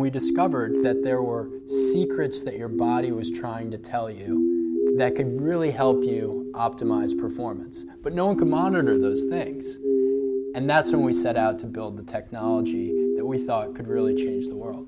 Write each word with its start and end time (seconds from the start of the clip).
We 0.00 0.10
discovered 0.10 0.84
that 0.84 1.02
there 1.02 1.22
were 1.22 1.50
secrets 1.92 2.44
that 2.44 2.56
your 2.56 2.68
body 2.68 3.10
was 3.10 3.32
trying 3.32 3.72
to 3.72 3.78
tell 3.78 4.08
you 4.08 4.94
that 4.96 5.16
could 5.16 5.40
really 5.40 5.72
help 5.72 6.04
you 6.04 6.52
optimize 6.54 7.18
performance. 7.18 7.84
But 8.00 8.12
no 8.12 8.26
one 8.26 8.36
could 8.38 8.46
monitor 8.46 8.96
those 8.96 9.24
things. 9.24 9.74
And 10.54 10.70
that's 10.70 10.92
when 10.92 11.02
we 11.02 11.12
set 11.12 11.36
out 11.36 11.58
to 11.58 11.66
build 11.66 11.96
the 11.96 12.04
technology 12.04 12.92
that 13.16 13.26
we 13.26 13.44
thought 13.44 13.74
could 13.74 13.88
really 13.88 14.14
change 14.14 14.46
the 14.46 14.54
world. 14.54 14.86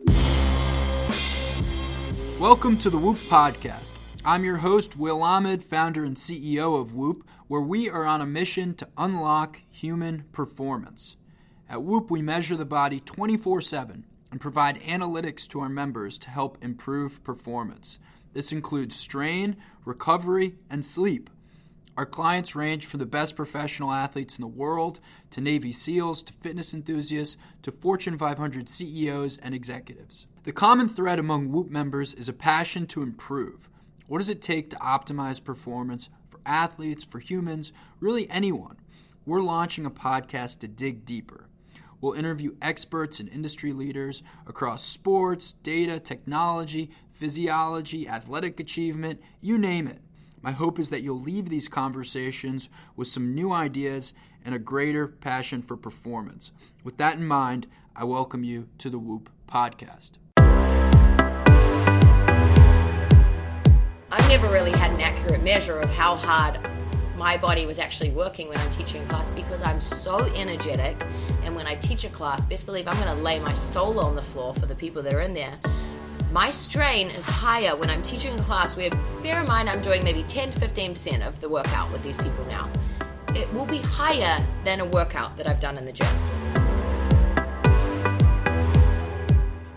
Welcome 2.38 2.79
to 2.79 2.88
the 2.88 2.98
Whoop 2.98 3.16
Podcast. 3.16 3.95
I'm 4.24 4.45
your 4.45 4.58
host, 4.58 4.96
Will 4.96 5.24
Ahmed, 5.24 5.64
founder 5.64 6.04
and 6.04 6.16
CEO 6.16 6.80
of 6.80 6.95
Whoop, 6.95 7.27
where 7.48 7.61
we 7.61 7.90
are 7.90 8.04
on 8.06 8.20
a 8.20 8.27
mission 8.27 8.74
to 8.74 8.86
unlock 8.96 9.61
human 9.72 10.27
performance. 10.30 11.16
At 11.68 11.82
Whoop, 11.82 12.12
we 12.12 12.22
measure 12.22 12.54
the 12.54 12.64
body 12.64 13.00
24 13.00 13.61
7 13.61 14.04
and 14.30 14.40
provide 14.40 14.80
analytics 14.80 15.46
to 15.48 15.61
our 15.61 15.68
members 15.68 16.18
to 16.18 16.30
help 16.30 16.58
improve 16.62 17.22
performance. 17.25 17.98
This 18.32 18.52
includes 18.52 18.96
strain, 18.96 19.57
recovery, 19.84 20.57
and 20.68 20.84
sleep. 20.84 21.30
Our 21.96 22.07
clients 22.07 22.54
range 22.54 22.86
from 22.86 23.00
the 23.00 23.07
best 23.07 23.36
professional 23.36 23.90
athletes 23.90 24.36
in 24.36 24.43
the 24.43 24.46
world 24.46 25.00
to 25.32 25.40
Navy 25.40 25.72
SEALs 25.72 26.22
to 26.22 26.32
fitness 26.32 26.72
enthusiasts 26.72 27.36
to 27.62 27.72
Fortune 27.72 28.16
500 28.16 28.68
CEOs 28.68 29.36
and 29.38 29.54
executives. 29.54 30.26
The 30.44 30.52
common 30.52 30.88
thread 30.88 31.18
among 31.18 31.50
Whoop 31.50 31.68
members 31.68 32.14
is 32.14 32.28
a 32.28 32.33
passion 32.33 32.86
to 32.86 33.02
improve. 33.02 33.69
What 34.06 34.19
does 34.19 34.30
it 34.30 34.41
take 34.41 34.70
to 34.70 34.77
optimize 34.77 35.44
performance 35.44 36.08
for 36.28 36.41
athletes, 36.47 37.05
for 37.05 37.19
humans, 37.19 37.72
really 37.98 38.30
anyone? 38.30 38.78
We're 39.27 39.42
launching 39.42 39.84
a 39.84 39.91
podcast 39.91 40.60
to 40.60 40.69
dig 40.69 41.05
deeper. 41.05 41.50
We'll 42.00 42.14
interview 42.14 42.56
experts 42.62 43.20
and 43.20 43.28
industry 43.28 43.72
leaders 43.72 44.22
across 44.47 44.83
sports, 44.84 45.53
data, 45.53 46.00
technology, 46.00 46.91
physiology, 47.12 48.08
athletic 48.08 48.58
achievement, 48.58 49.20
you 49.42 49.58
name 49.58 49.86
it. 49.86 50.00
My 50.41 50.52
hope 50.52 50.78
is 50.78 50.89
that 50.89 51.02
you'll 51.02 51.20
leave 51.20 51.50
these 51.50 51.69
conversations 51.69 52.70
with 52.97 53.08
some 53.08 53.34
new 53.34 53.52
ideas 53.52 54.14
and 54.42 54.55
a 54.55 54.58
greater 54.58 55.06
passion 55.06 55.61
for 55.61 55.77
performance. 55.77 56.52
With 56.83 56.97
that 56.97 57.16
in 57.16 57.27
mind, 57.27 57.66
I 57.94 58.05
welcome 58.05 58.44
you 58.44 58.70
to 58.78 58.89
the 58.89 58.98
Whoop 58.98 59.28
podcast. 59.46 60.12
I've 64.12 64.28
never 64.30 64.48
really 64.48 64.72
had 64.72 64.91
an 64.92 65.02
accurate 65.02 65.42
measure 65.42 65.78
of 65.78 65.91
how 65.91 66.17
hard 66.17 66.58
my 67.20 67.36
body 67.36 67.66
was 67.66 67.78
actually 67.78 68.08
working 68.08 68.48
when 68.48 68.56
I'm 68.56 68.70
teaching 68.70 69.06
class 69.06 69.28
because 69.28 69.60
I'm 69.60 69.78
so 69.78 70.20
energetic. 70.34 70.96
And 71.44 71.54
when 71.54 71.66
I 71.66 71.74
teach 71.74 72.04
a 72.04 72.08
class, 72.08 72.46
best 72.46 72.64
believe 72.64 72.88
I'm 72.88 72.94
going 72.94 73.14
to 73.14 73.22
lay 73.22 73.38
my 73.38 73.52
soul 73.52 74.00
on 74.00 74.16
the 74.16 74.22
floor 74.22 74.54
for 74.54 74.64
the 74.64 74.74
people 74.74 75.02
that 75.02 75.12
are 75.12 75.20
in 75.20 75.34
there. 75.34 75.58
My 76.32 76.48
strain 76.48 77.10
is 77.10 77.27
higher 77.27 77.77
when 77.77 77.90
I'm 77.90 78.00
teaching 78.00 78.38
a 78.38 78.42
class 78.44 78.74
where, 78.74 78.88
bear 79.22 79.42
in 79.42 79.46
mind, 79.46 79.68
I'm 79.68 79.82
doing 79.82 80.02
maybe 80.02 80.22
10 80.22 80.52
to 80.52 80.60
15% 80.60 81.28
of 81.28 81.38
the 81.42 81.48
workout 81.50 81.92
with 81.92 82.02
these 82.02 82.16
people 82.16 82.42
now. 82.46 82.72
It 83.36 83.52
will 83.52 83.66
be 83.66 83.82
higher 83.82 84.42
than 84.64 84.80
a 84.80 84.86
workout 84.86 85.36
that 85.36 85.46
I've 85.46 85.60
done 85.60 85.77
in 85.77 85.84
the 85.84 85.92
gym. 85.92 86.06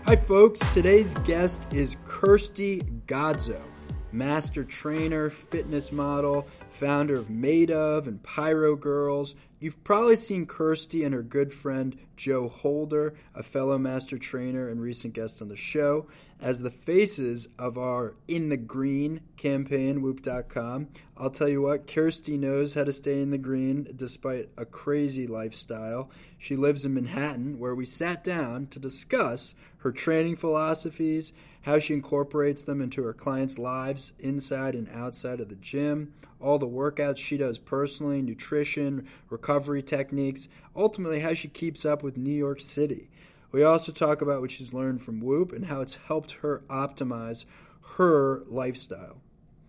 Hi, 0.06 0.16
folks. 0.16 0.60
Today's 0.72 1.14
guest 1.26 1.70
is 1.74 1.98
Kirsty 2.06 2.80
Godso 3.06 3.73
master 4.14 4.62
trainer, 4.62 5.28
fitness 5.28 5.90
model, 5.90 6.46
founder 6.70 7.16
of 7.16 7.28
Made 7.28 7.70
of 7.70 8.06
and 8.06 8.22
Pyro 8.22 8.76
Girls. 8.76 9.34
You've 9.58 9.82
probably 9.82 10.14
seen 10.14 10.46
Kirsty 10.46 11.02
and 11.02 11.12
her 11.12 11.22
good 11.22 11.52
friend 11.52 11.98
Joe 12.16 12.48
Holder, 12.48 13.14
a 13.34 13.42
fellow 13.42 13.76
master 13.76 14.16
trainer 14.16 14.68
and 14.68 14.80
recent 14.80 15.14
guest 15.14 15.42
on 15.42 15.48
the 15.48 15.56
show, 15.56 16.06
as 16.40 16.60
the 16.60 16.70
faces 16.70 17.48
of 17.58 17.76
our 17.76 18.14
In 18.28 18.50
the 18.50 18.56
Green 18.56 19.20
campaign, 19.36 20.00
whoop.com. 20.00 20.88
I'll 21.16 21.30
tell 21.30 21.48
you 21.48 21.62
what, 21.62 21.88
Kirsty 21.88 22.36
knows 22.36 22.74
how 22.74 22.84
to 22.84 22.92
stay 22.92 23.20
in 23.20 23.30
the 23.30 23.38
green 23.38 23.88
despite 23.96 24.48
a 24.56 24.64
crazy 24.64 25.26
lifestyle. 25.26 26.10
She 26.38 26.54
lives 26.54 26.84
in 26.84 26.94
Manhattan, 26.94 27.58
where 27.58 27.74
we 27.74 27.84
sat 27.84 28.22
down 28.22 28.66
to 28.68 28.78
discuss 28.78 29.54
her 29.78 29.92
training 29.92 30.36
philosophies 30.36 31.32
how 31.64 31.78
she 31.78 31.94
incorporates 31.94 32.62
them 32.62 32.82
into 32.82 33.02
her 33.02 33.14
clients' 33.14 33.58
lives 33.58 34.12
inside 34.18 34.74
and 34.74 34.88
outside 34.90 35.40
of 35.40 35.48
the 35.48 35.56
gym, 35.56 36.12
all 36.38 36.58
the 36.58 36.68
workouts 36.68 37.16
she 37.16 37.38
does 37.38 37.58
personally, 37.58 38.20
nutrition, 38.20 39.06
recovery 39.30 39.82
techniques, 39.82 40.46
ultimately, 40.76 41.20
how 41.20 41.32
she 41.32 41.48
keeps 41.48 41.86
up 41.86 42.02
with 42.02 42.18
New 42.18 42.34
York 42.34 42.60
City. 42.60 43.08
We 43.50 43.62
also 43.62 43.92
talk 43.92 44.20
about 44.20 44.42
what 44.42 44.50
she's 44.50 44.74
learned 44.74 45.02
from 45.02 45.20
Whoop 45.20 45.52
and 45.52 45.64
how 45.66 45.80
it's 45.80 45.94
helped 45.94 46.32
her 46.42 46.62
optimize 46.68 47.46
her 47.96 48.42
lifestyle. 48.46 49.22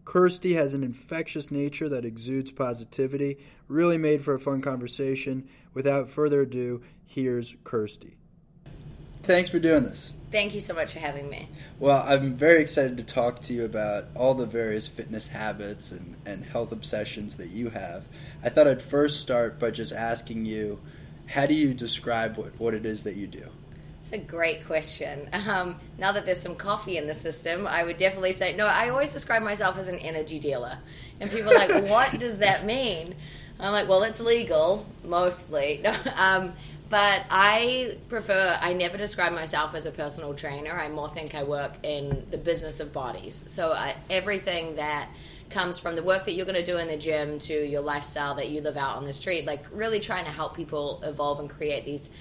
Kirsty 0.03 0.53
has 0.53 0.73
an 0.73 0.83
infectious 0.83 1.49
nature 1.49 1.87
that 1.87 2.03
exudes 2.03 2.51
positivity, 2.51 3.37
really 3.67 3.97
made 3.97 4.21
for 4.21 4.33
a 4.33 4.39
fun 4.39 4.61
conversation. 4.61 5.47
Without 5.73 6.09
further 6.09 6.41
ado, 6.41 6.81
here's 7.05 7.55
Kirsty. 7.63 8.17
Thanks 9.23 9.49
for 9.49 9.59
doing 9.59 9.83
this. 9.83 10.11
Thank 10.35 10.53
you 10.53 10.59
so 10.59 10.73
much 10.73 10.91
for 10.91 10.99
having 10.99 11.29
me. 11.29 11.47
Well, 11.79 12.03
I'm 12.05 12.35
very 12.35 12.61
excited 12.61 12.97
to 12.97 13.05
talk 13.05 13.39
to 13.43 13.53
you 13.53 13.63
about 13.63 14.07
all 14.15 14.33
the 14.33 14.45
various 14.45 14.85
fitness 14.85 15.29
habits 15.29 15.93
and, 15.93 16.17
and 16.25 16.43
health 16.43 16.73
obsessions 16.73 17.37
that 17.37 17.51
you 17.51 17.69
have. 17.69 18.03
I 18.43 18.49
thought 18.49 18.67
I'd 18.67 18.81
first 18.81 19.21
start 19.21 19.59
by 19.59 19.71
just 19.71 19.93
asking 19.93 20.43
you 20.43 20.81
how 21.25 21.45
do 21.45 21.53
you 21.53 21.73
describe 21.73 22.35
what, 22.35 22.59
what 22.59 22.73
it 22.73 22.85
is 22.85 23.03
that 23.03 23.15
you 23.15 23.27
do? 23.27 23.47
It's 24.01 24.11
a 24.11 24.17
great 24.17 24.65
question. 24.65 25.29
Um, 25.33 25.79
now 25.97 26.11
that 26.11 26.25
there's 26.25 26.41
some 26.41 26.55
coffee 26.55 26.97
in 26.97 27.07
the 27.07 27.13
system, 27.13 27.65
I 27.65 27.85
would 27.85 27.95
definitely 27.95 28.33
say 28.33 28.57
no. 28.57 28.67
I 28.67 28.89
always 28.89 29.13
describe 29.13 29.41
myself 29.41 29.77
as 29.77 29.87
an 29.87 29.99
energy 29.99 30.39
dealer, 30.39 30.79
and 31.21 31.31
people 31.31 31.51
are 31.51 31.65
like, 31.65 31.83
"What 31.89 32.19
does 32.19 32.39
that 32.39 32.65
mean?" 32.65 33.15
I'm 33.57 33.71
like, 33.71 33.87
"Well, 33.87 34.03
it's 34.03 34.19
legal 34.19 34.85
mostly." 35.05 35.79
No, 35.83 35.95
um, 36.17 36.53
but 36.95 37.25
I 37.29 37.97
prefer, 38.07 38.57
I 38.61 38.71
never 38.71 38.97
describe 38.97 39.33
myself 39.33 39.75
as 39.75 39.85
a 39.85 39.91
personal 39.91 40.33
trainer. 40.33 40.71
I 40.71 40.87
more 40.87 41.09
think 41.09 41.35
I 41.35 41.43
work 41.43 41.73
in 41.83 42.25
the 42.31 42.37
business 42.37 42.79
of 42.79 42.93
bodies. 42.93 43.43
So 43.47 43.77
everything 44.09 44.77
that 44.77 45.09
comes 45.49 45.77
from 45.77 45.97
the 45.97 46.03
work 46.03 46.23
that 46.23 46.35
you're 46.35 46.45
going 46.45 46.55
to 46.55 46.63
do 46.63 46.77
in 46.77 46.87
the 46.87 46.95
gym 46.95 47.37
to 47.39 47.53
your 47.53 47.81
lifestyle 47.81 48.35
that 48.35 48.47
you 48.47 48.61
live 48.61 48.77
out 48.77 48.95
on 48.95 49.03
the 49.03 49.11
street, 49.11 49.43
like 49.45 49.65
really 49.73 49.99
trying 49.99 50.23
to 50.23 50.31
help 50.31 50.55
people 50.55 51.01
evolve 51.03 51.41
and 51.41 51.49
create 51.49 51.83
these 51.83 52.11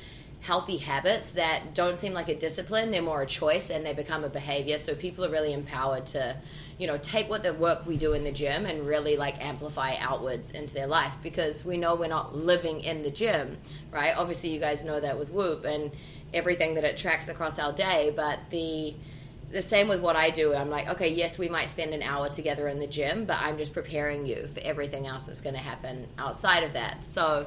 healthy 0.45 0.77
habits 0.77 1.33
that 1.33 1.75
don't 1.75 1.97
seem 1.97 2.13
like 2.13 2.29
a 2.29 2.35
discipline, 2.35 2.91
they're 2.91 3.01
more 3.01 3.23
a 3.23 3.27
choice 3.27 3.71
and 3.71 3.85
they 3.85 3.95
become 3.95 4.25
a 4.25 4.29
behavior. 4.29 4.77
So 4.77 4.95
people 4.95 5.25
are 5.25 5.31
really 5.31 5.55
empowered 5.55 6.05
to, 6.09 6.37
you 6.77 6.87
know, 6.87 6.99
take 6.99 7.31
what 7.31 7.43
the 7.43 7.55
work 7.55 7.87
we 7.87 7.97
do 7.97 8.13
in 8.13 8.25
the 8.25 8.31
gym 8.31 8.67
and 8.67 8.87
really 8.87 9.17
like 9.17 9.43
amplify 9.43 9.95
outwards 9.99 10.51
into 10.51 10.75
their 10.75 10.87
life 10.87 11.15
because 11.23 11.65
we 11.65 11.79
know 11.79 11.95
we're 11.95 12.09
not 12.09 12.37
living 12.37 12.81
in 12.81 13.03
the 13.03 13.11
gym, 13.11 13.57
right? 13.91 14.15
Obviously, 14.15 14.51
you 14.51 14.61
guys 14.61 14.85
know 14.85 15.01
that 15.01 15.19
with 15.19 15.31
Whoop 15.31 15.65
and 15.65 15.91
everything 16.35 16.75
that 16.75 16.85
it 16.85 16.99
tracks 16.99 17.29
across 17.29 17.59
our 17.59 17.73
day, 17.73 18.13
but 18.15 18.39
the 18.51 18.95
the 19.51 19.63
same 19.63 19.87
with 19.87 20.01
what 20.01 20.17
I 20.17 20.31
do. 20.31 20.53
I'm 20.53 20.69
like, 20.69 20.89
okay, 20.89 21.15
yes, 21.15 21.39
we 21.39 21.49
might 21.49 21.71
spend 21.71 21.95
an 21.95 22.03
hour 22.03 22.29
together 22.29 22.67
in 22.67 22.81
the 22.81 22.89
gym, 22.89 23.25
but 23.25 23.39
I'm 23.39 23.57
just 23.57 23.73
preparing 23.73 24.27
you 24.27 24.49
for 24.49 24.59
everything 24.61 25.07
else 25.07 25.27
that's 25.27 25.41
going 25.41 25.55
to 25.55 25.61
happen 25.61 26.09
outside 26.19 26.65
of 26.65 26.73
that. 26.73 27.05
So, 27.05 27.47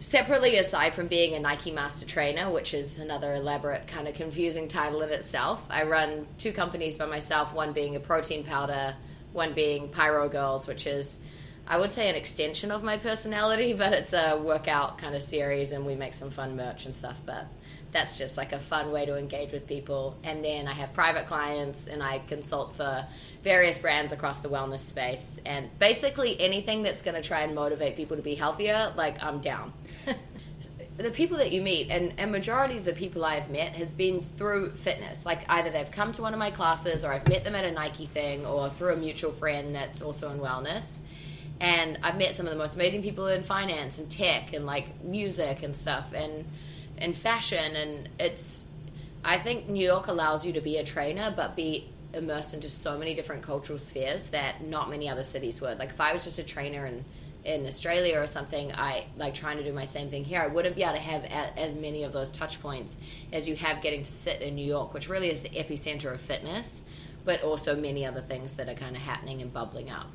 separately 0.00 0.56
aside 0.56 0.94
from 0.94 1.06
being 1.06 1.34
a 1.34 1.38
nike 1.38 1.70
master 1.70 2.06
trainer 2.06 2.50
which 2.50 2.72
is 2.72 2.98
another 2.98 3.34
elaborate 3.34 3.86
kind 3.86 4.08
of 4.08 4.14
confusing 4.14 4.66
title 4.66 5.02
in 5.02 5.10
itself 5.10 5.62
i 5.68 5.82
run 5.82 6.26
two 6.38 6.52
companies 6.52 6.96
by 6.96 7.04
myself 7.04 7.52
one 7.52 7.74
being 7.74 7.96
a 7.96 8.00
protein 8.00 8.42
powder 8.42 8.94
one 9.34 9.52
being 9.52 9.90
pyro 9.90 10.26
girls 10.26 10.66
which 10.66 10.86
is 10.86 11.20
i 11.68 11.76
would 11.76 11.92
say 11.92 12.08
an 12.08 12.16
extension 12.16 12.72
of 12.72 12.82
my 12.82 12.96
personality 12.96 13.74
but 13.78 13.92
it's 13.92 14.14
a 14.14 14.40
workout 14.42 14.96
kind 14.96 15.14
of 15.14 15.20
series 15.20 15.72
and 15.72 15.84
we 15.84 15.94
make 15.94 16.14
some 16.14 16.30
fun 16.30 16.56
merch 16.56 16.86
and 16.86 16.94
stuff 16.94 17.18
but 17.26 17.46
that's 17.92 18.18
just 18.18 18.36
like 18.36 18.52
a 18.52 18.58
fun 18.58 18.92
way 18.92 19.04
to 19.06 19.16
engage 19.16 19.52
with 19.52 19.66
people. 19.66 20.16
And 20.22 20.44
then 20.44 20.68
i 20.68 20.72
have 20.72 20.92
private 20.92 21.26
clients 21.26 21.86
and 21.86 22.02
i 22.02 22.20
consult 22.20 22.74
for 22.76 23.04
various 23.42 23.78
brands 23.78 24.12
across 24.12 24.40
the 24.40 24.48
wellness 24.48 24.80
space. 24.80 25.40
And 25.44 25.76
basically 25.78 26.40
anything 26.40 26.82
that's 26.82 27.02
going 27.02 27.20
to 27.20 27.22
try 27.26 27.42
and 27.42 27.54
motivate 27.54 27.96
people 27.96 28.16
to 28.16 28.22
be 28.22 28.34
healthier 28.34 28.92
like 28.96 29.22
i'm 29.22 29.40
down 29.40 29.72
the 31.02 31.10
people 31.10 31.38
that 31.38 31.52
you 31.52 31.62
meet 31.62 31.88
and 31.90 32.12
a 32.18 32.26
majority 32.26 32.76
of 32.76 32.84
the 32.84 32.92
people 32.92 33.24
I've 33.24 33.50
met 33.50 33.72
has 33.72 33.90
been 33.92 34.22
through 34.36 34.72
fitness. 34.72 35.24
Like 35.24 35.48
either 35.48 35.70
they've 35.70 35.90
come 35.90 36.12
to 36.12 36.22
one 36.22 36.32
of 36.32 36.38
my 36.38 36.50
classes 36.50 37.04
or 37.04 37.12
I've 37.12 37.26
met 37.28 37.44
them 37.44 37.54
at 37.54 37.64
a 37.64 37.72
Nike 37.72 38.06
thing 38.06 38.44
or 38.44 38.68
through 38.68 38.94
a 38.94 38.96
mutual 38.96 39.32
friend 39.32 39.74
that's 39.74 40.02
also 40.02 40.30
in 40.30 40.38
wellness. 40.38 40.98
And 41.60 41.98
I've 42.02 42.16
met 42.16 42.36
some 42.36 42.46
of 42.46 42.52
the 42.52 42.58
most 42.58 42.74
amazing 42.74 43.02
people 43.02 43.28
in 43.28 43.44
finance 43.44 43.98
and 43.98 44.10
tech 44.10 44.52
and 44.52 44.66
like 44.66 45.02
music 45.04 45.62
and 45.62 45.76
stuff 45.76 46.12
and 46.14 46.46
and 46.98 47.16
fashion 47.16 47.76
and 47.76 48.08
it's 48.18 48.66
I 49.24 49.38
think 49.38 49.68
New 49.68 49.84
York 49.84 50.06
allows 50.06 50.44
you 50.44 50.54
to 50.54 50.60
be 50.60 50.76
a 50.78 50.84
trainer 50.84 51.32
but 51.34 51.56
be 51.56 51.88
immersed 52.12 52.54
into 52.54 52.68
so 52.68 52.98
many 52.98 53.14
different 53.14 53.42
cultural 53.42 53.78
spheres 53.78 54.28
that 54.28 54.62
not 54.62 54.90
many 54.90 55.08
other 55.08 55.22
cities 55.22 55.60
would. 55.60 55.78
Like 55.78 55.90
if 55.90 56.00
I 56.00 56.12
was 56.12 56.24
just 56.24 56.38
a 56.38 56.42
trainer 56.42 56.86
in 56.86 57.04
in 57.44 57.66
Australia 57.66 58.18
or 58.18 58.26
something, 58.26 58.72
I 58.72 59.04
like 59.16 59.34
trying 59.34 59.56
to 59.58 59.64
do 59.64 59.72
my 59.72 59.84
same 59.84 60.10
thing 60.10 60.24
here. 60.24 60.40
I 60.40 60.46
wouldn't 60.46 60.76
be 60.76 60.82
able 60.82 60.94
to 60.94 61.00
have 61.00 61.24
a, 61.24 61.58
as 61.58 61.74
many 61.74 62.04
of 62.04 62.12
those 62.12 62.30
touch 62.30 62.60
points 62.60 62.96
as 63.32 63.48
you 63.48 63.56
have 63.56 63.82
getting 63.82 64.02
to 64.02 64.10
sit 64.10 64.42
in 64.42 64.54
New 64.54 64.66
York, 64.66 64.92
which 64.94 65.08
really 65.08 65.30
is 65.30 65.42
the 65.42 65.48
epicenter 65.50 66.12
of 66.12 66.20
fitness, 66.20 66.84
but 67.24 67.42
also 67.42 67.74
many 67.76 68.04
other 68.04 68.20
things 68.20 68.54
that 68.54 68.68
are 68.68 68.74
kind 68.74 68.96
of 68.96 69.02
happening 69.02 69.40
and 69.42 69.52
bubbling 69.52 69.90
up. 69.90 70.06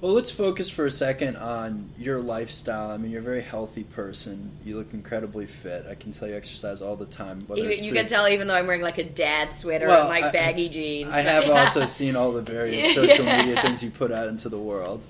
Well, 0.00 0.12
let's 0.12 0.30
focus 0.30 0.70
for 0.70 0.86
a 0.86 0.92
second 0.92 1.36
on 1.38 1.90
your 1.98 2.20
lifestyle. 2.20 2.92
I 2.92 2.98
mean, 2.98 3.10
you're 3.10 3.20
a 3.20 3.24
very 3.24 3.40
healthy 3.40 3.82
person. 3.82 4.52
You 4.64 4.76
look 4.76 4.94
incredibly 4.94 5.46
fit. 5.46 5.86
I 5.90 5.96
can 5.96 6.12
tell 6.12 6.28
you 6.28 6.36
exercise 6.36 6.80
all 6.80 6.94
the 6.94 7.06
time. 7.06 7.44
You, 7.52 7.64
you 7.64 7.92
can 7.92 8.06
tell 8.06 8.28
even 8.28 8.46
though 8.46 8.54
I'm 8.54 8.68
wearing 8.68 8.82
like 8.82 8.98
a 8.98 9.04
dad 9.04 9.52
sweater 9.52 9.88
Well, 9.88 10.02
and 10.02 10.10
like 10.10 10.22
I- 10.26 10.30
baggy 10.30 10.68
jeans. 10.68 11.08
I 11.08 11.22
have 11.22 11.50
also 11.50 11.84
seen 11.86 12.14
all 12.14 12.30
the 12.30 12.42
various 12.42 12.94
social 12.94 13.24
media 13.24 13.60
things 13.60 13.82
you 13.82 13.90
put 13.90 14.12
out 14.12 14.28
into 14.28 14.48
the 14.48 14.58
world. 14.58 15.04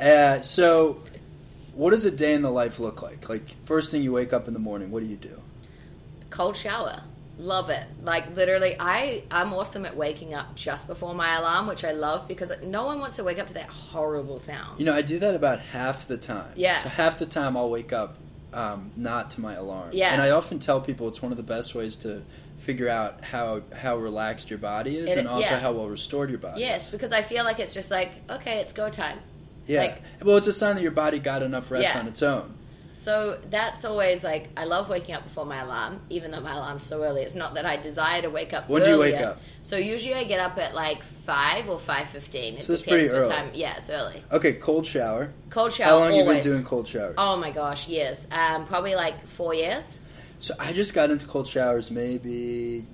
Uh, 0.00 0.40
so, 0.40 1.02
what 1.74 1.90
does 1.90 2.04
a 2.04 2.10
day 2.10 2.34
in 2.34 2.42
the 2.42 2.50
life 2.50 2.78
look 2.78 3.02
like? 3.02 3.28
Like, 3.28 3.56
first 3.64 3.90
thing 3.90 4.02
you 4.02 4.12
wake 4.12 4.32
up 4.32 4.48
in 4.48 4.54
the 4.54 4.60
morning, 4.60 4.90
what 4.90 5.00
do 5.00 5.06
you 5.06 5.16
do? 5.16 5.40
cold 6.30 6.56
shower 6.56 7.02
love 7.38 7.70
it 7.70 7.82
like 8.02 8.36
literally 8.36 8.76
i 8.78 9.22
i'm 9.32 9.52
awesome 9.52 9.84
at 9.84 9.96
waking 9.96 10.32
up 10.32 10.54
just 10.54 10.86
before 10.86 11.12
my 11.12 11.36
alarm 11.38 11.66
which 11.66 11.84
i 11.84 11.90
love 11.90 12.28
because 12.28 12.52
no 12.62 12.84
one 12.86 13.00
wants 13.00 13.16
to 13.16 13.24
wake 13.24 13.38
up 13.38 13.48
to 13.48 13.54
that 13.54 13.68
horrible 13.68 14.38
sound 14.38 14.78
You 14.78 14.84
know, 14.86 14.92
I 14.94 15.02
do 15.02 15.18
that 15.18 15.34
about 15.34 15.58
half 15.58 16.06
the 16.06 16.16
time. 16.16 16.52
Yeah. 16.54 16.80
So 16.82 16.88
half 16.88 17.18
the 17.18 17.26
time 17.26 17.56
I'll 17.56 17.68
wake 17.70 17.92
up 17.92 18.16
um, 18.52 18.90
not 18.96 19.30
to 19.32 19.40
my 19.40 19.54
alarm. 19.54 19.90
Yeah. 19.92 20.12
And 20.12 20.20
I 20.22 20.30
often 20.30 20.58
tell 20.58 20.80
people 20.80 21.08
it's 21.08 21.22
one 21.22 21.30
of 21.32 21.36
the 21.36 21.42
best 21.44 21.74
ways 21.74 21.96
to 21.96 22.22
figure 22.58 22.88
out 22.88 23.24
how 23.24 23.62
how 23.74 23.96
relaxed 23.96 24.50
your 24.50 24.58
body 24.58 24.96
is 24.96 25.10
It- 25.10 25.18
and 25.18 25.26
also 25.28 25.50
yeah. 25.50 25.60
how 25.60 25.72
well 25.72 25.88
restored 25.88 26.28
your 26.30 26.38
body 26.38 26.60
yes 26.60 26.86
is. 26.86 26.90
because 26.92 27.10
i 27.10 27.22
feel 27.22 27.42
like 27.42 27.58
it's 27.58 27.72
just 27.72 27.90
like 27.90 28.10
okay 28.28 28.58
it's 28.58 28.74
go 28.74 28.90
time 28.90 29.18
Yeah. 29.70 29.80
like- 29.82 30.02
well, 30.22 30.36
it's 30.36 30.46
a 30.46 30.52
sign 30.52 30.74
that 30.76 30.82
your 30.82 30.90
body 30.92 31.18
got 31.18 31.42
enough 31.42 31.70
rest 31.70 31.84
Yeah. 31.94 32.00
on 32.00 32.06
its 32.06 32.22
own. 32.22 32.54
so 32.92 33.38
that's 33.48 33.84
always 33.86 34.22
like 34.24 34.48
i 34.58 34.64
love 34.64 34.88
waking 34.90 35.14
up 35.14 35.22
before 35.24 35.46
my 35.46 35.60
alarm 35.62 36.00
even 36.10 36.30
though 36.32 36.40
my 36.40 36.52
alarm's 36.52 36.82
so 36.82 37.02
early 37.02 37.22
it's 37.22 37.34
not 37.36 37.54
that 37.54 37.64
i 37.64 37.76
desire 37.76 38.20
to 38.20 38.28
wake 38.28 38.52
up 38.52 38.68
When 38.68 38.82
do 38.82 38.90
you 38.90 38.98
wake 38.98 39.14
up? 39.20 39.40
so 39.62 39.76
usually 39.76 40.14
i 40.16 40.24
get 40.24 40.38
up 40.40 40.58
at 40.58 40.74
like 40.74 41.02
5 41.04 41.70
or 41.70 41.78
5.15 41.78 42.58
it 42.58 42.64
So 42.64 42.72
it's 42.74 42.82
pretty 42.82 43.08
early. 43.08 43.32
time 43.32 43.50
yeah 43.54 43.78
it's 43.78 43.88
early 43.88 44.22
Okay, 44.32 44.54
cold 44.54 44.84
shower. 44.86 45.32
cold 45.50 45.72
shower 45.72 45.86
How 45.88 45.94
long 45.98 46.12
always. 46.12 46.18
you 46.18 46.24
been 46.34 46.42
doing 46.42 46.64
cold 46.64 46.88
showers? 46.88 47.14
oh 47.16 47.36
my 47.36 47.52
gosh 47.52 47.88
years 47.88 48.26
um, 48.32 48.66
probably 48.66 48.94
like 48.96 49.24
four 49.28 49.54
years 49.54 49.98
So 50.40 50.52
I 50.58 50.72
just 50.72 50.92
got 50.92 51.10
into 51.10 51.26
cold 51.26 51.46
showers 51.46 51.90
maybe 51.90 52.84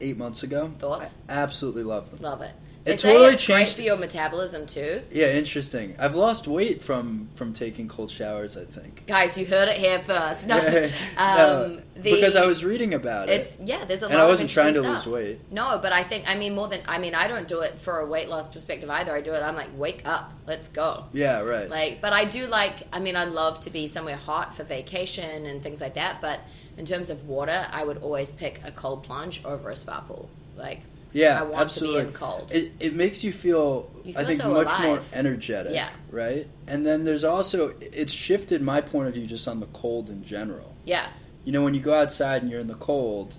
eight 0.00 0.16
months 0.16 0.42
ago. 0.42 0.72
Thoughts? 0.78 1.18
I 1.28 1.32
absolutely 1.32 1.82
love 1.82 2.10
them. 2.10 2.20
Love 2.22 2.40
it. 2.40 2.52
It 2.86 2.98
totally 2.98 3.36
changed- 3.36 3.76
for 3.76 3.82
your 3.82 3.96
metabolism 3.98 4.66
too. 4.66 5.02
Yeah, 5.10 5.32
interesting. 5.32 5.94
I've 5.98 6.14
lost 6.14 6.48
weight 6.48 6.80
from 6.82 7.28
from 7.34 7.52
taking 7.52 7.88
cold 7.88 8.10
showers. 8.10 8.56
I 8.56 8.64
think. 8.64 9.04
Guys, 9.06 9.36
you 9.36 9.44
heard 9.44 9.68
it 9.68 9.76
here 9.76 9.98
first. 9.98 10.48
No, 10.48 10.56
No, 11.18 11.64
um, 11.66 11.82
the, 11.94 12.14
because 12.14 12.36
I 12.36 12.46
was 12.46 12.64
reading 12.64 12.94
about 12.94 13.28
it, 13.28 13.58
yeah. 13.62 13.84
There's 13.84 14.00
a 14.02 14.06
lot 14.06 14.12
and 14.12 14.20
I 14.20 14.24
of 14.24 14.30
wasn't 14.30 14.48
trying 14.50 14.72
to 14.74 14.80
interesting 14.80 14.92
lose 14.92 15.00
stuff. 15.02 15.12
weight. 15.42 15.52
No, 15.52 15.78
but 15.82 15.92
I 15.92 16.02
think 16.04 16.24
I 16.26 16.36
mean 16.36 16.54
more 16.54 16.68
than 16.68 16.80
I 16.88 16.98
mean 16.98 17.14
I 17.14 17.28
don't 17.28 17.46
do 17.46 17.60
it 17.60 17.78
for 17.78 18.00
a 18.00 18.06
weight 18.06 18.28
loss 18.28 18.48
perspective 18.48 18.88
either. 18.88 19.14
I 19.14 19.20
do 19.20 19.34
it. 19.34 19.40
I'm 19.42 19.56
like, 19.56 19.68
wake 19.76 20.02
up, 20.06 20.32
let's 20.46 20.68
go. 20.68 21.04
Yeah, 21.12 21.40
right. 21.40 21.68
Like, 21.68 22.00
but 22.00 22.12
I 22.14 22.24
do 22.24 22.46
like. 22.46 22.86
I 22.92 22.98
mean, 22.98 23.14
I 23.16 23.24
love 23.24 23.60
to 23.60 23.70
be 23.70 23.88
somewhere 23.88 24.16
hot 24.16 24.54
for 24.54 24.64
vacation 24.64 25.44
and 25.46 25.62
things 25.62 25.80
like 25.82 25.94
that. 25.94 26.22
But 26.22 26.40
in 26.78 26.86
terms 26.86 27.10
of 27.10 27.28
water, 27.28 27.66
I 27.70 27.84
would 27.84 27.98
always 27.98 28.32
pick 28.32 28.60
a 28.64 28.72
cold 28.72 29.02
plunge 29.04 29.44
over 29.44 29.68
a 29.68 29.76
spa 29.76 30.00
pool. 30.00 30.30
Like, 30.56 30.80
yeah, 31.12 31.40
I 31.40 31.42
want 31.42 31.62
absolutely. 31.62 32.00
to 32.00 32.04
be 32.06 32.08
in 32.08 32.14
cold. 32.14 32.50
It, 32.52 32.72
it 32.80 32.94
makes 32.94 33.22
you 33.24 33.32
feel, 33.32 33.90
You 34.04 34.14
I 34.16 34.24
think, 34.24 34.40
so 34.40 34.48
much 34.48 34.66
alive. 34.66 34.82
more 34.84 35.00
energetic. 35.12 35.72
Yeah. 35.74 35.90
Right. 36.10 36.46
And 36.66 36.86
then 36.86 37.04
there's 37.04 37.24
also 37.24 37.72
it's 37.80 38.12
shifted 38.12 38.62
my 38.62 38.80
point 38.80 39.08
of 39.08 39.14
view 39.14 39.26
just 39.26 39.46
on 39.48 39.60
the 39.60 39.66
cold 39.66 40.10
in 40.10 40.24
general. 40.24 40.74
yeah, 40.84 41.06
You 41.44 41.52
know, 41.52 41.62
when 41.64 41.74
you 41.74 41.80
go 41.80 41.94
outside 41.94 42.42
and 42.42 42.50
you're 42.50 42.60
in 42.60 42.66
the 42.68 42.74
cold, 42.74 43.36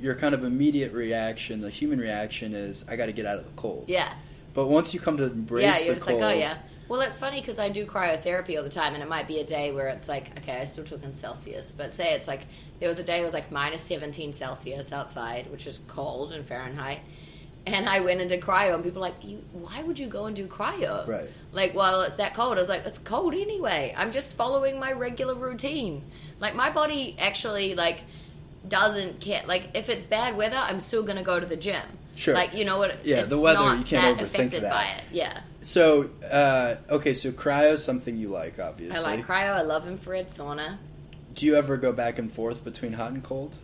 your 0.00 0.14
kind 0.14 0.34
of 0.34 0.44
immediate 0.44 0.92
reaction, 0.92 1.60
the 1.60 1.70
human 1.70 1.98
reaction 1.98 2.52
is, 2.54 2.84
I 2.88 2.96
got 2.96 3.06
to 3.06 3.12
get 3.12 3.26
out 3.26 3.38
of 3.38 3.44
the 3.46 3.52
cold. 3.52 3.84
yeah. 3.88 4.12
But 4.52 4.68
once 4.68 4.94
you 4.94 5.00
come 5.00 5.16
to 5.16 5.24
embrace 5.24 5.84
yeah, 5.84 5.94
the 5.94 6.00
cold, 6.00 6.20
like, 6.20 6.36
oh 6.36 6.38
yeah. 6.38 6.58
Well, 6.88 7.00
it's 7.00 7.16
funny 7.16 7.40
because 7.40 7.58
I 7.58 7.70
do 7.70 7.86
cryotherapy 7.86 8.56
all 8.56 8.62
the 8.62 8.70
time, 8.70 8.94
and 8.94 9.02
it 9.02 9.08
might 9.08 9.26
be 9.26 9.40
a 9.40 9.44
day 9.44 9.72
where 9.72 9.88
it's 9.88 10.08
like, 10.08 10.36
okay, 10.38 10.60
I 10.60 10.64
still 10.64 10.84
took 10.84 11.02
in 11.02 11.12
Celsius, 11.12 11.72
but 11.72 11.92
say 11.92 12.12
it's 12.14 12.28
like 12.28 12.42
there 12.78 12.88
was 12.88 12.98
a 12.98 13.04
day 13.04 13.20
it 13.20 13.24
was 13.24 13.32
like 13.32 13.50
minus 13.50 13.82
17 13.82 14.32
Celsius 14.32 14.92
outside, 14.92 15.50
which 15.50 15.66
is 15.66 15.80
cold 15.88 16.32
in 16.32 16.44
Fahrenheit, 16.44 17.00
and 17.66 17.88
I 17.88 18.00
went 18.00 18.20
into 18.20 18.36
cryo, 18.36 18.74
and 18.74 18.84
people 18.84 19.00
were 19.00 19.08
like, 19.08 19.24
you, 19.24 19.42
why 19.52 19.82
would 19.82 19.98
you 19.98 20.06
go 20.06 20.26
and 20.26 20.36
do 20.36 20.46
cryo? 20.46 21.06
Right. 21.06 21.30
Like, 21.52 21.74
well, 21.74 22.02
it's 22.02 22.16
that 22.16 22.34
cold. 22.34 22.56
I 22.56 22.60
was 22.60 22.68
like, 22.68 22.84
it's 22.84 22.98
cold 22.98 23.32
anyway. 23.32 23.94
I'm 23.96 24.12
just 24.12 24.36
following 24.36 24.78
my 24.78 24.92
regular 24.92 25.34
routine. 25.34 26.02
Like 26.40 26.54
my 26.54 26.70
body 26.70 27.16
actually 27.18 27.74
like 27.74 28.02
doesn't 28.68 29.20
care. 29.20 29.42
Like 29.46 29.70
if 29.74 29.88
it's 29.88 30.04
bad 30.04 30.36
weather, 30.36 30.56
I'm 30.56 30.80
still 30.80 31.02
gonna 31.02 31.22
go 31.22 31.40
to 31.40 31.46
the 31.46 31.56
gym. 31.56 31.82
Sure. 32.16 32.34
Like 32.34 32.54
you 32.54 32.64
know 32.64 32.78
what? 32.78 33.04
Yeah, 33.04 33.22
the 33.22 33.38
weather, 33.38 33.76
you 33.76 33.84
can't 33.84 34.18
that 34.18 34.26
overthink 34.26 34.50
that. 34.52 34.70
by 34.70 34.84
it. 34.84 35.04
Yeah. 35.12 35.40
So, 35.60 36.10
uh, 36.30 36.76
okay, 36.90 37.14
so 37.14 37.32
cryo 37.32 37.72
is 37.72 37.84
something 37.84 38.16
you 38.16 38.28
like, 38.28 38.60
obviously. 38.60 38.96
I 38.96 39.16
like 39.16 39.26
cryo. 39.26 39.52
I 39.52 39.62
love 39.62 39.88
infrared 39.88 40.28
sauna. 40.28 40.76
Do 41.34 41.46
you 41.46 41.56
ever 41.56 41.76
go 41.76 41.92
back 41.92 42.18
and 42.18 42.30
forth 42.30 42.64
between 42.64 42.92
hot 42.92 43.12
and 43.12 43.22
cold? 43.22 43.58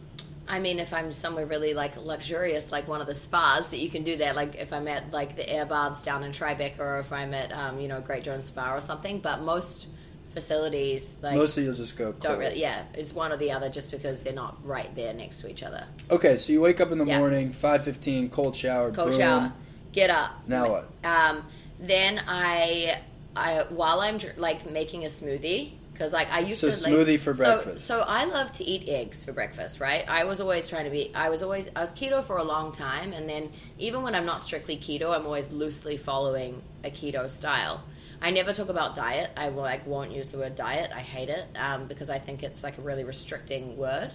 I 0.49 0.59
mean, 0.59 0.81
if 0.81 0.93
I'm 0.93 1.13
somewhere 1.13 1.47
really 1.47 1.75
like 1.75 1.97
luxurious, 1.97 2.73
like 2.73 2.89
one 2.89 3.01
of 3.01 3.07
the 3.07 3.15
spas 3.15 3.69
that 3.69 3.79
you 3.79 3.89
can 3.89 4.03
do 4.03 4.17
that, 4.17 4.35
like 4.35 4.57
if 4.57 4.73
I'm 4.73 4.89
at 4.89 5.13
like 5.13 5.37
the 5.37 5.49
Aire 5.49 5.67
baths 5.67 6.03
down 6.03 6.25
in 6.25 6.33
Tribeca, 6.33 6.81
or 6.81 6.99
if 6.99 7.13
I'm 7.13 7.33
at 7.35 7.53
um, 7.53 7.79
you 7.79 7.87
know 7.87 8.01
Great 8.01 8.25
Jones 8.25 8.47
Spa 8.47 8.75
or 8.75 8.81
something. 8.81 9.21
But 9.21 9.43
most 9.43 9.87
facilities 10.31 11.17
like 11.23 11.35
Mostly 11.37 11.65
you'll 11.65 11.75
just 11.75 11.97
go 11.97 12.13
cold. 12.13 12.21
don't 12.21 12.39
really. 12.39 12.61
Yeah, 12.61 12.85
it's 12.95 13.13
one 13.13 13.33
or 13.33 13.37
the 13.37 13.53
other, 13.53 13.69
just 13.69 13.91
because 13.91 14.23
they're 14.23 14.33
not 14.33 14.57
right 14.67 14.95
there 14.97 15.13
next 15.15 15.41
to 15.43 15.51
each 15.51 15.63
other. 15.63 15.85
Okay, 16.11 16.37
so 16.37 16.53
you 16.53 16.61
wake 16.61 16.81
up 16.81 16.91
in 16.93 16.99
the 16.99 17.07
Yeah. 17.07 17.19
morning, 17.19 17.53
5.15, 17.53 18.31
cold 18.31 18.57
shower, 18.57 18.91
Cold 18.93 19.11
boom. 19.11 19.19
shower, 19.19 19.53
get 19.93 20.11
up. 20.11 20.33
Now 20.47 20.71
what? 20.71 20.89
Um, 21.05 21.45
then 21.79 22.21
I, 22.27 23.01
I 23.37 23.65
while 23.71 24.01
I'm 24.01 24.19
dr- 24.19 24.39
like 24.39 24.71
making 24.71 25.05
a 25.05 25.09
smoothie 25.09 25.73
because 25.93 26.13
like 26.15 26.29
I 26.31 26.41
used 26.41 26.61
So 26.63 26.71
to 26.71 26.83
like, 26.83 26.93
smoothie 26.93 27.21
for 27.21 27.35
so- 27.35 27.45
breakfast. 27.45 27.87
So, 27.87 28.01
I 28.01 28.25
love 28.25 28.53
to 28.53 28.65
eat 28.65 28.89
eggs 28.89 29.23
for 29.23 29.33
breakfast, 29.33 29.81
right? 29.81 30.05
I 30.09 30.25
was 30.25 30.41
always 30.41 30.69
trying 30.69 30.85
to 30.85 30.91
be. 30.91 31.13
I 31.15 31.29
was 31.29 31.43
always 31.43 31.69
I 31.77 31.81
was 31.81 31.93
keto 31.93 32.25
for 32.25 32.39
a 32.39 32.45
long 32.45 32.73
time, 32.73 33.13
and 33.13 33.29
then 33.29 33.51
even 33.79 34.03
when 34.03 34.15
I'm 34.15 34.25
not 34.27 34.41
strictly 34.41 34.77
keto, 34.79 35.15
I'm 35.15 35.27
always 35.27 35.51
loosely 35.53 35.97
following 35.99 36.63
a 36.85 36.91
keto 36.91 37.29
style. 37.29 37.83
I 38.23 38.31
never 38.31 38.53
talk 38.53 38.69
about 38.69 38.95
diet. 38.95 39.31
I 39.37 39.49
will, 39.49 39.63
like 39.63 39.87
won't 39.87 40.13
use 40.13 40.29
the 40.29 40.39
word 40.39 40.55
diet. 40.55 40.91
I 40.95 41.01
hate 41.01 41.29
it 41.29 41.47
um, 41.57 41.87
because 41.87 42.11
I 42.11 42.19
think 42.19 42.43
it's 42.43 42.63
like 42.63 42.79
a 42.79 42.83
really 42.83 43.05
restricting 43.05 43.77
word. 43.77 44.11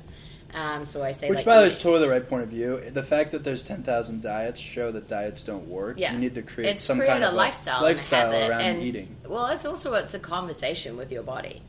Um, 0.54 0.86
so 0.86 1.04
I 1.04 1.12
say 1.12 1.28
Which, 1.28 1.40
like, 1.40 1.46
by 1.46 1.56
the 1.58 1.62
way, 1.64 1.68
is 1.68 1.80
totally 1.80 2.02
the 2.02 2.10
right 2.10 2.28
point 2.28 2.44
of 2.44 2.50
view. 2.50 2.80
The 2.80 3.04
fact 3.04 3.32
that 3.32 3.44
there's 3.44 3.64
10,000 3.64 4.22
diets 4.22 4.60
show 4.60 4.92
that 4.92 5.08
diets 5.08 5.44
don't 5.44 5.68
work. 5.68 6.00
Yeah. 6.00 6.14
You 6.14 6.20
need 6.20 6.36
to 6.36 6.44
create 6.44 6.70
it's 6.70 6.84
some 6.84 6.98
create 6.98 7.10
kind 7.10 7.24
a 7.24 7.30
of 7.30 7.34
lifestyle, 7.34 7.82
lifestyle 7.82 8.32
habit, 8.32 8.52
around 8.52 8.62
and, 8.62 8.82
eating. 8.82 9.16
Well, 9.28 9.48
it's 9.48 9.66
also 9.66 9.94
it's 9.96 10.14
a 10.14 10.20
conversation 10.20 10.96
with 10.98 11.12
your 11.12 11.24
body. 11.24 11.62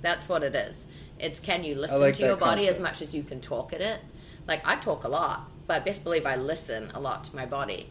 That's 0.00 0.28
what 0.28 0.42
it 0.42 0.54
is. 0.54 0.86
It's 1.18 1.40
can 1.40 1.64
you 1.64 1.74
listen 1.74 2.00
like 2.00 2.14
to 2.14 2.24
your 2.24 2.36
body 2.36 2.66
as 2.68 2.80
much 2.80 3.02
as 3.02 3.14
you 3.14 3.22
can 3.22 3.40
talk 3.40 3.74
at 3.74 3.82
it. 3.82 4.00
Like 4.48 4.62
I 4.64 4.76
talk 4.76 5.04
a 5.04 5.08
lot, 5.08 5.50
but 5.66 5.84
best 5.84 6.02
believe 6.02 6.24
I 6.24 6.36
listen 6.36 6.90
a 6.94 7.00
lot 7.00 7.24
to 7.24 7.36
my 7.36 7.44
body. 7.44 7.90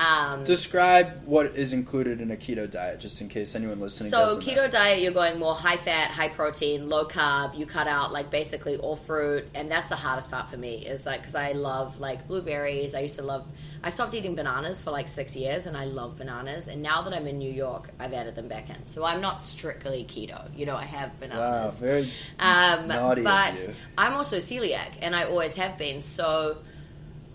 Um, 0.00 0.44
Describe 0.44 1.26
what 1.26 1.58
is 1.58 1.74
included 1.74 2.22
in 2.22 2.30
a 2.30 2.36
keto 2.36 2.70
diet, 2.70 3.00
just 3.00 3.20
in 3.20 3.28
case 3.28 3.54
anyone 3.54 3.78
listening 3.80 4.10
so 4.10 4.20
doesn't 4.20 4.46
know. 4.46 4.52
keto 4.52 4.70
diet, 4.70 5.02
you're 5.02 5.12
going 5.12 5.38
more 5.38 5.54
high 5.54 5.76
fat, 5.76 6.10
high 6.10 6.28
protein, 6.28 6.88
low 6.88 7.06
carb. 7.06 7.54
You 7.58 7.66
cut 7.66 7.86
out 7.86 8.10
like 8.10 8.30
basically 8.30 8.78
all 8.78 8.96
fruit, 8.96 9.44
and 9.54 9.70
that's 9.70 9.88
the 9.88 9.96
hardest 9.96 10.30
part 10.30 10.48
for 10.48 10.56
me. 10.56 10.86
Is 10.86 11.04
like 11.04 11.20
because 11.20 11.34
I 11.34 11.52
love 11.52 12.00
like 12.00 12.26
blueberries. 12.26 12.94
I 12.94 13.00
used 13.00 13.16
to 13.16 13.22
love. 13.22 13.44
I 13.82 13.90
stopped 13.90 14.14
eating 14.14 14.34
bananas 14.34 14.80
for 14.80 14.90
like 14.90 15.06
six 15.08 15.36
years, 15.36 15.66
and 15.66 15.76
I 15.76 15.84
love 15.84 16.16
bananas. 16.16 16.68
And 16.68 16.82
now 16.82 17.02
that 17.02 17.12
I'm 17.12 17.26
in 17.26 17.38
New 17.38 17.52
York, 17.52 17.90
I've 17.98 18.14
added 18.14 18.34
them 18.34 18.48
back 18.48 18.70
in. 18.70 18.82
So 18.86 19.04
I'm 19.04 19.20
not 19.20 19.38
strictly 19.38 20.04
keto. 20.08 20.48
You 20.56 20.64
know, 20.64 20.76
I 20.76 20.84
have 20.84 21.20
bananas. 21.20 21.74
Wow, 21.74 21.86
very 21.86 22.10
Um, 22.38 22.88
naughty 22.88 23.22
but. 23.22 23.74
I'm 23.98 24.14
also 24.14 24.38
celiac, 24.38 24.92
and 25.02 25.14
I 25.14 25.24
always 25.24 25.54
have 25.56 25.76
been. 25.76 26.00
So 26.00 26.58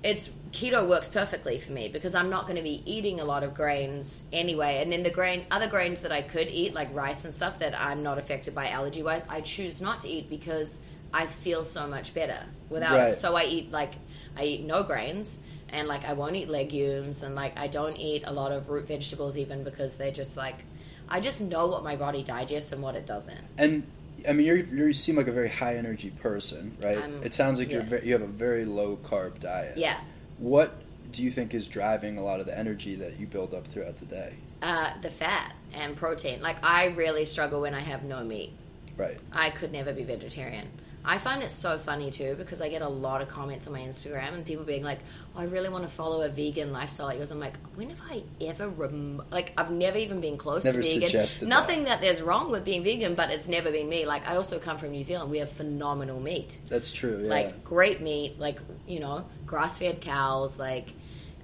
it's 0.03 0.29
keto 0.55 0.87
works 0.87 1.09
perfectly 1.09 1.59
for 1.59 1.71
me 1.73 1.89
because 1.89 2.15
I'm 2.15 2.29
not 2.29 2.43
going 2.45 2.55
to 2.55 2.61
be 2.63 2.81
eating 2.85 3.19
a 3.19 3.25
lot 3.25 3.43
of 3.43 3.53
grains 3.53 4.23
anyway. 4.31 4.81
And 4.81 4.91
then 4.91 5.03
the 5.03 5.09
grain, 5.11 5.45
other 5.51 5.67
grains 5.67 6.01
that 6.01 6.11
I 6.11 6.21
could 6.21 6.47
eat, 6.47 6.73
like 6.73 6.93
rice 6.93 7.25
and 7.25 7.33
stuff, 7.33 7.59
that 7.59 7.79
I'm 7.79 8.01
not 8.03 8.17
affected 8.17 8.55
by 8.55 8.69
allergy 8.69 9.03
wise, 9.03 9.25
I 9.27 9.41
choose 9.41 9.81
not 9.81 9.99
to 10.01 10.07
eat 10.09 10.29
because 10.29 10.79
I 11.13 11.27
feel 11.27 11.63
so 11.65 11.87
much 11.87 12.13
better 12.13 12.39
without 12.69 12.95
Right. 12.97 13.09
it. 13.09 13.15
So 13.17 13.35
I 13.35 13.43
eat 13.45 13.71
like 13.71 13.93
I 14.37 14.43
eat 14.45 14.65
no 14.65 14.83
grains. 14.83 15.39
And 15.69 15.87
like 15.87 16.05
I 16.05 16.13
won't 16.13 16.35
eat 16.35 16.47
legumes, 16.47 17.23
and 17.23 17.35
like 17.35 17.57
I 17.57 17.67
don't 17.67 17.97
eat 17.97 18.23
a 18.25 18.31
lot 18.31 18.51
of 18.53 18.69
root 18.69 18.87
vegetables 18.87 19.37
even 19.37 19.63
because 19.63 19.97
they're 19.97 20.11
just 20.11 20.37
like 20.37 20.63
I 21.09 21.19
just 21.19 21.41
know 21.41 21.67
what 21.67 21.83
my 21.83 21.95
body 21.95 22.23
digests 22.23 22.71
and 22.71 22.81
what 22.81 22.95
it 22.95 23.05
doesn't. 23.05 23.39
And 23.57 23.83
I 24.29 24.33
mean, 24.33 24.45
you're, 24.45 24.57
you're, 24.57 24.87
you 24.87 24.93
seem 24.93 25.15
like 25.17 25.27
a 25.27 25.31
very 25.31 25.49
high 25.49 25.75
energy 25.75 26.11
person, 26.11 26.77
right? 26.81 26.97
I'm- 26.99 27.19
it 27.23 27.33
sounds 27.33 27.59
like 27.59 27.71
you're 27.71 27.81
ve- 27.81 28.05
you 28.07 28.13
have 28.13 28.21
a 28.21 28.27
very 28.27 28.63
low 28.63 28.95
carb 28.95 29.39
diet. 29.39 29.77
Yeah. 29.77 29.99
What 30.37 30.73
do 31.11 31.23
you 31.23 31.31
think 31.31 31.53
is 31.53 31.67
driving 31.67 32.17
a 32.17 32.23
lot 32.23 32.39
of 32.39 32.45
the 32.45 32.57
energy 32.57 32.95
that 32.95 33.19
you 33.19 33.27
build 33.27 33.53
up 33.53 33.67
throughout 33.67 33.97
the 33.99 34.05
day? 34.05 34.33
Uh, 34.61 34.93
the 35.01 35.09
fat 35.09 35.53
and 35.73 35.95
protein. 35.95 36.41
Like 36.41 36.57
I 36.63 36.87
really 36.87 37.25
struggle 37.25 37.61
when 37.61 37.73
I 37.73 37.79
have 37.79 38.03
no 38.03 38.23
meat. 38.23 38.51
Right. 38.97 39.17
I 39.31 39.49
could 39.49 39.71
never 39.71 39.93
be 39.93 40.03
vegetarian. 40.03 40.67
I 41.07 41.17
find 41.19 41.43
it 41.43 41.51
so 41.51 41.77
funny 41.77 42.09
too 42.11 42.35
because 42.37 42.61
I 42.61 42.69
get 42.69 42.81
a 42.81 42.89
lot 42.89 43.21
of 43.21 43.27
comments 43.29 43.67
on 43.67 43.73
my 43.73 43.81
Instagram 43.81 44.33
and 44.33 44.45
people 44.45 44.65
being 44.65 44.83
like, 44.83 44.99
oh, 45.35 45.39
"I 45.41 45.43
really 45.45 45.69
want 45.69 45.83
to 45.83 45.89
follow 45.89 46.21
a 46.23 46.29
vegan 46.29 46.71
lifestyle 46.71 47.05
like 47.07 47.17
yours." 47.17 47.31
I'm 47.31 47.39
like, 47.39 47.55
when 47.75 47.89
have 47.91 48.01
I 48.09 48.23
ever 48.41 48.67
rem- 48.69 49.21
like 49.31 49.53
I've 49.57 49.71
never 49.71 49.97
even 49.97 50.21
been 50.21 50.37
close 50.37 50.63
Never 50.65 50.81
to 50.81 50.87
vegan. 50.87 51.07
suggested 51.07 51.47
Nothing 51.47 51.83
that. 51.85 52.01
there's 52.01 52.21
wrong 52.21 52.49
with 52.51 52.65
being 52.65 52.83
vegan, 52.83 53.15
but 53.15 53.29
it's 53.29 53.47
never 53.47 53.71
been 53.71 53.87
me. 53.87 54.05
Like 54.05 54.27
I 54.27 54.35
also 54.35 54.59
come 54.59 54.77
from 54.77 54.91
New 54.91 55.03
Zealand. 55.03 55.29
We 55.31 55.37
have 55.37 55.51
phenomenal 55.51 56.19
meat, 56.19 56.57
That's 56.69 56.91
true. 56.91 57.21
Yeah. 57.23 57.29
like 57.29 57.63
great 57.63 58.01
meat, 58.01 58.39
like 58.39 58.59
you 58.87 58.99
know, 58.99 59.25
grass 59.45 59.77
fed 59.77 60.01
cows, 60.01 60.57
like. 60.59 60.87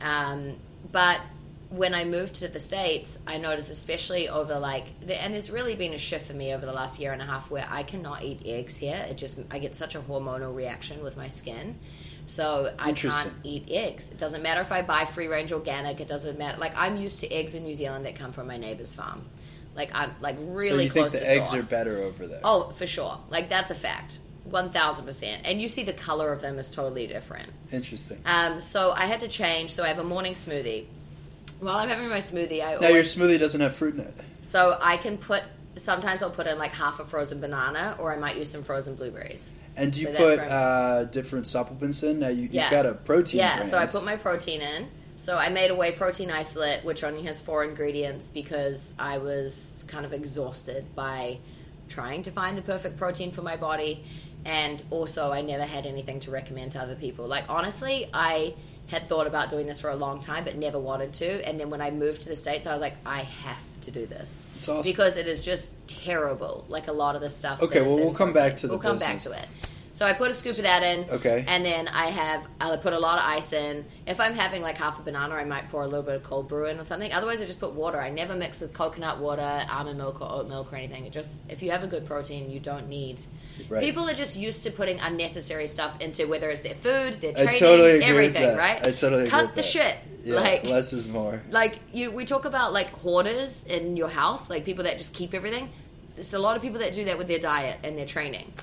Um, 0.02 0.58
but 0.92 1.20
when 1.72 1.94
I 1.94 2.04
moved 2.04 2.36
to 2.36 2.50
the 2.50 2.60
States, 2.60 3.18
I 3.26 3.38
noticed, 3.38 3.72
especially 3.72 4.28
over 4.28 4.60
like, 4.60 4.86
and 5.08 5.34
there's 5.34 5.50
really 5.50 5.76
been 5.76 5.94
a 5.94 5.98
shift 5.98 6.28
for 6.28 6.34
me 6.34 6.54
over 6.54 6.66
the 6.66 6.74
last 6.74 7.00
year 7.00 7.14
and 7.14 7.22
a 7.22 7.26
half 7.26 7.50
where 7.50 7.66
I 7.70 7.84
cannot 7.84 8.24
eat 8.24 8.42
eggs 8.46 8.78
here. 8.78 9.06
It 9.10 9.18
just, 9.18 9.40
I 9.50 9.58
get 9.58 9.74
such 9.74 9.96
a 9.96 10.00
hormonal 10.02 10.54
reaction 10.54 11.02
with 11.02 11.16
my 11.16 11.30
skin. 11.30 11.80
So 12.26 12.74
I 12.78 12.92
can't 12.92 13.34
eat 13.44 13.66
eggs. 13.70 14.12
It 14.12 14.18
doesn't 14.18 14.44
matter 14.44 14.62
if 14.62 14.72
I 14.72 14.82
buy 14.82 15.06
free 15.06 15.28
range 15.28 15.52
organic. 15.52 16.00
It 16.00 16.08
doesn't 16.08 16.38
matter. 16.38 16.58
Like 16.58 16.74
I'm 16.76 16.96
used 16.96 17.22
to 17.22 17.32
eggs 17.32 17.56
in 17.56 17.64
New 17.64 17.76
Zealand 17.76 18.06
that 18.06 18.16
come 18.16 18.32
from 18.32 18.48
my 18.48 18.58
neighbor's 18.58 18.94
farm. 18.94 19.26
Like 19.76 19.90
I'm 19.94 20.14
like 20.22 20.36
really 20.40 20.70
so 20.70 20.76
you 20.76 20.90
think 20.90 21.10
close 21.10 21.20
the 21.20 21.26
to 21.26 21.32
eggs 21.32 21.50
source. 21.50 21.68
are 21.72 21.76
better 21.76 21.98
over 22.04 22.28
there? 22.28 22.42
Oh, 22.44 22.72
for 22.76 22.86
sure. 22.86 23.18
Like 23.30 23.50
that's 23.50 23.72
a 23.72 23.76
fact. 23.76 24.20
One 24.44 24.72
thousand 24.72 25.06
percent. 25.06 25.42
And 25.46 25.62
you 25.62 25.68
see 25.68 25.84
the 25.84 25.94
color 25.94 26.32
of 26.32 26.42
them 26.42 26.60
is 26.60 26.70
totally 26.70 27.08
different. 27.08 27.50
Interesting. 27.72 28.22
Um, 28.26 28.60
so 28.60 28.92
I 28.92 29.06
had 29.08 29.22
to 29.22 29.28
change. 29.28 29.72
So 29.72 29.84
I 29.84 29.88
have 29.88 30.00
a 30.00 30.04
morning 30.04 30.34
smoothie. 30.34 30.86
While 31.62 31.78
I'm 31.78 31.90
having 31.90 32.10
my 32.10 32.18
smoothie, 32.20 32.62
I 32.62 32.74
Now 32.76 32.80
your 32.82 32.88
always, 32.90 33.16
smoothie 33.16 33.40
doesn't 33.40 33.62
have 33.62 33.76
fruit 33.76 33.94
in 33.96 34.02
it. 34.02 34.14
so 34.42 34.78
I 34.82 34.98
can 34.98 35.18
put. 35.18 35.44
Sometimes 35.78 36.22
I'll 36.22 36.30
put 36.32 36.48
in 36.48 36.58
like 36.58 36.72
half 36.72 37.00
a 37.00 37.06
frozen 37.06 37.40
banana, 37.40 37.96
or 37.98 38.12
I 38.14 38.18
might 38.18 38.36
use 38.36 38.50
some 38.52 38.62
frozen 38.64 38.96
blueberries. 38.96 39.54
And 39.78 39.94
do 39.94 40.02
you 40.02 40.08
So 40.08 40.12
that's 40.12 40.42
put 40.42 40.52
uh, 40.52 41.04
different 41.06 41.48
supplements 41.48 42.04
in? 42.04 42.20
Now 42.20 42.28
you, 42.28 42.50
Yeah. 42.52 42.64
you've 42.64 42.72
got 42.72 42.86
a 42.86 42.94
protein. 42.96 43.40
Yeah, 43.40 43.64
so 43.64 43.78
I 43.78 43.82
brand. 43.82 43.92
put 43.92 44.04
my 44.04 44.18
protein 44.18 44.62
in. 44.62 44.90
So 45.16 45.38
I 45.38 45.50
made 45.50 45.72
a 45.72 45.76
whey 45.76 45.92
protein 45.94 46.30
isolate, 46.32 46.84
which 46.84 47.04
only 47.06 47.22
has 47.24 47.40
four 47.40 47.64
ingredients 47.64 48.30
because 48.32 48.94
I 49.00 49.20
was 49.20 49.86
kind 49.88 50.06
of 50.06 50.12
exhausted 50.14 50.94
by 50.96 51.38
trying 51.88 52.24
to 52.24 52.32
find 52.32 52.58
the 52.58 52.62
perfect 52.64 52.98
protein 52.98 53.32
for 53.32 53.44
my 53.44 53.56
body. 53.56 54.04
And 54.44 54.82
also, 54.90 55.32
I 55.32 55.42
never 55.42 55.64
had 55.66 55.86
anything 55.86 56.20
to 56.22 56.32
recommend 56.32 56.72
to 56.74 56.80
other 56.82 56.96
people. 56.96 57.28
Like, 57.28 57.46
honestly, 57.48 58.10
I 58.14 58.56
had 58.92 59.08
thought 59.08 59.26
about 59.26 59.50
doing 59.50 59.66
this 59.66 59.80
for 59.80 59.90
a 59.90 59.96
long 59.96 60.20
time, 60.20 60.44
but 60.44 60.58
never 60.58 60.78
wanted 60.78 61.14
to. 61.14 61.48
And 61.48 61.58
then 61.58 61.70
when 61.70 61.82
I 61.82 61.92
moved 61.92 62.24
to 62.24 62.30
the 62.30 62.36
States, 62.36 62.68
I 62.68 62.74
was 62.74 62.82
like, 62.82 62.98
I 63.06 63.22
have 63.22 63.64
to 63.82 63.92
do 63.92 64.06
this. 64.06 64.48
It's 64.58 64.68
awesome. 64.68 64.84
Because 64.84 65.16
it 65.16 65.28
is 65.28 65.44
just 65.44 65.72
terrible. 65.88 66.66
Like, 66.68 66.90
a 66.90 66.92
lot 66.92 67.16
of 67.16 67.22
the 67.22 67.30
stuff. 67.30 67.64
Okay, 67.64 67.82
well, 67.82 67.96
we'll 67.96 68.14
come 68.14 68.34
back 68.34 68.58
to 68.58 68.68
the 68.68 68.74
We'll 68.74 68.82
come 68.82 69.00
back 69.00 69.20
to 69.20 69.32
it. 69.32 69.48
So 69.94 70.06
I 70.06 70.14
put 70.14 70.32
a 70.32 70.34
scoop 70.34 70.56
of 70.56 70.64
that 70.64 70.84
in. 70.84 71.10
Okay. 71.10 71.44
And 71.48 71.66
then 71.66 71.88
I 71.88 72.08
have 72.08 72.48
I 72.60 72.76
put 72.78 72.94
a 72.94 73.00
lot 73.00 73.18
of 73.18 73.26
ice 73.26 73.54
in. 73.54 73.86
If 74.08 74.20
I'm 74.20 74.34
having 74.34 74.62
like 74.62 74.78
half 74.78 75.00
a 75.00 75.02
banana, 75.02 75.36
I 75.36 75.44
might 75.44 75.70
pour 75.70 75.84
a 75.84 75.88
little 75.88 76.04
bit 76.04 76.16
of 76.16 76.24
cold 76.24 76.48
brew 76.48 76.66
in 76.68 76.80
or 76.80 76.84
something. 76.84 77.12
Otherwise, 77.12 77.42
I 77.42 77.46
just 77.46 77.60
put 77.60 77.74
water. 77.74 78.00
I 78.00 78.10
never 78.10 78.36
mix 78.36 78.62
with 78.62 78.74
coconut 78.74 79.20
water, 79.20 79.66
almond 79.70 79.98
milk, 79.98 80.22
or 80.22 80.32
oat 80.32 80.48
milk 80.48 80.72
or 80.72 80.78
anything. 80.78 81.06
It 81.06 81.12
just 81.12 81.50
if 81.52 81.62
you 81.62 81.72
have 81.72 81.84
a 81.84 81.88
good 81.88 82.06
protein, 82.06 82.50
you 82.50 82.60
don't 82.60 82.88
need. 82.88 83.22
Right. 83.68 83.82
People 83.82 84.10
are 84.10 84.14
just 84.14 84.38
used 84.38 84.64
to 84.64 84.72
putting 84.72 85.00
unnecessary 85.00 85.68
stuff 85.68 86.00
into 86.00 86.28
whether 86.28 86.50
it's 86.50 86.62
their 86.62 86.76
food, 86.76 87.20
their 87.20 87.34
training, 87.34 87.60
totally 87.60 88.04
everything. 88.04 88.58
Right? 88.58 88.78
I 88.78 88.92
totally 88.92 89.28
agree 89.28 89.30
cut 89.30 89.50
the 89.50 89.62
that. 89.62 89.66
shit. 89.66 89.96
Yeah, 90.24 90.36
like 90.36 90.64
less 90.64 90.94
is 90.94 91.08
more. 91.08 91.42
like 91.50 91.80
you 91.92 92.12
we 92.12 92.26
talk 92.26 92.46
about 92.46 92.74
like 92.74 92.90
hoarders 92.90 93.64
in 93.64 93.98
your 93.98 94.08
house 94.08 94.52
like 94.52 94.66
people 94.66 94.84
that 94.84 95.00
just 95.00 95.16
keep 95.16 95.34
everything 95.34 95.70
there's 96.14 96.36
a 96.36 96.40
lot 96.40 96.56
of 96.56 96.62
people 96.62 96.80
that 96.80 96.94
do 96.94 97.06
that 97.06 97.18
with 97.18 97.28
their 97.28 97.40
diet 97.40 97.80
and 97.84 97.98
their 97.98 98.06
training 98.06 98.54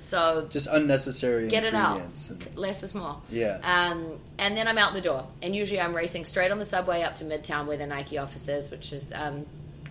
so 0.00 0.46
Just 0.50 0.66
unnecessary 0.68 1.48
get 1.48 1.64
it 1.64 1.74
out. 1.74 2.00
and- 2.00 2.56
less 2.56 2.82
is 2.82 2.94
more. 2.94 3.16
Yeah. 3.30 3.58
um, 3.62 4.18
and 4.38 4.56
then 4.56 4.66
i'm 4.68 4.78
out 4.78 4.94
the 4.94 5.00
door. 5.00 5.26
And 5.42 5.54
usually 5.54 5.80
i'm 5.80 5.94
racing 5.94 6.24
straight 6.24 6.50
on 6.50 6.58
the 6.58 6.64
subway 6.64 7.02
up 7.02 7.14
to 7.16 7.24
midtown 7.24 7.66
where 7.66 7.76
the 7.76 7.86
nike 7.86 8.18
office 8.18 8.48
is 8.48 8.70
which 8.70 8.92
is 8.92 9.12
um, 9.14 9.46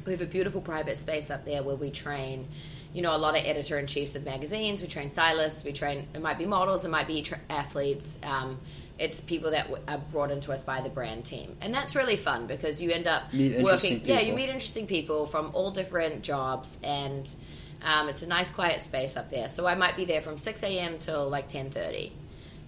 we 0.05 0.11
have 0.13 0.21
a 0.21 0.25
beautiful 0.25 0.61
private 0.61 0.97
space 0.97 1.29
up 1.29 1.45
there 1.45 1.61
where 1.63 1.75
we 1.75 1.91
train 1.91 2.47
you 2.93 3.01
know 3.03 3.15
a 3.15 3.17
lot 3.17 3.37
of 3.37 3.45
editor-in-chiefs 3.45 4.15
of 4.15 4.25
magazines. 4.25 4.81
We 4.81 4.87
train 4.87 5.11
stylists. 5.11 5.63
We 5.63 5.73
train 5.73 6.07
it 6.15 6.21
might 6.23 6.39
be 6.39 6.47
models. 6.47 6.83
It 6.85 6.89
might 6.89 7.05
be 7.05 7.21
tra- 7.21 7.39
athletes. 7.47 8.19
Um, 8.23 8.57
it's 8.97 9.21
people 9.21 9.51
that 9.51 9.65
w- 9.67 9.83
are 9.87 9.99
brought 9.99 10.31
into 10.31 10.51
us 10.51 10.63
by 10.63 10.81
the 10.81 10.89
brand 10.89 11.23
team. 11.23 11.55
And 11.61 11.71
that's 11.71 11.95
really 11.95 12.15
fun 12.15 12.47
because 12.47 12.81
you 12.81 12.89
end 12.91 13.05
up 13.07 13.31
Meet 13.31 13.61
working 13.61 14.01
yeah 14.05 14.21
you 14.21 14.33
meet 14.33 14.49
interesting 14.49 14.87
people 14.87 15.27
from 15.27 15.51
all 15.53 15.69
different 15.69 16.23
jobs. 16.23 16.79
And 16.81 17.31
um, 17.81 18.09
it's 18.09 18.21
a 18.21 18.27
nice 18.27 18.51
quiet 18.51 18.81
space 18.81 19.15
up 19.15 19.29
there. 19.29 19.49
So 19.49 19.65
i 19.65 19.75
might 19.75 19.95
be 19.95 20.05
there 20.05 20.21
from 20.21 20.37
6 20.37 20.63
a.m 20.63 20.99
till 20.99 21.29
like 21.29 21.49
10.30 21.49 22.11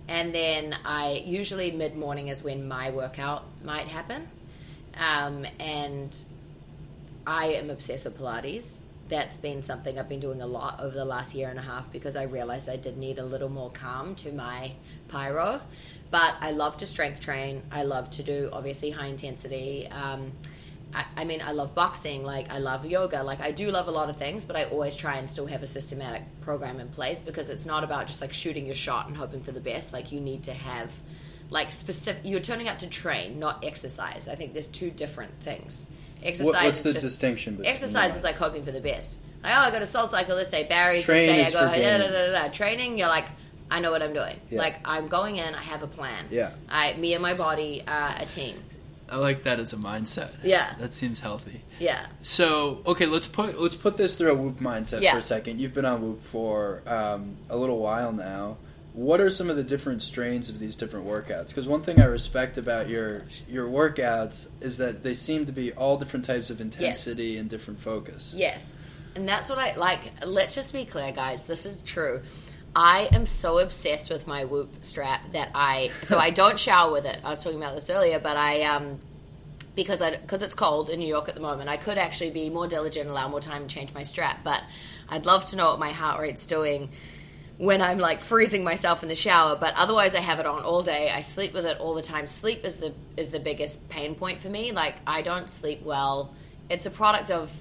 and 0.08 0.34
then 0.34 0.76
i 0.84 1.22
usually 1.26 1.72
mid-morning 1.72 2.28
is 2.30 2.44
when 2.44 2.68
my 2.68 2.92
workout 2.92 3.44
might 3.64 3.88
happen. 3.88 4.28
Um, 4.98 5.46
and 5.60 6.16
i 7.26 7.48
am 7.48 7.70
obsessed 7.70 8.06
with 8.06 8.18
pilates. 8.20 8.80
That's 9.10 9.38
been 9.38 9.62
something 9.62 10.00
i've 10.00 10.10
been 10.10 10.20
doing 10.20 10.42
a 10.42 10.48
lot 10.48 10.80
over 10.80 10.96
the 10.96 11.06
last 11.06 11.36
year 11.36 11.50
and 11.50 11.60
a 11.60 11.62
half 11.62 11.92
because 11.92 12.16
i 12.16 12.24
realized 12.24 12.70
i 12.70 12.78
did 12.78 12.98
need 12.98 13.20
a 13.20 13.26
little 13.26 13.50
more 13.50 13.70
calm 13.72 14.16
to 14.16 14.32
my 14.32 14.72
pyro. 15.10 15.62
But 16.10 16.36
i 16.40 16.52
love 16.52 16.78
to 16.78 16.86
strength 16.86 17.22
train. 17.22 17.64
I 17.72 17.84
love 17.84 18.10
to 18.12 18.24
do 18.24 18.50
obviously 18.52 18.92
high 18.92 19.08
intensity. 19.08 19.88
Um, 19.90 20.32
I, 20.94 21.06
I 21.18 21.24
mean, 21.26 21.42
I 21.42 21.52
love 21.52 21.74
boxing, 21.74 22.24
like 22.24 22.50
I 22.50 22.58
love 22.58 22.86
yoga, 22.86 23.24
like 23.24 23.40
I 23.40 23.52
do 23.52 23.72
love 23.72 23.88
a 23.88 23.92
lot 23.92 24.10
of 24.10 24.18
things, 24.18 24.46
but 24.46 24.56
I 24.56 24.66
always 24.66 24.96
try 24.96 25.18
and 25.18 25.30
still 25.30 25.46
have 25.46 25.64
a 25.64 25.68
systematic 25.68 26.24
program 26.42 26.80
in 26.80 26.90
place 26.90 27.20
because 27.20 27.50
it's 27.50 27.66
not 27.66 27.84
about 27.84 28.08
just 28.08 28.22
like 28.22 28.34
shooting 28.34 28.66
your 28.66 28.76
shot 28.76 29.08
and 29.08 29.16
hoping 29.16 29.42
for 29.42 29.52
the 29.52 29.60
best. 29.62 29.94
Like 29.94 30.12
you 30.12 30.20
need 30.20 30.44
to 30.44 30.54
have 30.54 30.92
like 31.50 31.72
specific. 31.72 32.22
You're 32.26 32.40
turning 32.40 32.68
up 32.68 32.80
to 32.80 32.88
train, 32.88 33.40
not 33.40 33.64
exercise. 33.64 34.28
I 34.28 34.36
think 34.36 34.54
there's 34.54 34.68
two 34.68 34.92
different 34.92 35.40
things. 35.42 35.90
Exercise 36.24 36.54
What, 36.54 36.64
what's 36.64 36.78
is 36.78 36.84
the 36.84 36.94
just, 36.94 37.06
distinction? 37.06 37.56
Between 37.56 37.72
Exercise 37.72 38.16
is 38.16 38.24
like 38.24 38.36
hoping 38.36 38.64
for 38.64 38.72
the 38.72 38.82
best. 38.82 39.20
Like, 39.44 39.54
oh, 39.54 39.60
I 39.60 39.72
got 39.72 39.82
a 39.82 39.86
SoulCycle 39.86 40.38
this 40.38 40.50
day, 40.50 40.68
Barry's 40.68 41.04
Train 41.04 41.36
this 41.36 41.36
day. 41.36 41.50
is 41.50 41.56
I 41.56 41.78
go, 41.78 41.82
da, 41.82 41.98
da, 41.98 42.12
da, 42.12 42.48
da. 42.48 42.54
Training, 42.54 42.98
you're 42.98 43.08
like, 43.08 43.26
I 43.72 43.80
know 43.80 43.92
what 43.92 44.04
I'm 44.04 44.14
doing. 44.14 44.40
Yeah. 44.50 44.60
Like 44.60 44.76
I'm 44.86 45.08
going 45.08 45.38
in, 45.38 45.56
I 45.56 45.62
have 45.62 45.82
a 45.82 45.88
plan. 45.88 46.26
Yeah. 46.30 46.52
I, 46.70 46.94
me 46.94 47.14
and 47.14 47.24
my 47.24 47.34
body 47.34 47.84
are 47.88 48.16
a 48.20 48.26
team. 48.26 48.56
I 49.12 49.18
like 49.18 49.44
that 49.44 49.60
as 49.60 49.74
a 49.74 49.78
mindset. 49.78 50.32
Yeah. 50.42 50.74
That 50.80 50.94
seems 50.94 51.20
healthy. 51.20 51.62
Yeah. 51.80 52.06
So, 52.22 52.82
okay, 52.88 53.06
let's 53.06 53.28
put 53.28 53.60
Let's 53.60 53.76
put 53.76 53.98
this 53.98 54.16
through 54.16 54.32
a 54.32 54.36
Whoop 54.36 54.60
mindset 54.60 55.02
Yeah. 55.02 55.12
for 55.14 55.20
a 55.20 55.22
second. 55.22 55.60
You've 55.60 55.74
been 55.74 55.86
on 55.86 56.02
Whoop 56.02 56.22
for 56.22 56.82
um, 56.88 57.38
a 57.50 57.58
little 57.58 57.80
while 57.80 58.14
now. 58.14 58.58
What 58.94 59.22
are 59.22 59.30
some 59.30 59.50
of 59.50 59.56
the 59.56 59.64
different 59.64 60.02
strains 60.02 60.50
of 60.50 60.60
these 60.60 60.76
different 60.76 61.06
workouts? 61.06 61.50
Because 61.50 61.68
one 61.68 61.82
thing 61.82 62.00
I 62.02 62.06
respect 62.06 62.58
about 62.58 62.88
your 62.90 63.26
your 63.50 63.68
workouts 63.68 64.50
is 64.62 64.78
that 64.78 65.04
they 65.04 65.14
seem 65.14 65.46
to 65.46 65.52
be 65.52 65.74
all 65.74 65.98
different 65.98 66.26
types 66.26 66.50
of 66.50 66.62
intensity 66.62 67.38
and 67.38 67.50
different 67.50 67.80
focus. 67.82 68.34
Yes. 68.36 68.78
And 69.16 69.28
that's 69.28 69.50
what 69.50 69.58
I 69.60 69.76
like. 69.76 70.00
Let's 70.26 70.56
just 70.56 70.72
be 70.72 70.86
clear, 70.86 71.12
guys. 71.12 71.46
This 71.46 71.66
is 71.66 71.84
true. 71.84 72.22
I 72.76 73.10
am 73.12 73.26
so 73.26 73.60
obsessed 73.60 74.10
with 74.10 74.28
my 74.28 74.46
Whoop 74.46 74.70
strap 74.82 75.34
that 75.34 75.50
I 75.54 75.92
so 76.04 76.18
I 76.18 76.30
don't 76.30 76.58
shower 76.58 76.92
with 76.92 77.06
it. 77.06 77.20
I 77.24 77.30
was 77.30 77.44
talking 77.44 77.60
about 77.60 77.76
this 77.76 77.90
earlier, 77.90 78.20
but 78.20 78.38
I 78.38 78.64
um 78.64 79.00
because 79.76 80.02
I 80.02 80.12
because 80.16 80.42
it's 80.42 80.56
cold 80.56 80.90
in 80.90 81.00
New 81.00 81.08
York 81.08 81.28
at 81.28 81.36
the 81.36 81.42
moment. 81.42 81.70
I 81.70 81.78
could 81.78 81.98
actually 81.98 82.32
be 82.32 82.50
more 82.50 82.68
diligent, 82.68 83.10
allow 83.10 83.28
more 83.28 83.42
time 83.42 83.68
to 83.68 83.74
change 83.74 83.94
my 83.94 84.04
strap, 84.04 84.44
but 84.44 84.62
I'd 85.10 85.26
love 85.26 85.46
to 85.48 85.58
know 85.58 85.72
what 85.72 85.80
my 85.80 85.92
heart 85.92 86.22
rate's 86.22 86.46
doing 86.46 86.90
when 87.58 87.82
I'm 87.82 88.00
like 88.00 88.22
freezing 88.22 88.64
myself 88.64 89.04
in 89.04 89.10
the 89.10 89.16
shower. 89.16 89.58
But 89.60 89.74
otherwise, 89.76 90.16
I 90.16 90.22
have 90.22 90.40
it 90.40 90.46
on 90.46 90.64
all 90.64 90.82
day. 90.82 91.10
I 91.10 91.22
sleep 91.22 91.54
with 91.54 91.66
it 91.66 91.78
all 91.78 91.94
the 91.94 92.02
time. 92.02 92.26
Sleep 92.26 92.64
is 92.64 92.78
the 92.78 92.94
is 93.18 93.32
the 93.32 93.40
biggest 93.40 93.90
pain 93.90 94.16
point 94.16 94.42
for 94.42 94.50
me. 94.50 94.72
Like 94.72 94.96
I 95.06 95.24
don't 95.24 95.50
sleep 95.50 95.84
well. 95.84 96.34
It's 96.70 96.86
a 96.86 96.92
product 96.92 97.32
of 97.32 97.60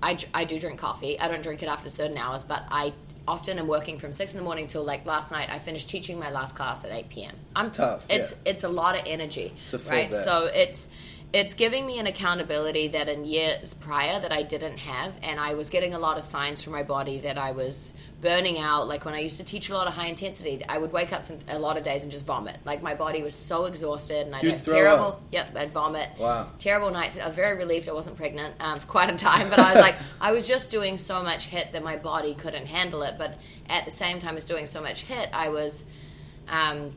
I, 0.00 0.16
I 0.32 0.44
do 0.44 0.58
drink 0.60 0.78
coffee. 0.78 1.18
I 1.18 1.26
don't 1.26 1.42
drink 1.42 1.64
it 1.64 1.66
after 1.66 1.90
certain 1.90 2.16
hours, 2.16 2.44
but 2.44 2.64
I 2.70 2.92
often 3.30 3.58
am 3.58 3.66
working 3.68 3.98
from 3.98 4.12
six 4.12 4.32
in 4.32 4.38
the 4.38 4.44
morning 4.44 4.66
till 4.66 4.84
like 4.84 5.02
last 5.06 5.30
night. 5.30 5.48
I 5.50 5.58
finished 5.58 5.88
teaching 5.88 6.18
my 6.18 6.30
last 6.30 6.54
class 6.56 6.84
at 6.84 6.90
eight 6.98 7.08
p.m. 7.08 7.34
I'm 7.56 7.70
tough, 7.70 8.04
It's 8.08 8.32
yeah. 8.32 8.50
it's 8.50 8.64
a 8.64 8.68
lot 8.68 8.92
of 8.98 9.02
energy, 9.06 9.52
It's 9.72 9.86
right? 9.86 10.10
day. 10.10 10.22
So 10.28 10.34
it's 10.46 10.88
it's 11.32 11.54
giving 11.54 11.86
me 11.86 11.98
an 11.98 12.06
accountability 12.06 12.88
that 12.88 13.08
in 13.08 13.24
years 13.24 13.72
prior 13.74 14.20
that 14.20 14.32
I 14.32 14.42
didn't 14.42 14.78
have, 14.78 15.12
and 15.22 15.38
I 15.38 15.54
was 15.54 15.70
getting 15.70 15.94
a 15.94 15.98
lot 15.98 16.18
of 16.18 16.24
signs 16.24 16.62
from 16.64 16.72
my 16.72 16.82
body 16.82 17.20
that 17.20 17.38
I 17.38 17.52
was 17.52 17.94
burning 18.20 18.58
out. 18.58 18.88
Like 18.88 19.04
when 19.04 19.14
I 19.14 19.20
used 19.20 19.36
to 19.38 19.44
teach 19.44 19.70
a 19.70 19.74
lot 19.74 19.86
of 19.86 19.92
high 19.94 20.08
intensity, 20.08 20.64
I 20.68 20.76
would 20.78 20.92
wake 20.92 21.12
up 21.12 21.22
some, 21.22 21.38
a 21.48 21.58
lot 21.58 21.76
of 21.76 21.84
days 21.84 22.02
and 22.02 22.10
just 22.10 22.26
vomit. 22.26 22.56
Like 22.64 22.82
my 22.82 22.94
body 22.94 23.22
was 23.22 23.34
so 23.34 23.66
exhausted, 23.66 24.26
and 24.26 24.34
I'd 24.34 24.42
You'd 24.44 24.52
have 24.54 24.66
terrible. 24.66 25.04
up. 25.04 25.22
Yep, 25.30 25.56
I'd 25.56 25.72
vomit 25.72 26.08
Wow. 26.18 26.48
terrible 26.58 26.90
nights. 26.90 27.16
I 27.18 27.26
was 27.26 27.36
very 27.36 27.56
relieved 27.56 27.88
I 27.88 27.92
wasn't 27.92 28.16
pregnant 28.16 28.56
um, 28.58 28.80
for 28.80 28.86
quite 28.88 29.08
a 29.08 29.16
time, 29.16 29.48
but 29.50 29.58
I 29.60 29.72
was 29.72 29.80
like, 29.82 29.96
I 30.20 30.32
was 30.32 30.48
just 30.48 30.70
doing 30.70 30.98
so 30.98 31.22
much 31.22 31.48
HIIT 31.50 31.72
that 31.72 31.84
my 31.84 31.96
body 31.96 32.34
couldn't 32.34 32.66
handle 32.66 33.02
it. 33.02 33.14
But 33.18 33.38
at 33.68 33.84
the 33.84 33.90
same 33.92 34.18
time 34.18 34.36
as 34.36 34.44
doing 34.44 34.66
so 34.66 34.80
much 34.82 35.06
HIIT, 35.06 35.28
I 35.32 35.48
was 35.50 35.84
um, 36.48 36.92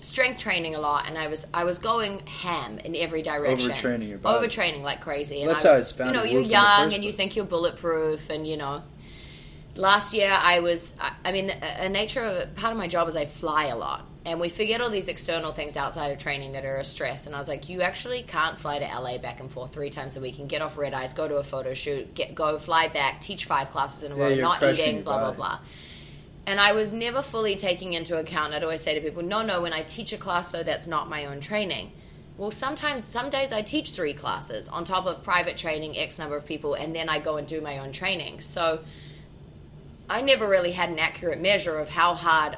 strength 0.00 0.38
training 0.38 0.74
a 0.74 0.80
lot, 0.80 1.06
and 1.06 1.16
I 1.16 1.28
was 1.28 1.46
I 1.52 1.64
was 1.64 1.78
going 1.78 2.24
ham 2.26 2.78
in 2.78 2.96
every 2.96 3.22
direction. 3.22 3.70
Overtraining 3.70 4.08
your 4.08 4.18
body. 4.18 4.46
Overtraining 4.46 4.82
like 4.82 5.00
crazy. 5.00 5.40
And 5.42 5.50
That's 5.50 5.64
I 5.64 5.72
how 5.72 5.78
it's 5.78 5.92
found 5.92 6.10
You 6.10 6.16
know, 6.16 6.24
you're 6.24 6.40
work 6.40 6.44
in 6.44 6.48
the 6.48 6.54
young 6.54 6.94
and 6.94 7.04
you 7.04 7.12
think 7.12 7.36
you're 7.36 7.44
bulletproof, 7.44 8.30
and 8.30 8.46
you 8.46 8.56
know. 8.56 8.82
Last 9.76 10.14
year, 10.14 10.30
I 10.30 10.60
was. 10.60 10.92
I- 11.00 11.32
mean, 11.32 11.48
a 11.48 11.52
a 11.52 11.82
uh, 11.82 11.84
uh, 11.84 11.88
nature 11.88 12.22
of 12.22 12.54
part 12.56 12.72
of 12.72 12.78
my 12.78 12.88
job 12.88 13.08
is 13.08 13.16
I 13.16 13.24
fly 13.24 13.66
a 13.66 13.76
lot, 13.76 14.04
and 14.26 14.40
we 14.40 14.48
forget 14.48 14.80
all 14.80 14.90
these 14.90 15.06
external 15.06 15.52
things 15.52 15.76
outside 15.76 16.10
of 16.10 16.18
training 16.18 16.52
that 16.52 16.64
are 16.64 16.78
a 16.78 16.84
stress. 16.84 17.26
And 17.26 17.36
I 17.36 17.38
was 17.38 17.46
like, 17.46 17.68
you 17.68 17.80
actually 17.80 18.22
can't 18.22 18.58
fly 18.58 18.80
to 18.80 18.84
LA 18.84 19.18
back 19.18 19.38
and 19.38 19.50
forth 19.50 19.72
three 19.72 19.90
times 19.90 20.16
a 20.16 20.20
week 20.20 20.40
and 20.40 20.48
get 20.48 20.60
off 20.60 20.76
red 20.76 20.92
eyes, 20.92 21.14
go 21.14 21.28
to 21.28 21.36
a 21.36 21.44
photo 21.44 21.72
shoot, 21.72 22.14
get 22.14 22.34
go 22.34 22.58
fly 22.58 22.88
back, 22.88 23.20
teach 23.20 23.44
five 23.44 23.70
classes 23.70 24.02
in 24.02 24.10
a 24.12 24.16
row, 24.16 24.34
not 24.34 24.62
eating, 24.62 25.02
blah 25.02 25.18
blah 25.18 25.32
blah. 25.32 25.58
And 26.50 26.58
I 26.58 26.72
was 26.72 26.92
never 26.92 27.22
fully 27.22 27.54
taking 27.54 27.92
into 27.92 28.18
account. 28.18 28.54
I'd 28.54 28.64
always 28.64 28.80
say 28.80 28.92
to 28.92 29.00
people, 29.00 29.22
no, 29.22 29.40
no, 29.42 29.62
when 29.62 29.72
I 29.72 29.82
teach 29.82 30.12
a 30.12 30.16
class, 30.16 30.50
though, 30.50 30.64
that's 30.64 30.88
not 30.88 31.08
my 31.08 31.26
own 31.26 31.38
training. 31.40 31.92
Well, 32.36 32.50
sometimes, 32.50 33.04
some 33.04 33.30
days 33.30 33.52
I 33.52 33.62
teach 33.62 33.92
three 33.92 34.14
classes 34.14 34.68
on 34.68 34.82
top 34.84 35.06
of 35.06 35.22
private 35.22 35.56
training, 35.56 35.96
X 35.96 36.18
number 36.18 36.36
of 36.36 36.44
people, 36.44 36.74
and 36.74 36.92
then 36.92 37.08
I 37.08 37.20
go 37.20 37.36
and 37.36 37.46
do 37.46 37.60
my 37.60 37.78
own 37.78 37.92
training. 37.92 38.40
So 38.40 38.80
I 40.08 40.22
never 40.22 40.48
really 40.48 40.72
had 40.72 40.88
an 40.88 40.98
accurate 40.98 41.40
measure 41.40 41.78
of 41.78 41.88
how 41.88 42.14
hard 42.14 42.56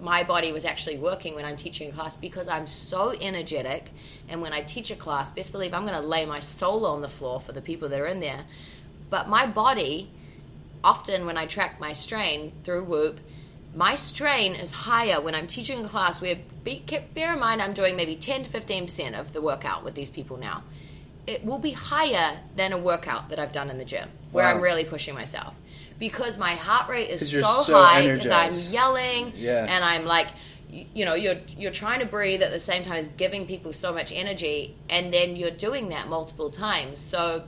my 0.00 0.24
body 0.24 0.50
was 0.50 0.64
actually 0.64 0.98
working 0.98 1.36
when 1.36 1.44
I'm 1.44 1.54
teaching 1.54 1.90
a 1.90 1.92
class 1.92 2.16
because 2.16 2.48
I'm 2.48 2.66
so 2.66 3.10
energetic. 3.20 3.84
And 4.28 4.42
when 4.42 4.52
I 4.52 4.62
teach 4.62 4.90
a 4.90 4.96
class, 4.96 5.30
best 5.30 5.52
believe 5.52 5.74
I'm 5.74 5.86
going 5.86 5.94
to 5.94 6.04
lay 6.04 6.26
my 6.26 6.40
soul 6.40 6.84
on 6.86 7.02
the 7.02 7.08
floor 7.08 7.38
for 7.38 7.52
the 7.52 7.62
people 7.62 7.88
that 7.90 8.00
are 8.00 8.08
in 8.08 8.18
there. 8.18 8.46
But 9.10 9.28
my 9.28 9.46
body, 9.46 10.10
often 10.82 11.24
when 11.24 11.36
I 11.36 11.46
track 11.46 11.78
my 11.78 11.92
strain 11.92 12.50
through 12.64 12.82
Whoop, 12.82 13.20
my 13.78 13.94
strain 13.94 14.56
is 14.56 14.72
higher 14.72 15.20
when 15.20 15.36
I'm 15.36 15.46
teaching 15.46 15.84
a 15.84 15.88
class 15.88 16.20
where, 16.20 16.36
be, 16.64 16.82
bear 17.14 17.34
in 17.34 17.38
mind, 17.38 17.62
I'm 17.62 17.74
doing 17.74 17.94
maybe 17.94 18.16
10 18.16 18.42
to 18.42 18.50
15% 18.50 19.18
of 19.18 19.32
the 19.32 19.40
workout 19.40 19.84
with 19.84 19.94
these 19.94 20.10
people 20.10 20.36
now. 20.36 20.64
It 21.28 21.44
will 21.44 21.60
be 21.60 21.70
higher 21.70 22.40
than 22.56 22.72
a 22.72 22.78
workout 22.78 23.28
that 23.28 23.38
I've 23.38 23.52
done 23.52 23.70
in 23.70 23.78
the 23.78 23.84
gym 23.84 24.08
where 24.32 24.46
Wow. 24.46 24.56
I'm 24.56 24.60
really 24.60 24.84
pushing 24.84 25.14
myself 25.14 25.54
because 26.00 26.38
my 26.38 26.56
heart 26.56 26.90
rate 26.90 27.08
is 27.08 27.30
so, 27.30 27.42
so 27.62 27.74
high 27.76 28.02
because 28.02 28.30
I'm 28.30 28.52
yelling 28.72 29.32
Yeah. 29.36 29.64
and 29.68 29.84
I'm 29.84 30.04
like, 30.04 30.26
you, 30.68 30.84
you 30.94 31.04
know, 31.04 31.14
you're 31.14 31.36
you're 31.56 31.70
trying 31.70 32.00
to 32.00 32.06
breathe 32.06 32.42
at 32.42 32.50
the 32.50 32.58
same 32.60 32.82
time 32.82 32.96
as 32.96 33.08
giving 33.08 33.46
people 33.46 33.72
so 33.72 33.92
much 33.94 34.10
energy, 34.12 34.74
and 34.90 35.10
then 35.14 35.34
you're 35.36 35.50
doing 35.68 35.88
that 35.90 36.08
multiple 36.08 36.50
times. 36.50 36.98
So 36.98 37.44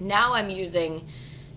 now 0.00 0.32
I'm 0.32 0.50
using 0.50 1.06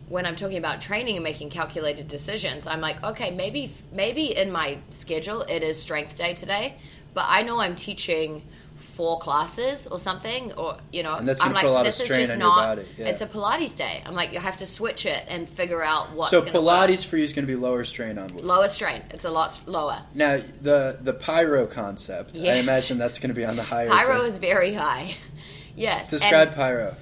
when 0.10 0.26
I'm 0.26 0.36
talking 0.36 0.58
about 0.58 0.82
training 0.82 1.16
and 1.16 1.24
making 1.24 1.50
calculated 1.50 2.08
decisions. 2.08 2.68
I'm 2.68 2.82
like, 2.82 3.04
okay, 3.04 3.32
maybe 3.32 3.72
maybe 3.92 4.36
in 4.36 4.52
my 4.52 4.78
schedule 4.90 5.42
it 5.42 5.64
is 5.64 5.80
strength 5.82 6.16
day 6.16 6.34
today, 6.34 6.76
but 7.14 7.26
I 7.28 7.42
know 7.44 7.60
I'm 7.60 7.76
teaching 7.76 8.44
four 8.76 9.18
classes 9.20 9.88
or 9.88 9.98
something, 9.98 10.52
or 10.54 10.78
you 10.92 11.02
know, 11.02 11.16
And 11.16 11.28
that's 11.28 11.42
I'm 11.42 11.54
like, 11.54 11.66
a 11.66 11.70
lot 11.70 11.80
of 11.82 11.86
this 11.98 12.00
is 12.02 12.08
just 12.28 12.38
not. 12.38 12.78
yeah. 12.98 13.08
It's 13.08 13.22
a 13.22 13.26
Pilates 13.26 13.76
day. 13.78 14.04
I'm 14.06 14.14
like, 14.14 14.32
you 14.34 14.40
have 14.40 14.58
to 14.58 14.66
switch 14.66 15.06
it 15.06 15.24
and 15.28 15.48
figure 15.50 15.82
out 15.84 16.14
what's 16.14 16.30
so 16.30 16.42
gonna 16.42 16.62
work. 16.62 16.90
Pilates 16.90 17.06
for 17.06 17.18
you 17.18 17.24
is 17.24 17.34
going 17.34 17.46
to 17.46 17.52
be 17.52 17.56
lower 17.56 17.84
strain 17.84 18.18
on 18.18 18.28
Whoop. 18.30 18.44
lower 18.46 18.68
strain. 18.68 19.02
It's 19.12 19.26
a 19.26 19.32
lot 19.32 19.60
lower. 19.66 20.02
Now 20.14 20.38
the 20.62 21.00
the 21.02 21.14
pyro 21.14 21.66
concept, 21.68 22.38
I 22.38 22.56
imagine 22.56 22.98
that's 22.98 23.18
going 23.20 23.30
to 23.30 23.34
be 23.36 23.46
on 23.46 23.56
the 23.56 23.64
higher 23.64 23.88
Pyro 23.90 24.20
side. 24.20 24.26
is 24.28 24.38
very 24.38 24.74
high. 24.74 25.16
Yes. 25.78 26.14
and- 26.14 26.22
Describe 26.22 26.56
pyro. 26.56 26.96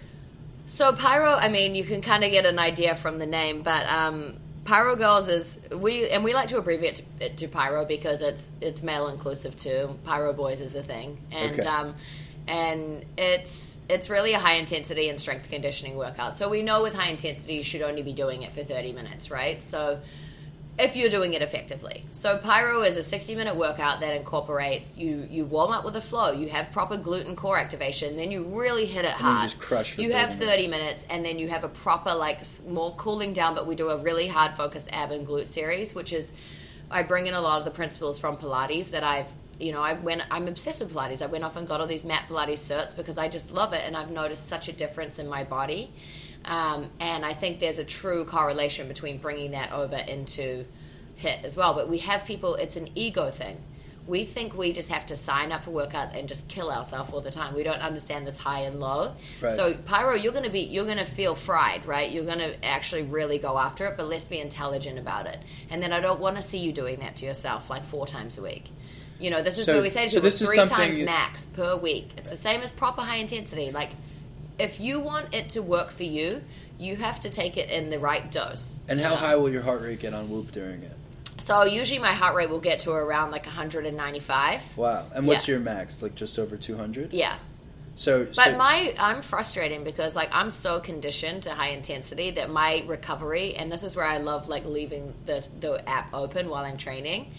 So 0.74 0.92
pyro, 0.92 1.36
I 1.36 1.50
mean, 1.50 1.75
you 1.75 1.84
can 1.84 2.01
kind 2.01 2.24
of 2.24 2.32
get 2.32 2.48
an 2.48 2.58
idea 2.58 2.96
from 2.96 3.20
the 3.20 3.27
name, 3.27 3.62
but 3.62 3.86
um, 3.86 4.39
pyro 4.65 4.96
girls 4.96 5.27
is 5.27 5.62
we 5.72 6.10
and 6.10 6.24
we 6.24 6.34
like 6.34 6.48
to 6.48 6.58
abbreviate 6.58 6.96
to, 6.96 7.03
it 7.20 7.38
to 7.38 7.48
pyro 7.48 7.86
because 7.86 8.24
it's 8.24 8.50
it's 8.60 8.82
male 8.82 9.08
inclusive 9.10 9.56
too. 9.56 10.00
Pyro 10.03 10.34
boys 10.34 10.62
is 10.62 10.74
a 10.74 10.82
thing, 10.82 11.20
and 11.32 11.60
Okay. 11.60 11.70
um, 11.70 11.94
and 12.48 13.06
it's 13.20 13.82
it's 13.88 14.10
really 14.10 14.34
a 14.34 14.39
high 14.39 14.56
intensity 14.56 15.10
and 15.10 15.20
strength 15.20 15.48
conditioning 15.51 15.96
workout. 15.96 16.34
So 16.34 16.50
we 16.50 16.63
know 16.63 16.82
with 16.82 16.96
high 16.96 17.12
intensity 17.12 17.53
you 17.53 17.63
should 17.63 17.84
only 17.84 18.01
be 18.01 18.13
doing 18.13 18.42
it 18.42 18.51
for 18.51 18.63
thirty 18.63 18.94
minutes, 18.94 19.30
right? 19.30 19.62
So 19.62 20.00
if 20.80 20.96
you're 20.96 21.10
doing 21.10 21.34
it 21.34 21.42
effectively. 21.42 22.03
So 22.12 22.38
pyro 22.38 22.82
is 22.82 22.98
a 22.98 23.03
60 23.03 23.36
minute 23.36 23.56
workout 23.56 24.00
that 24.00 24.15
incorporates 24.15 24.98
you 24.98 25.27
you 25.30 25.46
warm 25.46 25.72
up 25.72 25.86
with 25.86 25.96
a 25.96 26.01
flow, 26.01 26.32
you 26.32 26.50
have 26.50 26.72
proper 26.72 26.98
gluten 26.98 27.36
core 27.36 27.58
activation, 27.58 28.15
then 28.15 28.31
you 28.31 28.44
really 28.59 28.86
hit 28.86 29.05
it 29.05 29.09
then 29.09 29.18
hard. 29.18 29.50
just 29.50 29.59
crush 29.59 29.94
for 29.94 30.01
you 30.01 30.12
30 30.12 30.20
have 30.20 30.36
30 30.36 30.68
minutes. 30.68 31.05
and 31.09 31.24
then 31.24 31.38
you 31.38 31.48
have 31.48 31.64
a 31.64 31.70
proper 31.70 32.14
like 32.14 32.40
more 32.68 32.94
cooling 32.96 33.33
down 33.33 33.53
but 33.53 33.68
we 33.68 33.75
do 33.75 33.90
a 33.90 33.98
really 33.98 34.27
hard 34.27 34.53
focused 34.55 34.90
ab 34.92 35.12
and 35.12 35.27
glute 35.27 35.48
series 35.48 35.94
which 35.94 36.12
is 36.12 36.33
I 36.90 37.03
bring 37.03 37.27
in 37.27 37.33
a 37.33 37.42
lot 37.42 37.59
of 37.59 37.66
the 37.66 37.72
principles 37.72 38.20
from 38.20 38.38
Pilates 38.38 38.92
that 38.92 39.03
I've 39.03 39.31
you 39.59 39.72
know, 39.72 39.81
I 39.81 39.94
went 39.94 40.24
I'm 40.31 40.48
obsessed 40.48 40.81
with 40.81 40.94
Pilates. 40.94 41.22
I 41.22 41.27
went 41.27 41.44
off 41.44 41.55
and 41.55 41.68
got 41.68 41.79
all 41.79 41.88
these 41.88 42.03
mat 42.05 42.25
Pilates 42.27 42.59
certs 42.59 42.96
because 42.96 43.18
I 43.18 43.29
just 43.29 43.51
love 43.51 43.74
it 43.74 43.83
and 43.86 43.96
I've 43.96 44.09
noticed 44.09 44.48
such 44.48 44.68
a 44.68 44.74
difference 44.74 45.20
in 45.20 45.27
my 45.27 45.44
body. 45.44 45.94
Um, 46.46 46.90
and 47.00 47.25
I 47.25 47.34
think 47.34 47.60
there's 47.60 47.79
a 47.79 47.86
true 47.86 48.25
correlation 48.25 48.88
between 48.88 49.18
bringing 49.18 49.51
that 49.51 49.72
over 49.72 49.96
into 49.96 50.66
HIIT 51.22 51.44
as 51.44 51.56
well. 51.56 51.74
But 51.74 51.90
we 51.90 52.00
have 52.00 52.25
people, 52.25 52.56
it's 52.56 52.75
an 52.75 52.90
ego 52.96 53.32
thing. 53.32 53.58
We 54.06 54.25
think 54.25 54.53
we 54.53 54.74
just 54.74 54.90
have 54.90 55.06
to 55.06 55.16
sign 55.16 55.53
up 55.53 55.64
for 55.64 55.72
workouts 55.72 56.14
and 56.18 56.27
just 56.27 56.50
kill 56.50 56.70
ourselves 56.70 57.14
all 57.14 57.22
the 57.22 57.32
time. 57.32 57.56
We 57.56 57.64
don't 57.64 57.79
understand 57.79 58.27
this 58.27 58.38
high 58.38 58.62
and 58.62 58.82
low. 58.82 59.14
Right. 59.42 59.53
So 59.53 59.75
pyro, 59.86 60.16
you're 60.16 60.34
gonna 60.34 60.50
be, 60.50 60.60
you're 60.60 60.86
gonna 60.86 61.06
feel 61.06 61.36
fried, 61.36 61.86
right? 61.86 62.12
You're 62.12 62.25
gonna 62.25 62.53
actually 62.64 63.03
really 63.03 63.40
go 63.40 63.58
after 63.58 63.88
it, 63.88 63.96
but 63.96 64.08
let's 64.08 64.25
be 64.25 64.40
intelligent 64.40 65.00
about 65.00 65.27
it. 65.27 65.40
And 65.70 65.82
then 65.82 65.94
I 65.94 66.01
don't 66.01 66.20
want 66.20 66.36
to 66.36 66.42
see 66.42 66.58
you 66.58 66.74
doing 66.74 67.00
that 67.00 67.16
to 67.18 67.25
yourself 67.25 67.70
like 67.70 67.86
four 67.86 68.06
times 68.06 68.38
a 68.38 68.44
week. 68.44 68.70
You 69.22 69.29
know, 69.29 69.42
this 69.42 69.58
is 69.58 69.68
So- 69.68 69.74
where 69.75 69.82
we 69.82 69.88
say 69.90 70.03
to 70.03 70.10
so 70.10 70.16
people 70.18 70.24
this 70.25 70.42
is 70.42 70.50
three 70.50 70.66
times 70.66 71.00
max 71.00 71.46
per 71.46 71.77
week. 71.77 72.10
It's 72.18 72.29
the 72.29 72.36
same 72.36 72.60
as 72.60 72.74
proper 72.74 73.01
high 73.03 73.18
intensity. 73.18 73.72
Like, 73.72 73.92
if 74.59 74.79
you 74.79 75.00
want 75.00 75.33
it 75.33 75.50
to 75.51 75.61
work 75.61 75.89
for 75.89 76.03
you, 76.03 76.42
you 76.79 76.96
have 76.96 77.20
to 77.22 77.29
take 77.29 77.57
it 77.57 77.70
in 77.70 77.89
the 77.89 78.00
right 78.00 78.29
dose. 78.31 78.81
And 78.87 79.00
how 79.00 79.11
know? 79.11 79.16
high 79.16 79.35
will 79.35 79.50
your 79.50 79.61
heart 79.61 79.81
rate 79.81 80.00
get 80.00 80.13
on 80.13 80.29
Whoop 80.29 80.51
during 80.51 80.83
it? 80.83 80.96
So 81.37 81.63
usually 81.63 82.00
my 82.00 82.13
heart 82.13 82.35
rate 82.35 82.50
will 82.50 82.59
get 82.59 82.79
to 82.81 82.92
around 82.92 83.31
like 83.31 83.46
195. 83.46 84.77
Wow. 84.77 85.07
And 85.13 85.27
what's 85.27 85.48
Yeah. 85.48 85.53
your 85.53 85.61
max? 85.61 86.01
Like 86.01 86.16
just 86.16 86.39
over 86.39 86.55
200? 86.57 87.13
Yeah. 87.13 87.35
So, 87.96 88.25
But 88.25 88.35
so 88.35 88.57
my 88.57 88.96
I'm 88.98 89.22
frustrating 89.22 89.83
because 89.83 90.16
like 90.16 90.29
I'm 90.31 90.50
so 90.50 90.79
conditioned 90.79 91.44
to 91.44 91.51
high 91.51 91.70
intensity 91.70 92.31
that 92.31 92.50
my 92.50 92.83
recovery 92.87 93.55
and 93.55 93.72
this 93.72 93.83
is 93.83 93.96
where 93.96 94.05
I 94.05 94.18
love 94.18 94.50
like 94.50 94.66
leaving 94.66 95.13
the 95.25 95.48
the 95.59 95.87
app 95.87 96.11
open 96.11 96.50
while 96.50 96.66
I'm 96.66 96.77
training 96.77 97.31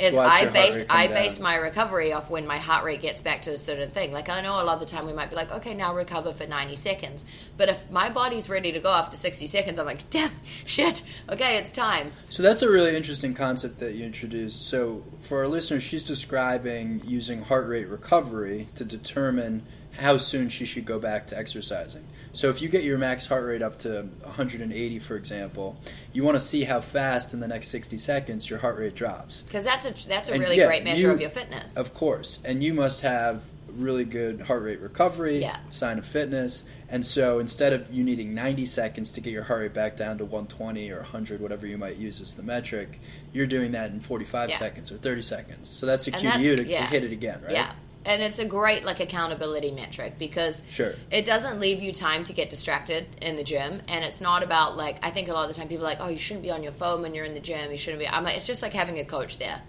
is 0.00 0.16
I 0.16 0.48
base 0.50 0.84
I 0.88 1.06
down. 1.06 1.16
base 1.16 1.40
my 1.40 1.56
recovery 1.56 2.12
off 2.12 2.30
when 2.30 2.46
my 2.46 2.58
heart 2.58 2.84
rate 2.84 3.00
gets 3.02 3.20
back 3.20 3.42
to 3.42 3.52
a 3.52 3.58
certain 3.58 3.90
thing. 3.90 4.12
Like 4.12 4.28
I 4.28 4.40
know 4.40 4.60
a 4.60 4.64
lot 4.64 4.74
of 4.74 4.80
the 4.80 4.86
time 4.86 5.06
we 5.06 5.12
might 5.12 5.30
be 5.30 5.36
like, 5.36 5.50
okay, 5.50 5.74
now 5.74 5.94
recover 5.94 6.32
for 6.32 6.46
90 6.46 6.76
seconds. 6.76 7.24
But 7.56 7.68
if 7.68 7.90
my 7.90 8.10
body's 8.10 8.48
ready 8.48 8.72
to 8.72 8.80
go 8.80 8.90
after 8.90 9.16
60 9.16 9.46
seconds, 9.46 9.78
I'm 9.78 9.86
like, 9.86 10.08
damn, 10.10 10.30
shit, 10.64 11.02
okay, 11.28 11.56
it's 11.56 11.72
time. 11.72 12.12
So 12.28 12.42
that's 12.42 12.62
a 12.62 12.70
really 12.70 12.96
interesting 12.96 13.34
concept 13.34 13.78
that 13.80 13.94
you 13.94 14.04
introduced. 14.04 14.68
So 14.68 15.04
for 15.20 15.38
our 15.38 15.48
listeners, 15.48 15.82
she's 15.82 16.04
describing 16.04 17.02
using 17.06 17.42
heart 17.42 17.68
rate 17.68 17.88
recovery 17.88 18.68
to 18.74 18.84
determine 18.84 19.66
how 19.98 20.16
soon 20.16 20.48
she 20.48 20.64
should 20.64 20.86
go 20.86 20.98
back 20.98 21.26
to 21.28 21.38
exercising. 21.38 22.06
So 22.34 22.48
if 22.48 22.62
you 22.62 22.68
get 22.68 22.82
your 22.82 22.96
max 22.98 23.26
heart 23.26 23.44
rate 23.44 23.62
up 23.62 23.78
to 23.80 24.02
180, 24.22 24.98
for 25.00 25.16
example, 25.16 25.78
you 26.12 26.24
want 26.24 26.36
to 26.36 26.40
see 26.40 26.64
how 26.64 26.80
fast 26.80 27.34
in 27.34 27.40
the 27.40 27.48
next 27.48 27.68
60 27.68 27.98
seconds 27.98 28.48
your 28.48 28.58
heart 28.58 28.78
rate 28.78 28.94
drops. 28.94 29.42
Because 29.42 29.64
that's 29.64 29.84
a 29.86 30.08
that's 30.08 30.28
a 30.28 30.32
And 30.32 30.40
really 30.42 30.56
yeah, 30.56 30.66
great 30.66 30.82
measure 30.84 31.08
you- 31.08 31.10
of 31.12 31.20
your 31.20 31.30
fitness. 31.30 31.76
Of 31.76 31.92
course. 31.94 32.38
And 32.44 32.64
you 32.64 32.72
must 32.74 33.02
have 33.02 33.42
really 33.68 34.04
good 34.04 34.40
heart 34.42 34.62
rate 34.62 34.80
recovery, 34.80 35.40
Yeah. 35.40 35.56
sign 35.70 35.98
of 35.98 36.04
fitness. 36.06 36.64
And 36.90 37.04
so 37.06 37.38
instead 37.38 37.72
of 37.72 37.90
you 37.92 38.04
needing 38.04 38.34
90 38.34 38.66
seconds 38.66 39.12
to 39.12 39.20
get 39.22 39.32
your 39.32 39.44
heart 39.44 39.60
rate 39.62 39.72
back 39.74 39.96
down 39.96 40.18
to 40.18 40.24
120 40.26 40.90
or 40.90 41.00
100, 41.00 41.40
whatever 41.40 41.66
you 41.66 41.78
might 41.78 41.96
use 41.96 42.20
as 42.20 42.34
the 42.34 42.42
metric, 42.42 43.00
you're 43.32 43.46
doing 43.46 43.72
that 43.72 43.90
in 43.90 44.00
45 44.00 44.50
Yeah. 44.50 44.58
seconds 44.58 44.92
or 44.92 44.96
30 44.98 45.22
seconds. 45.22 45.70
So 45.70 45.86
that's 45.86 46.06
a 46.06 46.12
And 46.12 46.20
cue 46.20 46.30
to 46.32 46.38
you 46.38 46.56
to, 46.56 46.62
that's- 46.64 46.66
to 46.66 46.70
yeah. 46.70 46.86
hit 47.00 47.04
it 47.04 47.12
again, 47.12 47.40
right? 47.42 47.52
Yeah. 47.52 47.72
And 48.04 48.20
it's 48.20 48.38
a 48.40 48.44
great 48.44 48.84
like 48.84 48.98
accountability 49.00 49.70
metric 49.70 50.14
because 50.18 50.62
Sure. 50.70 50.94
it 51.10 51.24
doesn't 51.24 51.60
leave 51.60 51.82
you 51.82 51.92
time 51.92 52.24
to 52.24 52.32
get 52.32 52.50
distracted 52.50 53.06
in 53.20 53.36
the 53.36 53.44
gym 53.44 53.80
and 53.88 54.04
it's 54.04 54.20
not 54.20 54.42
about 54.42 54.76
like 54.76 54.96
I 55.02 55.10
think 55.10 55.28
a 55.28 55.32
lot 55.32 55.48
of 55.48 55.54
the 55.54 55.58
time 55.60 55.68
people 55.68 55.84
are 55.84 55.88
like, 55.90 55.98
Oh, 56.00 56.08
you 56.08 56.18
shouldn't 56.18 56.42
be 56.42 56.50
on 56.50 56.62
your 56.62 56.72
phone 56.72 57.02
when 57.02 57.14
you're 57.14 57.24
in 57.24 57.34
the 57.34 57.40
gym, 57.40 57.70
you 57.70 57.76
shouldn't 57.76 58.00
be 58.00 58.08
I'm 58.08 58.24
like 58.24 58.36
it's 58.36 58.46
just 58.46 58.60
like 58.62 58.72
having 58.72 58.98
a 58.98 59.04
coach 59.04 59.38
there. 59.38 59.60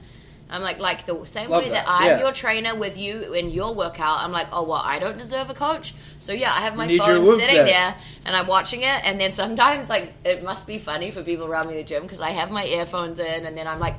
I'm 0.49 0.61
like 0.61 0.79
like 0.79 1.05
the 1.05 1.23
same 1.25 1.49
Love 1.49 1.63
way 1.63 1.69
that, 1.69 1.85
that, 1.85 1.89
I'm 1.89 2.05
yeah. 2.05 2.19
your 2.19 2.31
trainer 2.31 2.75
with 2.75 2.97
you 2.97 3.33
in 3.33 3.49
your 3.51 3.73
workout, 3.75 4.19
I'm 4.19 4.31
like, 4.31 4.47
Oh 4.51 4.63
well, 4.63 4.81
I 4.83 4.97
don't 4.99 5.17
deserve 5.17 5.49
a 5.51 5.53
coach. 5.53 5.93
So 6.19 6.33
yeah, 6.33 6.51
I 6.53 6.61
have 6.61 6.75
my 6.75 6.87
phone 6.97 7.25
sitting 7.25 7.55
then. 7.55 7.65
there 7.67 7.95
and 8.25 8.35
I'm 8.35 8.47
watching 8.47 8.81
it 8.81 9.05
and 9.05 9.19
then 9.19 9.29
sometimes 9.29 9.89
like 9.89 10.11
it 10.25 10.43
must 10.43 10.65
be 10.65 10.79
funny 10.79 11.11
for 11.11 11.21
people 11.23 11.45
around 11.45 11.67
me 11.67 11.73
in 11.73 11.77
the 11.79 11.83
gym 11.85 12.01
because 12.01 12.21
I 12.21 12.31
have 12.31 12.49
my 12.49 12.65
earphones 12.65 13.19
in 13.19 13.45
and 13.45 13.55
then 13.55 13.67
I'm 13.67 13.79
like 13.79 13.95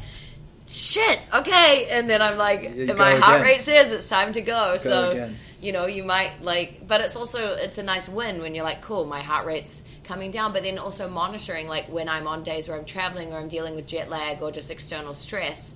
shit 0.68 1.20
okay 1.32 1.86
and 1.90 2.08
then 2.08 2.20
i'm 2.22 2.36
like 2.36 2.62
You 2.74 2.86
my 2.94 3.14
go 3.14 3.20
heart 3.20 3.42
rate 3.42 3.60
says 3.60 3.92
it's 3.92 4.08
time 4.08 4.32
to 4.32 4.40
go, 4.40 4.76
so 4.76 5.10
again. 5.10 5.36
you 5.60 5.72
know 5.72 5.86
you 5.86 6.04
might 6.04 6.42
like 6.42 6.86
but 6.86 7.00
it's 7.00 7.16
also 7.16 7.54
it's 7.54 7.78
a 7.78 7.82
nice 7.82 8.08
win 8.08 8.40
when 8.40 8.54
you're 8.54 8.64
like 8.64 8.82
cool 8.82 9.04
my 9.04 9.20
heart 9.20 9.46
rate's 9.46 9.82
coming 10.04 10.30
down 10.30 10.52
but 10.52 10.62
then 10.62 10.78
also 10.78 11.08
monitoring 11.08 11.68
like 11.68 11.86
when 11.88 12.08
i'm 12.08 12.26
on 12.26 12.42
days 12.42 12.68
where 12.68 12.78
i'm 12.78 12.84
traveling 12.84 13.32
or 13.32 13.38
i'm 13.38 13.48
dealing 13.48 13.74
with 13.74 13.86
jet 13.86 14.10
lag 14.10 14.42
or 14.42 14.50
just 14.50 14.70
external 14.70 15.14
stress 15.14 15.74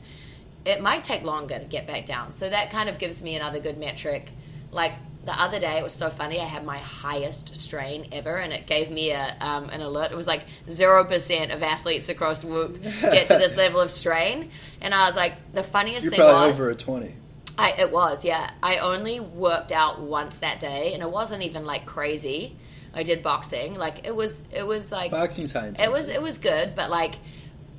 it 0.65 0.83
might 0.83 1.03
take 1.03 1.23
longer 1.23 1.59
to 1.59 1.65
get 1.65 1.87
back 1.87 2.05
down. 2.05 2.33
So 2.33 2.49
that 2.49 2.71
kind 2.71 2.89
of 2.89 2.99
gives 2.99 3.23
me 3.23 3.37
another 3.37 3.61
good 3.61 3.79
metric. 3.79 4.31
Like 4.71 4.93
the 5.29 5.39
other 5.39 5.61
day, 5.61 5.79
it 5.79 5.83
was 5.83 5.93
so 5.93 6.09
funny. 6.09 6.41
I 6.41 6.47
had 6.47 6.65
my 6.65 6.79
highest 6.79 7.55
strain 7.55 8.09
ever, 8.13 8.37
and 8.37 8.51
it 8.51 8.67
gave 8.67 8.91
me 8.91 9.11
a 9.11 9.37
um, 9.43 9.69
an 9.69 9.83
alert. 9.83 10.11
It 10.11 10.17
was 10.17 10.27
like 10.27 10.45
zero 10.71 11.05
percent 11.05 11.53
of 11.53 11.63
athletes 11.63 12.09
across 12.09 12.47
Whoop 12.47 12.83
get 12.83 13.29
to 13.29 13.37
this 13.37 13.55
level 13.63 13.79
of 13.79 13.93
strain, 13.93 14.51
and 14.81 14.95
I 14.95 15.07
was 15.07 15.17
like, 15.17 15.35
the 15.53 15.63
funniest 15.63 16.05
You're 16.05 16.13
thing 16.13 16.21
probably 16.21 16.49
was 16.49 16.61
over 16.61 16.71
a 16.71 16.75
20. 16.75 17.15
I, 17.59 17.73
it 17.73 17.93
was, 17.93 18.25
yeah. 18.25 18.51
I 18.63 18.79
only 18.79 19.21
worked 19.21 19.71
out 19.71 20.01
once 20.01 20.39
that 20.39 20.61
day, 20.61 20.95
and 20.95 21.03
it 21.03 21.11
wasn't 21.11 21.43
even 21.43 21.67
like 21.67 21.85
crazy. 21.85 22.57
I 22.95 23.03
did 23.03 23.23
boxing, 23.23 23.75
like 23.75 24.07
it 24.07 24.17
was, 24.17 24.45
it 24.51 24.67
was 24.67 24.91
like 24.91 25.11
Boxing's 25.11 25.53
high 25.53 25.75
it 25.79 25.93
was, 25.93 26.09
it 26.09 26.23
was 26.23 26.39
good, 26.39 26.75
but 26.75 26.89
like 26.89 27.17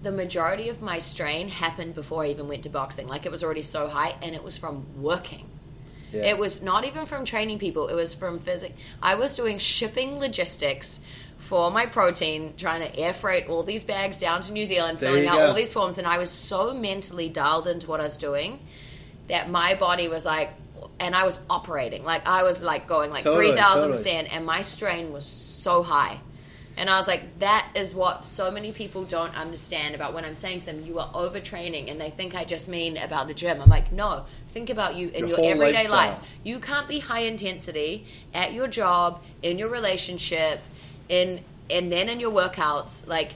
the 0.04 0.12
majority 0.12 0.70
of 0.70 0.84
my 0.84 1.00
strain 1.00 1.50
happened 1.50 1.96
before 1.96 2.26
I 2.26 2.28
even 2.28 2.48
went 2.48 2.64
to 2.64 2.70
boxing. 2.70 3.08
Like 3.08 3.26
it 3.26 3.32
was 3.32 3.44
already 3.44 3.64
so 3.64 3.88
high, 3.88 4.14
and 4.22 4.36
it 4.36 4.44
was 4.44 4.56
from 4.56 5.02
working. 5.02 5.49
Yeah. 6.12 6.24
It 6.24 6.38
was 6.38 6.62
not 6.62 6.86
even 6.86 7.06
from 7.06 7.26
training 7.26 7.60
people. 7.60 7.88
It 7.88 7.94
was 7.94 8.14
from 8.14 8.40
physics. 8.40 8.74
I 9.02 9.16
was 9.16 9.36
doing 9.36 9.58
shipping 9.60 10.20
logistics 10.20 11.02
for 11.38 11.72
my 11.72 11.86
protein, 11.86 12.54
trying 12.58 12.82
to 12.82 13.00
air 13.00 13.14
freight 13.14 13.48
all 13.48 13.64
these 13.64 13.84
bags 13.84 14.20
down 14.20 14.42
to 14.42 14.52
New 14.52 14.66
Zealand, 14.66 15.00
There 15.00 15.10
filling 15.12 15.28
out 15.28 15.36
go. 15.36 15.48
all 15.48 15.54
these 15.54 15.72
forms, 15.72 15.98
and 15.98 16.06
I 16.06 16.18
was 16.18 16.30
so 16.30 16.74
mentally 16.74 17.30
dialed 17.30 17.68
into 17.68 17.88
what 17.88 18.00
I 18.00 18.04
was 18.04 18.18
doing 18.18 18.60
that 19.30 19.50
my 19.50 19.76
body 19.76 20.08
was 20.08 20.26
like, 20.26 20.52
and 21.00 21.16
I 21.16 21.24
was 21.24 21.40
operating 21.50 22.04
like 22.04 22.28
I 22.28 22.44
was 22.44 22.62
like 22.62 22.88
going 22.88 23.10
like 23.10 23.24
three 23.24 23.56
thousand 23.56 23.92
percent, 23.92 24.28
and 24.32 24.46
my 24.46 24.62
strain 24.62 25.14
was 25.14 25.26
so 25.26 25.82
high. 25.84 26.20
And 26.80 26.90
I 26.90 26.98
was 26.98 27.08
like, 27.10 27.40
that 27.40 27.70
is 27.76 27.94
what 27.94 28.24
so 28.24 28.50
many 28.50 28.72
people 28.72 29.04
don't 29.04 29.36
understand 29.36 29.96
about 29.96 30.14
when 30.14 30.24
I'm 30.24 30.34
saying 30.34 30.62
to 30.62 30.66
them, 30.66 30.82
you 30.82 30.98
are 31.00 31.12
overtraining, 31.12 31.92
and 31.92 32.00
they 32.00 32.10
think 32.10 32.36
I 32.36 32.46
just 32.46 32.70
mean 32.70 32.96
about 32.96 33.28
the 33.28 33.34
gym. 33.34 33.62
I'm 33.62 33.68
like, 33.70 33.92
no, 33.92 34.24
think 34.52 34.70
about 34.70 34.96
you 34.96 35.10
in 35.10 35.28
Your 35.28 35.42
your, 35.42 35.52
everyday 35.52 35.74
lifestyle. 35.74 35.92
life. 35.92 36.20
You 36.42 36.60
can't 36.60 36.88
be 36.88 37.00
high 37.00 37.24
intensity 37.24 38.08
at 38.34 38.54
your 38.54 38.70
job, 38.70 39.22
in 39.44 39.60
your 39.60 39.68
relationship, 39.70 40.62
in 41.10 41.42
and 41.70 41.92
then 41.92 42.08
in 42.08 42.22
your 42.22 42.32
workouts. 42.32 43.06
Like 43.06 43.34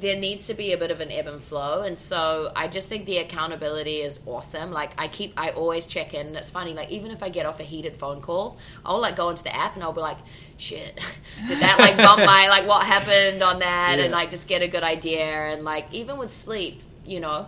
there 0.00 0.18
needs 0.18 0.48
to 0.48 0.54
be 0.54 0.72
a 0.74 0.76
bit 0.76 0.90
of 0.90 1.00
an 1.00 1.10
ebb 1.10 1.26
and 1.26 1.42
flow, 1.42 1.82
and 1.82 1.98
so 1.98 2.52
I 2.54 2.68
just 2.68 2.90
think 2.90 3.06
the 3.06 3.16
accountability 3.16 4.02
is 4.02 4.20
awesome. 4.26 4.72
Like 4.72 4.90
I 4.98 5.08
keep, 5.08 5.32
I 5.38 5.50
always 5.50 5.86
check 5.86 6.12
in. 6.12 6.26
And 6.26 6.36
it's 6.36 6.50
funny, 6.50 6.74
like 6.74 6.90
even 6.90 7.12
if 7.12 7.22
I 7.22 7.30
get 7.30 7.46
off 7.46 7.60
a 7.60 7.64
heated 7.64 7.96
phone 7.96 8.20
call, 8.20 8.58
I'll 8.84 9.00
like 9.00 9.16
go 9.16 9.30
into 9.30 9.42
the 9.42 9.56
app 9.56 9.74
and 9.74 9.82
I'll 9.82 9.94
be 9.94 10.02
like, 10.02 10.18
shit, 10.56 10.94
did 11.48 11.58
that 11.60 11.78
like 11.78 11.96
bump 11.96 12.18
my 12.24 12.48
like 12.48 12.66
what 12.66 12.84
happened 12.86 13.42
on 13.42 13.58
that, 13.60 13.96
Yeah. 13.98 14.04
and 14.04 14.12
like 14.12 14.30
just 14.30 14.48
get 14.48 14.62
a 14.62 14.68
good 14.68 14.82
idea. 14.82 15.24
And 15.24 15.62
like 15.62 15.86
even 15.92 16.18
with 16.18 16.32
sleep, 16.32 16.82
you 17.04 17.20
know, 17.20 17.46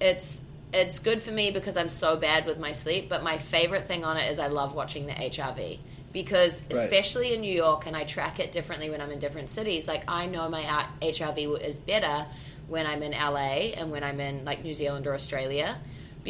it's 0.00 0.44
it's 0.72 0.98
good 0.98 1.22
for 1.22 1.30
me 1.30 1.50
because 1.50 1.76
I'm 1.76 1.88
so 1.88 2.16
bad 2.16 2.44
with 2.46 2.58
my 2.58 2.72
sleep. 2.72 3.08
But 3.08 3.22
my 3.22 3.38
favorite 3.38 3.86
thing 3.88 4.04
on 4.04 4.16
it 4.16 4.30
is 4.30 4.38
I 4.38 4.48
love 4.48 4.74
watching 4.74 5.06
the 5.06 5.12
HRV 5.12 5.78
because 6.12 6.62
Right. 6.62 6.72
especially 6.76 7.34
in 7.34 7.40
New 7.40 7.52
York, 7.54 7.86
and 7.86 7.96
I 7.96 8.04
track 8.04 8.40
it 8.40 8.52
differently 8.52 8.90
when 8.90 9.00
I'm 9.00 9.10
in 9.10 9.18
different 9.18 9.50
cities. 9.50 9.86
Like 9.88 10.04
I 10.08 10.26
know 10.26 10.48
my 10.48 10.86
HRV 11.02 11.60
is 11.62 11.76
better 11.78 12.26
when 12.66 12.86
I'm 12.86 13.02
in 13.02 13.12
LA 13.12 13.72
and 13.76 13.90
when 13.90 14.04
I'm 14.04 14.20
in 14.20 14.44
like 14.44 14.62
New 14.62 14.74
Zealand 14.74 15.06
or 15.06 15.14
Australia. 15.14 15.78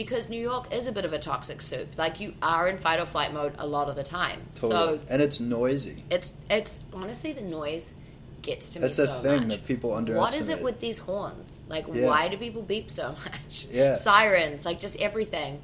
Because 0.04 0.28
New 0.30 0.40
York 0.40 0.72
is 0.72 0.86
a 0.86 0.92
bit 0.92 1.04
of 1.04 1.12
a 1.12 1.18
toxic 1.18 1.60
soup. 1.60 1.88
Like 1.98 2.20
you 2.20 2.34
are 2.40 2.68
in 2.68 2.78
fight 2.78 3.00
or 3.00 3.04
flight 3.06 3.32
mode 3.34 3.54
a 3.58 3.66
lot 3.66 3.88
of 3.88 3.96
the 3.96 4.04
time. 4.04 4.42
Totally. 4.54 4.98
So 4.98 5.00
and 5.10 5.20
it's 5.20 5.40
noisy. 5.40 6.04
it's 6.08 6.34
it's 6.48 6.78
honestly 6.92 7.32
the 7.32 7.42
noise 7.42 7.94
gets 8.40 8.70
to 8.70 8.78
me. 8.78 8.82
That's 8.86 8.98
me 8.98 9.04
a 9.04 9.06
so 9.08 9.22
thing 9.22 9.40
much. 9.40 9.48
that 9.48 9.66
people 9.66 9.90
What 9.90 9.96
underestimate. 9.98 10.40
is 10.40 10.48
it 10.50 10.62
with 10.62 10.78
these 10.78 11.00
horns? 11.00 11.60
Like, 11.68 11.86
Yeah. 11.92 12.06
why 12.06 12.28
do 12.28 12.36
people 12.36 12.62
beep 12.62 12.90
so 12.92 13.08
much? 13.24 13.66
Yeah. 13.72 13.94
Sirens, 14.06 14.64
like 14.64 14.78
just 14.78 15.00
everything. 15.00 15.60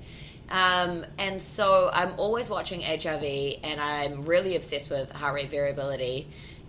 Um, 0.50 1.06
and 1.16 1.40
so 1.40 1.88
I'm 1.92 2.18
always 2.18 2.50
watching 2.50 2.80
HRV 2.80 3.60
and 3.62 3.80
I'm 3.80 4.24
really 4.24 4.56
obsessed 4.56 4.90
with 4.90 5.12
heart 5.12 5.34
rate 5.36 5.50
variability. 5.50 6.26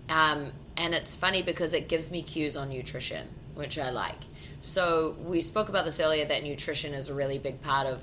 Um, 0.07 0.51
and 0.77 0.93
it's 0.93 1.15
funny 1.15 1.41
because 1.41 1.73
it 1.73 1.87
gives 1.89 2.11
me 2.11 2.21
cues 2.21 2.55
on 2.55 2.69
nutrition, 2.69 3.27
which 3.55 3.79
I 3.79 3.89
like. 3.89 4.19
So 4.65 5.15
we 5.23 5.41
spoke 5.41 5.69
about 5.69 5.85
this 5.85 5.99
earlier 5.99 6.25
that 6.25 6.43
nutrition 6.43 6.93
is 6.93 7.09
a 7.09 7.13
really 7.13 7.37
big 7.37 7.61
part 7.61 7.85
of 7.87 8.01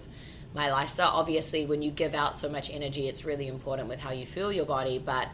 my 0.55 0.70
lifestyle. 0.70 1.11
Obviously, 1.12 1.66
when 1.66 1.83
you 1.83 1.90
give 1.90 2.14
out 2.14 2.37
so 2.37 2.48
much 2.48 2.70
energy, 2.70 3.09
it's 3.09 3.25
really 3.25 3.48
important 3.48 3.88
with 3.88 4.01
how 4.01 4.12
you 4.12 4.27
feel 4.27 4.53
your 4.53 4.64
body, 4.64 4.98
but 4.98 5.29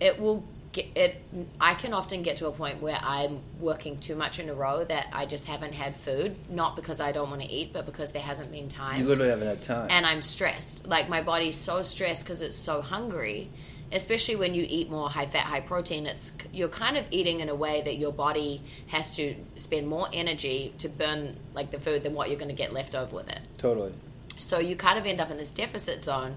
it 0.00 0.18
will 0.18 0.44
get 0.72 0.86
it 0.96 1.22
i 1.60 1.74
can 1.74 1.92
often 1.92 2.22
get 2.22 2.36
to 2.38 2.46
a 2.46 2.50
point 2.50 2.80
where 2.80 2.98
i'm 3.02 3.40
working 3.60 3.98
too 3.98 4.16
much 4.16 4.38
in 4.38 4.48
a 4.48 4.54
row 4.54 4.82
that 4.82 5.06
i 5.12 5.26
just 5.26 5.46
haven't 5.46 5.74
had 5.74 5.94
food 5.94 6.34
not 6.48 6.76
because 6.76 6.98
i 6.98 7.12
don't 7.12 7.28
want 7.28 7.42
to 7.42 7.46
eat 7.48 7.74
but 7.74 7.84
because 7.84 8.12
there 8.12 8.22
hasn't 8.22 8.50
been 8.50 8.70
time 8.70 8.98
You 8.98 9.04
literally 9.06 9.28
haven't 9.28 9.48
had 9.48 9.60
time. 9.60 9.88
and 9.90 10.06
i'm 10.06 10.22
stressed 10.22 10.86
like 10.86 11.10
my 11.10 11.20
body's 11.22 11.56
so 11.56 11.82
stressed 11.82 12.24
because 12.24 12.40
it's 12.40 12.56
so 12.56 12.80
hungry 12.80 13.50
especially 13.92 14.36
when 14.36 14.54
you 14.54 14.66
eat 14.68 14.90
more 14.90 15.08
high 15.10 15.26
fat 15.26 15.44
high 15.44 15.60
protein 15.60 16.06
it's 16.06 16.32
you're 16.52 16.68
kind 16.68 16.96
of 16.96 17.04
eating 17.10 17.40
in 17.40 17.48
a 17.48 17.54
way 17.54 17.82
that 17.82 17.96
your 17.96 18.12
body 18.12 18.62
has 18.88 19.14
to 19.16 19.34
spend 19.54 19.86
more 19.86 20.08
energy 20.12 20.72
to 20.78 20.88
burn 20.88 21.36
like 21.54 21.70
the 21.70 21.78
food 21.78 22.02
than 22.02 22.14
what 22.14 22.28
you're 22.28 22.38
going 22.38 22.48
to 22.48 22.54
get 22.54 22.72
left 22.72 22.94
over 22.94 23.14
with 23.16 23.28
it 23.28 23.40
totally. 23.58 23.92
so 24.36 24.58
you 24.58 24.74
kind 24.76 24.98
of 24.98 25.06
end 25.06 25.20
up 25.20 25.30
in 25.30 25.36
this 25.36 25.50
deficit 25.52 26.02
zone. 26.02 26.36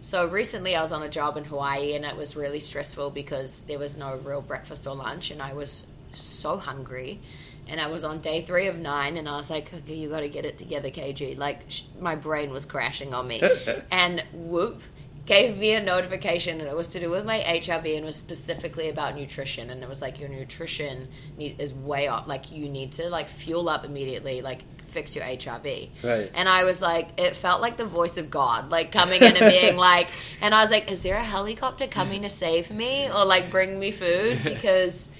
So 0.00 0.26
recently 0.28 0.76
I 0.76 0.82
was 0.82 0.92
on 0.92 1.02
a 1.02 1.08
job 1.08 1.38
in 1.38 1.44
Hawaii 1.44 1.94
and 1.94 2.04
it 2.04 2.14
was 2.14 2.36
really 2.36 2.60
stressful 2.60 3.08
because 3.10 3.62
there 3.62 3.78
was 3.78 3.96
no 3.96 4.18
real 4.18 4.42
breakfast 4.42 4.86
or 4.86 4.94
lunch 4.94 5.30
and 5.30 5.40
I 5.40 5.54
was 5.54 5.86
so 6.12 6.58
hungry. 6.58 7.20
And 7.66 7.80
I 7.80 7.86
was 7.86 8.04
on 8.04 8.20
day 8.20 8.42
three 8.42 8.66
of 8.66 8.76
nine 8.78 9.16
and 9.16 9.26
I 9.26 9.36
was 9.38 9.48
like, 9.48 9.72
okay, 9.72 9.94
you 9.94 10.10
got 10.10 10.20
to 10.20 10.28
get 10.28 10.44
it 10.44 10.58
together, 10.58 10.90
KG. 10.90 11.38
Like 11.38 11.62
sh- 11.68 11.84
my 11.98 12.16
brain 12.16 12.50
was 12.50 12.66
crashing 12.66 13.14
on 13.14 13.26
me. 13.26 13.40
and 13.90 14.22
whoop 14.34 14.82
gave 15.26 15.56
me 15.56 15.72
a 15.72 15.82
notification 15.82 16.60
and 16.60 16.68
it 16.68 16.76
was 16.76 16.90
to 16.90 17.00
do 17.00 17.10
with 17.10 17.24
my 17.24 17.38
HRV 17.40 17.96
and 17.96 18.04
was 18.04 18.16
specifically 18.16 18.90
about 18.90 19.16
nutrition. 19.16 19.70
And 19.70 19.82
it 19.82 19.88
was 19.88 20.02
like 20.02 20.20
your 20.20 20.28
nutrition 20.28 21.08
need, 21.38 21.58
is 21.58 21.72
way 21.72 22.08
off. 22.08 22.26
Like 22.26 22.52
you 22.52 22.68
need 22.68 22.92
to 22.92 23.08
like 23.08 23.28
fuel 23.28 23.68
up 23.68 23.84
immediately 23.84 24.42
like 24.42 24.60
fix 24.88 25.16
your 25.16 25.24
HRV 25.24 25.90
Right. 26.04 26.30
and 26.36 26.48
I 26.48 26.62
was 26.62 26.80
like 26.80 27.08
it 27.18 27.36
felt 27.36 27.60
like 27.60 27.76
the 27.76 27.84
voice 27.84 28.16
of 28.16 28.30
God 28.30 28.70
like 28.70 28.92
coming 28.92 29.20
in 29.20 29.36
and 29.36 29.50
being 29.50 29.76
like 29.90 30.06
and 30.40 30.54
I 30.54 30.60
was 30.62 30.70
like 30.70 30.88
is 30.88 31.02
there 31.02 31.16
a 31.16 31.24
helicopter 31.24 31.88
coming 31.88 32.22
to 32.22 32.28
save 32.30 32.70
me 32.70 33.10
or 33.10 33.24
like 33.24 33.50
bring 33.50 33.76
me 33.80 33.90
food? 33.90 34.40
Because 34.44 35.10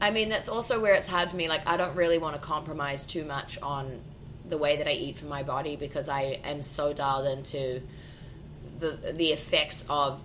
I 0.00 0.12
mean 0.12 0.28
that's 0.28 0.48
also 0.48 0.78
where 0.80 0.94
it's 0.94 1.08
hard 1.08 1.30
for 1.30 1.36
me. 1.36 1.48
Like 1.48 1.66
I 1.66 1.76
don't 1.76 1.96
really 1.96 2.18
want 2.18 2.36
to 2.36 2.40
compromise 2.40 3.06
too 3.06 3.24
much 3.24 3.58
on 3.60 4.00
the 4.48 4.56
way 4.58 4.76
that 4.76 4.86
I 4.86 4.92
eat 4.92 5.18
for 5.18 5.26
my 5.26 5.42
body 5.42 5.74
because 5.74 6.08
I 6.08 6.38
am 6.44 6.62
so 6.62 6.92
dialed 6.92 7.26
into 7.26 7.82
the 8.78 9.12
the 9.14 9.32
effects 9.32 9.84
of 9.88 10.20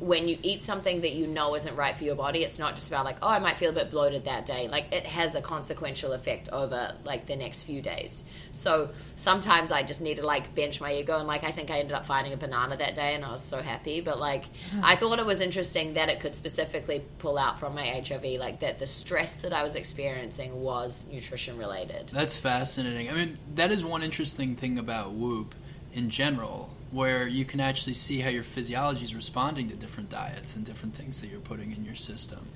when 0.00 0.28
you 0.28 0.38
eat 0.42 0.62
something 0.62 1.02
that 1.02 1.12
you 1.12 1.26
know 1.26 1.54
isn't 1.54 1.76
right 1.76 1.96
for 1.96 2.04
your 2.04 2.14
body 2.14 2.42
it's 2.42 2.58
not 2.58 2.74
just 2.74 2.90
about 2.90 3.04
like 3.04 3.18
oh 3.20 3.28
i 3.28 3.38
might 3.38 3.58
feel 3.58 3.68
a 3.68 3.72
bit 3.72 3.90
bloated 3.90 4.24
that 4.24 4.46
day. 4.46 4.66
Like 4.66 4.92
it 4.92 5.04
has 5.04 5.34
a 5.34 5.42
consequential 5.42 6.12
effect 6.12 6.48
over 6.50 6.94
like 7.04 7.26
the 7.26 7.36
next 7.36 7.62
few 7.62 7.82
days. 7.82 8.24
So 8.52 8.90
sometimes 9.16 9.70
i 9.70 9.82
just 9.82 10.00
need 10.00 10.16
to 10.16 10.24
like 10.24 10.54
bench 10.54 10.80
my 10.80 10.94
ego 10.94 11.18
and 11.18 11.26
like 11.26 11.44
i 11.44 11.52
think 11.52 11.70
i 11.70 11.78
ended 11.78 11.92
up 11.92 12.06
finding 12.06 12.32
a 12.32 12.36
banana 12.36 12.76
that 12.78 12.94
day 12.96 13.14
and 13.14 13.24
i 13.24 13.30
was 13.30 13.42
so 13.42 13.60
happy. 13.60 14.00
But 14.00 14.18
like 14.18 14.44
i 14.82 14.96
thought 14.96 15.18
it 15.18 15.26
was 15.26 15.40
interesting 15.40 15.94
that 15.94 16.08
it 16.08 16.20
could 16.20 16.34
specifically 16.34 17.04
pull 17.18 17.36
out 17.36 17.60
from 17.60 17.74
my 17.74 17.86
HRV 17.86 18.38
like 18.38 18.60
that 18.60 18.78
the 18.78 18.86
stress 18.86 19.40
that 19.40 19.52
i 19.52 19.62
was 19.62 19.74
experiencing 19.74 20.62
was 20.62 21.06
nutrition 21.12 21.58
related. 21.58 22.08
That's 22.08 22.38
fascinating. 22.38 23.10
I 23.10 23.12
mean, 23.12 23.38
that 23.54 23.70
is 23.70 23.84
one 23.84 24.02
interesting 24.02 24.56
thing 24.56 24.78
about 24.78 25.12
Whoop 25.12 25.54
in 25.92 26.08
general, 26.10 26.70
where 26.90 27.26
you 27.26 27.44
can 27.44 27.60
actually 27.60 27.92
see 27.94 28.20
how 28.20 28.28
your 28.30 28.42
physiology 28.42 29.04
is 29.04 29.14
responding 29.14 29.68
to 29.68 29.76
different 29.76 30.10
diets 30.10 30.56
and 30.56 30.64
different 30.64 30.94
things 30.94 31.20
that 31.20 31.30
you're 31.30 31.40
putting 31.40 31.72
in 31.72 31.84
your 31.84 31.94
system. 31.94 32.48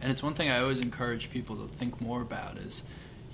And 0.00 0.10
it's 0.10 0.22
one 0.22 0.34
thing 0.34 0.50
I 0.50 0.58
always 0.60 0.80
encourage 0.80 1.30
people 1.30 1.56
to 1.56 1.68
think 1.68 2.00
more 2.00 2.22
about 2.22 2.56
is, 2.58 2.82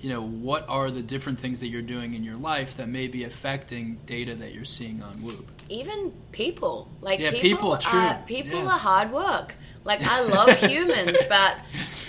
you 0.01 0.09
know, 0.09 0.21
what 0.21 0.65
are 0.69 0.91
the 0.91 1.01
different 1.01 1.39
things 1.39 1.59
that 1.61 1.67
you're 1.67 1.81
doing 1.81 2.13
in 2.13 2.23
your 2.23 2.35
life 2.35 2.75
that 2.77 2.87
may 2.89 3.07
be 3.07 3.23
affecting 3.23 3.99
data 4.05 4.35
that 4.35 4.53
you're 4.53 4.65
seeing 4.65 5.01
on 5.01 5.21
Whoop? 5.23 5.49
even 5.69 6.11
people 6.31 6.87
like 7.01 7.19
Yeah, 7.19 7.31
people, 7.31 7.41
people, 7.41 7.77
true. 7.77 7.99
are 7.99 8.23
people 8.25 8.59
Yeah. 8.59 8.73
are 8.73 8.79
hard 8.79 9.11
work 9.11 9.55
like 9.83 10.01
i 10.03 10.21
love 10.21 10.49
humans 10.69 11.17
but 11.29 11.55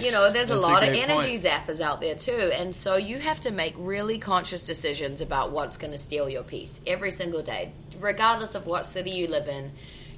you 0.01 0.11
know 0.11 0.33
there's 0.33 0.49
That's 0.49 0.63
a 0.63 0.67
a 0.67 0.69
lot 0.71 0.83
of 0.83 0.91
energy 0.95 1.39
point. 1.39 1.43
zappers 1.43 1.81
out 1.81 2.01
there 2.01 2.15
too. 2.15 2.33
And 2.33 2.75
so 2.75 2.97
you 2.97 3.19
have 3.19 3.41
to 3.43 3.51
make 3.51 3.75
really 3.77 4.19
conscious 4.19 4.67
decisions 4.67 5.21
about 5.21 5.53
what's 5.53 5.77
going 5.77 5.91
to 5.93 5.99
steal 5.99 6.29
your 6.29 6.43
peace 6.43 6.81
every 6.87 7.11
single 7.11 7.43
day 7.43 7.73
regardless 7.99 8.55
of 8.55 8.67
what 8.67 8.87
city 8.87 9.11
you 9.11 9.27
live 9.27 9.47
in. 9.47 9.73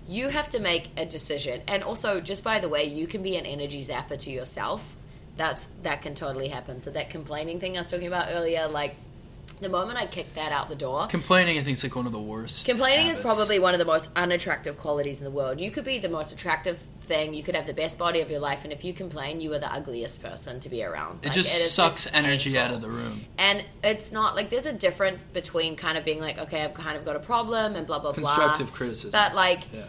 You 0.07 0.29
have 0.29 0.49
to 0.51 0.61
make 0.61 0.91
a 0.97 1.05
decision. 1.05 1.63
And 1.67 1.83
also 1.83 2.21
just 2.21 2.45
by 2.45 2.61
the 2.61 2.69
way 2.69 2.85
you 2.85 3.07
can 3.09 3.23
be 3.23 3.37
an 3.37 3.45
energy 3.47 3.83
zapper 3.83 4.17
to 4.21 4.31
yourself. 4.31 4.97
That's 5.37 5.71
that 5.83 6.03
can 6.03 6.15
totally 6.15 6.49
happen. 6.49 6.81
So 6.81 6.91
that 6.93 7.11
complaining 7.11 7.59
thing 7.59 7.77
i 7.77 7.81
was 7.81 7.91
talking 7.91 8.07
about 8.07 8.29
earlier 8.31 8.69
like 8.69 8.95
the 9.63 9.69
moment 9.69 9.99
I 9.99 10.07
kick 10.07 10.35
that 10.35 10.53
out 10.53 10.69
the 10.69 10.75
door, 10.75 11.07
Complaining, 11.09 11.59
I 11.59 11.63
think, 11.63 11.77
is 11.79 11.83
like 11.85 11.97
one 11.97 12.07
of 12.07 12.13
the 12.13 12.21
worst. 12.21 12.67
Complaining 12.67 13.07
is 13.07 13.19
probably 13.19 13.59
one 13.59 13.75
of 13.75 13.79
the 13.79 13.85
most 13.85 14.11
unattractive 14.17 14.77
qualities 14.79 15.19
in 15.19 15.25
the 15.25 15.31
world. 15.31 15.61
You 15.61 15.71
could 15.71 15.85
be 15.85 15.99
the 15.99 16.09
most 16.09 16.33
attractive 16.33 16.79
thing, 17.03 17.35
you 17.35 17.43
could 17.43 17.57
have 17.57 17.67
the 17.67 17.73
best 17.75 17.99
body 17.99 18.21
of 18.21 18.31
your 18.31 18.39
life, 18.41 18.65
and 18.65 18.73
if 18.73 18.85
you 18.85 18.93
complain, 18.95 19.41
you 19.41 19.53
are 19.53 19.59
the 19.59 19.73
ugliest 19.73 20.23
person 20.23 20.61
to 20.61 20.69
be 20.69 20.85
around. 20.85 21.21
It 21.23 21.27
Like, 21.29 21.35
just 21.35 21.55
is 21.55 21.71
sucks 21.73 22.05
just 22.05 22.15
energy 22.15 22.53
painful. 22.53 22.69
out 22.69 22.75
of 22.75 22.81
the 22.81 22.91
room. 22.91 23.25
And 23.39 23.65
it's 23.83 24.13
not 24.13 24.37
like 24.37 24.51
there's 24.51 24.67
a 24.67 24.73
difference 24.73 25.25
between 25.25 25.77
kind 25.77 25.97
of 25.99 26.05
being 26.05 26.21
like, 26.21 26.39
okay, 26.39 26.63
I've 26.63 26.75
kind 26.75 26.97
of 26.97 27.05
got 27.05 27.17
a 27.17 27.21
problem 27.21 27.75
and 27.75 27.87
blah 27.87 27.99
blah 27.99 28.13
blah. 28.13 28.35
Constructive 28.35 28.73
criticism. 28.73 29.11
But 29.11 29.35
like 29.35 29.61
Yeah. 29.73 29.83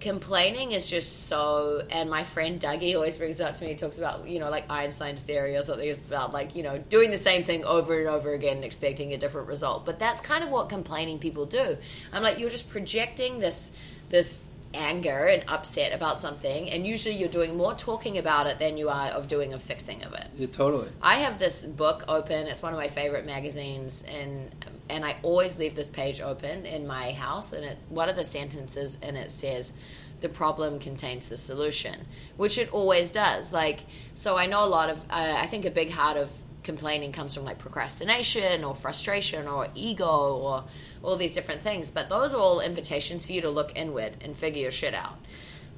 Complaining 0.00 0.72
is 0.72 0.88
just 0.88 1.26
so 1.26 1.82
and 1.90 2.10
my 2.10 2.24
friend 2.24 2.60
Dougie 2.60 2.94
always 2.94 3.18
brings 3.18 3.40
it 3.40 3.44
up 3.44 3.54
to 3.54 3.64
me 3.64 3.70
he 3.70 3.76
talks 3.76 3.98
about 3.98 4.28
you 4.28 4.38
know 4.38 4.50
like 4.50 4.70
Einstein's 4.70 5.22
theory 5.22 5.56
or 5.56 5.62
something 5.62 5.88
it's 5.88 6.00
about 6.00 6.32
like 6.32 6.54
you 6.54 6.62
know 6.62 6.78
doing 6.78 7.10
the 7.10 7.16
same 7.16 7.44
thing 7.44 7.64
over 7.64 7.98
and 7.98 8.08
over 8.08 8.32
again 8.32 8.56
and 8.56 8.64
expecting 8.64 9.12
a 9.12 9.18
different 9.18 9.48
result. 9.48 9.86
But 9.86 9.98
that's 9.98 10.20
kind 10.20 10.44
of 10.44 10.50
what 10.50 10.68
complaining 10.68 11.18
people 11.18 11.46
do. 11.46 11.76
I'm 12.12 12.22
like 12.22 12.38
you're 12.38 12.50
just 12.50 12.68
projecting 12.68 13.38
this 13.38 13.72
this 14.08 14.44
anger 14.76 15.26
and 15.26 15.44
upset 15.48 15.92
about 15.92 16.18
something 16.18 16.70
and 16.70 16.86
usually 16.86 17.14
you're 17.14 17.28
doing 17.28 17.56
more 17.56 17.74
talking 17.74 18.18
about 18.18 18.46
it 18.46 18.58
than 18.58 18.76
you 18.76 18.88
are 18.88 19.08
of 19.08 19.26
doing 19.26 19.54
a 19.54 19.58
fixing 19.58 20.02
of 20.04 20.12
it 20.12 20.26
Yeah, 20.36 20.46
totally. 20.48 20.88
I 21.00 21.18
have 21.20 21.38
this 21.38 21.64
book 21.64 22.04
open. 22.08 22.46
It's 22.46 22.62
one 22.62 22.72
of 22.72 22.78
my 22.78 22.88
favorite 22.88 23.26
magazines, 23.26 24.04
and 24.06 24.54
and 24.88 25.04
I 25.04 25.16
always 25.22 25.58
leave 25.58 25.74
this 25.74 25.88
page 25.88 26.20
open 26.20 26.66
in 26.66 26.86
my 26.86 27.12
house. 27.12 27.52
And 27.52 27.64
it, 27.64 27.78
one 27.88 28.08
of 28.08 28.16
the 28.16 28.24
sentences 28.24 28.98
and 29.02 29.16
it 29.16 29.30
says, 29.30 29.72
"The 30.20 30.28
problem 30.28 30.78
contains 30.78 31.28
the 31.28 31.36
solution," 31.36 32.06
which 32.36 32.58
it 32.58 32.72
always 32.72 33.10
does. 33.10 33.52
Like, 33.52 33.80
so 34.14 34.36
I 34.36 34.46
know 34.46 34.64
a 34.64 34.66
lot 34.66 34.90
of. 34.90 34.98
Uh, 35.10 35.36
I 35.38 35.46
think 35.46 35.64
a 35.64 35.70
big 35.70 35.90
heart 35.90 36.16
of 36.16 36.30
complaining 36.66 37.12
comes 37.12 37.34
from 37.34 37.44
like 37.44 37.58
procrastination 37.58 38.62
or 38.64 38.74
frustration 38.74 39.48
or 39.48 39.68
ego 39.74 40.36
or 40.36 40.64
all 41.02 41.16
these 41.16 41.34
different 41.34 41.62
things. 41.62 41.90
But 41.90 42.10
those 42.10 42.34
are 42.34 42.38
all 42.40 42.60
invitations 42.60 43.24
for 43.24 43.32
you 43.32 43.40
to 43.42 43.50
look 43.50 43.72
inward 43.74 44.16
and 44.20 44.36
figure 44.36 44.60
your 44.60 44.70
shit 44.72 44.92
out. 44.92 45.16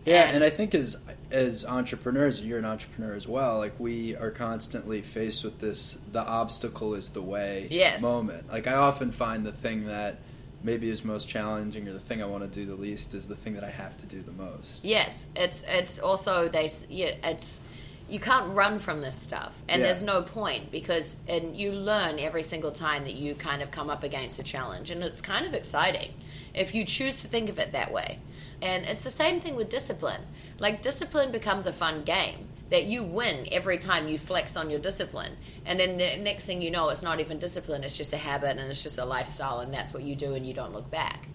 Yeah, 0.05 0.24
And- 0.24 0.37
and 0.37 0.44
I 0.44 0.51
think 0.51 0.74
as 0.74 0.96
as 1.31 1.66
entrepreneurs, 1.66 2.44
you're 2.44 2.59
an 2.59 2.64
entrepreneur 2.64 3.14
as 3.14 3.29
well. 3.29 3.59
Like 3.59 3.74
we 3.79 4.16
are 4.16 4.31
constantly 4.31 5.03
faced 5.03 5.44
with 5.44 5.61
this: 5.61 5.98
the 6.12 6.27
obstacle 6.27 6.94
is 6.94 7.11
the 7.11 7.20
way 7.22 7.68
Yes. 7.70 8.01
moment. 8.01 8.51
Like 8.51 8.66
I 8.66 8.74
often 8.74 9.11
find 9.12 9.44
the 9.44 9.53
thing 9.53 9.87
that 9.87 10.18
maybe 10.64 10.88
is 10.90 11.05
most 11.05 11.29
challenging, 11.29 11.87
or 11.87 11.92
the 11.92 12.01
thing 12.01 12.22
I 12.22 12.27
want 12.27 12.42
to 12.42 12.48
do 12.48 12.64
the 12.66 12.74
least, 12.74 13.12
is 13.14 13.29
the 13.29 13.37
thing 13.37 13.53
that 13.55 13.64
I 13.64 13.70
have 13.70 13.96
to 13.98 14.07
do 14.07 14.22
the 14.22 14.33
most. 14.33 14.83
Yes, 14.85 15.27
it's 15.37 15.62
it's 15.68 15.98
also 15.98 16.48
they 16.48 16.70
yeah 16.88 17.12
it's 17.24 17.61
you 18.08 18.18
can't 18.20 18.54
run 18.54 18.78
from 18.78 19.00
this 19.00 19.16
stuff 19.20 19.52
and 19.68 19.80
Yeah. 19.80 19.88
there's 19.88 20.02
no 20.02 20.22
point 20.22 20.70
because 20.72 21.18
and 21.28 21.56
you 21.56 21.72
learn 21.72 22.18
every 22.18 22.42
single 22.42 22.72
time 22.72 23.04
that 23.04 23.14
you 23.14 23.34
kind 23.34 23.62
of 23.62 23.70
come 23.70 23.90
up 23.90 24.02
against 24.02 24.38
a 24.38 24.42
challenge 24.42 24.90
and 24.90 25.02
it's 25.02 25.20
kind 25.20 25.46
of 25.46 25.54
exciting 25.54 26.12
if 26.54 26.74
you 26.74 26.84
choose 26.84 27.22
to 27.22 27.28
think 27.28 27.48
of 27.50 27.58
it 27.58 27.72
that 27.72 27.92
way. 27.92 28.18
And 28.60 28.84
it's 28.86 29.04
the 29.04 29.10
same 29.10 29.40
thing 29.40 29.54
with 29.54 29.68
discipline. 29.68 30.22
Like 30.58 30.82
discipline 30.82 31.30
becomes 31.30 31.66
a 31.66 31.72
fun 31.72 32.02
game 32.02 32.48
that 32.70 32.84
you 32.84 33.02
win 33.02 33.46
every 33.52 33.78
time 33.78 34.08
you 34.08 34.18
flex 34.18 34.56
on 34.56 34.68
your 34.68 34.80
discipline. 34.80 35.36
And 35.64 35.78
then 35.78 35.96
the 35.96 36.16
next 36.16 36.44
thing 36.44 36.60
you 36.60 36.70
know 36.70 36.88
it's 36.88 37.02
not 37.02 37.20
even 37.20 37.38
discipline, 37.38 37.84
it's 37.84 37.96
just 37.96 38.12
a 38.12 38.16
habit 38.16 38.58
and 38.58 38.70
it's 38.70 38.82
just 38.82 38.98
a 38.98 39.04
lifestyle 39.04 39.60
and 39.60 39.72
that's 39.72 39.94
what 39.94 40.02
you 40.02 40.16
do 40.16 40.34
and 40.34 40.46
you 40.46 40.54
don't 40.54 40.72
look 40.72 40.90
back. 40.90 41.28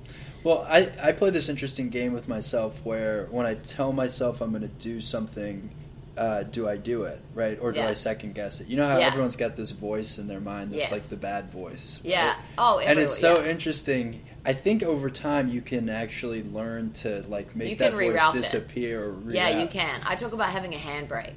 Well, 0.44 0.66
I, 0.70 0.92
I 1.02 1.12
play 1.14 1.30
this 1.30 1.48
interesting 1.48 1.90
game 1.90 2.12
with 2.12 2.28
myself 2.28 2.82
where 2.84 3.28
when 3.32 3.46
I 3.46 3.54
tell 3.56 3.94
myself 3.94 4.42
I'm 4.42 4.50
going 4.50 4.64
to 4.64 4.68
do 4.68 5.00
something, 5.00 5.70
uh, 6.18 6.44
do 6.44 6.68
I 6.68 6.78
do 6.78 7.04
it, 7.04 7.20
right? 7.34 7.58
Or 7.62 7.72
do 7.72 7.80
Yeah. 7.80 7.88
I 7.88 7.94
second 7.94 8.36
guess 8.36 8.62
it? 8.62 8.68
You 8.68 8.78
know 8.78 8.88
how 8.88 9.00
Yeah. 9.00 9.08
everyone's 9.08 9.36
got 9.36 9.56
this 9.56 9.72
voice 9.72 10.18
in 10.20 10.28
their 10.28 10.40
mind 10.40 10.72
that's 10.72 10.84
Yes. 10.84 10.92
like 10.92 11.04
the 11.04 11.18
bad 11.18 11.52
voice. 11.52 12.00
Yeah. 12.04 12.28
right? 12.30 12.36
Oh, 12.58 12.80
and 12.80 13.00
it's 13.00 13.18
so 13.18 13.40
yeah. 13.42 13.50
interesting. 13.50 14.24
I 14.46 14.54
think 14.54 14.84
over 14.84 15.10
time 15.10 15.48
you 15.48 15.62
can 15.62 15.90
actually 15.90 16.44
learn 16.44 16.92
to 16.94 17.24
like 17.30 17.56
make 17.56 17.70
You 17.72 17.76
that 17.78 17.94
voice 17.94 18.14
reroute 18.14 18.36
it. 18.36 18.42
disappear. 18.42 19.06
Or 19.06 19.16
Yeah, 19.30 19.62
you 19.62 19.68
can. 19.68 20.02
I 20.06 20.16
talk 20.16 20.34
about 20.34 20.50
having 20.50 20.74
a 20.74 20.78
handbrake. 20.78 21.34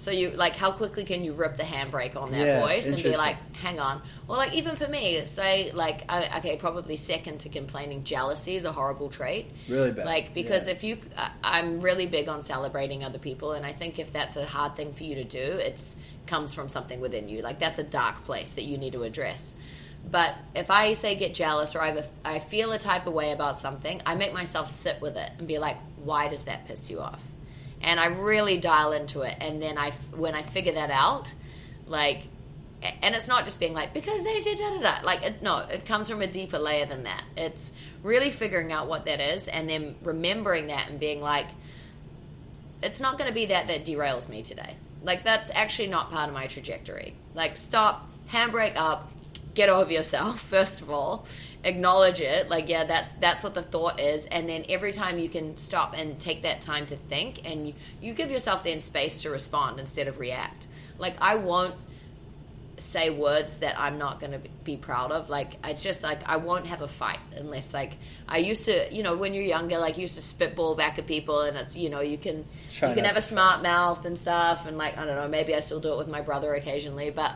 So 0.00 0.10
you 0.10 0.30
like 0.30 0.56
how 0.56 0.72
quickly 0.72 1.04
can 1.04 1.22
you 1.22 1.34
rip 1.34 1.58
the 1.58 1.62
handbrake 1.62 2.16
on 2.16 2.30
that 2.30 2.46
Yeah, 2.46 2.60
voice 2.60 2.86
and 2.86 3.02
be 3.02 3.14
like, 3.14 3.36
hang 3.52 3.78
on. 3.78 4.00
Or 4.28 4.36
like 4.38 4.54
even 4.54 4.74
for 4.74 4.88
me, 4.88 5.16
to 5.20 5.26
say 5.26 5.72
like 5.72 6.04
I, 6.08 6.38
okay, 6.38 6.56
probably 6.56 6.96
second 6.96 7.40
to 7.40 7.50
complaining, 7.50 8.02
jealousy 8.02 8.56
is 8.56 8.64
a 8.64 8.72
horrible 8.72 9.10
trait. 9.10 9.50
Really 9.68 9.92
bad. 9.92 10.06
Like 10.06 10.32
because 10.32 10.66
Yeah. 10.68 10.72
if 10.72 10.84
you, 10.84 10.98
I- 11.18 11.32
I'm 11.44 11.82
really 11.82 12.06
big 12.06 12.30
on 12.30 12.40
celebrating 12.42 13.04
other 13.04 13.18
people, 13.18 13.52
and 13.52 13.66
I 13.66 13.74
think 13.74 13.98
if 13.98 14.10
that's 14.10 14.36
a 14.36 14.46
hard 14.46 14.74
thing 14.74 14.94
for 14.94 15.04
you 15.04 15.16
to 15.16 15.24
do, 15.24 15.38
it's 15.38 15.96
comes 16.26 16.54
from 16.54 16.70
something 16.70 16.98
within 17.02 17.28
you. 17.28 17.42
Like 17.42 17.58
that's 17.58 17.78
a 17.78 17.84
dark 17.84 18.24
place 18.24 18.52
that 18.52 18.62
you 18.62 18.78
need 18.78 18.94
to 18.94 19.02
address. 19.02 19.52
But 20.10 20.34
if 20.54 20.70
I 20.70 20.94
say 20.94 21.14
get 21.14 21.34
jealous 21.34 21.76
or 21.76 21.82
I, 21.82 21.88
have 21.88 21.98
a, 21.98 22.08
I 22.24 22.38
feel 22.38 22.72
a 22.72 22.78
type 22.78 23.06
of 23.06 23.12
way 23.12 23.32
about 23.32 23.58
something, 23.58 24.00
I 24.06 24.14
make 24.14 24.32
myself 24.32 24.70
sit 24.70 24.98
with 25.02 25.18
it 25.18 25.30
and 25.38 25.46
be 25.46 25.58
like, 25.58 25.76
why 26.02 26.28
does 26.28 26.44
that 26.44 26.66
piss 26.66 26.90
you 26.90 27.00
off? 27.00 27.20
And 27.82 27.98
I 27.98 28.06
really 28.06 28.58
dial 28.58 28.92
into 28.92 29.22
it. 29.22 29.36
And 29.40 29.60
then 29.60 29.78
I, 29.78 29.92
when 30.14 30.34
I 30.34 30.42
figure 30.42 30.74
that 30.74 30.90
out, 30.90 31.32
like, 31.86 32.22
and 33.02 33.14
it's 33.14 33.28
not 33.28 33.44
just 33.44 33.60
being 33.60 33.74
like 33.74 33.92
because 33.92 34.24
they 34.24 34.38
said 34.40 34.56
da 34.56 34.70
da 34.70 34.80
da. 34.80 35.04
Like, 35.04 35.22
it, 35.22 35.42
no, 35.42 35.58
it 35.58 35.84
comes 35.84 36.08
from 36.08 36.22
a 36.22 36.26
deeper 36.26 36.58
layer 36.58 36.86
than 36.86 37.02
that. 37.04 37.22
It's 37.36 37.72
really 38.02 38.30
figuring 38.30 38.72
out 38.72 38.88
what 38.88 39.04
that 39.04 39.20
is 39.20 39.48
and 39.48 39.68
then 39.68 39.96
remembering 40.02 40.68
that 40.68 40.88
and 40.88 40.98
being 40.98 41.20
like, 41.20 41.46
it's 42.82 43.00
not 43.00 43.18
going 43.18 43.28
to 43.28 43.34
be 43.34 43.46
that 43.46 43.68
that 43.68 43.84
derails 43.84 44.28
me 44.28 44.42
today. 44.42 44.76
Like 45.02 45.24
that's 45.24 45.50
actually 45.54 45.88
not 45.88 46.10
part 46.10 46.28
of 46.28 46.34
my 46.34 46.46
trajectory. 46.46 47.14
Like 47.34 47.56
stop, 47.56 48.08
handbrake 48.30 48.76
up, 48.76 49.10
get 49.54 49.68
over 49.68 49.92
yourself 49.92 50.40
first 50.50 50.80
of 50.80 50.90
all, 50.90 51.26
acknowledge 51.64 52.20
it. 52.20 52.48
Like 52.48 52.68
yeah, 52.68 52.84
that's 52.84 53.10
that's 53.12 53.42
what 53.42 53.54
the 53.54 53.62
thought 53.62 54.00
is, 54.00 54.26
and 54.26 54.48
then 54.48 54.64
every 54.68 54.92
time 54.92 55.18
you 55.18 55.28
can 55.28 55.56
stop 55.56 55.94
and 55.96 56.18
take 56.18 56.42
that 56.42 56.60
time 56.60 56.86
to 56.86 56.96
think, 56.96 57.48
and 57.48 57.68
you, 57.68 57.74
you 58.00 58.14
give 58.14 58.30
yourself 58.30 58.64
then 58.64 58.80
space 58.80 59.22
to 59.22 59.30
respond 59.30 59.78
instead 59.80 60.08
of 60.08 60.18
react. 60.18 60.66
Like 60.98 61.16
I 61.20 61.36
won't 61.36 61.74
say 62.78 63.10
words 63.10 63.58
that 63.58 63.78
I'm 63.78 63.98
not 63.98 64.20
going 64.20 64.32
to 64.32 64.40
be 64.64 64.76
proud 64.76 65.12
of. 65.12 65.28
Like 65.28 65.54
it's 65.64 65.82
just 65.82 66.02
like 66.02 66.26
I 66.26 66.36
won't 66.36 66.66
have 66.66 66.82
a 66.82 66.88
fight 66.88 67.20
unless 67.36 67.74
like 67.74 67.96
I 68.26 68.38
used 68.38 68.64
to, 68.66 68.92
you 68.92 69.02
know, 69.02 69.16
when 69.16 69.34
you're 69.34 69.44
younger, 69.44 69.78
like 69.78 69.96
you 69.96 70.02
used 70.02 70.16
to 70.16 70.22
spitball 70.22 70.74
back 70.74 70.98
at 70.98 71.06
people, 71.06 71.42
and 71.42 71.56
it's 71.56 71.76
you 71.76 71.90
know 71.90 72.00
you 72.00 72.18
can 72.18 72.44
Try 72.72 72.90
you 72.90 72.94
can 72.94 73.04
have 73.04 73.16
a 73.16 73.22
smart 73.22 73.62
mouth 73.62 74.04
and 74.04 74.18
stuff, 74.18 74.66
and 74.66 74.78
like 74.78 74.96
I 74.96 75.04
don't 75.04 75.16
know, 75.16 75.28
maybe 75.28 75.54
I 75.54 75.60
still 75.60 75.80
do 75.80 75.92
it 75.92 75.98
with 75.98 76.08
my 76.08 76.22
brother 76.22 76.54
occasionally, 76.54 77.10
but 77.10 77.32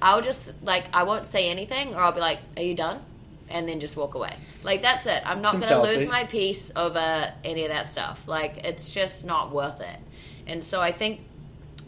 I'll 0.00 0.22
just 0.22 0.62
like 0.62 0.84
I 0.92 1.02
won't 1.02 1.26
say 1.26 1.50
anything, 1.50 1.94
or 1.94 1.98
I'll 1.98 2.12
be 2.12 2.20
like, 2.20 2.38
"Are 2.56 2.62
you 2.62 2.74
done?" 2.74 3.00
And 3.48 3.68
then 3.68 3.80
just 3.80 3.96
walk 3.96 4.14
away. 4.14 4.34
Like 4.62 4.82
that's 4.82 5.06
it. 5.06 5.22
I'm 5.24 5.42
not 5.42 5.52
going 5.52 5.68
to 5.68 5.82
lose 5.82 6.06
my 6.08 6.24
peace 6.24 6.72
over 6.74 7.32
any 7.44 7.64
of 7.64 7.70
that 7.70 7.86
stuff. 7.86 8.26
Like 8.26 8.58
it's 8.64 8.92
just 8.92 9.26
not 9.26 9.52
worth 9.52 9.80
it. 9.80 9.98
And 10.46 10.64
so 10.64 10.80
I 10.80 10.92
think 10.92 11.20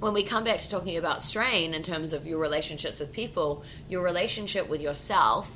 when 0.00 0.12
we 0.12 0.22
come 0.22 0.44
back 0.44 0.58
to 0.58 0.70
talking 0.70 0.96
about 0.96 1.20
strain 1.22 1.74
in 1.74 1.82
terms 1.82 2.12
of 2.12 2.26
your 2.26 2.38
relationships 2.38 3.00
with 3.00 3.12
people, 3.12 3.64
your 3.88 4.02
relationship 4.02 4.68
with 4.68 4.80
yourself 4.80 5.50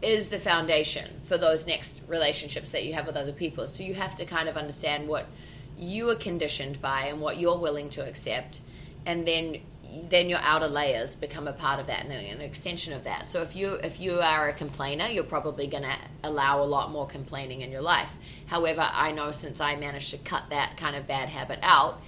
is 0.00 0.30
the 0.30 0.38
foundation 0.38 1.20
for 1.24 1.36
those 1.36 1.66
next 1.66 2.00
relationships 2.08 2.72
that 2.72 2.84
you 2.84 2.94
have 2.94 3.06
with 3.06 3.16
other 3.16 3.32
people. 3.32 3.66
So 3.66 3.82
you 3.82 3.92
have 3.94 4.14
to 4.16 4.24
kind 4.24 4.48
of 4.48 4.56
understand 4.56 5.08
what 5.08 5.26
you 5.78 6.08
are 6.08 6.14
conditioned 6.14 6.80
by 6.80 7.06
and 7.06 7.20
what 7.20 7.38
you're 7.38 7.58
willing 7.58 7.90
to 7.90 8.06
accept, 8.06 8.60
and 9.06 9.26
then 9.26 9.60
then 10.08 10.28
your 10.28 10.38
outer 10.40 10.68
layers 10.68 11.16
become 11.16 11.48
a 11.48 11.52
part 11.52 11.80
of 11.80 11.86
that 11.86 12.04
and 12.04 12.12
an 12.12 12.40
extension 12.40 12.92
of 12.92 13.04
that. 13.04 13.26
So 13.26 13.42
if 13.42 13.56
you 13.56 13.74
if 13.74 14.00
you 14.00 14.20
are 14.20 14.48
a 14.48 14.52
complainer, 14.52 15.06
you're 15.06 15.24
probably 15.24 15.66
going 15.66 15.82
to 15.84 15.96
allow 16.22 16.62
a 16.62 16.64
lot 16.64 16.90
more 16.90 17.06
complaining 17.06 17.60
in 17.60 17.70
your 17.70 17.82
life. 17.82 18.12
However, 18.46 18.88
I 18.90 19.12
know 19.12 19.32
since 19.32 19.60
I 19.60 19.76
managed 19.76 20.10
to 20.10 20.18
cut 20.18 20.44
that 20.50 20.76
kind 20.76 20.96
of 20.96 21.06
bad 21.06 21.28
habit 21.28 21.58
out, 21.62 22.00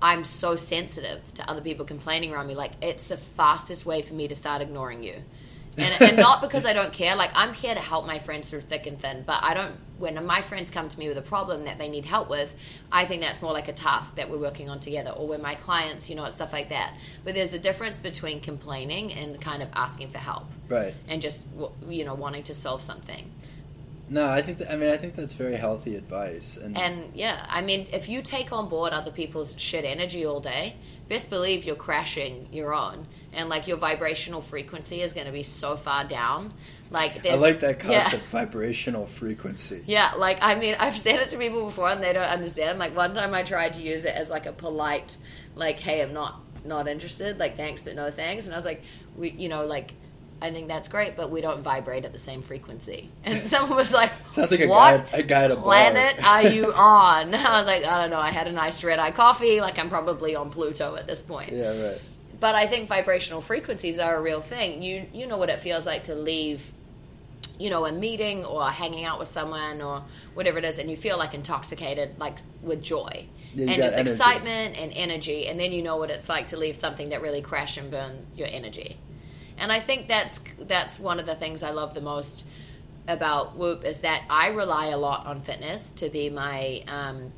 I'm 0.00 0.24
so 0.24 0.56
sensitive 0.56 1.20
to 1.34 1.48
other 1.48 1.60
people 1.60 1.84
complaining 1.84 2.32
around 2.32 2.48
me. 2.48 2.54
Like 2.54 2.72
it's 2.82 3.06
the 3.06 3.16
fastest 3.16 3.86
way 3.86 4.02
for 4.02 4.14
me 4.14 4.28
to 4.28 4.34
start 4.34 4.62
ignoring 4.62 5.02
you. 5.02 5.14
And, 5.78 6.02
and 6.02 6.16
not 6.16 6.42
because 6.42 6.66
I 6.66 6.72
don't 6.72 6.92
care. 6.92 7.16
Like 7.16 7.30
I'm 7.34 7.54
here 7.54 7.74
to 7.74 7.80
help 7.80 8.06
my 8.06 8.18
friends 8.18 8.50
through 8.50 8.60
thick 8.62 8.86
and 8.86 9.00
thin. 9.00 9.24
But 9.26 9.42
I 9.42 9.54
don't. 9.54 9.72
When 9.98 10.24
my 10.26 10.42
friends 10.42 10.70
come 10.70 10.88
to 10.88 10.98
me 10.98 11.08
with 11.08 11.16
a 11.16 11.22
problem 11.22 11.64
that 11.64 11.78
they 11.78 11.88
need 11.88 12.04
help 12.04 12.28
with, 12.28 12.54
I 12.90 13.04
think 13.04 13.22
that's 13.22 13.40
more 13.40 13.52
like 13.52 13.68
a 13.68 13.72
task 13.72 14.16
that 14.16 14.28
we're 14.28 14.38
working 14.38 14.68
on 14.68 14.80
together. 14.80 15.10
Or 15.10 15.28
when 15.28 15.40
my 15.40 15.54
clients, 15.54 16.10
you 16.10 16.16
know, 16.16 16.24
it's 16.24 16.36
stuff 16.36 16.52
like 16.52 16.70
that. 16.70 16.94
But 17.24 17.34
there's 17.34 17.54
a 17.54 17.58
difference 17.58 17.98
between 17.98 18.40
complaining 18.40 19.12
and 19.12 19.40
kind 19.40 19.62
of 19.62 19.68
asking 19.74 20.10
for 20.10 20.18
help 20.18 20.46
right. 20.68 20.94
and 21.08 21.22
just 21.22 21.46
you 21.88 22.04
know 22.04 22.14
wanting 22.14 22.42
to 22.44 22.54
solve 22.54 22.82
something. 22.82 23.30
No, 24.12 24.28
I 24.28 24.42
think 24.42 24.58
that, 24.58 24.70
I 24.70 24.76
mean 24.76 24.90
I 24.90 24.98
think 24.98 25.14
that's 25.14 25.32
very 25.32 25.56
healthy 25.56 25.96
advice. 25.96 26.58
And, 26.58 26.76
And 26.76 27.12
yeah, 27.14 27.46
I 27.48 27.62
mean, 27.62 27.88
if 27.92 28.10
you 28.10 28.20
take 28.20 28.52
on 28.52 28.68
board 28.68 28.92
other 28.92 29.10
people's 29.10 29.58
shit 29.58 29.86
energy 29.86 30.26
all 30.26 30.38
day, 30.38 30.76
best 31.08 31.30
believe 31.30 31.64
you're 31.64 31.76
crashing 31.76 32.46
your 32.52 32.74
own, 32.74 33.06
and 33.32 33.48
like 33.48 33.66
your 33.66 33.78
vibrational 33.78 34.42
frequency 34.42 35.00
is 35.00 35.14
going 35.14 35.26
to 35.26 35.32
be 35.32 35.42
so 35.42 35.78
far 35.78 36.04
down. 36.04 36.52
Like 36.90 37.24
I 37.24 37.36
like 37.36 37.60
that 37.60 37.82
yeah. 37.84 38.02
concept, 38.02 38.26
vibrational 38.26 39.06
frequency. 39.06 39.82
Yeah, 39.86 40.12
like 40.12 40.36
I 40.42 40.56
mean, 40.56 40.76
I've 40.78 40.98
said 40.98 41.18
it 41.20 41.30
to 41.30 41.38
people 41.38 41.64
before 41.64 41.88
and 41.88 42.02
they 42.02 42.12
don't 42.12 42.22
understand. 42.22 42.78
Like 42.78 42.94
one 42.94 43.14
time 43.14 43.32
I 43.32 43.44
tried 43.44 43.72
to 43.74 43.82
use 43.82 44.04
it 44.04 44.14
as 44.14 44.28
like 44.28 44.44
a 44.44 44.52
polite, 44.52 45.16
like, 45.54 45.80
"Hey, 45.80 46.02
I'm 46.02 46.12
not 46.12 46.42
not 46.66 46.86
interested. 46.86 47.38
Like, 47.38 47.56
thanks 47.56 47.82
but 47.82 47.94
no 47.96 48.10
thanks." 48.10 48.44
And 48.44 48.54
I 48.54 48.58
was 48.58 48.66
like, 48.66 48.82
"We, 49.16 49.30
you 49.30 49.48
know, 49.48 49.64
like." 49.64 49.94
I 50.42 50.50
think 50.52 50.68
that's 50.68 50.88
great, 50.88 51.16
but 51.16 51.30
we 51.30 51.40
don't 51.40 51.62
vibrate 51.62 52.04
at 52.04 52.12
the 52.12 52.18
same 52.18 52.42
frequency. 52.42 53.08
And 53.24 53.48
someone 53.48 53.76
was 53.76 53.92
like, 53.92 54.10
Sounds 54.30 54.50
like 54.50 54.60
a 54.60 54.66
what 54.68 55.10
guy- 55.12 55.18
a 55.18 55.22
guy 55.22 55.44
at 55.44 55.50
a 55.52 55.54
bar." 55.54 55.64
planet 55.64 56.24
are 56.24 56.42
you 56.48 56.72
on? 56.72 57.34
I 57.34 57.58
was 57.58 57.66
like, 57.66 57.84
I 57.84 58.00
don't 58.00 58.10
know. 58.10 58.20
I 58.20 58.30
had 58.30 58.46
a 58.48 58.52
nice 58.52 58.82
red 58.84 58.98
eye 58.98 59.12
coffee. 59.12 59.60
Like 59.60 59.78
I'm 59.78 59.88
probably 59.88 60.34
on 60.34 60.50
Pluto 60.50 60.96
at 60.96 61.06
this 61.06 61.22
point. 61.22 61.52
Yeah, 61.52 61.80
right. 61.82 62.02
But 62.40 62.54
I 62.56 62.66
think 62.66 62.88
vibrational 62.88 63.40
frequencies 63.40 63.98
are 64.00 64.16
a 64.16 64.20
real 64.20 64.40
thing. 64.40 64.82
You 64.82 65.06
you 65.12 65.26
know 65.28 65.38
what 65.38 65.48
it 65.48 65.60
feels 65.60 65.86
like 65.86 66.04
to 66.04 66.14
leave, 66.16 66.72
you 67.58 67.70
know, 67.70 67.86
a 67.86 67.92
meeting 67.92 68.44
or 68.44 68.68
hanging 68.68 69.04
out 69.04 69.18
with 69.20 69.28
someone 69.28 69.80
or 69.80 70.02
whatever 70.34 70.58
it 70.58 70.64
is, 70.64 70.78
and 70.78 70.90
you 70.90 70.96
feel 70.96 71.16
like 71.18 71.34
intoxicated, 71.34 72.18
like 72.18 72.38
with 72.62 72.82
joy 72.82 73.26
Yeah, 73.54 73.70
and 73.70 73.80
just 73.82 73.94
energy. 73.96 74.10
excitement 74.10 74.76
and 74.76 74.90
energy, 74.92 75.46
and 75.46 75.60
then 75.60 75.70
you 75.70 75.82
know 75.82 75.98
what 75.98 76.10
it's 76.10 76.28
like 76.28 76.48
to 76.48 76.56
leave 76.56 76.74
something 76.74 77.10
that 77.10 77.22
really 77.22 77.42
crash 77.42 77.76
and 77.76 77.90
burn 77.92 78.26
your 78.34 78.48
energy. 78.50 78.96
And 79.62 79.70
I 79.70 79.78
think 79.78 80.08
that's 80.08 80.42
that's 80.58 80.98
one 80.98 81.20
of 81.20 81.26
the 81.26 81.36
things 81.36 81.62
I 81.62 81.70
love 81.70 81.94
the 81.94 82.00
most 82.00 82.44
about 83.06 83.56
Whoop 83.56 83.84
is 83.84 84.00
that 84.00 84.24
I 84.28 84.48
rely 84.48 84.86
a 84.86 84.98
lot 84.98 85.24
on 85.26 85.40
fitness 85.40 85.92
to 85.92 86.08
be 86.08 86.30
my 86.30 86.82
um, 86.88 87.32